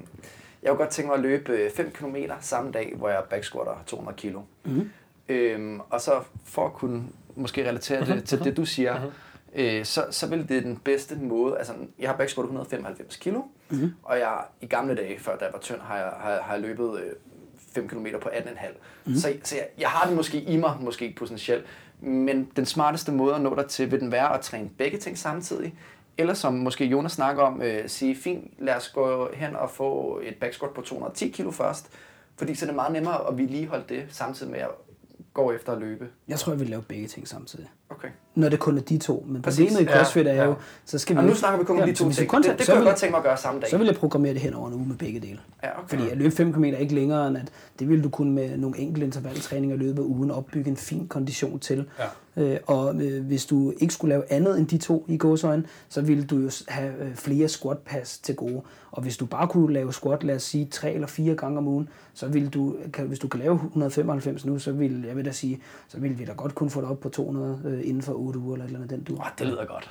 jeg 0.62 0.70
kunne 0.70 0.78
godt 0.78 0.90
tænke 0.90 1.06
mig 1.08 1.14
at 1.16 1.20
løbe 1.22 1.52
øh, 1.52 1.70
5 1.70 1.90
km 1.90 2.16
samme 2.40 2.72
dag, 2.72 2.92
hvor 2.96 3.08
jeg 3.08 3.22
backsquatter 3.30 3.72
200 3.86 4.16
kilo. 4.16 4.40
Mm. 4.64 4.90
Øhm, 5.28 5.80
og 5.90 6.00
så 6.00 6.12
for 6.44 6.66
at 6.66 6.72
kunne 6.72 7.02
måske 7.34 7.68
relatere 7.68 8.00
Mhm. 8.00 8.08
det 8.12 8.24
til 8.24 8.44
det, 8.44 8.56
du 8.56 8.64
siger, 8.64 9.00
øh, 9.54 9.84
så, 9.84 10.04
så 10.10 10.26
vil 10.28 10.48
det 10.48 10.62
den 10.64 10.76
bedste 10.76 11.16
måde, 11.16 11.58
altså 11.58 11.72
jeg 11.98 12.08
har 12.10 12.16
backsquattet 12.16 12.48
195 12.48 13.16
kilo, 13.16 13.42
mm. 13.70 13.92
og 14.02 14.18
jeg 14.18 14.38
i 14.60 14.66
gamle 14.66 14.94
dage, 14.94 15.18
før 15.18 15.36
da 15.36 15.44
jeg 15.44 15.52
var 15.52 15.60
tynd, 15.60 15.78
har 15.80 15.96
jeg, 15.96 16.12
har, 16.20 16.40
har 16.42 16.52
jeg 16.54 16.62
løbet 16.62 17.00
øh, 17.00 17.12
5 17.74 17.88
km 17.88 18.06
på 18.22 18.28
18,5. 18.28 18.66
Mm. 19.04 19.14
Så, 19.14 19.32
så 19.44 19.56
jeg, 19.56 19.66
jeg 19.78 19.88
har 19.88 20.06
det 20.08 20.16
måske 20.16 20.40
i 20.40 20.56
mig, 20.56 20.76
måske 20.80 21.14
potentielt, 21.18 21.64
men 22.00 22.50
den 22.56 22.66
smarteste 22.66 23.12
måde 23.12 23.34
at 23.34 23.40
nå 23.40 23.54
dig 23.54 23.66
til, 23.66 23.90
vil 23.90 24.00
den 24.00 24.12
være 24.12 24.34
at 24.34 24.40
træne 24.40 24.70
begge 24.78 24.98
ting 24.98 25.18
samtidig, 25.18 25.74
eller 26.18 26.34
som 26.34 26.54
måske 26.54 26.84
Jonas 26.84 27.12
snakker 27.12 27.42
om, 27.42 27.62
øh, 27.62 27.88
sige, 27.88 28.16
fint, 28.16 28.50
lad 28.58 28.76
os 28.76 28.88
gå 28.88 29.28
hen 29.34 29.56
og 29.56 29.70
få 29.70 30.20
et 30.22 30.36
backsquat 30.40 30.70
på 30.70 30.80
210 30.80 31.28
kilo 31.28 31.50
først, 31.50 31.90
fordi 32.36 32.54
så 32.54 32.64
er 32.64 32.66
det 32.66 32.74
meget 32.74 32.92
nemmere 32.92 33.28
at 33.28 33.38
vedligeholde 33.38 33.84
det, 33.88 34.06
samtidig 34.08 34.52
med 34.52 34.60
at 34.60 34.70
gå 35.34 35.52
efter 35.52 35.72
at 35.72 35.78
løbe. 35.78 36.06
Jeg 36.28 36.38
tror, 36.38 36.52
jeg 36.52 36.60
vil 36.60 36.68
lave 36.68 36.82
begge 36.82 37.06
ting 37.08 37.28
samtidig. 37.28 37.66
Okay. 37.90 38.08
Når 38.34 38.48
det 38.48 38.58
kun 38.58 38.78
er 38.78 38.82
de 38.82 38.98
to. 38.98 39.24
Men 39.28 39.42
Præcis. 39.42 39.58
problemet 39.70 39.80
i 39.80 39.92
Ja, 39.92 39.98
CrossFit 39.98 40.26
er 40.26 40.34
ja. 40.34 40.44
jo, 40.44 40.54
så 40.84 40.98
skal 40.98 41.16
vi... 41.16 41.18
Og 41.18 41.24
nu 41.26 41.34
snakker 41.34 41.58
vi 41.58 41.64
kun 41.64 41.80
om 41.82 41.88
de 41.88 41.96
så 41.96 42.04
to 42.04 42.10
ting. 42.10 42.28
kun 42.30 42.42
Det, 42.42 42.58
det 42.58 42.66
så 42.66 42.72
kunne 42.72 42.74
jeg 42.76 42.80
vil- 42.80 42.88
godt 42.90 42.98
tænke 42.98 43.10
mig 43.10 43.18
at 43.18 43.24
gøre 43.24 43.36
samme 43.36 43.60
dag. 43.60 43.70
Så 43.70 43.78
vil 43.78 43.86
jeg 43.86 43.96
programmere 43.96 44.32
det 44.34 44.40
hen 44.40 44.54
over 44.54 44.68
en 44.68 44.74
uge 44.74 44.86
med 44.88 44.96
begge 44.96 45.20
dele. 45.20 45.40
Ja, 45.62 45.78
okay. 45.78 45.88
Fordi 45.88 46.08
at 46.10 46.16
løbe 46.16 46.30
5 46.36 46.52
km 46.52 46.64
er 46.64 46.76
ikke 46.76 46.94
længere 46.94 47.28
end 47.28 47.36
at 47.38 47.52
det 47.78 47.88
vil 47.88 48.04
du 48.04 48.08
kunne 48.08 48.32
med 48.32 48.56
nogle 48.56 48.78
enkelte 48.78 49.06
intervaltræninger 49.06 49.76
løbet 49.76 49.98
af 50.02 50.06
ugen 50.06 50.30
opbygge 50.30 50.70
en 50.70 50.76
fin 50.76 51.08
kondition 51.08 51.58
til. 51.58 51.88
Ja. 51.98 52.04
Øh, 52.36 52.56
og 52.66 52.94
øh, 53.02 53.24
hvis 53.26 53.46
du 53.46 53.72
ikke 53.78 53.94
skulle 53.94 54.08
lave 54.08 54.32
andet 54.32 54.58
end 54.58 54.66
de 54.68 54.78
to 54.78 55.04
i 55.08 55.16
gåsøjne, 55.16 55.64
så 55.88 56.00
ville 56.00 56.24
du 56.24 56.36
jo 56.38 56.50
have 56.68 56.92
øh, 57.00 57.14
flere 57.14 57.48
squat 57.48 57.78
pass 57.78 58.18
til 58.18 58.34
gode. 58.36 58.60
Og 58.90 59.02
hvis 59.02 59.16
du 59.16 59.26
bare 59.26 59.48
kunne 59.48 59.72
lave 59.74 59.92
squat, 59.92 60.24
lad 60.24 60.34
os 60.36 60.42
sige, 60.42 60.66
tre 60.70 60.92
eller 60.92 61.06
fire 61.06 61.34
gange 61.34 61.58
om 61.58 61.68
ugen, 61.68 61.88
så 62.14 62.26
ville 62.28 62.48
du, 62.48 62.76
kan, 62.92 63.06
hvis 63.06 63.18
du 63.18 63.28
kan 63.28 63.40
lave 63.40 63.54
195 63.54 64.44
nu, 64.44 64.58
så 64.58 64.72
vil 64.72 65.04
jeg 65.06 65.16
vil 65.16 65.24
da 65.24 65.32
sige, 65.32 65.60
så 65.88 65.98
ville 66.00 66.16
vi 66.16 66.24
da 66.24 66.32
godt 66.32 66.54
kunne 66.54 66.70
få 66.70 66.80
det 66.80 66.88
op 66.90 67.00
på 67.00 67.08
200 67.08 67.60
øh, 67.64 67.80
inden 67.88 68.02
for 68.02 68.12
8 68.12 68.38
uger 68.38 68.52
eller 68.52 68.64
et 68.64 68.68
eller 68.68 68.78
andet 68.78 68.90
den 68.90 69.02
du. 69.04 69.14
Åh, 69.14 69.26
det 69.38 69.46
lyder 69.46 69.64
godt. 69.64 69.90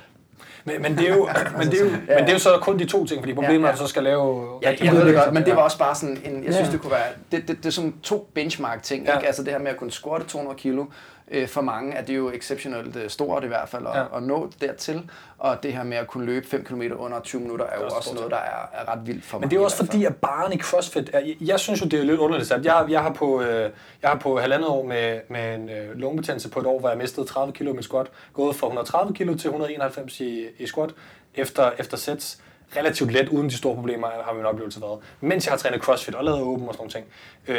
Men, 0.64 0.82
men, 0.82 0.96
det 0.96 1.08
er 1.10 1.16
jo, 1.16 1.28
men, 1.58 1.66
det 1.70 1.80
er 1.80 1.84
jo, 1.84 1.90
men 1.90 2.18
det 2.18 2.28
er 2.28 2.32
jo 2.32 2.38
så 2.38 2.58
kun 2.62 2.78
de 2.78 2.84
to 2.84 3.06
ting, 3.06 3.20
fordi 3.22 3.34
problemet 3.34 3.60
Ja, 3.60 3.66
er, 3.66 3.72
at 3.72 3.78
du 3.78 3.82
så 3.82 3.86
skal 3.88 4.02
lave... 4.02 4.44
Ja, 4.62 4.74
jeg 4.84 4.92
ved 4.92 5.06
det 5.06 5.14
godt, 5.14 5.34
men 5.34 5.44
det 5.44 5.56
var 5.56 5.62
også 5.62 5.78
bare 5.78 5.94
sådan 5.94 6.18
en, 6.24 6.44
jeg 6.44 6.54
synes, 6.54 6.68
Ja. 6.68 6.72
det 6.72 6.80
kunne 6.80 6.90
være, 6.90 7.06
det, 7.32 7.48
det, 7.48 7.56
det 7.56 7.66
er 7.66 7.70
sådan 7.70 7.94
to 8.02 8.30
benchmark-ting, 8.34 9.04
Ja. 9.06 9.16
ikke? 9.16 9.26
Altså 9.26 9.42
det 9.42 9.52
her 9.52 9.58
med 9.58 9.70
at 9.70 9.76
kunne 9.76 9.90
squatte 9.90 10.26
200 10.26 10.56
kilo, 10.58 10.84
øh, 11.30 11.48
for 11.48 11.60
mange 11.60 11.92
er 11.94 12.04
det 12.04 12.16
jo 12.16 12.30
exceptionelt 12.30 12.96
øh, 12.96 13.10
stort 13.10 13.44
i 13.44 13.46
hvert 13.46 13.68
fald 13.68 13.86
at, 13.86 13.94
Ja. 13.96 14.16
at 14.16 14.22
nå 14.22 14.50
dertil, 14.60 15.10
og 15.38 15.62
det 15.62 15.72
her 15.72 15.82
med 15.84 15.96
at 15.96 16.06
kunne 16.06 16.26
løbe 16.26 16.46
5 16.46 16.64
km 16.64 16.82
under 16.98 17.20
20 17.20 17.40
minutter 17.42 17.64
er 17.66 17.78
jo 17.78 17.84
også 17.84 17.96
også 17.96 18.14
noget, 18.14 18.30
der 18.30 18.36
er, 18.36 18.68
er 18.72 18.88
ret 18.92 19.06
vildt 19.06 19.24
for 19.24 19.38
Men 19.38 19.44
mig. 19.44 19.50
det 19.50 19.56
er 19.58 19.64
også 19.64 19.76
fordi, 19.76 20.04
at 20.04 20.16
baren 20.16 20.52
i 20.52 20.58
CrossFit, 20.58 21.10
er, 21.12 21.18
jeg, 21.20 21.36
jeg 21.40 21.60
synes 21.60 21.80
jo, 21.80 21.86
det 21.86 22.00
er 22.00 22.04
lidt 22.04 22.20
underligt 22.20 22.48
sat. 22.48 22.64
Jeg, 22.64 22.86
jeg, 22.88 23.02
har 23.02 23.12
på, 23.12 23.42
øh, 23.42 23.70
jeg 24.02 24.10
har 24.10 24.18
på 24.18 24.38
halvandet 24.38 24.68
år 24.68 24.84
med, 24.84 25.20
med 25.28 25.54
en 25.54 25.68
øh, 25.70 25.94
lungebetændelse 25.98 26.50
på 26.50 26.60
et 26.60 26.66
år, 26.66 26.80
hvor 26.80 26.88
jeg 26.88 26.98
mistede 26.98 27.26
30 27.26 27.52
kilo 27.52 27.78
i 27.78 27.82
squat, 27.82 28.06
gået 28.32 28.56
fra 28.56 28.66
130 28.66 29.14
kilo 29.14 29.34
til 29.34 29.48
191 29.48 30.20
i, 30.20 30.46
i 30.58 30.66
squat 30.66 30.90
efter, 31.34 31.70
efter 31.78 31.96
sets. 31.96 32.38
Relativt 32.76 33.12
let, 33.12 33.28
uden 33.28 33.48
de 33.48 33.56
store 33.56 33.74
problemer, 33.74 34.06
har 34.24 34.32
min 34.34 34.44
oplevelse 34.44 34.80
været. 34.80 34.98
Mens 35.20 35.46
jeg 35.46 35.52
har 35.52 35.58
trænet 35.58 35.80
CrossFit 35.80 36.14
og 36.14 36.24
lavet 36.24 36.40
åben 36.40 36.68
og 36.68 36.74
sådan 36.74 36.80
nogle 36.82 36.92
ting 36.92 37.06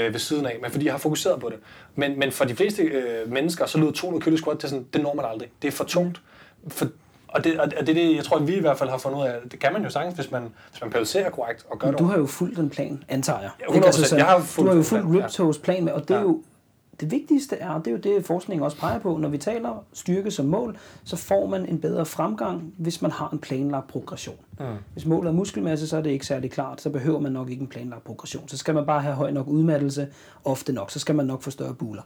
øh, 0.06 0.14
ved 0.14 0.20
siden 0.20 0.46
af, 0.46 0.58
men 0.62 0.72
fordi 0.72 0.86
jeg 0.86 0.94
har 0.94 0.98
fokuseret 1.00 1.40
på 1.40 1.50
det. 1.50 1.58
Men, 1.96 2.20
men 2.20 2.32
for 2.32 2.46
de 2.46 2.56
fleste 2.56 2.82
øh, 2.84 3.32
mennesker, 3.32 3.66
så 3.66 3.78
lyder 3.78 3.92
200 3.92 4.24
kilo 4.24 4.38
squat, 4.38 4.58
det, 4.58 4.64
er 4.64 4.68
sådan, 4.68 4.86
det 4.94 5.02
når 5.02 5.14
man 5.14 5.26
aldrig. 5.26 5.50
Det 5.62 5.68
er 5.68 5.72
for 5.72 5.84
tungt. 5.84 6.22
For, 6.68 6.86
og 7.28 7.44
det, 7.44 7.60
og 7.60 7.72
det 7.72 7.90
er 7.90 7.94
det, 7.94 8.16
jeg 8.16 8.24
tror, 8.24 8.38
at 8.38 8.48
vi 8.48 8.56
i 8.56 8.60
hvert 8.60 8.78
fald 8.78 8.90
har 8.90 8.98
fundet 8.98 9.20
ud 9.20 9.24
af. 9.26 9.34
Det 9.52 9.60
kan 9.60 9.74
man 9.74 9.84
jo 9.84 9.90
sagtens, 9.90 10.16
hvis 10.16 10.32
man, 10.32 10.42
hvis 10.72 10.82
man 10.82 10.90
periodiserer 10.90 11.30
korrekt 11.30 11.66
og 11.70 11.80
gør 11.80 11.88
Men 11.88 11.94
det 11.94 12.00
du 12.00 12.06
har 12.06 12.18
jo 12.18 12.26
fulgt 12.26 12.60
en 12.60 12.70
plan, 12.70 13.04
antager 13.10 13.40
jeg. 13.42 13.50
Ja, 13.60 13.66
100%. 13.66 13.76
Ikke? 13.76 13.86
Altså 13.86 14.04
sådan, 14.04 14.18
Jeg 14.20 14.26
har 14.28 14.38
du 14.38 14.44
fulgt 14.44 14.70
har 14.70 14.78
jo 14.78 14.84
fulgt. 14.84 15.06
Riptoes 15.24 15.58
plan 15.58 15.84
med, 15.86 15.94
og 15.94 16.02
det 16.08 16.12
er 16.12 16.16
Ja. 16.16 16.22
jo 16.22 16.42
det 17.00 17.12
vigtigste 17.12 17.56
er, 17.56 17.78
det 17.78 17.88
er 17.88 17.92
jo 17.92 17.98
det, 17.98 18.26
forskningen 18.26 18.64
også 18.64 18.78
peger 18.78 19.00
på, 19.00 19.18
når 19.18 19.30
vi 19.30 19.38
taler 19.38 19.86
styrke 19.94 20.32
som 20.32 20.46
mål, 20.46 20.78
så 21.04 21.16
får 21.16 21.48
man 21.48 21.66
en 21.66 21.80
bedre 21.80 22.06
fremgang, 22.06 22.74
hvis 22.78 23.02
man 23.02 23.12
har 23.12 23.30
en 23.30 23.40
planlagt 23.40 23.88
progression. 23.88 24.36
Mm. 24.60 24.66
Hvis 24.94 25.06
målet 25.06 25.30
er 25.30 25.34
muskelmasse, 25.34 25.88
så 25.88 25.98
er 25.98 26.02
det 26.02 26.10
ikke 26.10 26.26
særlig 26.26 26.52
klart, 26.52 26.82
så 26.82 26.90
behøver 26.90 27.20
man 27.20 27.32
nok 27.32 27.50
ikke 27.50 27.62
en 27.62 27.68
planlagt 27.68 28.04
progression. 28.04 28.48
Så 28.48 28.58
skal 28.58 28.74
man 28.74 28.86
bare 28.86 29.02
have 29.02 29.16
høj 29.16 29.32
nok 29.32 29.48
udmattelse, 29.48 30.08
ofte 30.46 30.74
nok, 30.74 30.92
så 30.92 31.00
skal 31.00 31.16
man 31.16 31.26
nok 31.26 31.42
få 31.42 31.52
større 31.52 31.74
buler. 31.74 32.02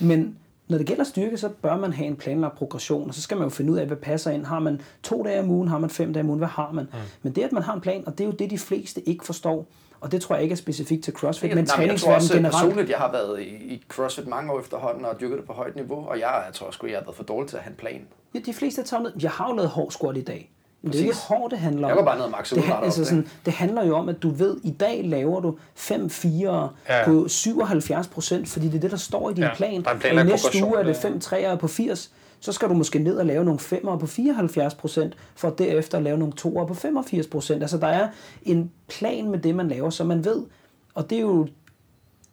Men 0.00 0.36
når 0.68 0.78
det 0.78 0.86
gælder 0.86 1.04
styrke, 1.04 1.36
så 1.36 1.48
bør 1.48 1.76
man 1.76 1.92
have 1.92 2.06
en 2.06 2.16
planlagt 2.16 2.56
progression, 2.56 3.08
og 3.08 3.14
så 3.14 3.22
skal 3.22 3.36
man 3.36 3.44
jo 3.44 3.50
finde 3.50 3.72
ud 3.72 3.78
af, 3.78 3.86
hvad 3.86 3.96
passer 3.96 4.30
ind. 4.30 4.44
Har 4.44 4.58
man 4.58 4.80
to 5.02 5.22
dage 5.22 5.40
om 5.40 5.50
ugen, 5.50 5.68
har 5.68 5.78
man 5.78 5.90
fem 5.90 6.12
dage 6.12 6.22
om 6.22 6.28
ugen, 6.28 6.38
hvad 6.38 6.48
har 6.48 6.72
man? 6.72 6.84
Mm. 6.84 6.98
Men 7.22 7.32
det, 7.32 7.42
at 7.42 7.52
man 7.52 7.62
har 7.62 7.74
en 7.74 7.80
plan, 7.80 8.02
og 8.06 8.18
det 8.18 8.24
er 8.24 8.28
jo 8.28 8.34
det, 8.38 8.50
de 8.50 8.58
fleste 8.58 9.08
ikke 9.08 9.24
forstår, 9.24 9.66
og 10.00 10.12
det 10.12 10.20
tror 10.22 10.34
jeg 10.34 10.42
ikke 10.42 10.52
er 10.52 10.56
specifikt 10.56 11.04
til 11.04 11.12
CrossFit, 11.14 11.54
men 11.54 11.64
Nej, 11.64 11.76
men 11.78 11.88
jeg 11.88 11.98
tror 12.00 12.06
træningsverdenen 12.06 12.38
generelt. 12.38 12.54
personligt, 12.54 12.90
jeg 12.90 12.98
har 12.98 13.12
været 13.12 13.40
i, 13.40 13.44
i 13.44 13.82
CrossFit 13.88 14.26
mange 14.26 14.52
år 14.52 14.60
efterhånden 14.60 15.04
og 15.04 15.20
dyrket 15.20 15.38
det 15.38 15.46
på 15.46 15.52
højt 15.52 15.76
niveau, 15.76 16.08
og 16.08 16.18
jeg, 16.20 16.42
jeg 16.46 16.54
tror 16.54 16.70
sgu, 16.70 16.86
jeg 16.86 16.96
har 16.96 17.04
været 17.04 17.16
for 17.16 17.22
dårlig 17.24 17.48
til 17.50 17.56
at 17.56 17.62
have 17.62 17.70
en 17.70 17.76
plan. 17.76 18.00
Ja, 18.34 18.38
de 18.46 18.54
fleste 18.54 18.82
tager 18.82 19.02
ned. 19.02 19.12
Jeg 19.22 19.30
har 19.30 19.48
jo 19.48 19.54
lavet 19.54 19.70
hård 19.70 19.90
squat 19.90 20.16
i 20.16 20.20
dag. 20.24 20.50
Men 20.82 20.92
det 20.92 21.00
er 21.00 21.04
ikke 21.04 21.16
hårdt, 21.28 21.50
det 21.50 21.58
handler 21.58 21.86
om. 21.86 21.88
Jeg 21.88 21.96
går 21.96 22.04
bare 22.04 22.16
ned 22.16 22.24
og 22.24 22.30
makser 22.30 22.56
det, 22.56 22.64
altså 22.82 23.00
op, 23.02 23.06
sådan, 23.06 23.28
det 23.46 23.52
handler 23.52 23.84
jo 23.86 23.96
om, 23.96 24.08
at 24.08 24.22
du 24.22 24.30
ved, 24.30 24.56
i 24.64 24.70
dag 24.70 25.00
laver 25.04 25.40
du 25.40 25.56
5 25.74 26.10
4 26.10 26.70
Ja. 26.88 27.04
på 27.04 27.28
77 27.28 28.06
procent, 28.08 28.48
fordi 28.48 28.66
det 28.66 28.74
er 28.76 28.80
det, 28.80 28.90
der 28.90 28.96
står 28.96 29.30
i 29.30 29.34
din 29.34 29.42
Ja, 29.42 29.54
plan. 29.54 29.70
der 29.70 29.76
er 29.76 29.80
en 29.80 29.86
og 29.86 29.96
i 29.96 29.98
planlagt 30.00 30.28
næste 30.28 30.64
uge 30.64 30.74
er 30.78 30.82
det 30.82 30.94
det- 30.94 31.02
5 31.02 31.20
3 31.20 31.56
på 31.60 31.68
80. 31.68 32.10
Så 32.40 32.52
skal 32.52 32.68
du 32.68 32.74
måske 32.74 32.98
ned 32.98 33.16
og 33.16 33.26
lave 33.26 33.44
nogle 33.44 33.60
5'ere 33.60 33.98
på 33.98 34.06
74 34.06 34.74
procent, 34.74 35.14
for 35.36 35.50
derefter 35.50 35.98
at 35.98 36.04
lave 36.04 36.18
nogle 36.18 36.32
2'ere 36.40 36.66
på 36.66 36.74
85 36.74 37.26
procent. 37.26 37.62
Altså 37.62 37.78
der 37.78 37.86
er 37.86 38.08
en 38.42 38.70
plan 38.88 39.30
med 39.30 39.38
det, 39.38 39.54
man 39.54 39.68
laver, 39.68 39.90
så 39.90 40.04
man 40.04 40.24
ved, 40.24 40.42
og 40.94 41.10
det 41.10 41.18
er 41.18 41.22
jo 41.22 41.48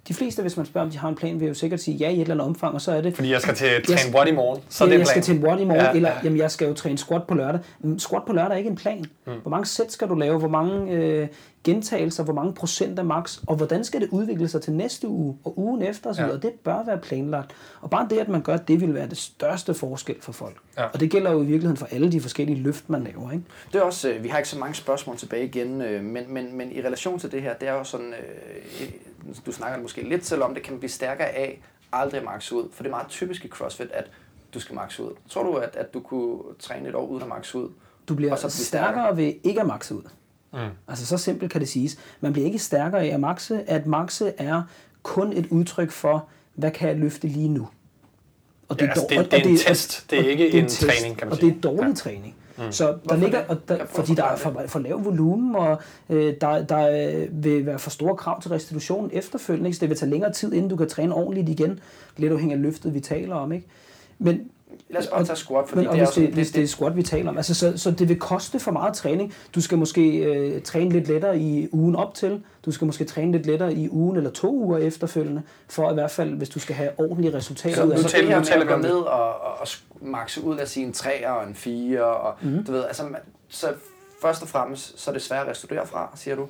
De 0.07 0.13
fleste, 0.13 0.41
hvis 0.41 0.57
man 0.57 0.65
spørger, 0.65 0.85
om 0.85 0.91
de 0.91 0.97
har 0.97 1.09
en 1.09 1.15
plan, 1.15 1.39
vil 1.39 1.47
jo 1.47 1.53
sikkert 1.53 1.79
sige 1.79 1.97
ja 1.97 2.09
i 2.09 2.13
et 2.15 2.21
eller 2.21 2.33
andet 2.33 2.47
omfang, 2.47 2.73
og 2.75 2.81
så 2.81 2.91
er 2.91 3.01
det... 3.01 3.15
Fordi 3.15 3.31
jeg 3.31 3.41
skal 3.41 3.55
til 3.55 3.67
Jeg 3.67 3.83
træne 3.83 3.97
skal- 3.99 4.15
what 4.15 4.27
i 4.27 4.31
morgen, 4.31 4.61
så 4.69 4.83
er 4.83 4.87
det 4.87 4.93
jeg 4.93 4.99
en 4.99 5.05
skal 5.05 5.13
plan. 5.13 5.23
til 5.23 5.35
en 5.37 5.43
what 5.45 5.59
i 5.59 5.63
morgen, 5.63 5.81
Ja, 5.81 5.87
ja, 5.89 5.95
eller 5.95 6.09
ja. 6.09 6.15
jamen, 6.23 6.39
jeg 6.39 6.51
skal 6.51 6.67
jo 6.67 6.73
træne 6.73 6.97
squat 6.97 7.23
på 7.27 7.33
lørdag. 7.33 7.59
Squat 7.97 8.23
på 8.27 8.33
lørdag 8.33 8.53
er 8.53 8.57
ikke 8.57 8.69
en 8.69 8.75
plan. 8.75 9.05
Mm. 9.27 9.33
Hvor 9.41 9.51
mange 9.51 9.65
sæt 9.65 9.91
skal 9.91 10.09
du 10.09 10.15
lave? 10.15 10.39
Hvor 10.39 10.47
mange 10.47 10.91
øh, 10.91 11.27
gentagelser? 11.63 12.23
Hvor 12.23 12.33
mange 12.33 12.53
procent 12.53 12.99
af 12.99 13.05
max? 13.05 13.39
Og 13.47 13.55
hvordan 13.55 13.83
skal 13.83 14.01
det 14.01 14.09
udvikle 14.11 14.47
sig 14.47 14.61
til 14.61 14.73
næste 14.73 15.07
uge 15.07 15.37
og 15.43 15.59
ugen 15.59 15.81
efter 15.81 16.09
osv.? 16.09 16.21
Ja. 16.21 16.27
Ja. 16.27 16.33
Det 16.33 16.51
bør 16.51 16.85
være 16.85 16.97
planlagt. 16.97 17.55
Og 17.81 17.89
bare 17.89 18.07
det, 18.09 18.17
at 18.17 18.29
man 18.29 18.41
gør 18.41 18.57
det, 18.57 18.81
vil 18.81 18.93
være 18.93 19.09
det 19.09 19.17
største 19.17 19.73
forskel 19.73 20.21
for 20.21 20.31
folk. 20.31 20.57
Ja. 20.77 20.85
Og 20.85 20.99
det 20.99 21.11
gælder 21.11 21.31
jo 21.31 21.37
i 21.37 21.45
virkeligheden 21.45 21.77
for 21.77 21.87
alle 21.91 22.11
de 22.11 22.21
forskellige 22.21 22.59
løft, 22.59 22.89
man 22.89 23.03
laver. 23.03 23.31
Ikke? 23.31 23.43
Det 23.73 23.79
er 23.79 23.83
også, 23.83 24.09
øh, 24.09 24.23
vi 24.23 24.27
har 24.27 24.37
ikke 24.37 24.49
så 24.49 24.59
mange 24.59 24.75
spørgsmål 24.75 25.17
tilbage 25.17 25.45
igen, 25.45 25.81
øh, 25.81 26.03
men, 26.03 26.33
men, 26.33 26.57
men 26.57 26.71
i 26.71 26.81
relation 26.81 27.19
til 27.19 27.31
det 27.31 27.41
her, 27.41 27.53
det 27.53 27.67
er 27.67 27.73
jo 27.73 27.83
sådan, 27.83 28.13
øh, 28.13 28.89
du 29.45 29.51
snakker 29.51 29.81
måske 29.81 30.09
lidt 30.09 30.25
selv 30.25 30.43
om, 30.43 30.53
det 30.53 30.63
kan 30.63 30.73
man 30.73 30.79
blive 30.79 30.91
stærkere 30.91 31.27
af 31.27 31.61
aldrig 31.93 32.19
at 32.19 32.25
maxe 32.25 32.55
ud, 32.55 32.69
for 32.71 32.83
det 32.83 32.89
er 32.89 32.95
meget 32.95 33.07
typisk 33.07 33.45
i 33.45 33.47
CrossFit, 33.47 33.91
at 33.91 34.11
du 34.53 34.59
skal 34.59 34.75
maxe 34.75 35.03
ud. 35.03 35.11
Tror 35.29 35.43
du, 35.43 35.55
at, 35.55 35.75
at 35.75 35.93
du 35.93 35.99
kunne 35.99 36.39
træne 36.59 36.89
et 36.89 36.95
år 36.95 37.05
uden 37.05 37.23
at 37.23 37.29
maxe 37.29 37.57
ud? 37.57 37.69
Du 38.09 38.15
bliver 38.15 38.31
Og 38.31 38.39
så 38.39 38.49
stærkere 38.49 39.17
ved 39.17 39.33
ikke 39.43 39.61
at 39.61 39.67
makse 39.67 39.95
ud. 39.95 40.01
Mm. 40.53 40.59
Altså 40.87 41.05
så 41.05 41.17
simpelt 41.17 41.51
kan 41.51 41.61
det 41.61 41.69
siges. 41.69 41.97
Man 42.21 42.33
bliver 42.33 42.45
ikke 42.45 42.59
stærkere 42.59 43.01
af 43.03 43.13
at 43.13 43.19
makse. 43.19 43.69
At 43.69 43.85
makse 43.87 44.33
er 44.37 44.61
kun 45.03 45.33
et 45.33 45.47
udtryk 45.49 45.91
for, 45.91 46.25
hvad 46.55 46.71
kan 46.71 46.89
jeg 46.89 46.97
løfte 46.97 47.27
lige 47.27 47.49
nu. 47.49 47.67
Og 48.69 48.77
Ja, 48.81 48.85
altså, 48.87 49.05
det- 49.09 49.17
og- 49.17 49.25
det 49.25 49.33
er 49.39 49.43
og 49.45 49.49
en 49.51 49.57
test. 49.57 50.05
Det 50.09 50.19
er 50.19 50.23
og 50.23 50.29
ikke 50.29 50.43
det 50.43 50.59
en 50.59 50.65
test, 50.67 50.81
træning, 50.81 51.17
kan 51.17 51.27
man 51.27 51.31
Og 51.31 51.37
sige. 51.39 51.49
det 51.49 51.57
er 51.57 51.61
dårlig 51.61 51.87
Ja. 51.89 51.93
træning. 51.95 52.35
Så 52.71 52.87
der 52.87 52.93
Hvorfor 52.97 53.15
ligger, 53.21 53.39
det? 53.39 53.47
og 53.49 53.57
der, 53.69 53.85
fordi 53.85 54.13
der 54.15 54.23
er 54.23 54.35
for, 54.35 54.63
for 54.67 54.79
lav 54.79 55.05
volumen, 55.05 55.55
og 55.55 55.81
øh, 56.09 56.33
der, 56.41 56.65
der 56.65 57.09
øh, 57.21 57.43
vil 57.43 57.65
være 57.65 57.79
for 57.79 57.89
store 57.89 58.15
krav 58.15 58.41
til 58.41 58.51
restitutionen 58.51 59.09
efterfølgende. 59.13 59.67
Ikke? 59.67 59.75
Så 59.77 59.81
det 59.81 59.89
vil 59.89 59.97
tage 59.97 60.09
længere 60.11 60.33
tid, 60.33 60.53
inden 60.53 60.69
du 60.69 60.75
kan 60.75 60.89
træne 60.89 61.15
ordentligt 61.15 61.49
igen. 61.49 61.79
Lidt 62.17 62.33
afhængig 62.33 62.55
af 62.55 62.61
løftet, 62.61 62.93
vi 62.93 62.99
taler 62.99 63.35
om. 63.35 63.51
Ikke? 63.51 63.67
Men 64.19 64.41
Lad 64.89 65.01
os 65.01 65.07
bare 65.07 65.25
tage 65.25 65.35
squat, 65.35 65.69
fordi 65.69 65.79
men, 65.81 65.87
og 65.87 65.93
det 65.93 66.01
er 66.01 66.05
hvis, 66.05 66.13
sådan, 66.13 66.27
det, 66.27 66.33
hvis 66.33 66.51
det 66.51 66.63
er 66.63 66.67
squat, 66.67 66.95
vi 66.95 67.03
taler 67.03 67.29
om. 67.29 67.37
Altså, 67.37 67.55
så, 67.55 67.77
så 67.77 67.91
det 67.91 68.09
vil 68.09 68.19
koste 68.19 68.59
for 68.59 68.71
meget 68.71 68.93
træning. 68.93 69.33
Du 69.55 69.61
skal 69.61 69.77
måske 69.77 70.17
øh, 70.17 70.61
træne 70.61 70.89
lidt 70.89 71.07
lettere 71.07 71.39
i 71.39 71.67
ugen 71.71 71.95
op 71.95 72.13
til. 72.13 72.43
Du 72.65 72.71
skal 72.71 72.85
måske 72.85 73.05
træne 73.05 73.31
lidt 73.31 73.45
lettere 73.45 73.73
i 73.73 73.89
ugen 73.89 74.17
eller 74.17 74.29
to 74.29 74.53
uger 74.55 74.77
efterfølgende, 74.77 75.41
for 75.69 75.91
i 75.91 75.93
hvert 75.93 76.11
fald, 76.11 76.33
hvis 76.33 76.49
du 76.49 76.59
skal 76.59 76.75
have 76.75 76.89
ordentlige 76.97 77.33
resultater. 77.33 77.75
Så 77.75 77.83
ud 77.83 77.91
af 77.91 77.97
nu 77.97 78.03
det. 78.03 78.11
det 78.11 78.23
her 78.25 78.29
nu 78.29 78.37
med 78.39 78.45
taler 78.45 78.61
at 78.61 78.67
vi 78.67 78.71
gå 78.71 78.75
om 78.75 78.81
det. 78.81 78.91
ned 78.91 78.97
og, 78.99 79.41
og, 79.41 79.59
og 79.61 79.67
makse 80.01 80.43
ud 80.43 80.57
af 80.57 80.67
sige 80.67 80.85
en 80.85 80.93
3 80.93 81.29
og 81.29 81.47
en 81.47 81.55
4, 81.55 82.03
og 82.03 82.33
mm. 82.41 82.65
du 82.65 82.71
ved, 82.71 82.83
altså, 82.85 83.03
man- 83.03 83.21
så 83.49 83.67
først 84.21 84.41
og 84.41 84.47
fremmest, 84.47 85.01
så 85.01 85.11
er 85.11 85.13
det 85.13 85.21
svært 85.21 85.45
at 85.45 85.51
restituere 85.51 85.87
fra, 85.87 86.11
siger 86.15 86.35
du. 86.35 86.47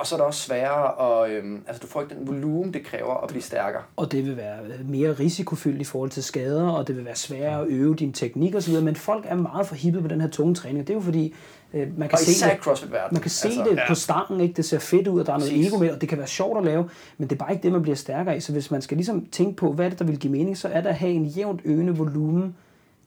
Og 0.00 0.06
så 0.06 0.14
er 0.14 0.18
det 0.18 0.26
også 0.26 0.40
sværere 0.40 1.24
at, 1.24 1.30
øhm, 1.30 1.62
altså 1.66 1.80
du 1.80 1.86
får 1.86 2.02
ikke 2.02 2.14
den 2.14 2.26
volumen, 2.26 2.74
det 2.74 2.84
kræver 2.84 3.14
at 3.22 3.28
blive 3.28 3.42
stærkere. 3.42 3.82
Og 3.96 4.12
det 4.12 4.26
vil 4.26 4.36
være 4.36 4.58
mere 4.84 5.12
risikofyldt 5.12 5.80
i 5.80 5.84
forhold 5.84 6.10
til 6.10 6.22
skader, 6.22 6.68
og 6.68 6.88
det 6.88 6.96
vil 6.96 7.04
være 7.04 7.16
sværere 7.16 7.60
at 7.60 7.66
øve 7.68 7.94
din 7.94 8.12
teknik 8.12 8.54
osv. 8.54 8.74
Men 8.82 8.96
folk 8.96 9.24
er 9.28 9.34
meget 9.34 9.66
forhippet 9.66 10.02
på 10.02 10.08
den 10.08 10.20
her 10.20 10.28
tunge 10.28 10.54
træning. 10.54 10.86
Det 10.86 10.92
er 10.92 10.94
jo 10.94 11.00
fordi, 11.00 11.34
øh, 11.74 11.98
man 11.98 12.08
kan 12.08 12.12
Og 12.12 12.18
se 12.18 12.30
i 12.30 12.50
det. 12.50 13.12
Man 13.12 13.20
kan 13.20 13.30
se 13.30 13.48
altså, 13.48 13.64
det 13.70 13.76
ja. 13.76 13.88
på 13.88 13.94
stangen, 13.94 14.40
ikke? 14.40 14.54
det 14.54 14.64
ser 14.64 14.78
fedt 14.78 15.08
ud, 15.08 15.20
og 15.20 15.26
der 15.26 15.32
er 15.32 15.38
noget 15.38 15.52
Præcis. 15.52 15.66
ego 15.66 15.78
med, 15.78 15.90
og 15.90 16.00
det 16.00 16.08
kan 16.08 16.18
være 16.18 16.26
sjovt 16.26 16.58
at 16.58 16.64
lave, 16.64 16.88
men 17.18 17.28
det 17.28 17.34
er 17.34 17.38
bare 17.44 17.52
ikke 17.52 17.62
det, 17.62 17.72
man 17.72 17.82
bliver 17.82 17.96
stærkere 17.96 18.34
af. 18.34 18.42
Så 18.42 18.52
hvis 18.52 18.70
man 18.70 18.82
skal 18.82 18.96
ligesom 18.96 19.26
tænke 19.26 19.56
på, 19.56 19.72
hvad 19.72 19.86
er 19.86 19.90
det, 19.90 19.98
der 19.98 20.04
vil 20.04 20.18
give 20.18 20.32
mening, 20.32 20.58
så 20.58 20.68
er 20.68 20.80
det 20.80 20.88
at 20.88 20.94
have 20.94 21.12
en 21.12 21.24
jævnt 21.24 21.60
øgende 21.64 21.96
volumen 21.96 22.56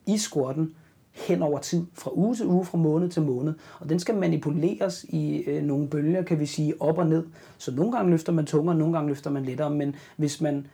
i 0.06 0.18
squatten 0.18 0.74
hen 1.14 1.42
over 1.42 1.60
tid, 1.60 1.86
fra 1.94 2.12
uge 2.14 2.36
til 2.36 2.46
uge, 2.46 2.66
fra 2.66 2.78
måned 2.78 3.10
til 3.10 3.22
måned. 3.22 3.54
Og 3.80 3.90
den 3.90 4.00
skal 4.00 4.16
manipuleres 4.16 5.04
i 5.10 5.38
øh, 5.38 5.64
nogle 5.64 5.88
bølger, 5.88 6.22
kan 6.22 6.40
vi 6.40 6.46
sige, 6.46 6.82
op 6.82 6.98
og 6.98 7.08
ned. 7.08 7.26
Så 7.58 7.72
nogle 7.72 7.92
gange 7.92 8.12
løfter 8.12 8.32
man 8.32 8.46
tungere, 8.46 8.76
nogle 8.76 8.94
gange 8.94 9.10
løfter 9.10 9.30
man 9.30 9.46
lettere, 9.46 9.70
men 9.70 9.96
hvis 10.16 10.42
man 10.42 10.68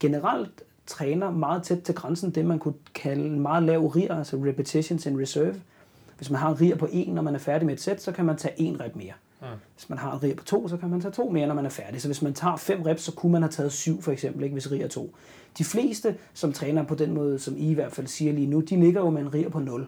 generelt 0.00 0.62
træner 0.86 1.30
meget 1.30 1.62
tæt 1.62 1.78
til 1.78 1.94
grænsen, 1.94 2.30
det 2.30 2.44
man 2.44 2.58
kunne 2.58 2.74
kalde 2.94 3.24
en 3.24 3.40
meget 3.40 3.62
lav 3.62 3.86
RIR, 3.86 4.14
altså 4.14 4.36
repetitions 4.36 5.06
in 5.06 5.20
reserve. 5.20 5.54
Hvis 6.16 6.30
man 6.30 6.40
har 6.40 6.50
en 6.50 6.60
RIR 6.60 6.76
på 6.76 6.88
1, 6.92 7.08
når 7.08 7.22
man 7.22 7.34
er 7.34 7.38
færdig 7.38 7.66
med 7.66 7.74
et 7.74 7.80
sæt, 7.80 8.02
så 8.02 8.12
kan 8.12 8.24
man 8.24 8.36
tage 8.36 8.54
en 8.60 8.80
rep 8.80 8.96
mere. 8.96 9.12
Mm. 9.42 9.48
Hvis 9.74 9.88
man 9.88 9.98
har 9.98 10.12
en 10.12 10.22
RIR 10.22 10.34
på 10.34 10.44
2, 10.44 10.68
så 10.68 10.76
kan 10.76 10.90
man 10.90 11.00
tage 11.00 11.12
to 11.12 11.30
mere, 11.30 11.46
når 11.46 11.54
man 11.54 11.66
er 11.66 11.70
færdig. 11.70 12.02
Så 12.02 12.08
hvis 12.08 12.22
man 12.22 12.34
tager 12.34 12.56
5 12.56 12.82
reps, 12.82 13.02
så 13.02 13.12
kunne 13.12 13.32
man 13.32 13.42
have 13.42 13.50
taget 13.50 13.72
7 13.72 14.02
for 14.02 14.12
eksempel, 14.12 14.42
ikke, 14.42 14.52
hvis 14.52 14.72
RIR 14.72 14.84
er 14.84 14.88
2. 14.88 15.14
De 15.58 15.64
fleste, 15.64 16.16
som 16.34 16.52
træner 16.52 16.84
på 16.84 16.94
den 16.94 17.14
måde, 17.14 17.38
som 17.38 17.56
I 17.56 17.70
i 17.70 17.74
hvert 17.74 17.92
fald 17.92 18.06
siger 18.06 18.32
lige 18.32 18.46
nu, 18.46 18.60
de 18.60 18.80
ligger 18.80 19.00
jo 19.00 19.10
med 19.10 19.22
en 19.22 19.34
RIR 19.34 19.48
på 19.48 19.58
0. 19.58 19.86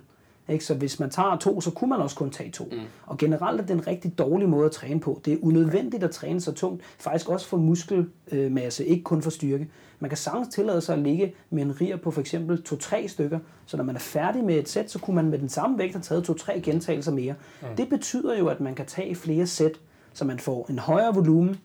Ikke? 0.49 0.65
Så 0.65 0.75
hvis 0.75 1.01
man 1.01 1.11
tager 1.11 1.37
to, 1.37 1.61
så 1.61 1.71
kunne 1.71 1.91
man 1.91 2.01
også 2.01 2.17
kun 2.17 2.31
tage 2.31 2.51
to. 2.51 2.69
Mm. 2.73 2.79
Og 3.07 3.19
generelt 3.19 3.61
er 3.61 3.67
det 3.67 3.75
en 3.75 3.87
rigtig 3.87 4.19
dårlig 4.19 4.49
måde 4.49 4.67
at 4.67 4.73
træne 4.73 5.01
på. 5.01 5.21
Det 5.25 5.33
er 5.33 5.37
unødvendigt 5.43 6.05
at 6.05 6.11
træne 6.11 6.41
så 6.41 6.53
tungt, 6.53 6.83
faktisk 6.99 7.29
også 7.29 7.47
for 7.47 7.57
muskelmasse, 7.57 8.87
ikke 8.87 9.03
kun 9.03 9.23
for 9.23 9.31
styrke. 9.31 9.69
Man 10.05 10.09
kan 10.09 10.17
sagtens 10.17 10.55
tillade 10.55 10.81
sig 10.81 10.93
at 10.93 10.99
ligge 11.03 11.35
med 11.51 11.63
en 11.63 11.81
rier 11.81 11.97
på 11.97 12.11
for 12.11 12.21
eksempel 12.21 12.63
2-3 12.69 13.09
stykker, 13.09 13.39
så 13.67 13.77
når 13.77 13.85
man 13.85 13.95
er 13.95 14.01
færdig 14.01 14.45
med 14.45 14.59
et 14.59 14.69
sæt, 14.69 14.91
så 14.91 14.99
kunne 14.99 15.15
man 15.17 15.31
med 15.31 15.39
den 15.39 15.49
samme 15.49 15.79
vægt 15.79 15.95
have 15.95 16.03
taget 16.03 16.31
2-3 16.31 16.61
gentagelser 16.61 17.13
mere. 17.13 17.35
Mm. 17.63 17.69
Det 17.77 17.89
betyder 17.89 18.39
jo, 18.39 18.47
at 18.47 18.61
man 18.61 18.75
kan 18.75 18.87
tage 18.87 19.15
flere 19.15 19.47
sæt, 19.47 19.81
så 20.13 20.25
man 20.25 20.39
får 20.39 20.67
en 20.71 20.79
højere 20.79 21.15
volumen, 21.15 21.61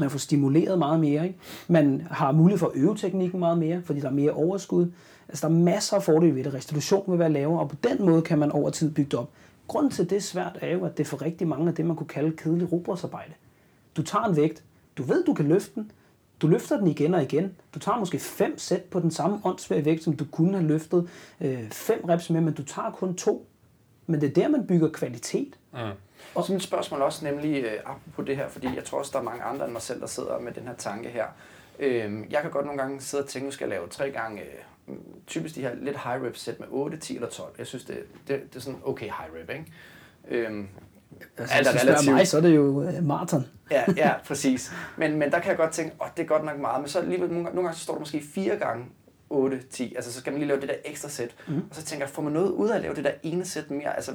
man 0.00 0.10
får 0.10 0.18
stimuleret 0.18 0.78
meget 0.78 1.00
mere. 1.00 1.26
Ikke? 1.26 1.38
Man 1.68 2.06
har 2.10 2.32
mulighed 2.32 2.58
for 2.58 2.66
at 2.66 2.72
øve 2.74 2.96
teknikken 2.96 3.40
meget 3.40 3.58
mere, 3.58 3.82
fordi 3.84 4.00
der 4.00 4.08
er 4.08 4.12
mere 4.12 4.32
overskud. 4.32 4.86
Altså, 5.28 5.48
der 5.48 5.54
er 5.54 5.58
masser 5.58 5.96
af 5.96 6.02
fordele 6.02 6.34
ved 6.34 6.44
det. 6.44 6.54
Restitution 6.54 7.04
vil 7.10 7.18
være 7.18 7.32
lavere, 7.32 7.60
og 7.60 7.68
på 7.68 7.76
den 7.84 8.06
måde 8.06 8.22
kan 8.22 8.38
man 8.38 8.52
over 8.52 8.70
tid 8.70 8.90
bygge 8.90 9.10
det 9.10 9.18
op. 9.18 9.30
Grunden 9.68 9.90
til, 9.92 10.10
det 10.10 10.16
er 10.16 10.20
svært, 10.20 10.58
er 10.60 10.72
jo, 10.72 10.84
at 10.84 10.98
det 10.98 11.06
for 11.06 11.22
rigtig 11.22 11.48
mange 11.48 11.68
af 11.68 11.74
det, 11.74 11.86
man 11.86 11.96
kunne 11.96 12.06
kalde 12.08 12.36
kedelig 12.36 12.72
robotsarbejde. 12.72 13.32
Du 13.96 14.02
tager 14.02 14.24
en 14.24 14.36
vægt, 14.36 14.62
du 14.98 15.02
ved, 15.02 15.24
du 15.24 15.34
kan 15.34 15.48
løfte 15.48 15.70
den, 15.74 15.90
du 16.42 16.46
løfter 16.46 16.76
den 16.76 16.86
igen 16.86 17.14
og 17.14 17.22
igen. 17.22 17.56
Du 17.74 17.78
tager 17.78 17.98
måske 17.98 18.18
fem 18.18 18.58
sæt 18.58 18.82
på 18.82 19.00
den 19.00 19.10
samme 19.10 19.40
åndssvage 19.44 19.84
vægt, 19.84 20.04
som 20.04 20.16
du 20.16 20.24
kunne 20.24 20.58
have 20.58 20.68
løftet 20.68 21.10
øh, 21.40 21.70
fem 21.70 22.04
reps 22.04 22.30
med, 22.30 22.40
men 22.40 22.54
du 22.54 22.62
tager 22.62 22.90
kun 22.90 23.14
to. 23.14 23.46
Men 24.06 24.20
det 24.20 24.28
er 24.28 24.34
der, 24.34 24.48
man 24.48 24.66
bygger 24.66 24.88
kvalitet. 24.88 25.58
Og 26.34 26.44
sådan 26.44 26.56
et 26.56 26.62
spørgsmål 26.62 27.02
også 27.02 27.24
nemlig, 27.24 27.64
øh, 27.64 27.72
apropos 27.84 28.26
det 28.26 28.36
her, 28.36 28.48
fordi 28.48 28.68
jeg 28.76 28.84
tror 28.84 28.98
også, 28.98 29.10
der 29.12 29.18
er 29.18 29.22
mange 29.22 29.42
andre 29.42 29.64
end 29.64 29.72
mig 29.72 29.82
selv, 29.82 30.00
der 30.00 30.06
sidder 30.06 30.40
med 30.40 30.52
den 30.52 30.62
her 30.62 30.74
tanke 30.74 31.08
her. 31.08 31.26
Øh, 31.78 32.24
jeg 32.30 32.42
kan 32.42 32.50
godt 32.50 32.66
nogle 32.66 32.82
gange 32.82 33.00
sidde 33.00 33.22
og 33.24 33.28
tænke, 33.28 33.46
nu 33.46 33.52
skal 33.52 33.64
jeg 33.64 33.70
lave 33.70 33.88
tre 33.88 34.10
gange, 34.10 34.42
øh, 34.42 34.94
typisk 35.26 35.54
de 35.54 35.60
her 35.60 35.74
lidt 35.74 35.96
high 36.04 36.22
rep 36.22 36.36
sæt 36.36 36.60
med 36.60 36.68
8, 36.70 36.96
10 36.96 37.14
eller 37.14 37.28
12. 37.28 37.54
Jeg 37.58 37.66
synes, 37.66 37.84
det, 37.84 37.98
det, 38.28 38.42
det 38.52 38.56
er 38.56 38.60
sådan 38.60 38.80
okay 38.84 39.06
high 39.06 39.30
rep, 39.40 39.50
ikke? 39.50 39.66
Øh, 40.28 40.64
Altså, 41.38 41.54
alt 41.56 41.66
er 41.68 41.72
du 41.72 41.78
relativt. 41.78 42.14
mig, 42.14 42.26
så 42.28 42.36
er 42.36 42.40
det 42.40 42.56
jo 42.56 42.82
øh, 42.82 43.04
maraton. 43.04 43.46
Ja, 43.70 43.84
ja, 43.96 44.12
præcis. 44.28 44.72
Men, 44.96 45.18
men 45.18 45.30
der 45.32 45.38
kan 45.38 45.48
jeg 45.48 45.56
godt 45.56 45.70
tænke, 45.70 45.96
åh, 46.00 46.06
det 46.16 46.22
er 46.22 46.26
godt 46.26 46.44
nok 46.44 46.58
meget. 46.60 46.80
Men 46.80 46.88
så 46.88 46.98
alligevel, 46.98 47.28
nogle, 47.28 47.44
gange- 47.44 47.54
nogle 47.54 47.68
gange 47.68 47.78
så 47.78 47.84
står 47.84 47.94
der 47.94 47.98
måske 48.00 48.22
fire 48.34 48.56
gange 48.56 48.84
8, 49.30 49.60
10. 49.70 49.94
Altså, 49.96 50.12
så 50.12 50.20
skal 50.20 50.32
man 50.32 50.38
lige 50.40 50.48
lave 50.48 50.60
det 50.60 50.68
der 50.68 50.74
ekstra 50.84 51.08
sæt. 51.08 51.34
Mm. 51.48 51.56
Og 51.70 51.76
så 51.76 51.82
tænker 51.82 52.06
jeg, 52.06 52.10
får 52.14 52.22
man 52.22 52.32
noget 52.32 52.50
ud 52.50 52.68
af 52.68 52.76
at 52.76 52.82
lave 52.82 52.94
det 52.94 53.04
der 53.04 53.10
ene 53.22 53.44
sæt 53.44 53.70
mere? 53.70 53.96
Altså, 53.96 54.12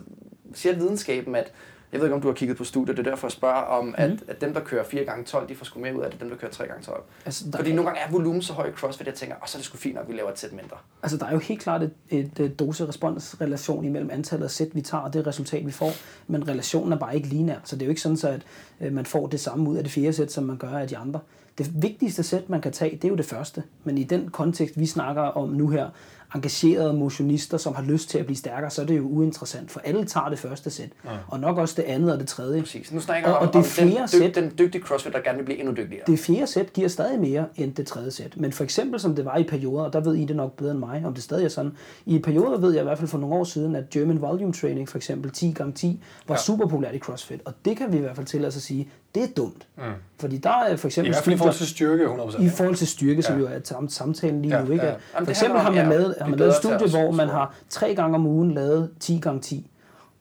siger 0.53 0.75
videnskaben, 0.75 1.35
at 1.35 1.51
jeg 1.91 1.99
ved 2.01 2.07
ikke, 2.07 2.15
om 2.15 2.21
du 2.21 2.27
har 2.27 2.33
kigget 2.35 2.57
på 2.57 2.63
studiet, 2.63 2.97
det 2.97 3.07
er 3.07 3.09
derfor, 3.09 3.27
jeg 3.27 3.31
spørger 3.31 3.61
om, 3.61 3.95
at, 3.97 4.11
at 4.27 4.41
dem, 4.41 4.53
der 4.53 4.59
kører 4.61 4.83
4 4.83 5.03
gange 5.05 5.23
12 5.25 5.49
de 5.49 5.55
får 5.55 5.65
sgu 5.65 5.79
mere 5.79 5.97
ud 5.97 6.01
af 6.01 6.11
det, 6.11 6.19
dem, 6.19 6.29
der 6.29 6.35
kører 6.37 6.51
3 6.51 6.67
gange 6.67 6.83
12 6.83 7.03
Altså, 7.25 7.45
Fordi 7.55 7.71
er- 7.71 7.75
nogle 7.75 7.89
gange 7.91 8.01
er 8.07 8.11
volumen 8.11 8.41
så 8.41 8.53
høj 8.53 8.67
i 8.67 8.71
CrossFit, 8.71 9.07
jeg 9.07 9.15
tænker, 9.15 9.35
åh, 9.35 9.47
så 9.47 9.57
er 9.57 9.59
det 9.59 9.65
sgu 9.65 9.77
fint 9.77 9.95
nok, 9.95 10.03
at 10.03 10.11
vi 10.11 10.17
laver 10.17 10.31
et 10.31 10.39
sæt 10.39 10.51
mindre. 10.51 10.77
Altså, 11.03 11.17
der 11.17 11.25
er 11.25 11.31
jo 11.31 11.39
helt 11.39 11.61
klart 11.61 11.83
et, 11.83 11.91
et, 12.09 12.39
et 12.39 12.59
dose-respons-relation 12.59 13.85
imellem 13.85 14.09
antallet 14.13 14.43
af 14.45 14.51
sæt, 14.51 14.67
vi 14.73 14.81
tager, 14.81 15.01
og 15.01 15.13
det 15.13 15.27
resultat, 15.27 15.65
vi 15.65 15.71
får. 15.71 15.91
Men 16.27 16.47
relationen 16.47 16.93
er 16.93 16.97
bare 16.97 17.15
ikke 17.15 17.27
lineær. 17.27 17.57
Så 17.63 17.75
det 17.75 17.81
er 17.81 17.85
jo 17.85 17.89
ikke 17.89 18.01
sådan, 18.01 18.17
så 18.17 18.29
at 18.29 18.41
øh, 18.81 18.93
man 18.93 19.05
får 19.05 19.27
det 19.27 19.39
samme 19.39 19.69
ud 19.69 19.77
af 19.77 19.83
det 19.83 19.91
fjerde 19.93 20.13
sæt, 20.13 20.31
som 20.31 20.43
man 20.43 20.57
gør 20.57 20.67
af 20.69 20.87
de 20.87 20.97
andre. 20.97 21.19
Det 21.57 21.71
vigtigste 21.83 22.23
sæt, 22.23 22.49
man 22.49 22.61
kan 22.61 22.71
tage, 22.71 22.95
det 22.95 23.03
er 23.05 23.09
jo 23.09 23.15
det 23.15 23.25
første. 23.25 23.63
Men 23.83 23.97
i 23.97 24.03
den 24.03 24.29
kontekst, 24.29 24.79
vi 24.79 24.85
snakker 24.85 25.21
om 25.21 25.49
nu 25.49 25.69
her, 25.69 25.89
engagerede 26.35 26.93
motionister, 26.93 27.57
som 27.57 27.75
har 27.75 27.83
lyst 27.83 28.09
til 28.09 28.17
at 28.17 28.25
blive 28.25 28.37
stærkere, 28.37 28.69
så 28.69 28.81
er 28.81 28.85
det 28.85 28.97
jo 28.97 29.03
uinteressant, 29.07 29.71
for 29.71 29.79
alle 29.83 30.05
tager 30.05 30.29
det 30.29 30.39
første 30.39 30.69
sæt. 30.69 30.89
Ja. 31.05 31.09
Og 31.27 31.39
nok 31.39 31.57
også 31.57 31.73
det 31.77 31.83
andet 31.83 32.13
og 32.13 32.19
det 32.19 32.27
tredje. 32.27 32.61
Præcis. 32.61 32.91
Nu 32.91 32.99
snakker 32.99 33.29
Og- 33.29 33.35
og 33.39 33.47
det 33.47 33.55
om 33.55 33.61
den, 33.61 33.63
flere 33.71 34.01
dyg, 34.03 34.09
sæt. 34.09 34.35
den 34.35 34.51
dygtige 34.59 34.81
CrossFit, 34.83 35.13
der 35.13 35.19
gerne 35.19 35.37
vil 35.37 35.45
blive 35.45 35.59
endnu 35.59 35.73
dygtigere. 35.73 36.03
Det 36.07 36.19
fjerde 36.19 36.47
sæt 36.47 36.73
giver 36.73 36.87
stadig 36.87 37.19
mere 37.19 37.45
end 37.55 37.73
det 37.73 37.87
tredje 37.87 38.11
sæt. 38.11 38.37
Men 38.37 38.51
for 38.51 38.63
eksempel, 38.63 38.99
som 38.99 39.15
det 39.15 39.25
var 39.25 39.37
i 39.37 39.43
perioder, 39.43 39.83
og 39.83 39.93
der 39.93 39.99
ved 39.99 40.15
I 40.15 40.25
det 40.25 40.35
nok 40.35 40.57
bedre 40.57 40.71
end 40.71 40.79
mig, 40.79 41.03
om 41.05 41.13
det 41.13 41.23
stadig 41.23 41.45
er 41.45 41.49
sådan. 41.49 41.71
I 42.05 42.19
perioder 42.19 42.57
ved 42.59 42.71
jeg 42.73 42.81
i 42.81 42.83
hvert 42.83 42.97
fald 42.97 43.09
for 43.09 43.17
nogle 43.17 43.35
år 43.35 43.43
siden, 43.43 43.75
at 43.75 43.89
German 43.89 44.21
Volume 44.21 44.53
Training, 44.53 44.89
for 44.89 44.97
eksempel 44.97 45.31
10x10, 45.37 45.87
var 46.27 46.35
ja. 46.35 46.37
super 46.37 46.67
populært 46.67 46.95
i 46.95 46.99
CrossFit. 46.99 47.41
Og 47.45 47.53
det 47.65 47.77
kan 47.77 47.91
vi 47.91 47.97
i 47.97 48.01
hvert 48.01 48.15
fald 48.15 48.45
os 48.45 48.55
at 48.55 48.61
sige, 48.61 48.89
det 49.15 49.23
er 49.23 49.27
dumt. 49.37 49.67
Mm. 49.77 49.83
Fordi 50.19 50.37
der 50.37 50.49
er 50.49 50.75
for 50.75 50.87
I 50.87 50.89
eksempel 50.89 51.11
i 51.11 51.13
studier- 51.15 51.37
forhold 51.37 51.55
til 51.55 51.67
styrke 51.67 52.05
100%. 52.05 52.41
i 52.43 52.49
forhold 52.49 52.75
til 52.75 52.87
styrke, 52.87 53.21
som 53.23 53.39
jo 53.39 53.45
er 53.45 53.59
sam- 53.63 53.89
samtalen 53.89 54.41
lige 54.41 54.57
Ja, 54.57 54.63
nu. 54.63 54.71
Ikke? 54.71 54.85
ja. 54.85 54.93
Jamen, 55.15 55.25
For 55.25 55.29
eksempel 55.31 55.59
har 55.61 55.71
man 55.71 55.83
ja, 55.83 55.89
lavet, 55.89 56.15
har 56.21 56.27
man 56.27 56.39
lavet 56.39 56.51
et 56.51 56.57
studie, 56.57 56.89
hvor 56.89 57.11
man 57.11 57.29
har 57.29 57.53
tre 57.69 57.95
gange 57.95 58.15
om 58.15 58.25
ugen 58.27 58.51
lavet 58.51 58.89
10 58.99 59.19
gange 59.19 59.41
10 59.41 59.71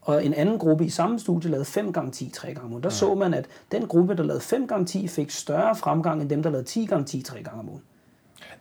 og 0.03 0.25
en 0.27 0.35
anden 0.35 0.59
gruppe 0.59 0.85
i 0.85 0.91
samme 0.91 1.19
studie 1.19 1.51
lavede 1.51 1.65
5 1.65 1.93
gange 1.93 2.11
10 2.13 2.31
tre 2.35 2.47
gange 2.49 2.61
om 2.65 2.71
ugen. 2.73 2.83
Der 2.83 2.89
så 2.89 3.15
man, 3.15 3.35
at 3.35 3.47
den 3.73 3.87
gruppe, 3.87 4.17
der 4.17 4.23
lavede 4.23 4.41
5 4.41 4.67
gange 4.69 4.87
10 4.87 5.09
fik 5.09 5.31
større 5.31 5.77
fremgang 5.77 6.21
end 6.23 6.31
dem, 6.31 6.43
der 6.43 6.51
lavede 6.51 6.67
10 6.69 6.87
gange 6.87 7.05
10 7.05 7.23
tre 7.23 7.43
gange 7.43 7.61
om 7.61 7.69
ugen. 7.69 7.83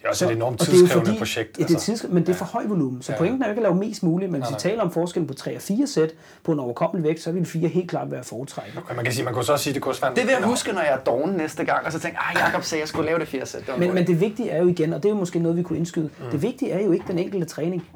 Det 0.03 0.07
er 0.07 0.11
også 0.11 0.25
et 0.29 0.31
enormt 0.35 0.61
og 0.61 0.67
det 0.67 0.73
er 0.73 0.77
tidskrævende 0.77 1.05
fordi- 1.09 1.17
projekt. 1.19 1.59
Ja, 1.59 1.63
det 1.63 1.75
er 1.75 1.79
tids, 1.79 2.05
men 2.09 2.25
det 2.25 2.29
er 2.29 2.33
for 2.33 2.45
høj 2.45 2.65
volumen. 2.67 3.01
Så 3.01 3.11
Ja. 3.11 3.17
pointen 3.17 3.41
er 3.41 3.45
jo 3.47 3.51
ikke 3.51 3.59
at 3.59 3.63
lave 3.63 3.75
mest 3.75 4.03
muligt, 4.03 4.31
men 4.31 4.41
hvis 4.41 4.49
vi 4.51 4.55
taler 4.59 4.81
om 4.83 4.91
forskellen 4.91 5.27
på 5.27 5.33
3 5.33 5.55
og 5.55 5.61
4 5.61 5.87
sæt 5.87 6.11
på 6.43 6.51
en 6.51 6.59
overkommelig 6.59 7.03
vægt, 7.07 7.21
så 7.21 7.31
vil 7.31 7.45
4 7.45 7.67
helt 7.67 7.89
klart 7.89 8.11
være 8.11 8.23
foretrækket. 8.23 8.81
Men 8.87 8.95
man 8.95 9.05
kan 9.05 9.13
sige, 9.13 9.25
man 9.25 9.33
kunne 9.33 9.43
så 9.45 9.51
også 9.51 9.63
sige, 9.63 9.71
at 9.71 9.75
det 9.75 9.83
kunne 9.83 9.91
også 9.91 10.01
være 10.01 10.15
Det 10.15 10.23
vil 10.23 10.31
jeg 10.31 10.41
Nå. 10.41 10.47
huske, 10.47 10.71
når 10.73 10.81
jeg 10.81 10.93
er 10.93 10.97
doven 10.97 11.31
næste 11.31 11.63
gang, 11.65 11.85
og 11.85 11.91
så 11.91 11.99
tænker 11.99 12.19
jeg, 12.33 12.41
Jacob 12.47 12.63
sagde, 12.63 12.79
at 12.79 12.81
jeg 12.81 12.87
skulle 12.87 13.05
lave 13.05 13.19
det 13.19 13.27
fire 13.27 13.45
sæt. 13.45 13.61
Det 13.67 13.79
Men, 13.79 13.93
men 13.93 14.03
idé." 14.03 14.07
det 14.07 14.19
vigtige 14.19 14.49
er 14.49 14.61
jo 14.61 14.67
igen, 14.67 14.93
og 14.93 15.03
det 15.03 15.09
er 15.09 15.13
jo 15.13 15.19
måske 15.19 15.39
noget, 15.39 15.57
vi 15.57 15.63
kunne 15.63 15.77
indskyde. 15.77 16.05
Mm. 16.19 16.31
Det 16.31 16.41
vigtige 16.41 16.71
er 16.71 16.83
jo 16.85 16.91
ikke 16.91 17.05
den 17.07 17.19
enkelte 17.19 17.45
træning. 17.47 17.87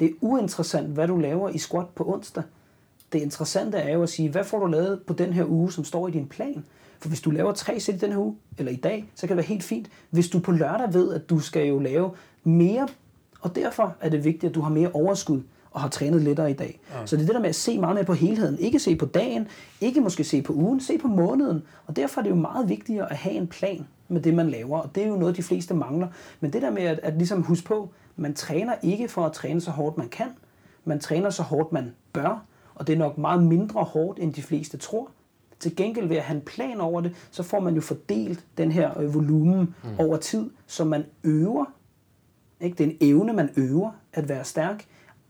Det 0.00 0.06
er 0.08 0.12
uinteressant, 0.20 0.88
hvad 0.88 1.08
du 1.08 1.16
laver 1.16 1.48
i 1.48 1.58
squat 1.58 1.86
på 1.96 2.04
onsdag. 2.14 2.42
Det 3.12 3.18
interessante 3.22 3.78
er 3.78 3.92
jo 3.94 4.02
at 4.02 4.08
sige, 4.08 4.28
hvad 4.30 4.44
får 4.44 4.58
du 4.58 4.66
lavet 4.66 5.00
på 5.06 5.12
den 5.12 5.32
her 5.32 5.44
uge, 5.48 5.72
som 5.72 5.84
står 5.84 6.08
i 6.08 6.10
din 6.10 6.26
plan? 6.26 6.64
For 7.04 7.08
hvis 7.08 7.20
du 7.20 7.30
laver 7.30 7.52
tre 7.52 7.80
sæt 7.80 7.94
i 7.94 7.98
den 7.98 8.12
her 8.12 8.18
uge, 8.18 8.36
eller 8.58 8.72
i 8.72 8.76
dag, 8.76 9.10
så 9.14 9.20
kan 9.20 9.28
det 9.28 9.36
være 9.36 9.46
helt 9.46 9.62
fint. 9.62 9.90
Hvis 10.10 10.28
du 10.28 10.38
på 10.38 10.52
lørdag 10.52 10.94
ved, 10.94 11.14
at 11.14 11.30
du 11.30 11.38
skal 11.38 11.66
jo 11.68 11.78
lave 11.78 12.10
mere, 12.44 12.88
og 13.40 13.56
derfor 13.56 13.96
er 14.00 14.08
det 14.08 14.24
vigtigt, 14.24 14.44
at 14.44 14.54
du 14.54 14.60
har 14.60 14.70
mere 14.70 14.90
overskud 14.92 15.42
og 15.70 15.80
har 15.80 15.88
trænet 15.88 16.22
lettere 16.22 16.50
i 16.50 16.54
dag. 16.54 16.80
Ja. 16.92 17.06
Så 17.06 17.16
det 17.16 17.22
er 17.22 17.26
det 17.26 17.34
der 17.34 17.40
med 17.40 17.48
at 17.48 17.54
se 17.54 17.78
meget 17.78 17.94
mere 17.94 18.04
på 18.04 18.12
helheden. 18.12 18.58
Ikke 18.58 18.78
se 18.78 18.96
på 18.96 19.06
dagen, 19.06 19.48
ikke 19.80 20.00
måske 20.00 20.24
se 20.24 20.42
på 20.42 20.52
ugen, 20.52 20.80
se 20.80 20.98
på 20.98 21.08
måneden. 21.08 21.62
Og 21.86 21.96
derfor 21.96 22.20
er 22.20 22.22
det 22.22 22.30
jo 22.30 22.34
meget 22.34 22.68
vigtigere 22.68 23.10
at 23.10 23.16
have 23.16 23.34
en 23.34 23.46
plan 23.46 23.86
med 24.08 24.20
det, 24.20 24.34
man 24.34 24.50
laver. 24.50 24.78
Og 24.78 24.94
det 24.94 25.02
er 25.02 25.08
jo 25.08 25.16
noget, 25.16 25.36
de 25.36 25.42
fleste 25.42 25.74
mangler. 25.74 26.08
Men 26.40 26.52
det 26.52 26.62
der 26.62 26.70
med 26.70 26.82
at, 26.82 27.00
at 27.02 27.14
ligesom 27.14 27.42
huske 27.42 27.66
på, 27.66 27.90
man 28.16 28.34
træner 28.34 28.74
ikke 28.82 29.08
for 29.08 29.26
at 29.26 29.32
træne 29.32 29.60
så 29.60 29.70
hårdt, 29.70 29.98
man 29.98 30.08
kan. 30.08 30.28
Man 30.84 31.00
træner 31.00 31.30
så 31.30 31.42
hårdt, 31.42 31.72
man 31.72 31.94
bør. 32.12 32.44
Og 32.74 32.86
det 32.86 32.92
er 32.92 32.98
nok 32.98 33.18
meget 33.18 33.42
mindre 33.42 33.82
hårdt, 33.82 34.18
end 34.18 34.34
de 34.34 34.42
fleste 34.42 34.76
tror. 34.76 35.10
Til 35.60 35.76
gengæld 35.76 36.08
ved 36.08 36.16
at 36.16 36.22
have 36.22 36.36
en 36.36 36.42
plan 36.42 36.80
over 36.80 37.00
det, 37.00 37.14
så 37.30 37.42
får 37.42 37.60
man 37.60 37.74
jo 37.74 37.80
fordelt 37.80 38.44
den 38.58 38.72
her 38.72 39.00
øh, 39.00 39.14
volumen 39.14 39.74
mm. 39.84 39.90
over 39.98 40.16
tid, 40.16 40.50
så 40.66 40.84
man 40.84 41.04
øver 41.24 41.64
ikke? 42.60 42.78
Det 42.78 42.86
er 42.86 42.90
en 42.90 42.96
evne, 43.00 43.32
man 43.32 43.50
øver 43.56 43.90
at 44.12 44.28
være 44.28 44.44
stærk. 44.44 44.84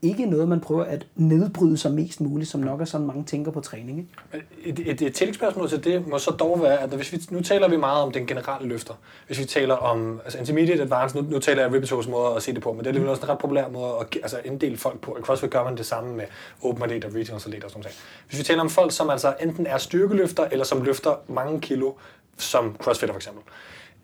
Ikke 0.05 0.25
noget, 0.25 0.47
man 0.47 0.59
prøver 0.59 0.83
at 0.83 1.07
nedbryde 1.15 1.77
sig 1.77 1.91
mest 1.91 2.21
muligt, 2.21 2.49
som 2.49 2.61
nok 2.61 2.81
er 2.81 2.85
sådan 2.85 3.07
mange 3.07 3.23
tænker 3.23 3.51
på 3.51 3.59
træning. 3.59 3.99
Ikke? 3.99 4.45
Et, 4.63 4.79
et, 4.79 5.01
et 5.01 5.13
tillægsspørgsmål 5.13 5.69
til 5.69 5.83
det 5.83 6.07
må 6.07 6.17
så 6.17 6.31
dog 6.31 6.61
være, 6.61 6.79
at 6.79 6.89
hvis 6.89 7.11
vi, 7.11 7.21
nu 7.29 7.41
taler 7.41 7.67
vi 7.67 7.77
meget 7.77 8.03
om 8.03 8.11
den 8.11 8.27
generelle 8.27 8.67
løfter. 8.67 8.93
Hvis 9.27 9.39
vi 9.39 9.45
taler 9.45 9.75
om 9.75 10.21
altså 10.23 10.39
intermediate 10.39 10.81
advance, 10.81 11.17
nu, 11.17 11.29
nu 11.29 11.39
taler 11.39 11.61
jeg 11.61 11.73
Ribitos 11.73 12.07
måde 12.07 12.35
at 12.35 12.43
se 12.43 12.53
det 12.53 12.61
på, 12.63 12.71
men 12.71 12.79
det 12.79 12.85
er 12.85 12.89
alligevel 12.89 13.09
også 13.09 13.23
en 13.23 13.29
ret 13.29 13.37
populær 13.37 13.69
måde 13.69 13.93
at 14.01 14.17
altså 14.21 14.39
inddele 14.45 14.77
folk 14.77 14.99
på. 15.01 15.17
I 15.19 15.21
CrossFit 15.21 15.49
gør 15.49 15.63
man 15.63 15.77
det 15.77 15.85
samme 15.85 16.15
med 16.15 16.25
open 16.61 16.83
athlete 16.83 17.05
og 17.05 17.13
regional 17.15 17.35
athlete 17.35 17.65
og 17.65 17.71
sådan 17.71 17.83
noget. 17.83 17.97
Hvis 18.27 18.39
vi 18.39 18.43
taler 18.43 18.61
om 18.61 18.69
folk, 18.69 18.91
som 18.91 19.09
altså 19.09 19.33
enten 19.41 19.67
er 19.67 19.77
styrkeløfter, 19.77 20.43
eller 20.51 20.65
som 20.65 20.81
løfter 20.81 21.15
mange 21.27 21.61
kilo, 21.61 21.93
som 22.37 22.75
crossfitter 22.79 23.13
for 23.13 23.19
eksempel. 23.19 23.43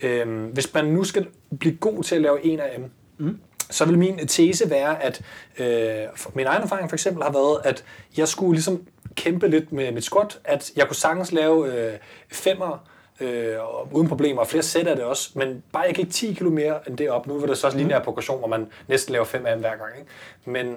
Øhm, 0.02 0.46
hvis 0.46 0.74
man 0.74 0.86
nu 0.86 1.04
skal 1.04 1.28
blive 1.60 1.76
god 1.76 2.04
til 2.04 2.16
at 2.16 2.22
lave 2.22 2.46
en 2.46 2.60
af 2.60 2.78
dem, 2.78 2.92
mm. 3.18 3.40
Så 3.72 3.86
vil 3.86 3.98
min 3.98 4.28
tese 4.28 4.70
være, 4.70 5.04
at 5.04 5.22
øh, 5.60 6.08
min 6.34 6.48
egen 6.48 6.64
erfaring 6.64 6.90
for 6.90 6.96
eksempel 6.96 7.24
har 7.24 7.32
været, 7.32 7.58
at 7.64 7.84
jeg 8.18 8.28
skulle 8.28 8.54
ligesom 8.54 8.84
kæmpe 9.16 9.48
lidt 9.48 9.72
med 9.72 9.92
mit 9.92 10.04
squat, 10.04 10.40
at 10.44 10.72
jeg 10.76 10.88
kunne 10.88 10.96
sagtens 10.96 11.32
lave 11.32 11.74
øh, 11.74 11.98
femmer, 12.32 12.86
øh, 13.22 13.56
og 13.60 13.88
uden 13.92 14.08
problemer, 14.08 14.42
og 14.42 14.48
flere 14.48 14.64
sæt 14.64 14.88
af 14.88 14.96
det 14.96 15.06
også, 15.06 15.32
men 15.36 15.64
bare 15.74 15.84
jeg 15.84 15.96
gik 15.96 16.12
10 16.12 16.34
kilo 16.34 16.50
mere 16.50 16.80
end 16.88 16.98
det 16.98 17.10
op. 17.10 17.28
Nu 17.28 17.40
var 17.40 17.48
det 17.48 17.58
så 17.58 17.68
også 17.68 17.78
lineær 17.78 18.00
progression, 18.00 18.40
hvor 18.40 18.48
man 18.48 18.68
næsten 18.88 19.12
laver 19.12 19.26
fem 19.26 19.46
af 19.46 19.52
dem 19.52 19.62
hver 19.62 19.78
gang. 19.78 20.00
Ikke? 20.00 20.12
Men 20.46 20.76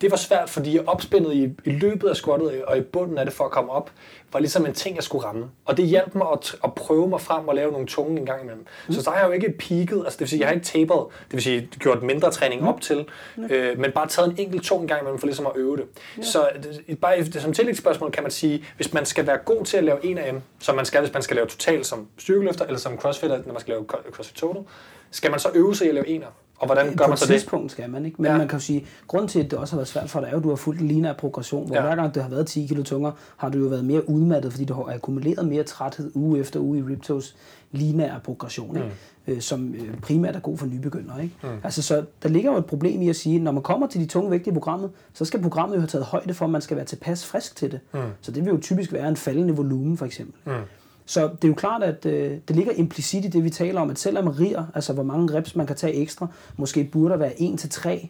det 0.00 0.10
var 0.10 0.16
svært, 0.16 0.50
fordi 0.50 0.78
opspændet 0.86 1.34
i, 1.34 1.54
i 1.64 1.70
løbet 1.70 2.08
af 2.08 2.16
squattet 2.16 2.64
og 2.64 2.78
i 2.78 2.80
bunden 2.80 3.18
af 3.18 3.24
det 3.24 3.34
for 3.34 3.44
at 3.44 3.50
komme 3.50 3.72
op, 3.72 3.90
var 4.32 4.40
ligesom 4.40 4.66
en 4.66 4.72
ting, 4.72 4.96
jeg 4.96 5.04
skulle 5.04 5.24
ramme. 5.26 5.44
Og 5.64 5.76
det 5.76 5.86
hjalp 5.86 6.14
mig 6.14 6.26
at, 6.32 6.54
at 6.64 6.74
prøve 6.74 7.08
mig 7.08 7.20
frem 7.20 7.48
og 7.48 7.54
lave 7.54 7.72
nogle 7.72 7.86
tunge 7.86 8.20
en 8.20 8.26
gang 8.26 8.42
imellem. 8.42 8.66
Mm. 8.88 8.94
Så 8.94 9.02
så 9.02 9.10
har 9.10 9.18
jeg 9.18 9.26
jo 9.26 9.32
ikke 9.32 9.54
peaked, 9.58 9.98
altså 9.98 10.10
det 10.12 10.20
vil 10.20 10.28
sige, 10.28 10.40
jeg 10.40 10.48
har 10.48 10.54
ikke 10.54 10.66
taperet, 10.66 11.06
det 11.24 11.32
vil 11.32 11.42
sige, 11.42 11.68
gjort 11.78 12.02
mindre 12.02 12.30
træning 12.30 12.68
op 12.68 12.80
til, 12.80 13.04
øh, 13.50 13.78
men 13.78 13.92
bare 13.92 14.08
taget 14.08 14.28
en 14.30 14.34
enkelt 14.38 14.62
tung 14.62 14.82
en 14.82 14.88
gang 14.88 15.00
imellem 15.00 15.18
for 15.18 15.26
ligesom 15.26 15.46
at 15.46 15.52
øve 15.56 15.76
det. 15.76 15.84
Så 16.24 16.48
det, 16.86 16.98
bare 16.98 17.16
det, 17.24 17.42
som 17.42 17.52
tillægsspørgsmål 17.52 18.10
kan 18.10 18.22
man 18.22 18.30
sige, 18.32 18.64
hvis 18.76 18.92
man 18.94 19.06
skal 19.06 19.26
være 19.26 19.38
god 19.44 19.64
til 19.64 19.76
at 19.76 19.84
lave 19.84 20.04
en 20.06 20.18
af 20.18 20.32
dem, 20.32 20.40
som 20.60 20.76
man 20.76 20.84
skal, 20.84 21.00
hvis 21.00 21.12
man 21.12 21.22
skal 21.22 21.36
lave 21.36 21.46
total 21.48 21.84
som 21.84 22.06
styrkeløfter, 22.18 22.64
eller 22.64 22.78
som 22.78 22.96
crossfitter, 22.98 23.36
når 23.46 23.52
man 23.52 23.60
skal 23.60 23.72
lave 23.72 23.84
crossfit 24.12 24.36
total, 24.36 24.62
skal 25.10 25.30
man 25.30 25.40
så 25.40 25.48
øve 25.54 25.74
sig 25.74 25.84
i 25.84 25.88
at 25.88 25.94
lave 25.94 26.08
ener? 26.08 26.26
Og 26.58 26.66
hvordan 26.66 26.86
gør 26.96 27.04
på 27.04 27.08
man 27.08 27.12
et 27.12 27.18
så 27.18 27.26
det? 27.26 27.32
tidspunkt 27.34 27.72
skal 27.72 27.90
man 27.90 28.04
ikke. 28.06 28.22
Men 28.22 28.30
Ja. 28.30 28.38
man 28.38 28.48
kan 28.48 28.58
jo 28.58 28.64
sige, 28.64 28.86
grund 29.06 29.28
til, 29.28 29.40
at 29.44 29.50
det 29.50 29.58
også 29.58 29.74
har 29.74 29.78
været 29.78 29.88
svært 29.88 30.10
for 30.10 30.20
dig, 30.20 30.26
er 30.26 30.30
jo, 30.30 30.36
at 30.38 30.42
du 30.44 30.48
har 30.48 30.56
fulgt 30.56 30.80
en 30.80 30.88
lineær 30.88 31.12
progression, 31.12 31.66
hvor 31.66 31.76
Ja. 31.76 31.82
hver 31.82 31.96
gang 31.96 32.14
det 32.14 32.22
har 32.22 32.30
været 32.30 32.46
10 32.46 32.66
kilo 32.66 32.82
tungere, 32.82 33.12
har 33.36 33.48
du 33.48 33.58
jo 33.58 33.64
været 33.66 33.84
mere 33.84 34.10
udmattet, 34.22 34.52
fordi 34.52 34.64
du 34.64 34.74
har 34.74 34.94
akkumuleret 34.94 35.48
mere 35.48 35.62
træthed 35.62 36.10
uge 36.14 36.38
efter 36.38 36.60
uge 36.60 36.78
i 36.78 36.82
Riptos 36.82 37.36
lineære 37.72 38.20
progression, 38.24 38.76
ikke? 38.76 38.90
Øh, 39.26 39.40
som 39.40 39.74
øh, 39.74 40.00
primært 40.00 40.36
er 40.36 40.40
god 40.40 40.58
for 40.58 40.66
nybegyndere. 40.66 41.22
Ikke? 41.22 41.34
Mm. 41.42 41.48
Altså, 41.64 41.82
så 41.82 42.04
der 42.22 42.28
ligger 42.28 42.52
jo 42.52 42.58
et 42.58 42.66
problem 42.66 43.02
i 43.02 43.08
at 43.08 43.16
sige, 43.16 43.38
når 43.38 43.52
man 43.52 43.62
kommer 43.62 43.86
til 43.86 44.00
de 44.00 44.06
tunge 44.06 44.30
vægte 44.30 44.50
i 44.50 44.52
programmet, 44.52 44.90
så 45.12 45.24
skal 45.24 45.42
programmet 45.42 45.76
jo 45.76 45.80
have 45.80 45.88
taget 45.88 46.04
højde 46.04 46.34
for, 46.34 46.44
at 46.44 46.50
man 46.50 46.60
skal 46.60 46.76
være 46.76 46.86
tilpas 46.86 47.26
frisk 47.26 47.56
til 47.56 47.72
det. 47.72 47.80
Mm. 47.94 48.00
Så 48.20 48.32
det 48.32 48.44
vil 48.44 48.50
jo 48.50 48.58
typisk 48.60 48.92
være 48.92 49.08
en 49.08 49.16
faldende 49.16 49.56
volumen, 49.56 49.96
for 49.96 50.06
eksempel. 50.06 50.52
Mm. 50.52 50.60
Så 51.06 51.22
det 51.22 51.44
er 51.44 51.48
jo 51.48 51.54
klart, 51.54 51.82
at 51.82 52.06
øh, 52.06 52.38
det 52.48 52.56
ligger 52.56 52.72
implicit 52.72 53.24
i 53.24 53.28
det, 53.28 53.44
vi 53.44 53.50
taler 53.50 53.80
om, 53.80 53.90
at 53.90 53.98
selvom 53.98 54.26
riger, 54.26 54.64
altså 54.74 54.92
hvor 54.92 55.02
mange 55.02 55.34
reps 55.34 55.56
man 55.56 55.66
kan 55.66 55.76
tage 55.76 55.94
ekstra, 55.94 56.26
måske 56.56 56.84
burde 56.84 57.10
der 57.10 57.16
være 57.16 57.32
1-3, 57.32 58.08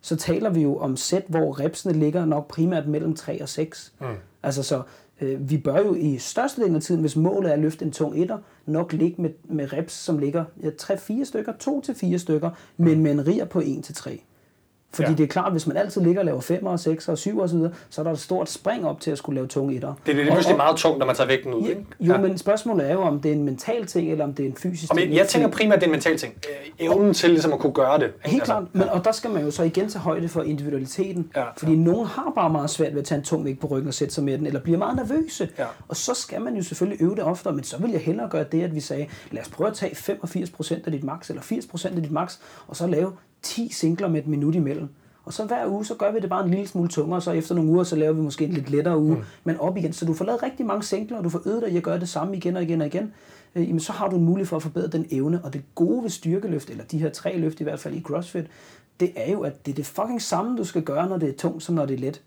så 0.00 0.16
taler 0.16 0.50
vi 0.50 0.62
jo 0.62 0.76
om 0.76 0.96
sæt, 0.96 1.24
hvor 1.28 1.60
repsene 1.60 1.94
ligger 1.94 2.24
nok 2.24 2.48
primært 2.48 2.86
mellem 2.86 3.14
3 3.14 3.42
og 3.42 3.48
6. 3.48 3.92
Mm. 4.00 4.06
Altså 4.42 4.62
så, 4.62 4.82
vi 5.20 5.58
bør 5.58 5.78
jo 5.78 5.94
i 5.94 6.18
størstedelen 6.18 6.76
af 6.76 6.82
tiden, 6.82 7.00
hvis 7.00 7.16
målet 7.16 7.50
er 7.50 7.52
at 7.52 7.58
løfte 7.58 7.84
en 7.84 7.92
tung 7.92 8.22
etter, 8.22 8.38
nok 8.66 8.92
ligge 8.92 9.22
med, 9.22 9.30
med 9.44 9.72
reps, 9.72 9.92
som 9.92 10.18
ligger 10.18 10.44
ja, 10.62 10.68
3-4 10.82 11.24
stykker, 11.24 11.52
2-4 12.14 12.18
stykker, 12.18 12.50
men 12.76 13.02
med 13.02 13.10
en 13.12 13.26
riger 13.26 13.44
på 13.44 13.60
1-3. 13.60 14.31
Fordi 14.94 15.02
Ja. 15.06 15.10
ja. 15.10 15.16
det 15.16 15.22
er 15.24 15.28
klart, 15.28 15.46
at 15.46 15.52
hvis 15.52 15.66
man 15.66 15.76
altid 15.76 16.00
ligger 16.00 16.20
og 16.20 16.24
laver 16.24 16.40
5 16.40 16.66
og 16.66 16.80
6 16.80 17.08
og 17.08 17.18
7 17.18 17.38
og 17.38 17.48
så 17.48 17.56
videre, 17.56 17.72
så 17.90 18.00
er 18.00 18.04
der 18.04 18.12
et 18.12 18.18
stort 18.18 18.50
spring 18.50 18.86
op 18.86 19.00
til 19.00 19.10
at 19.10 19.18
skulle 19.18 19.34
lave 19.34 19.46
tunge 19.48 19.74
etter. 19.74 19.94
Det 20.06 20.12
er 20.12 20.16
lige 20.16 20.30
pludselig 20.32 20.56
meget 20.56 20.76
tungt, 20.76 20.98
når 20.98 21.06
man 21.06 21.16
tager 21.16 21.26
vægten 21.28 21.54
ud. 21.54 21.62
Ja, 21.62 21.68
Ikke? 21.68 21.84
jo, 22.00 22.16
men 22.16 22.38
spørgsmålet 22.38 22.88
er 22.90 22.92
jo, 22.92 23.00
om 23.00 23.20
det 23.20 23.28
er 23.30 23.32
en 23.34 23.44
mental 23.44 23.86
ting, 23.86 24.10
eller 24.12 24.24
om 24.24 24.34
det 24.34 24.42
er 24.44 24.48
en 24.48 24.56
fysisk 24.56 24.92
Og 24.92 24.98
ting. 24.98 25.08
men 25.10 25.18
jeg 25.18 25.28
tænker 25.28 25.48
primært, 25.48 25.76
det 25.78 25.82
er 25.82 25.86
en 25.86 25.92
mental 25.92 26.18
ting. 26.18 26.34
Øh, 26.78 26.86
Evnen 26.86 27.14
til 27.14 27.30
ligesom 27.30 27.52
at 27.52 27.58
kunne 27.58 27.72
gøre 27.72 27.98
det. 27.98 28.04
ikke? 28.04 28.28
Helt 28.28 28.42
klart, 28.44 28.64
men, 28.72 28.88
og 28.88 29.04
der 29.04 29.12
skal 29.12 29.30
man 29.30 29.44
jo 29.44 29.50
så 29.50 29.62
igen 29.62 29.88
tage 29.88 30.00
højde 30.02 30.28
for 30.28 30.42
individualiteten. 30.42 31.30
Ja, 31.36 31.44
fordi 31.56 31.76
nogen 31.76 32.06
har 32.06 32.32
bare 32.34 32.50
meget 32.50 32.70
svært 32.70 32.92
ved 32.92 33.00
at 33.00 33.06
tage 33.06 33.18
en 33.18 33.24
tung 33.24 33.44
vægt 33.44 33.60
på 33.60 33.66
ryggen 33.66 33.88
og 33.88 33.94
sætte 33.94 34.14
sig 34.14 34.24
med 34.24 34.38
den, 34.38 34.46
eller 34.46 34.60
bliver 34.60 34.78
meget 34.78 34.96
nervøse. 34.96 35.48
Ja. 35.58 35.64
Og 35.88 35.96
så 35.96 36.14
skal 36.14 36.40
man 36.40 36.56
jo 36.56 36.62
selvfølgelig 36.62 37.02
øve 37.02 37.14
det 37.14 37.24
oftere, 37.24 37.52
men 37.52 37.64
så 37.64 37.78
vil 37.78 37.90
jeg 37.90 38.00
hellere 38.00 38.28
gøre 38.28 38.44
det, 38.52 38.62
at 38.62 38.74
vi 38.74 38.80
sagde, 38.80 39.06
lad 39.30 39.42
os 39.42 39.48
prøve 39.48 39.68
at 39.70 39.74
tage 39.76 39.92
85% 39.96 40.82
af 40.86 40.92
dit 40.92 41.04
max, 41.04 41.28
eller 41.28 41.42
80% 41.42 41.86
af 41.96 42.02
dit 42.02 42.10
max, 42.12 42.36
og 42.68 42.76
så 42.76 42.86
lave 42.86 43.12
10 43.42 43.72
singler 43.72 44.08
med 44.08 44.20
et 44.20 44.26
minut 44.26 44.54
imellem. 44.54 44.88
Og 45.24 45.32
så 45.32 45.44
hver 45.44 45.66
uge, 45.66 45.84
så 45.84 45.94
gør 45.94 46.12
vi 46.12 46.20
det 46.20 46.30
bare 46.30 46.44
en 46.44 46.50
lille 46.50 46.66
smule 46.66 46.88
tungere, 46.88 47.18
og 47.18 47.22
så 47.22 47.30
efter 47.30 47.54
nogle 47.54 47.70
uger, 47.70 47.84
så 47.84 47.96
laver 47.96 48.12
vi 48.12 48.20
måske 48.20 48.44
en 48.44 48.52
lidt 48.52 48.70
lettere 48.70 48.98
uge, 48.98 49.16
mm. 49.16 49.22
men 49.44 49.56
op 49.56 49.76
igen. 49.76 49.92
Så 49.92 50.04
du 50.04 50.14
får 50.14 50.24
lavet 50.24 50.42
rigtig 50.42 50.66
mange 50.66 50.82
singler, 50.82 51.18
og 51.18 51.24
du 51.24 51.28
får 51.28 51.42
øvet 51.46 51.62
dig 51.62 51.72
i 51.72 51.76
at 51.76 51.82
gøre 51.82 52.00
det 52.00 52.08
samme 52.08 52.36
igen 52.36 52.56
og 52.56 52.62
igen 52.62 52.80
og 52.80 52.86
igen. 52.86 53.12
Øh, 53.54 53.68
jamen, 53.68 53.80
så 53.80 53.92
har 53.92 54.08
du 54.08 54.16
en 54.16 54.24
mulighed 54.24 54.46
for 54.46 54.56
at 54.56 54.62
forbedre 54.62 54.88
den 54.88 55.06
evne. 55.10 55.40
Og 55.44 55.52
det 55.52 55.62
gode 55.74 56.02
ved 56.02 56.10
styrkeløft, 56.10 56.70
eller 56.70 56.84
de 56.84 56.98
her 56.98 57.10
tre 57.10 57.38
løft 57.38 57.60
i 57.60 57.64
hvert 57.64 57.80
fald 57.80 57.94
i 57.94 58.02
CrossFit, 58.02 58.46
det 59.00 59.12
er 59.16 59.32
jo, 59.32 59.40
at 59.40 59.66
det 59.66 59.72
er 59.72 59.76
det 59.76 59.86
fucking 59.86 60.22
samme, 60.22 60.58
du 60.58 60.64
skal 60.64 60.82
gøre, 60.82 61.08
når 61.08 61.16
det 61.16 61.28
er 61.28 61.36
tungt, 61.36 61.62
som 61.62 61.74
når 61.74 61.86
det 61.86 61.94
er 61.94 62.00
let. 62.00 62.22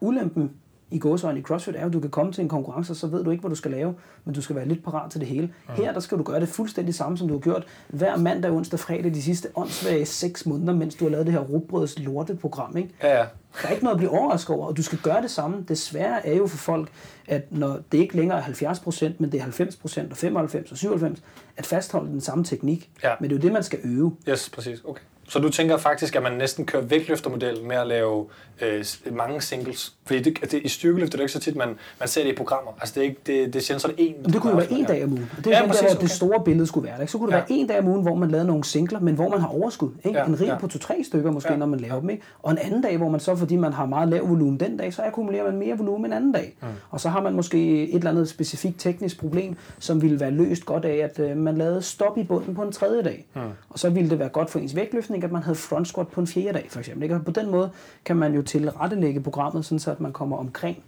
Ulempen 0.00 0.50
i 0.90 0.98
gåsøjne 0.98 1.38
i 1.38 1.42
CrossFit 1.42 1.76
er 1.76 1.80
jo, 1.80 1.86
at 1.86 1.92
du 1.92 2.00
kan 2.00 2.10
komme 2.10 2.32
til 2.32 2.42
en 2.42 2.48
konkurrence, 2.48 2.92
og 2.92 2.96
så 2.96 3.06
ved 3.06 3.24
du 3.24 3.30
ikke, 3.30 3.40
hvad 3.40 3.50
du 3.50 3.56
skal 3.56 3.70
lave, 3.70 3.94
men 4.24 4.34
du 4.34 4.42
skal 4.42 4.56
være 4.56 4.68
lidt 4.68 4.84
parat 4.84 5.10
til 5.10 5.20
det 5.20 5.28
hele. 5.28 5.54
Her 5.68 5.92
der 5.92 6.00
skal 6.00 6.18
du 6.18 6.22
gøre 6.22 6.40
det 6.40 6.48
fuldstændig 6.48 6.94
samme, 6.94 7.18
som 7.18 7.28
du 7.28 7.34
har 7.34 7.40
gjort 7.40 7.66
hver 7.88 8.16
mandag, 8.16 8.50
onsdag, 8.50 8.78
fredag 8.78 9.14
de 9.14 9.22
sidste 9.22 9.48
åndssvage 9.54 10.06
seks 10.06 10.46
måneder, 10.46 10.74
mens 10.74 10.94
du 10.94 11.04
har 11.04 11.10
lavet 11.10 11.26
det 11.26 11.34
her 11.34 11.40
rugbrøds 11.40 11.98
lorteprogram. 11.98 12.76
Ikke? 12.76 12.90
Ja, 13.02 13.18
ja. 13.18 13.24
Der 13.62 13.68
er 13.68 13.72
ikke 13.72 13.84
noget 13.84 13.94
at 13.94 13.98
blive 13.98 14.10
overrasket 14.10 14.56
over, 14.56 14.66
og 14.66 14.76
du 14.76 14.82
skal 14.82 14.98
gøre 14.98 15.22
det 15.22 15.30
samme. 15.30 15.64
Det 15.68 15.78
svære 15.78 16.26
er 16.26 16.36
jo 16.36 16.46
for 16.46 16.56
folk, 16.56 16.88
at 17.28 17.52
når 17.52 17.80
det 17.92 17.98
ikke 17.98 18.16
længere 18.16 18.38
er 18.38 18.42
70%, 18.42 19.12
men 19.18 19.32
det 19.32 19.40
er 19.40 19.44
90% 19.44 20.10
og 20.10 20.16
95 20.16 20.72
og 20.72 20.78
97, 20.78 21.22
at 21.56 21.66
fastholde 21.66 22.10
den 22.10 22.20
samme 22.20 22.44
teknik. 22.44 22.90
Ja. 23.02 23.10
Men 23.20 23.30
det 23.30 23.36
er 23.36 23.40
jo 23.40 23.42
det, 23.42 23.52
man 23.52 23.62
skal 23.62 23.78
øve. 23.84 24.16
Yes, 24.28 24.50
præcis. 24.50 24.82
Okay. 24.84 25.02
Så 25.28 25.38
du 25.38 25.50
tænker 25.50 25.76
faktisk, 25.76 26.16
at 26.16 26.22
man 26.22 26.32
næsten 26.32 26.66
kører 26.66 26.82
vægtløftermodellen 26.82 27.68
med 27.68 27.76
at 27.76 27.86
lave 27.86 28.26
øh, 28.62 28.84
mange 29.16 29.40
singles? 29.40 29.92
Fordi 30.06 30.22
det, 30.22 30.50
det, 30.52 30.60
i 30.64 30.68
styrkeløft 30.68 31.14
er 31.14 31.16
det 31.16 31.22
ikke 31.24 31.32
så 31.32 31.40
tit, 31.40 31.56
man, 31.56 31.68
man 31.98 32.08
ser 32.08 32.22
det 32.22 32.30
i 32.30 32.34
programmer. 32.34 32.70
Altså 32.80 32.94
det 32.94 33.00
er 33.00 33.04
ikke, 33.04 33.20
det, 33.26 33.46
det 33.46 33.56
er 33.56 33.60
sjældent, 33.60 33.82
så 33.82 33.88
er 33.88 33.92
det 33.92 34.02
én. 34.08 34.22
Men 34.22 34.32
det 34.32 34.40
kunne 34.40 34.50
jo 34.50 34.56
være 34.56 34.72
en 34.72 34.84
dag 34.84 35.04
om 35.04 35.12
ugen. 35.12 35.30
Det 35.38 35.46
er 35.46 35.50
Ja, 35.50 35.62
der, 35.62 35.68
præcis, 35.68 35.82
okay. 35.90 36.00
det 36.00 36.10
store 36.10 36.44
billede 36.44 36.66
skulle 36.66 36.88
være. 36.88 37.00
Ikke? 37.00 37.12
Så 37.12 37.18
kunne 37.18 37.26
det 37.30 37.32
Ja. 37.36 37.38
være 37.38 37.52
en 37.52 37.66
dag 37.66 37.78
om 37.78 37.88
ugen, 37.88 38.02
hvor 38.02 38.14
man 38.14 38.30
lavede 38.30 38.46
nogle 38.46 38.64
singler, 38.64 39.00
men 39.00 39.14
hvor 39.14 39.28
man 39.28 39.40
har 39.40 39.48
overskud. 39.48 39.90
Ikke? 40.04 40.18
Ja, 40.18 40.24
En 40.26 40.40
rig 40.40 40.46
ja. 40.46 40.58
på 40.58 40.66
to-tre 40.68 41.04
stykker 41.04 41.30
måske, 41.30 41.48
Ja. 41.48 41.52
ja. 41.54 41.58
når 41.58 41.66
man 41.66 41.80
laver 41.80 42.00
dem. 42.00 42.10
Ikke? 42.10 42.22
Og 42.42 42.52
en 42.52 42.58
anden 42.58 42.82
dag, 42.82 42.96
hvor 42.96 43.08
man 43.08 43.20
så, 43.20 43.36
fordi 43.36 43.56
man 43.56 43.72
har 43.72 43.86
meget 43.86 44.08
lav 44.08 44.28
volumen 44.28 44.60
den 44.60 44.76
dag, 44.76 44.94
så 44.94 45.02
akkumulerer 45.02 45.44
man 45.44 45.56
mere 45.58 45.78
volumen 45.78 46.04
en 46.06 46.12
anden 46.12 46.32
dag. 46.32 46.56
Mm. 46.62 46.66
Og 46.90 47.00
så 47.00 47.08
har 47.08 47.22
man 47.22 47.32
måske 47.34 47.82
et 47.88 47.94
eller 47.94 48.10
andet 48.10 48.28
specifikt 48.28 48.80
teknisk 48.80 49.20
problem, 49.20 49.56
som 49.78 50.02
ville 50.02 50.20
være 50.20 50.30
løst 50.30 50.64
godt 50.66 50.84
af, 50.84 50.96
at 50.96 51.18
øh, 51.30 51.36
man 51.36 51.58
lavede 51.58 51.82
stop 51.82 52.18
i 52.18 52.24
bunden 52.24 52.54
på 52.54 52.62
en 52.62 52.72
tredje 52.72 53.02
dag. 53.02 53.26
Mm. 53.34 53.40
Og 53.70 53.78
så 53.78 53.90
ville 53.90 54.10
det 54.10 54.18
være 54.18 54.28
godt 54.28 54.50
for 54.50 54.58
ens 54.58 54.76
vægtløftning, 54.76 55.24
at 55.24 55.32
man 55.32 55.42
havde 55.42 55.56
front 55.56 55.88
squat 55.88 56.08
på 56.08 56.20
en 56.20 56.26
fjerde 56.26 56.52
dag, 56.52 56.66
for 56.70 56.78
eksempel. 56.78 57.02
Ikke? 57.02 57.14
Og 57.14 57.24
på 57.24 57.30
den 57.30 57.50
måde 57.50 57.70
kan 58.04 58.16
man 58.16 58.34
jo 58.34 58.42
tilrettelægge 58.48 59.22
programmet, 59.22 59.64
sådan 59.64 59.78
så 59.78 59.90
at 59.90 60.00
man 60.00 60.12
kommer 60.12 60.36
omkring 60.36 60.84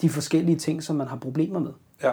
de 0.00 0.08
forskellige 0.10 0.58
ting, 0.58 0.82
som 0.82 0.96
man 0.96 1.06
har 1.06 1.16
problemer 1.16 1.58
med. 1.60 1.72
Ja. 2.02 2.12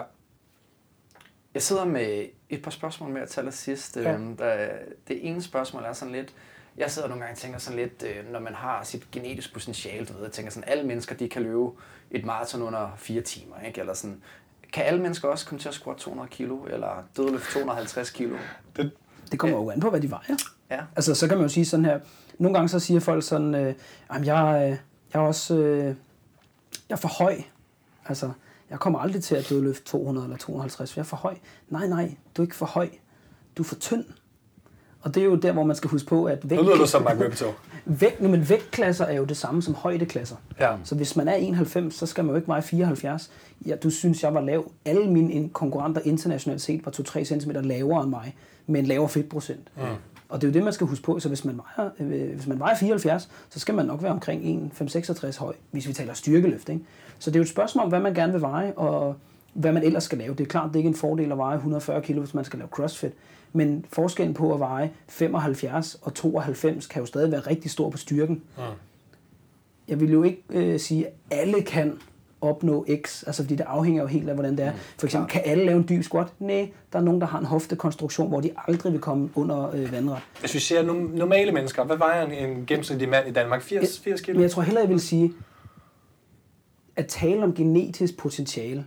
Jeg 1.54 1.62
sidder 1.62 1.84
med 1.84 2.26
et 2.48 2.62
par 2.62 2.70
spørgsmål 2.70 3.10
mere 3.10 3.26
til 3.26 3.40
allersidst. 3.40 3.96
Ja. 3.96 4.10
Ja. 4.12 4.18
Der, 4.38 4.68
det 5.08 5.28
ene 5.28 5.42
spørgsmål 5.42 5.82
er 5.82 5.92
sådan 5.92 6.12
lidt, 6.12 6.34
jeg 6.76 6.90
sidder 6.90 7.08
nogle 7.08 7.22
gange 7.22 7.34
og 7.34 7.38
tænker 7.38 7.58
sådan 7.58 7.78
lidt, 7.78 8.04
øh, 8.06 8.32
når 8.32 8.40
man 8.40 8.54
har 8.54 8.84
sit 8.84 9.10
genetisk 9.10 9.52
potentiale, 9.52 10.06
du 10.06 10.12
ved, 10.12 10.22
jeg 10.22 10.32
tænker 10.32 10.52
sådan, 10.52 10.68
alle 10.68 10.84
mennesker, 10.84 11.14
de 11.14 11.28
kan 11.28 11.42
løbe 11.42 11.70
et 12.10 12.24
maraton 12.24 12.62
under 12.62 12.90
fire 12.96 13.20
timer, 13.20 13.56
ikke? 13.66 13.80
Eller 13.80 13.94
sådan, 13.94 14.22
kan 14.72 14.84
alle 14.84 15.02
mennesker 15.02 15.28
også 15.28 15.46
komme 15.46 15.60
til 15.60 15.68
at 15.68 15.74
squat 15.74 15.96
200 15.96 16.28
kilo, 16.28 16.64
eller 16.64 17.04
dødløft 17.16 17.52
250 17.52 18.10
kilo? 18.10 18.36
Det, 18.76 18.90
Det 19.30 19.38
kommer 19.38 19.56
jo 19.58 19.70
an 19.70 19.80
på, 19.80 19.90
hvad 19.90 20.00
de 20.00 20.10
vejer. 20.10 20.36
Ja. 20.70 20.80
Altså, 20.96 21.14
så 21.14 21.28
kan 21.28 21.36
man 21.36 21.44
jo 21.44 21.48
sige 21.48 21.66
sådan 21.66 21.84
her. 21.84 22.00
Nogle 22.42 22.54
gange 22.58 22.68
så 22.68 22.78
siger 22.80 23.00
folk 23.00 23.22
sådan, 23.24 23.54
øh, 23.54 23.74
jamen 24.12 24.26
jeg, 24.26 24.62
øh, 24.64 24.76
jeg 25.14 25.22
er 25.22 25.26
også 25.26 25.54
øh, 25.56 25.84
jeg 26.88 26.94
er 26.94 26.96
for 26.96 27.08
høj. 27.24 27.36
Altså, 28.06 28.30
jeg 28.70 28.78
kommer 28.78 28.98
aldrig 28.98 29.22
til 29.22 29.34
at 29.34 29.46
dødløfte 29.50 29.84
200 29.84 30.24
eller 30.26 30.36
250, 30.36 30.92
for 30.92 31.00
jeg 31.00 31.02
er 31.02 31.06
for 31.06 31.16
høj. 31.16 31.34
Nej, 31.68 31.86
nej, 31.86 32.14
du 32.36 32.42
er 32.42 32.46
ikke 32.46 32.56
for 32.56 32.66
høj. 32.66 32.88
Du 33.56 33.62
er 33.62 33.66
for 33.66 33.74
tynd. 33.74 34.04
Og 35.02 35.14
det 35.14 35.20
er 35.20 35.24
jo 35.24 35.34
der, 35.36 35.52
hvor 35.52 35.64
man 35.64 35.76
skal 35.76 35.90
huske 35.90 36.08
på, 36.08 36.24
at 36.24 36.44
nu 36.44 36.48
vægt, 36.48 36.62
lyder 36.62 36.76
du 36.76 36.86
som 36.86 37.02
Mark 37.02 37.18
Webber. 37.18 37.52
vægt, 38.00 38.20
nu, 38.20 38.28
men 38.28 38.48
vægtklasser 38.48 39.04
er 39.04 39.12
jo 39.16 39.24
det 39.24 39.36
samme 39.36 39.62
som 39.62 39.74
højdeklasser. 39.74 40.36
Ja. 40.60 40.76
Så 40.84 40.94
hvis 40.94 41.16
man 41.16 41.28
er 41.28 41.34
91, 41.34 41.94
så 41.94 42.06
skal 42.06 42.24
man 42.24 42.30
jo 42.30 42.36
ikke 42.36 42.48
veje 42.48 42.62
74. 42.62 43.30
Ja, 43.66 43.76
du 43.76 43.90
synes, 43.90 44.22
jeg 44.22 44.34
var 44.34 44.40
lav. 44.40 44.72
Alle 44.84 45.06
mine 45.10 45.32
in- 45.32 45.48
konkurrenter 45.50 46.00
internationalt 46.04 46.62
set 46.62 46.86
var 46.86 46.92
2-3 46.92 47.24
cm 47.24 47.50
lavere 47.50 48.02
end 48.02 48.10
mig, 48.10 48.36
med 48.66 48.80
en 48.80 48.86
lavere 48.86 49.08
fedtprocent. 49.08 49.68
Mm. 49.76 49.82
Og 50.32 50.40
det 50.40 50.46
er 50.46 50.50
jo 50.50 50.54
det, 50.54 50.64
man 50.64 50.72
skal 50.72 50.86
huske 50.86 51.04
på. 51.04 51.20
Så 51.20 51.28
hvis 51.28 51.44
man 51.44 51.60
vejer, 51.76 51.90
øh, 52.00 52.34
hvis 52.34 52.46
man 52.46 52.58
vejer 52.58 52.76
74, 52.76 53.28
så 53.50 53.60
skal 53.60 53.74
man 53.74 53.86
nok 53.86 54.02
være 54.02 54.12
omkring 54.12 54.42
1,566 54.44 55.36
høj, 55.36 55.54
hvis 55.70 55.88
vi 55.88 55.92
taler 55.92 56.14
styrkeløft. 56.14 56.68
Ikke? 56.68 56.84
Så 57.18 57.30
det 57.30 57.36
er 57.36 57.40
jo 57.40 57.42
et 57.42 57.48
spørgsmål 57.48 57.84
om, 57.84 57.88
hvad 57.88 58.00
man 58.00 58.14
gerne 58.14 58.32
vil 58.32 58.40
veje, 58.40 58.72
og 58.76 59.16
hvad 59.52 59.72
man 59.72 59.82
ellers 59.82 60.04
skal 60.04 60.18
lave. 60.18 60.34
Det 60.34 60.40
er 60.40 60.48
klart, 60.48 60.68
det 60.68 60.74
er 60.74 60.78
ikke 60.78 60.88
en 60.88 60.94
fordel 60.94 61.32
at 61.32 61.38
veje 61.38 61.56
140 61.56 62.02
kg, 62.02 62.18
hvis 62.18 62.34
man 62.34 62.44
skal 62.44 62.58
lave 62.58 62.68
crossfit. 62.68 63.12
Men 63.52 63.84
forskellen 63.92 64.34
på 64.34 64.54
at 64.54 64.60
veje 64.60 64.90
75 65.08 65.98
og 66.02 66.14
92 66.14 66.86
kan 66.86 67.02
jo 67.02 67.06
stadig 67.06 67.32
være 67.32 67.40
rigtig 67.40 67.70
stor 67.70 67.90
på 67.90 67.96
styrken. 67.96 68.42
Mm. 68.56 68.62
Jeg 69.88 70.00
vil 70.00 70.12
jo 70.12 70.22
ikke 70.22 70.42
øh, 70.50 70.80
sige, 70.80 71.06
at 71.06 71.12
alle 71.30 71.62
kan 71.62 71.98
opnå 72.42 72.86
X, 73.04 73.22
altså 73.26 73.42
fordi 73.42 73.56
det 73.56 73.64
afhænger 73.64 74.02
jo 74.02 74.08
helt 74.08 74.28
af, 74.28 74.34
hvordan 74.34 74.56
det 74.56 74.64
er. 74.64 74.72
For 74.98 75.06
eksempel, 75.06 75.30
kan 75.30 75.42
alle 75.44 75.64
lave 75.64 75.78
en 75.78 75.86
dyb 75.88 76.02
squat? 76.02 76.26
Nej, 76.38 76.70
der 76.92 76.98
er 76.98 77.02
nogen, 77.02 77.20
der 77.20 77.26
har 77.26 77.38
en 77.38 77.44
hoftekonstruktion, 77.44 78.28
hvor 78.28 78.40
de 78.40 78.50
aldrig 78.68 78.92
vil 78.92 79.00
komme 79.00 79.28
under 79.34 79.70
øh, 79.74 79.92
vandret. 79.92 80.18
Hvis 80.40 80.54
vi 80.54 80.58
ser 80.58 80.82
no- 80.82 81.16
normale 81.18 81.52
mennesker, 81.52 81.84
hvad 81.84 81.96
vejer 81.96 82.26
en, 82.26 82.32
en 82.32 82.66
gennemsnitlig 82.66 83.08
mand 83.08 83.28
i 83.28 83.32
Danmark? 83.32 83.62
80, 83.62 83.98
80 83.98 84.20
kilo? 84.20 84.34
Men 84.34 84.42
jeg 84.42 84.50
tror 84.50 84.62
hellere, 84.62 84.82
jeg 84.82 84.90
vil 84.90 85.00
sige, 85.00 85.32
at 86.96 87.06
tale 87.06 87.42
om 87.44 87.54
genetisk 87.54 88.16
potentiale 88.16 88.84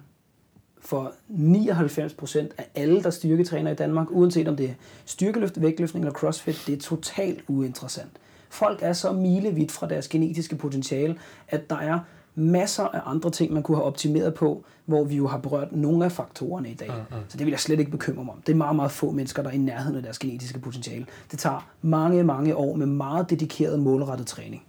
for 0.82 1.14
99% 1.30 2.40
af 2.58 2.66
alle, 2.76 3.04
der 3.04 3.10
styrketræner 3.10 3.72
i 3.72 3.76
Danmark, 3.76 4.08
uanset 4.12 4.48
om 4.48 4.56
det 4.56 4.66
er 4.70 4.74
styrkeløft, 5.06 5.62
vægtløftning 5.62 6.06
eller 6.06 6.14
crossfit, 6.14 6.64
det 6.68 6.74
er 6.74 6.80
totalt 6.80 7.44
uinteressant. 7.48 8.12
Folk 8.50 8.80
er 8.82 8.94
så 8.94 9.12
milevidt 9.12 9.72
fra 9.72 9.88
deres 9.88 10.08
genetiske 10.08 10.56
potentiale, 10.56 11.20
at 11.48 11.70
der 11.70 11.78
er 11.78 12.00
masser 12.36 12.84
af 12.84 13.02
andre 13.06 13.32
ting, 13.32 13.54
man 13.54 13.64
kunne 13.64 13.78
have 13.78 13.86
optimeret 13.86 14.34
på, 14.34 14.66
hvor 14.86 15.04
vi 15.04 15.16
jo 15.16 15.28
har 15.28 15.38
berørt 15.38 15.72
nogle 15.72 16.06
af 16.06 16.12
faktorerne 16.12 16.70
i 16.70 16.74
dag. 16.74 16.88
Mm-hmm. 16.88 17.24
Så 17.28 17.38
det 17.38 17.46
vil 17.46 17.52
jeg 17.52 17.60
slet 17.60 17.80
ikke 17.80 17.92
bekymre 17.92 18.24
mig 18.24 18.34
om. 18.34 18.42
Det 18.42 18.52
er 18.52 18.58
meget, 18.58 18.76
meget 18.76 18.92
få 18.92 19.12
mennesker, 19.12 19.44
der 19.44 19.50
er 19.50 19.54
i 19.54 19.58
nærheden 19.58 19.98
af 19.98 20.04
deres 20.04 20.20
genetiske 20.20 20.60
potentiale. 20.60 21.06
Det 21.32 21.40
tager 21.40 21.70
mange, 21.82 22.24
mange 22.24 22.56
år 22.56 22.76
med 22.76 22.86
meget 22.86 23.30
dedikeret, 23.30 23.80
målrettet 23.80 24.28
træning. 24.28 24.64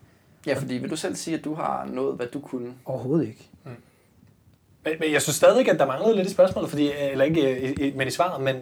Ja, 0.46 0.54
fordi 0.54 0.74
vil 0.74 0.90
du 0.90 0.96
selv 0.96 1.14
sige, 1.14 1.38
at 1.38 1.44
du 1.44 1.54
har 1.54 1.88
nået, 1.92 2.16
hvad 2.16 2.26
du 2.26 2.40
kunne? 2.40 2.72
Overhovedet 2.84 3.26
ikke. 3.26 3.50
Men, 4.84 4.94
men 5.00 5.12
jeg 5.12 5.22
synes 5.22 5.36
stadig, 5.36 5.70
at 5.70 5.78
der 5.78 5.86
manglede 5.86 6.16
lidt 6.16 6.28
i 6.28 6.30
spørgsmålet, 6.30 6.70
fordi, 6.70 6.86
øh, 6.86 7.10
eller 7.12 7.24
ikke 7.24 7.68
øh, 7.68 7.86
i, 7.86 7.92
men 7.96 8.08
i 8.08 8.10
svaret, 8.10 8.44
men 8.44 8.56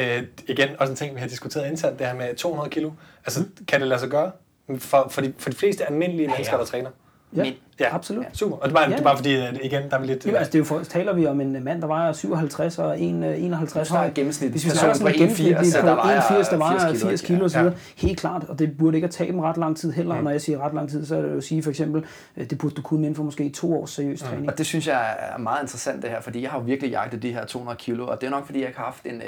øh, 0.00 0.22
igen, 0.48 0.68
også 0.78 0.90
en 0.90 0.96
ting, 0.96 1.14
vi 1.14 1.20
har 1.20 1.28
diskuteret 1.28 1.70
internt, 1.70 1.98
det 1.98 2.06
her 2.06 2.14
med 2.14 2.36
200 2.36 2.70
kilo. 2.70 2.90
Altså, 3.26 3.40
mm. 3.40 3.64
kan 3.68 3.80
det 3.80 3.88
lade 3.88 4.00
sig 4.00 4.08
gøre 4.08 4.30
for, 4.78 5.06
for, 5.10 5.20
de, 5.20 5.32
for 5.38 5.50
de 5.50 5.56
fleste 5.56 5.86
almindelige 5.86 6.28
mennesker, 6.28 6.56
der 6.56 6.64
træner? 6.64 6.90
Ja, 7.36 7.42
Men- 7.42 7.52
ja. 7.80 7.94
absolut. 7.94 8.24
Ja, 8.24 8.28
super. 8.32 8.56
Og 8.56 8.62
det 8.62 8.70
er 8.70 8.74
bare, 8.74 8.90
Ja. 8.90 8.96
det 8.96 9.04
bare 9.04 9.16
fordi, 9.16 9.34
at 9.34 9.58
igen, 9.62 9.82
der 9.90 9.96
er 9.96 10.00
vi 10.00 10.06
lidt... 10.06 10.26
Jo, 10.26 10.34
altså 10.34 10.50
det 10.52 10.54
er 10.54 10.58
jo 10.58 10.64
for, 10.64 10.80
taler 10.82 11.14
vi 11.14 11.26
om 11.26 11.40
en 11.40 11.64
mand, 11.64 11.80
der 11.80 11.86
vejer 11.86 12.12
57 12.12 12.78
og 12.78 13.00
en, 13.00 13.24
øh, 13.24 13.42
51 13.44 13.72
Hvis 13.72 13.88
der 13.88 13.94
er 13.94 13.98
høj. 13.98 14.10
gennemsnit- 14.18 14.50
Hvis 14.50 14.64
vi 14.64 14.70
snakker 14.70 14.94
sådan 14.94 15.06
en 15.14 15.14
81, 15.14 15.38
gennemsnitlig 15.38 15.80
på 15.80 15.86
der 15.86 15.94
vejer 15.94 16.16
81, 16.20 16.48
der 16.48 16.56
vejer 16.56 16.78
80 16.78 16.98
kilo, 16.98 17.08
80 17.10 17.22
ikke? 17.22 17.26
kilo 17.34 17.44
osv. 17.44 17.56
Ja. 17.58 17.70
Helt 17.96 18.18
klart, 18.20 18.44
og 18.48 18.58
det 18.58 18.78
burde 18.78 18.96
ikke 18.96 19.08
tage 19.08 19.32
dem 19.32 19.38
ret 19.38 19.56
lang 19.56 19.76
tid 19.76 19.92
heller. 19.92 20.14
Mm. 20.18 20.24
Når 20.24 20.30
jeg 20.30 20.40
siger 20.40 20.58
ret 20.66 20.74
lang 20.74 20.90
tid, 20.90 21.06
så 21.06 21.16
er 21.16 21.22
det 21.22 21.30
jo 21.32 21.36
at 21.36 21.44
sige 21.44 21.62
for 21.62 21.70
eksempel, 21.70 22.04
øh, 22.36 22.50
det 22.50 22.58
burde 22.58 22.74
du 22.74 22.82
kunne 22.82 23.00
inden 23.00 23.14
for 23.14 23.22
måske 23.22 23.48
to 23.50 23.80
års 23.80 23.90
seriøs 23.90 24.22
Mm. 24.22 24.28
træning. 24.28 24.48
Og 24.50 24.58
det 24.58 24.66
synes 24.66 24.86
jeg 24.86 25.16
er 25.34 25.38
meget 25.38 25.62
interessant 25.62 26.02
det 26.02 26.10
her, 26.10 26.20
fordi 26.20 26.42
jeg 26.42 26.50
har 26.50 26.58
jo 26.58 26.64
virkelig 26.64 26.90
jagtet 26.90 27.22
de 27.22 27.32
her 27.32 27.44
200 27.46 27.76
kilo, 27.78 28.06
og 28.06 28.20
det 28.20 28.26
er 28.26 28.30
nok 28.30 28.46
fordi, 28.46 28.58
jeg 28.58 28.66
ikke 28.68 28.78
har 28.78 28.84
haft 28.86 29.04
en, 29.04 29.14
øh, 29.16 29.22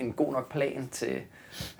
en, 0.00 0.06
en 0.06 0.12
god 0.12 0.32
nok 0.32 0.52
plan 0.52 0.88
til, 0.92 1.08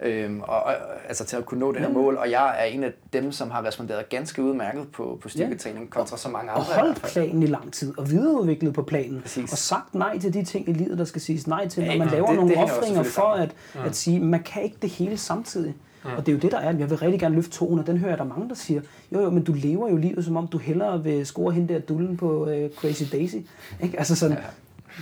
øhm, 0.03 0.41
og, 0.41 0.63
og, 0.63 0.75
altså 1.09 1.25
til 1.25 1.37
at 1.37 1.47
kunne 1.47 1.61
nå 1.61 1.73
det 1.73 1.81
her 1.81 1.89
mål, 1.89 2.17
og 2.17 2.31
jeg 2.31 2.57
er 2.59 2.65
en 2.65 2.85
af 2.85 2.93
dem, 3.13 3.33
som 3.33 3.51
har 3.51 3.65
responderet 3.65 4.09
ganske 4.09 4.43
udmærket 4.43 4.93
på, 4.93 5.19
på 5.23 5.29
styrketræning 5.29 5.91
kontra 5.91 6.17
så 6.17 6.29
mange 6.29 6.53
og 6.53 6.61
andre. 6.61 6.73
i 6.73 6.79
holdt 6.79 7.03
planen 7.03 7.43
i 7.43 7.47
lang 7.47 7.73
tid, 7.73 7.99
og 7.99 8.11
videreudviklet 8.11 8.75
på 8.75 8.83
planen, 8.83 9.21
Præcis. 9.21 9.53
og 9.53 9.59
sagt 9.59 9.95
nej 9.95 10.19
til 10.19 10.35
de 10.35 10.45
ting 10.45 10.69
i 10.69 10.73
livet, 10.73 10.99
der 10.99 11.05
skal 11.05 11.21
siges 11.21 11.47
nej 11.47 11.69
til, 11.69 11.85
når 11.85 11.93
Ja, 11.93 11.99
man 11.99 12.09
laver 12.09 12.27
det 12.27 12.37
nogle 12.37 12.57
offringer 12.57 13.03
for 13.03 13.23
at, 13.23 13.55
at 13.85 13.97
sige, 13.97 14.21
man 14.21 14.43
kan 14.43 14.63
ikke 14.63 14.77
det 14.83 14.91
hele 14.91 15.17
samtidig. 15.17 15.75
Og 16.17 16.27
det 16.27 16.33
er 16.33 16.37
jo 16.37 16.39
det, 16.39 16.53
der 16.53 16.59
er. 16.59 16.77
Jeg 16.77 16.91
vil 16.91 16.99
rigtig 16.99 17.21
gerne 17.21 17.35
løfte 17.35 17.51
200. 17.51 17.87
Den 17.87 17.99
hører 17.99 18.11
jeg, 18.11 18.19
der 18.19 18.25
er 18.25 18.29
mange, 18.29 18.49
der 18.49 18.55
siger, 18.55 18.81
jo 19.13 19.21
jo, 19.21 19.31
men 19.31 19.45
du 19.45 19.53
lever 19.53 19.89
jo 19.89 19.97
livet, 19.97 20.25
som 20.25 20.37
om 20.37 20.47
du 20.47 20.59
hellere 20.59 21.05
vil 21.05 21.27
score 21.27 21.53
hende 21.53 21.75
der 21.75 21.81
dullen 21.81 22.17
på 22.17 22.43
uh, 22.45 22.71
Crazy 22.77 23.03
Daisy. 23.13 23.37
Ikke? 23.83 23.99
Altså 23.99 24.17
sådan, 24.17 24.39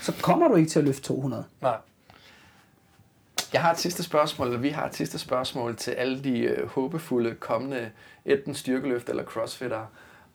så 0.02 0.12
kommer 0.22 0.48
du 0.48 0.54
ikke 0.54 0.70
til 0.70 0.78
at 0.78 0.84
løfte 0.84 1.02
200. 1.02 1.44
Nej. 1.62 1.76
Jeg 3.54 3.62
har 3.62 3.72
et 3.72 3.78
sidste 3.78 4.02
spørgsmål, 4.02 4.46
eller 4.46 4.60
vi 4.60 4.68
har 4.68 4.86
et 4.86 4.94
sidste 4.94 5.18
spørgsmål 5.18 5.76
til 5.76 5.90
alle 5.90 6.24
de 6.24 6.40
øh, 6.40 6.68
håbefulde 6.68 7.34
kommende 7.34 7.90
enten 8.24 8.54
styrkeløft 8.54 9.08
eller 9.08 9.24
crossfitter. 9.24 9.86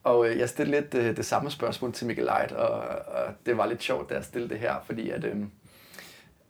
Og 0.03 0.29
øh, 0.29 0.39
jeg 0.39 0.49
stillede 0.49 0.81
lidt 0.81 0.93
øh, 0.93 1.17
det 1.17 1.25
samme 1.25 1.51
spørgsmål 1.51 1.93
til 1.93 2.07
Michael 2.07 2.25
Light, 2.25 2.51
og, 2.51 2.71
og 3.07 3.33
det 3.45 3.57
var 3.57 3.65
lidt 3.65 3.83
sjovt, 3.83 4.09
da 4.09 4.15
jeg 4.15 4.23
stillede 4.23 4.53
det 4.53 4.59
her, 4.59 4.75
fordi 4.85 5.09
at, 5.09 5.23
øh, 5.23 5.35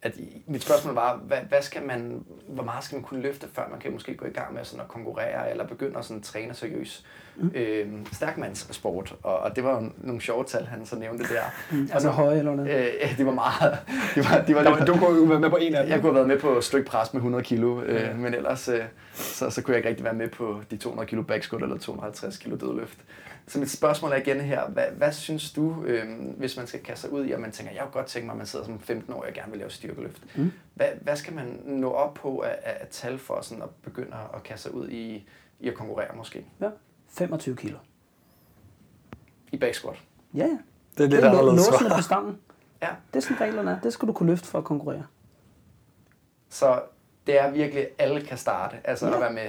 at 0.01 0.15
mit 0.47 0.63
spørgsmål 0.63 0.93
var, 0.95 1.15
hvad, 1.15 1.37
hvad 1.37 1.61
skal 1.61 1.83
man, 1.83 2.25
hvor 2.47 2.63
meget 2.63 2.83
skal 2.83 2.95
man 2.95 3.03
kunne 3.03 3.21
løfte, 3.21 3.47
før 3.53 3.69
man 3.69 3.79
kan 3.79 3.91
måske 3.91 4.15
gå 4.15 4.25
i 4.25 4.33
gang 4.33 4.53
med 4.53 4.65
sådan 4.65 4.81
at 4.81 4.87
konkurrere, 4.87 5.51
eller 5.51 5.67
begynde 5.67 5.97
at 5.97 6.05
sådan 6.05 6.23
træne 6.23 6.53
seriøst? 6.53 7.05
Mm. 7.39 7.51
øh, 7.55 7.87
stærkmandssport. 8.13 9.15
Og, 9.23 9.39
og 9.39 9.55
det 9.55 9.63
var 9.63 9.89
nogle 9.97 10.21
sjove 10.21 10.43
tal, 10.43 10.65
han 10.65 10.85
så 10.85 10.95
nævnte 10.95 11.23
der. 11.23 11.41
Og 11.71 11.77
Altså 11.93 12.07
nu- 12.07 12.13
høje 12.13 12.39
eller 12.39 12.55
noget. 12.55 12.69
Øh, 12.71 12.87
ja, 13.01 13.09
det 13.17 13.25
var 13.25 13.31
meget. 13.33 13.77
Det 14.15 14.25
var, 14.31 14.41
de 14.47 14.55
var 14.55 14.63
Der, 14.63 14.75
lidt, 14.77 14.87
du 14.87 14.93
kunne 14.97 15.17
jo 15.17 15.23
være 15.23 15.39
med 15.39 15.49
på 15.49 15.55
en 15.61 15.75
af 15.75 15.83
dem. 15.83 15.91
jeg 15.91 15.99
kunne 16.01 16.07
have 16.09 16.15
været 16.15 16.27
med 16.27 16.39
på 16.39 16.61
stykpres 16.61 17.13
med 17.13 17.19
100 17.21 17.43
kilo, 17.43 17.81
øh, 17.81 18.17
men 18.19 18.33
ellers 18.33 18.67
øh, 18.67 18.83
så, 19.13 19.49
så 19.49 19.61
kunne 19.61 19.71
jeg 19.71 19.77
ikke 19.77 19.89
rigtig 19.89 20.05
være 20.05 20.13
med 20.13 20.27
på 20.29 20.61
de 20.71 20.77
200 20.77 21.07
kilo 21.09 21.21
backsquat 21.21 21.61
eller 21.63 21.77
250 21.77 22.37
kilo 22.37 22.55
dødløft. 22.55 22.97
Så 23.47 23.59
mit 23.59 23.71
spørgsmål 23.71 24.11
er 24.11 24.15
igen 24.15 24.41
her, 24.41 24.67
hvad, 24.67 24.83
hvad 24.97 25.11
synes 25.11 25.51
du, 25.51 25.83
øh, 25.85 26.03
hvis 26.37 26.57
man 26.57 26.67
skal 26.67 26.79
kaste 26.79 27.01
sig 27.01 27.11
ud 27.11 27.25
i, 27.25 27.31
og 27.31 27.41
man 27.41 27.51
tænker, 27.51 27.73
jeg 27.73 27.81
kunne 27.81 27.91
godt 27.91 28.05
tænke 28.05 28.25
mig, 28.25 28.33
at 28.33 28.37
man 28.37 28.45
sidder 28.47 28.65
som 28.65 28.79
15 28.79 29.13
år 29.13 29.17
og 29.27 29.33
gerne 29.33 29.51
vil 29.51 29.59
lave 29.59 29.69
styrkeløft. 29.71 30.21
Mm. 30.35 30.51
Hvad, 30.73 30.87
hvad 31.01 31.15
skal 31.15 31.33
man 31.33 31.59
nå 31.65 31.91
op 31.91 32.13
på 32.13 32.39
af, 32.39 32.55
af 32.63 32.87
tal 32.91 33.17
for 33.17 33.39
sådan 33.41 33.63
at 33.63 33.69
begynde 33.83 34.15
at 34.35 34.43
kaste 34.43 34.63
sig 34.63 34.73
ud 34.73 34.89
i, 34.89 35.27
i 35.59 35.67
at 35.67 35.73
konkurrere 35.73 36.07
måske? 36.17 36.45
Ja. 36.61 36.67
25 37.10 37.56
kilo. 37.56 37.77
I 39.52 39.57
backsquat. 39.57 39.95
Ja, 40.34 40.40
ja. 40.44 40.57
Det 40.98 41.03
er 41.03 41.10
lidt 41.10 41.11
Det 41.11 41.23
er 41.23 41.30
anderledes 41.30 41.68
låsene 41.69 41.90
svar. 41.90 41.98
på 41.98 42.02
stangen. 42.03 42.38
Ja. 42.81 42.88
Det 43.14 43.15
er 43.19 43.22
sådan 43.22 43.41
reglerne 43.41 43.72
er. 43.72 43.80
Det 43.84 43.94
skal 43.94 44.07
du 44.07 44.14
kunne 44.14 44.30
løfte 44.30 44.48
for 44.48 44.57
at 44.57 44.64
konkurrere. 44.64 45.03
Så 46.49 46.80
det 47.27 47.41
er 47.41 47.52
virkelig, 47.52 47.88
alle 47.99 48.22
kan 48.22 48.38
starte, 48.38 48.76
altså 48.84 49.07
Ja. 49.07 49.14
at 49.15 49.22
være 49.22 49.34
med. 49.34 49.41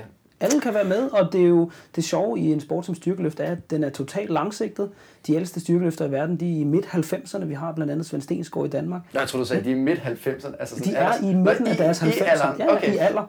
Alle 0.43 0.61
kan 0.61 0.75
være 0.75 0.85
med, 0.85 1.11
og 1.11 1.33
det 1.33 1.41
er 1.41 1.47
jo 1.49 1.71
det 1.97 2.05
sjove 2.05 2.39
i 2.39 2.53
en 2.53 2.61
sport 2.61 2.87
som 2.87 2.95
styrkeløft, 2.95 3.41
er, 3.41 3.45
at 3.53 3.71
den 3.71 3.85
er 3.85 3.91
totalt 3.91 4.31
langsigtet. 4.31 4.91
De 5.27 5.35
ældste 5.35 5.61
styrkeløfter 5.61 6.05
i 6.07 6.11
verden, 6.13 6.37
de 6.41 6.57
er 6.57 6.61
i 6.61 6.65
midt-90'erne. 6.65 7.45
Vi 7.45 7.55
har 7.55 7.73
blandt 7.73 7.91
andet 7.93 8.07
Svend 8.07 8.23
Stensgaard 8.23 8.67
i 8.67 8.71
Danmark. 8.71 9.03
Jeg 9.15 9.29
tror, 9.29 9.39
du 9.39 9.45
sagde, 9.45 9.65
de 9.65 9.71
er 9.73 9.77
i 9.77 9.79
midt-90'erne. 9.79 10.57
Altså 10.61 10.77
sådan 10.77 10.93
De 10.93 10.99
er 10.99 11.31
i 11.31 11.35
midten 11.35 11.67
af 11.67 11.77
deres 11.77 12.03
i, 12.03 12.05
90'erne. 12.05 12.25
I 12.25 12.27
alderen, 12.27 12.59
Ja, 12.59 12.77
okay. 12.77 12.95
i 12.95 12.97
alder. 12.97 13.27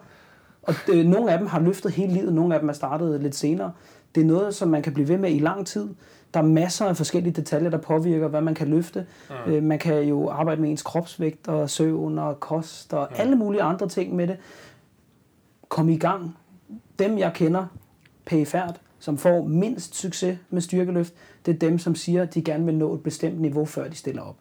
Og 0.63 0.73
det, 0.87 1.05
nogle 1.07 1.31
af 1.31 1.37
dem 1.37 1.47
har 1.47 1.59
løftet 1.59 1.91
hele 1.91 2.13
livet, 2.13 2.33
nogle 2.33 2.53
af 2.53 2.59
dem 2.59 2.69
er 2.69 2.73
startet 2.73 3.21
lidt 3.21 3.35
senere. 3.35 3.71
Det 4.15 4.21
er 4.21 4.25
noget, 4.25 4.55
som 4.55 4.69
man 4.69 4.81
kan 4.81 4.93
blive 4.93 5.07
ved 5.07 5.17
med 5.17 5.31
i 5.31 5.39
lang 5.39 5.67
tid. 5.67 5.89
Der 6.33 6.39
er 6.39 6.43
masser 6.43 6.85
af 6.85 6.97
forskellige 6.97 7.33
detaljer, 7.33 7.69
der 7.69 7.77
påvirker, 7.77 8.27
hvad 8.27 8.41
man 8.41 8.55
kan 8.55 8.67
løfte. 8.67 9.05
Mm. 9.47 9.63
Man 9.63 9.79
kan 9.79 10.03
jo 10.03 10.29
arbejde 10.29 10.61
med 10.61 10.69
ens 10.69 10.81
kropsvægt 10.81 11.47
og 11.47 11.69
søvn 11.69 12.19
og 12.19 12.39
kost 12.39 12.93
og 12.93 13.07
mm. 13.09 13.15
alle 13.19 13.35
mulige 13.35 13.61
andre 13.61 13.87
ting 13.87 14.15
med 14.15 14.27
det. 14.27 14.37
Kom 15.69 15.89
i 15.89 15.97
gang. 15.97 16.37
Dem, 16.99 17.17
jeg 17.17 17.31
kender, 17.33 17.65
pæfærd, 18.25 18.79
som 18.99 19.17
får 19.17 19.43
mindst 19.43 19.95
succes 19.95 20.37
med 20.49 20.61
styrkeløft, 20.61 21.13
det 21.45 21.55
er 21.55 21.59
dem, 21.59 21.79
som 21.79 21.95
siger, 21.95 22.21
at 22.21 22.33
de 22.33 22.41
gerne 22.41 22.65
vil 22.65 22.75
nå 22.75 22.93
et 22.93 23.03
bestemt 23.03 23.41
niveau, 23.41 23.65
før 23.65 23.87
de 23.87 23.95
stiller 23.95 24.21
op. 24.21 24.35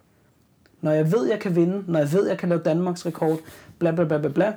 Når 0.81 0.91
jeg 0.91 1.13
ved, 1.13 1.29
jeg 1.29 1.41
kan 1.41 1.57
vinde, 1.57 1.85
når 1.87 1.99
jeg 1.99 2.13
ved, 2.13 2.29
jeg 2.29 2.39
kan 2.39 2.49
lave 2.49 2.63
Danmarks 2.65 3.07
rekord, 3.07 3.39
bla 3.79 3.91
bla 3.91 4.05
bla 4.05 4.19
bla 4.19 4.29
bla, 4.29 4.55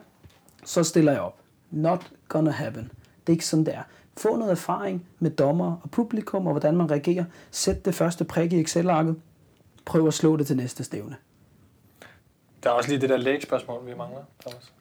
så 0.65 0.83
stiller 0.83 1.11
jeg 1.11 1.21
op. 1.21 1.35
Not 1.71 2.11
gonna 2.27 2.51
happen. 2.51 2.91
Det 3.27 3.33
er 3.33 3.33
ikke 3.33 3.45
sådan, 3.45 3.65
det 3.65 3.75
er. 3.75 3.83
Få 4.17 4.35
noget 4.35 4.51
erfaring 4.51 5.05
med 5.19 5.31
dommer 5.31 5.75
og 5.83 5.91
publikum, 5.91 6.47
og 6.47 6.53
hvordan 6.53 6.77
man 6.77 6.91
reagerer. 6.91 7.23
Sæt 7.51 7.85
det 7.85 7.95
første 7.95 8.23
prik 8.23 8.53
i 8.53 8.61
Excel-arket. 8.61 9.15
Prøv 9.85 10.07
at 10.07 10.13
slå 10.13 10.37
det 10.37 10.47
til 10.47 10.57
næste 10.57 10.83
stævne. 10.83 11.15
Der 12.63 12.69
er 12.69 12.73
også 12.73 12.89
lige 12.89 13.01
det 13.01 13.09
der 13.09 13.17
lægspørgsmål, 13.17 13.79
vi 13.85 13.91
mangler, 13.97 14.19
Thomas. 14.41 14.73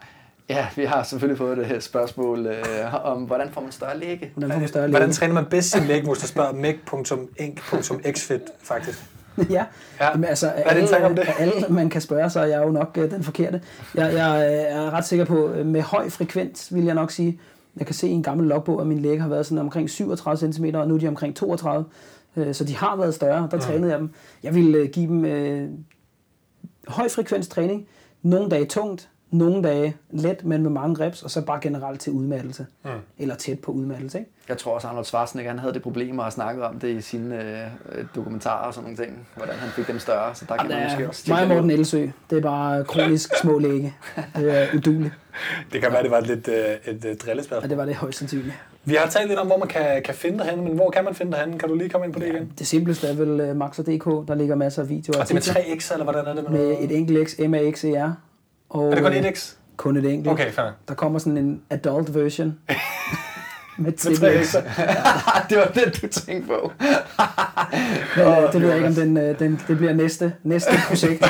Ja, 0.49 0.67
vi 0.77 0.85
har 0.85 1.03
selvfølgelig 1.03 1.39
fået 1.39 1.57
det 1.57 1.67
her 1.67 1.81
spørgsmål 1.81 2.47
øh, 2.47 3.05
om, 3.05 3.23
hvordan 3.23 3.51
får 3.51 3.61
man 3.61 3.73
større 3.73 3.99
læge? 3.99 4.31
Hvordan 4.35 4.53
får 4.53 4.59
man 4.59 4.69
større 4.69 4.89
Hvordan 4.89 5.09
læge? 5.09 5.13
træner 5.15 5.35
man 5.35 5.45
bedst 5.47 5.71
sin 5.71 5.83
lægmus, 5.85 6.19
der 6.19 6.27
spørger 6.27 6.53
meg.ink.xfit, 6.53 8.41
faktisk. 8.63 8.99
ja, 9.39 9.45
Ja. 9.51 9.65
ja. 10.01 10.11
Jamen, 10.11 10.25
altså, 10.25 10.47
Hvad 10.55 10.65
er 10.67 10.75
din 10.75 10.87
tanke 10.89 11.07
om 11.07 11.17
det? 11.17 11.29
Alle, 11.39 11.53
man 11.69 11.91
kan 11.91 12.01
spørge, 12.01 12.31
så 12.31 12.41
er 12.41 12.45
jeg 12.47 12.63
jo 12.63 12.71
nok 12.71 12.99
øh, 13.01 13.11
den 13.11 13.23
forkerte. 13.25 13.61
Jeg, 13.95 14.15
jeg 14.15 14.47
øh, 14.71 14.77
er 14.77 14.91
ret 14.91 15.05
sikker 15.05 15.25
på, 15.25 15.49
øh, 15.49 15.67
med 15.67 15.83
høj 15.83 16.11
frekvens, 16.11 16.75
vil 16.75 16.85
jeg 16.85 16.95
nok 16.95 17.11
sige, 17.11 17.41
jeg 17.77 17.87
kan 17.87 17.95
se 17.95 18.09
i 18.09 18.13
en 18.13 18.23
gammel 18.23 18.47
logbog, 18.47 18.81
at 18.81 18.87
min 18.87 18.99
læge 18.99 19.21
har 19.21 19.29
været 19.29 19.47
sådan 19.47 19.59
omkring 19.59 19.91
37 19.91 20.53
cm, 20.53 20.65
og 20.75 20.89
nu 20.89 20.95
er 20.95 20.99
de 20.99 21.09
omkring 21.09 21.37
32 21.37 21.85
Øh, 22.37 22.55
Så 22.55 22.65
de 22.65 22.77
har 22.77 22.97
været 22.97 23.15
større, 23.15 23.49
der 23.51 23.59
trænede 23.59 23.91
jeg 23.91 23.99
dem. 24.01 24.11
Jeg 24.43 24.55
vil 24.55 24.75
øh, 24.75 24.89
give 24.89 25.07
dem 25.07 25.25
øh, 25.25 25.69
høj 26.89 27.09
frekvens 27.09 27.49
træning, 27.49 27.87
nogle 28.23 28.51
dage 28.51 28.67
tungt, 28.67 29.09
nogle 29.33 29.63
dage 29.63 29.97
let, 30.11 30.45
men 30.45 30.63
med 30.63 30.71
mange 30.71 31.05
reps, 31.07 31.23
og 31.23 31.31
så 31.31 31.41
bare 31.41 31.59
generelt 31.63 32.01
til 32.01 32.13
udmattelse. 32.13 32.67
Mm. 32.85 32.91
Eller 33.19 33.35
tæt 33.35 33.59
på 33.59 33.73
udmattelse, 33.73 34.19
ikke? 34.19 34.31
Jeg 34.49 34.59
tror 34.59 34.75
også, 34.75 34.89
Arnold 34.89 35.05
Schwarzenegger 35.05 35.51
han 35.51 35.59
havde 35.59 35.75
det 35.75 35.83
problem 35.83 36.19
og 36.19 36.25
har 36.25 36.31
snakket 36.31 36.65
om 36.65 36.79
det 36.79 36.89
i 36.89 37.01
sine 37.01 37.43
øh, 37.95 38.05
dokumentarer 38.17 38.67
og 38.67 38.75
sådan 38.75 38.91
nogle 38.91 39.05
ting, 39.05 39.29
hvordan 39.37 39.55
han 39.55 39.71
fik 39.71 39.87
dem 39.89 39.99
større, 39.99 40.35
så 40.35 40.45
der 40.49 40.57
kan 40.57 40.69
man 40.69 40.83
måske 40.83 41.05
er 41.05 41.09
også 41.09 41.25
mig 41.29 41.43
og 41.43 41.49
Morten. 41.49 41.71
Elsø, 41.71 42.07
det 42.31 42.39
er 42.39 42.43
bare 42.43 42.85
kronisk 42.85 43.37
små 43.43 43.59
læge. 43.59 43.95
Det 44.37 44.63
er 44.63 44.67
uduligt, 44.77 45.13
Det 45.73 45.81
kan 45.83 45.93
være, 45.93 46.03
det 46.03 46.11
var 46.11 46.21
lidt 46.21 46.49
øh, 46.49 46.95
et 46.95 47.05
øh, 47.05 47.17
drillespørgsmål. 47.17 47.63
og 47.63 47.71
det 47.71 47.79
var 47.79 47.85
det 47.85 47.95
højst 47.95 48.19
sandsynligt. 48.19 48.55
Vi 48.85 48.95
har 48.95 49.07
talt 49.07 49.29
lidt 49.29 49.39
om, 49.39 49.47
hvor 49.47 49.59
man 49.59 49.69
kan, 49.69 50.03
kan 50.03 50.15
finde 50.15 50.39
dig 50.39 50.47
henne, 50.47 50.65
men 50.65 50.75
hvor 50.75 50.91
kan 50.91 51.05
man 51.05 51.15
finde 51.15 51.33
dig 51.33 51.41
henne? 51.41 51.59
Kan 51.59 51.69
du 51.69 51.75
lige 51.75 51.89
komme 51.89 52.07
ind 52.07 52.15
på 52.15 52.21
det 52.21 52.27
igen? 52.27 52.53
Det 52.59 52.67
simpleste 52.67 53.07
er 53.09 53.15
vel 53.15 53.51
uh, 53.51 53.57
Maxer.dk, 53.57 54.29
der 54.29 54.35
ligger 54.35 54.55
masser 54.55 54.83
af 54.83 54.89
videoer. 54.89 55.21
Og 55.21 55.29
det 55.29 55.35
med 55.35 55.49
artikler 55.49 55.77
3x, 55.77 55.93
eller 55.93 56.05
hvordan 56.05 56.27
er 56.27 56.35
det 56.35 56.43
med, 56.43 56.51
med 56.51 56.69
noget? 56.69 56.85
et 56.85 56.97
enkelt 56.97 57.29
X, 57.31 57.39
M-A-X-E-R. 57.39 58.13
Og 58.73 58.91
Er 58.91 58.95
det 58.95 59.05
kun 59.05 59.13
øh, 59.13 59.31
1x? 59.31 59.55
Kun 59.77 59.97
et 59.97 60.05
enkelt. 60.05 60.33
Okay, 60.33 60.51
fair. 60.51 60.71
Der 60.89 60.95
kommer 60.95 61.19
sådan 61.19 61.39
en 61.39 61.63
adult 61.71 62.15
version. 62.15 62.59
med 63.77 63.85
Med 63.85 63.93
triple 63.93 64.29
3 64.29 64.45
X. 64.45 64.49
x 64.49 64.55
det 65.51 65.59
var 65.59 65.71
det, 65.75 66.03
du 66.03 66.07
tænkte 66.07 66.49
på. 66.49 66.73
Men 68.17 68.27
øh, 68.27 68.53
det 68.53 68.63
ved 68.63 68.69
jeg 68.69 68.77
ikke, 68.77 68.89
om 68.89 68.95
den, 68.95 69.17
øh, 69.17 69.39
den, 69.39 69.61
det 69.69 69.77
bliver 69.77 69.93
næste, 69.93 70.33
næste 70.43 70.71
projekt. 70.89 71.25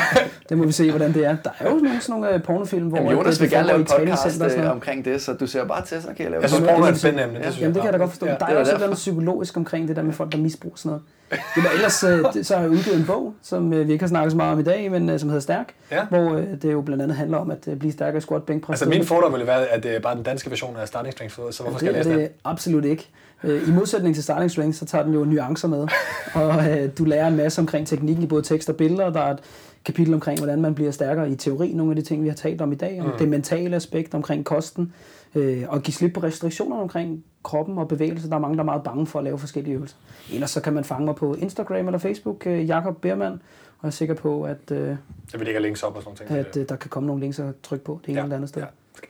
det 0.49 0.59
må 0.59 0.65
vi 0.65 0.73
se, 0.73 0.91
hvordan 0.91 1.15
det 1.15 1.25
er. 1.25 1.37
Der 1.45 1.51
er 1.59 1.71
jo 1.71 1.77
nogle 1.77 2.01
sådan 2.01 2.21
nogle 2.21 2.35
øh, 2.35 2.43
pornofilm, 2.43 2.89
hvor 2.89 2.99
Jamen, 2.99 3.13
Jonas 3.13 3.35
det, 3.35 3.43
vil 3.43 3.51
gerne 3.51 3.67
lave 3.67 3.79
en 3.79 3.87
podcast 3.99 4.43
øh, 4.59 4.71
omkring 4.71 5.05
det, 5.05 5.23
så 5.23 5.33
du 5.33 5.47
ser 5.47 5.65
bare 5.65 5.85
til, 5.87 6.03
så 6.03 6.09
kan 6.09 6.19
jeg 6.19 6.31
lave 6.31 6.43
Jeg 6.43 6.51
synes, 6.51 6.69
porno 6.69 6.85
er 6.85 6.89
et 6.89 6.99
spændende 6.99 7.25
emne. 7.25 7.39
Det 7.39 7.45
synes 7.45 7.61
Jamen, 7.61 7.75
det 7.75 7.83
kan 7.83 7.87
jeg 7.87 7.93
da 7.93 7.99
godt 7.99 8.11
forstå. 8.11 8.27
Ja. 8.27 8.35
Der 8.41 8.47
er 8.47 8.57
også 8.57 8.73
et 8.73 8.75
eller 8.75 8.87
andet 8.87 8.97
psykologisk 8.97 9.57
omkring 9.57 9.89
det 9.89 9.97
der 9.97 10.03
med 10.03 10.13
folk, 10.13 10.33
der 10.33 10.39
misbruger 10.39 10.77
sådan 10.77 10.89
noget. 10.89 11.03
Det 11.55 11.65
var 11.65 11.71
ellers, 11.71 12.05
øh, 12.05 12.25
det, 12.35 12.47
så 12.47 12.55
har 12.55 12.63
jeg 12.63 12.71
udgivet 12.71 12.99
en 12.99 13.05
bog, 13.07 13.35
som 13.43 13.73
øh, 13.73 13.87
vi 13.87 13.93
ikke 13.93 14.03
har 14.03 14.09
snakket 14.09 14.31
så 14.33 14.37
meget 14.37 14.53
om 14.53 14.61
i 14.61 14.63
dag, 14.63 14.91
men 14.91 15.11
øh, 15.11 15.19
som 15.21 15.29
hedder 15.29 15.43
Stærk, 15.43 15.75
Ja. 15.91 16.05
hvor 16.05 16.35
øh, 16.35 16.47
det 16.63 16.73
jo 16.73 16.81
blandt 16.81 17.03
andet 17.03 17.17
handler 17.17 17.39
om 17.39 17.51
at 17.51 17.69
øh, 17.69 17.77
blive 17.77 17.93
stærkere 17.93 18.19
i 18.19 18.21
squat, 18.21 18.43
bænk. 18.43 18.69
Altså, 18.69 18.89
min 18.89 19.05
fordom 19.05 19.33
ville 19.33 19.47
være, 19.47 19.67
at 19.67 19.83
det 19.83 19.97
er 19.97 20.01
bare 20.01 20.15
den 20.17 20.23
danske 20.23 20.51
version 20.51 20.77
af 20.77 20.89
Starting 20.89 21.13
Strength, 21.13 21.35
så 21.51 21.63
hvorfor 21.63 21.79
skal 21.79 21.87
jeg 21.87 21.95
det 21.95 22.07
læse 22.07 22.11
er 22.11 22.15
den? 22.15 22.25
det 22.25 22.33
absolut 22.45 22.85
ikke. 22.85 23.09
Øh, 23.45 23.69
I 23.69 23.71
modsætning 23.71 24.15
til 24.15 24.25
Starting 24.25 24.51
Strength, 24.51 24.79
så 24.79 24.85
tager 24.85 25.05
den 25.05 25.15
jo 25.15 25.25
nuancer 25.25 25.69
med, 25.69 25.89
og 26.35 26.71
øh, 26.71 26.91
du 26.99 27.05
lærer 27.05 27.27
en 27.29 27.37
masse 27.37 27.61
omkring 27.61 27.87
teknikken 27.87 28.25
i 28.25 28.27
både 28.27 28.43
tekst 28.43 28.69
og 28.69 28.77
billeder. 28.77 29.11
Der 29.11 29.21
er 29.21 29.31
et 29.31 29.41
kapitel 29.85 30.15
omkring, 30.15 30.39
hvordan 30.39 30.61
man 30.61 30.75
bliver 30.75 30.91
stærkere 30.91 31.31
i 31.31 31.37
teori, 31.37 31.73
nogle 31.73 31.93
af 31.93 31.97
de 31.97 32.03
ting, 32.03 32.23
vi 32.23 32.29
har 32.29 32.37
talt 32.37 32.61
om 32.61 32.73
i 32.73 32.75
dag, 32.75 33.01
om 33.01 33.07
mm. 33.07 33.13
det 33.19 33.29
mentale 33.29 33.77
aspekt 33.77 34.15
omkring 34.15 34.45
kosten, 34.45 34.93
øh, 35.35 35.65
og 35.69 35.83
give 35.83 35.95
slip 35.95 36.13
på 36.15 36.21
restriktioner 36.23 36.77
omkring 36.77 37.25
kroppen 37.43 37.79
og 37.79 37.89
bevægelse. 37.89 38.29
Der 38.29 38.35
er 38.35 38.39
mange, 38.41 38.57
der 38.57 38.63
er 38.63 38.65
meget 38.65 38.83
bange 38.83 39.07
for 39.07 39.19
at 39.19 39.25
lave 39.25 39.39
forskellige 39.39 39.75
øvelser. 39.75 39.97
Ellers 40.33 40.51
så 40.51 40.61
kan 40.61 40.73
man 40.73 40.85
fange 40.85 41.05
mig 41.05 41.15
på 41.15 41.35
Instagram 41.35 41.87
eller 41.87 41.99
Facebook, 41.99 42.47
øh, 42.47 42.69
Jakob 42.69 43.01
Bermann, 43.01 43.33
og 43.79 43.83
jeg 43.83 43.89
er 43.89 43.91
sikker 43.91 44.15
på, 44.15 44.45
at, 44.45 44.71
øh, 44.71 44.79
Jeg 44.79 44.97
vil 45.33 45.41
ikke 45.41 45.53
have 45.53 45.63
links 45.63 45.83
op 45.83 45.97
og 45.97 46.03
sådan 46.03 46.17
nogle 46.29 46.45
ting. 46.45 46.49
at 46.49 46.57
øh, 46.57 46.69
der 46.69 46.77
kan 46.77 46.91
komme 46.91 47.07
nogle 47.07 47.21
links 47.23 47.39
at 47.39 47.55
trykke 47.63 47.85
på 47.85 48.01
det 48.03 48.09
ene 48.09 48.23
eller 48.23 48.37
andet 48.37 48.49
sted. 48.49 48.63
Ja, 48.63 48.67
det. 49.01 49.09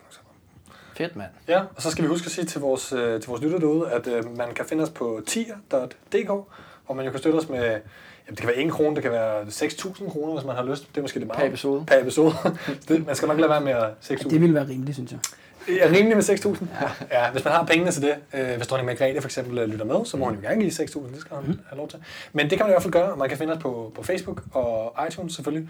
Fedt, 0.97 1.15
mand. 1.15 1.29
Ja, 1.47 1.59
og 1.75 1.81
så 1.81 1.91
skal 1.91 2.03
vi 2.03 2.07
huske 2.09 2.25
at 2.25 2.31
sige 2.31 2.45
til 2.45 2.61
vores, 2.61 2.93
øh, 2.93 3.21
til 3.21 3.29
vores 3.29 3.41
lytter 3.41 3.59
derude, 3.59 3.91
at 3.91 4.07
øh, 4.07 4.37
man 4.37 4.53
kan 4.55 4.65
finde 4.65 4.83
os 4.83 4.89
på 4.89 5.21
tier.dk, 5.27 6.27
hvor 6.85 6.93
man 6.93 7.05
jo 7.05 7.11
kan 7.11 7.19
støtte 7.19 7.37
os 7.37 7.49
med, 7.49 7.57
jamen, 7.63 7.81
det 8.29 8.37
kan 8.37 8.47
være 8.47 8.57
1 8.57 8.71
krone, 8.71 8.95
det 8.95 9.03
kan 9.03 9.11
være 9.11 9.41
6.000 9.41 10.09
kroner, 10.11 10.33
hvis 10.33 10.45
man 10.45 10.55
har 10.55 10.63
lyst. 10.63 10.87
Det 10.89 10.97
er 10.97 11.01
måske 11.01 11.19
lidt 11.19 11.27
meget. 11.27 11.39
Per 11.39 11.47
episode. 11.47 11.85
Per 11.87 12.01
episode. 12.01 12.33
det, 12.87 13.05
man 13.05 13.15
skal 13.15 13.27
nok 13.27 13.37
lade 13.39 13.49
være 13.49 13.61
med 13.61 13.71
at 13.71 13.89
6.000. 14.03 14.29
Det 14.29 14.41
ville 14.41 14.55
være 14.55 14.67
rimeligt, 14.67 14.95
synes 14.95 15.11
jeg. 15.11 15.19
Er 15.67 15.91
rimeligt 15.91 16.15
med 16.15 16.23
6.000? 16.23 16.65
Ja. 17.11 17.25
ja. 17.25 17.31
Hvis 17.31 17.43
man 17.43 17.53
har 17.53 17.65
pengene 17.65 17.91
til 17.91 18.01
det, 18.01 18.15
øh, 18.33 18.55
hvis 18.57 18.67
dronning 18.67 18.85
Margrethe 18.85 19.21
for 19.21 19.27
eksempel 19.27 19.57
øh, 19.57 19.69
lytter 19.69 19.85
med, 19.85 20.05
så 20.05 20.17
må 20.17 20.25
hun 20.25 20.35
jo 20.35 20.41
gerne 20.41 20.61
give 20.61 20.71
6.000, 20.71 20.83
det 21.13 21.21
skal 21.21 21.37
hun 21.37 21.59
have 21.69 21.77
lov 21.77 21.87
til. 21.87 21.99
Men 22.33 22.49
det 22.49 22.57
kan 22.57 22.59
man 22.65 22.69
i 22.69 22.73
hvert 22.73 22.81
fald 22.83 22.93
gøre, 22.93 23.17
man 23.17 23.29
kan 23.29 23.37
finde 23.37 23.53
os 23.53 23.59
på, 23.61 23.91
på 23.95 24.03
Facebook 24.03 24.43
og 24.53 24.93
iTunes 25.07 25.33
selvfølgelig. 25.35 25.69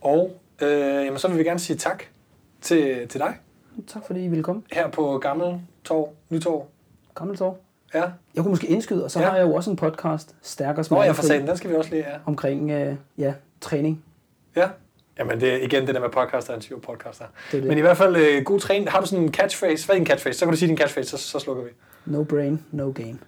Og 0.00 0.40
øh, 0.62 0.70
jamen, 1.04 1.18
så 1.18 1.28
vil 1.28 1.38
vi 1.38 1.44
gerne 1.44 1.58
sige 1.60 1.76
tak 1.76 2.02
til, 2.60 3.08
til 3.08 3.20
dig 3.20 3.34
Tak 3.86 4.02
fordi 4.06 4.24
I 4.24 4.28
ville 4.28 4.44
komme. 4.44 4.62
her 4.72 4.88
på 4.88 5.18
Gammel 5.18 5.60
Torv, 5.84 6.12
Nytorv. 6.30 6.66
Gammeltorv. 7.14 7.56
Ja. 7.94 8.00
Jeg 8.34 8.42
kunne 8.42 8.50
måske 8.50 8.66
indskyde, 8.66 9.04
og 9.04 9.10
så 9.10 9.18
Ja. 9.18 9.24
ja. 9.24 9.30
har 9.30 9.38
jeg 9.38 9.46
jo 9.46 9.54
også 9.54 9.70
en 9.70 9.76
podcast, 9.76 10.34
Stærkere 10.42 10.76
Nå, 10.76 10.82
Smertefri, 10.82 11.06
jeg 11.06 11.16
får 11.16 11.22
sagen, 11.22 11.46
den 11.46 11.56
skal 11.56 11.70
vi 11.70 11.74
også 11.76 11.90
lige 11.90 12.02
have. 12.02 12.20
omkring 12.26 12.70
øh, 12.70 12.94
ja, 13.18 13.32
træning. 13.60 14.04
Ja. 14.56 14.68
Jamen, 15.18 15.40
det 15.40 15.52
er 15.52 15.56
igen 15.56 15.86
det 15.86 15.94
der 15.94 16.00
med 16.00 16.08
podcaster, 16.08 16.54
en 16.54 16.60
type 16.60 16.80
podcaster. 16.80 17.24
Det 17.52 17.62
det. 17.62 17.68
Men 17.68 17.78
i 17.78 17.80
hvert 17.80 17.96
fald 17.96 18.16
øh, 18.16 18.44
god 18.44 18.60
træning. 18.60 18.90
Har 18.90 19.00
du 19.00 19.06
sådan 19.06 19.24
en 19.24 19.34
catchphrase? 19.34 19.86
Hvad 19.86 19.96
er 19.96 19.98
din 19.98 20.06
catchphrase? 20.06 20.38
Så 20.38 20.44
kan 20.44 20.52
du 20.52 20.58
sige 20.58 20.68
din 20.68 20.76
catchphrase, 20.76 21.10
så, 21.10 21.18
så 21.18 21.38
slukker 21.38 21.62
vi. 21.64 21.70
No 22.06 22.24
brain, 22.24 22.64
no 22.72 22.92
gain. 22.92 23.20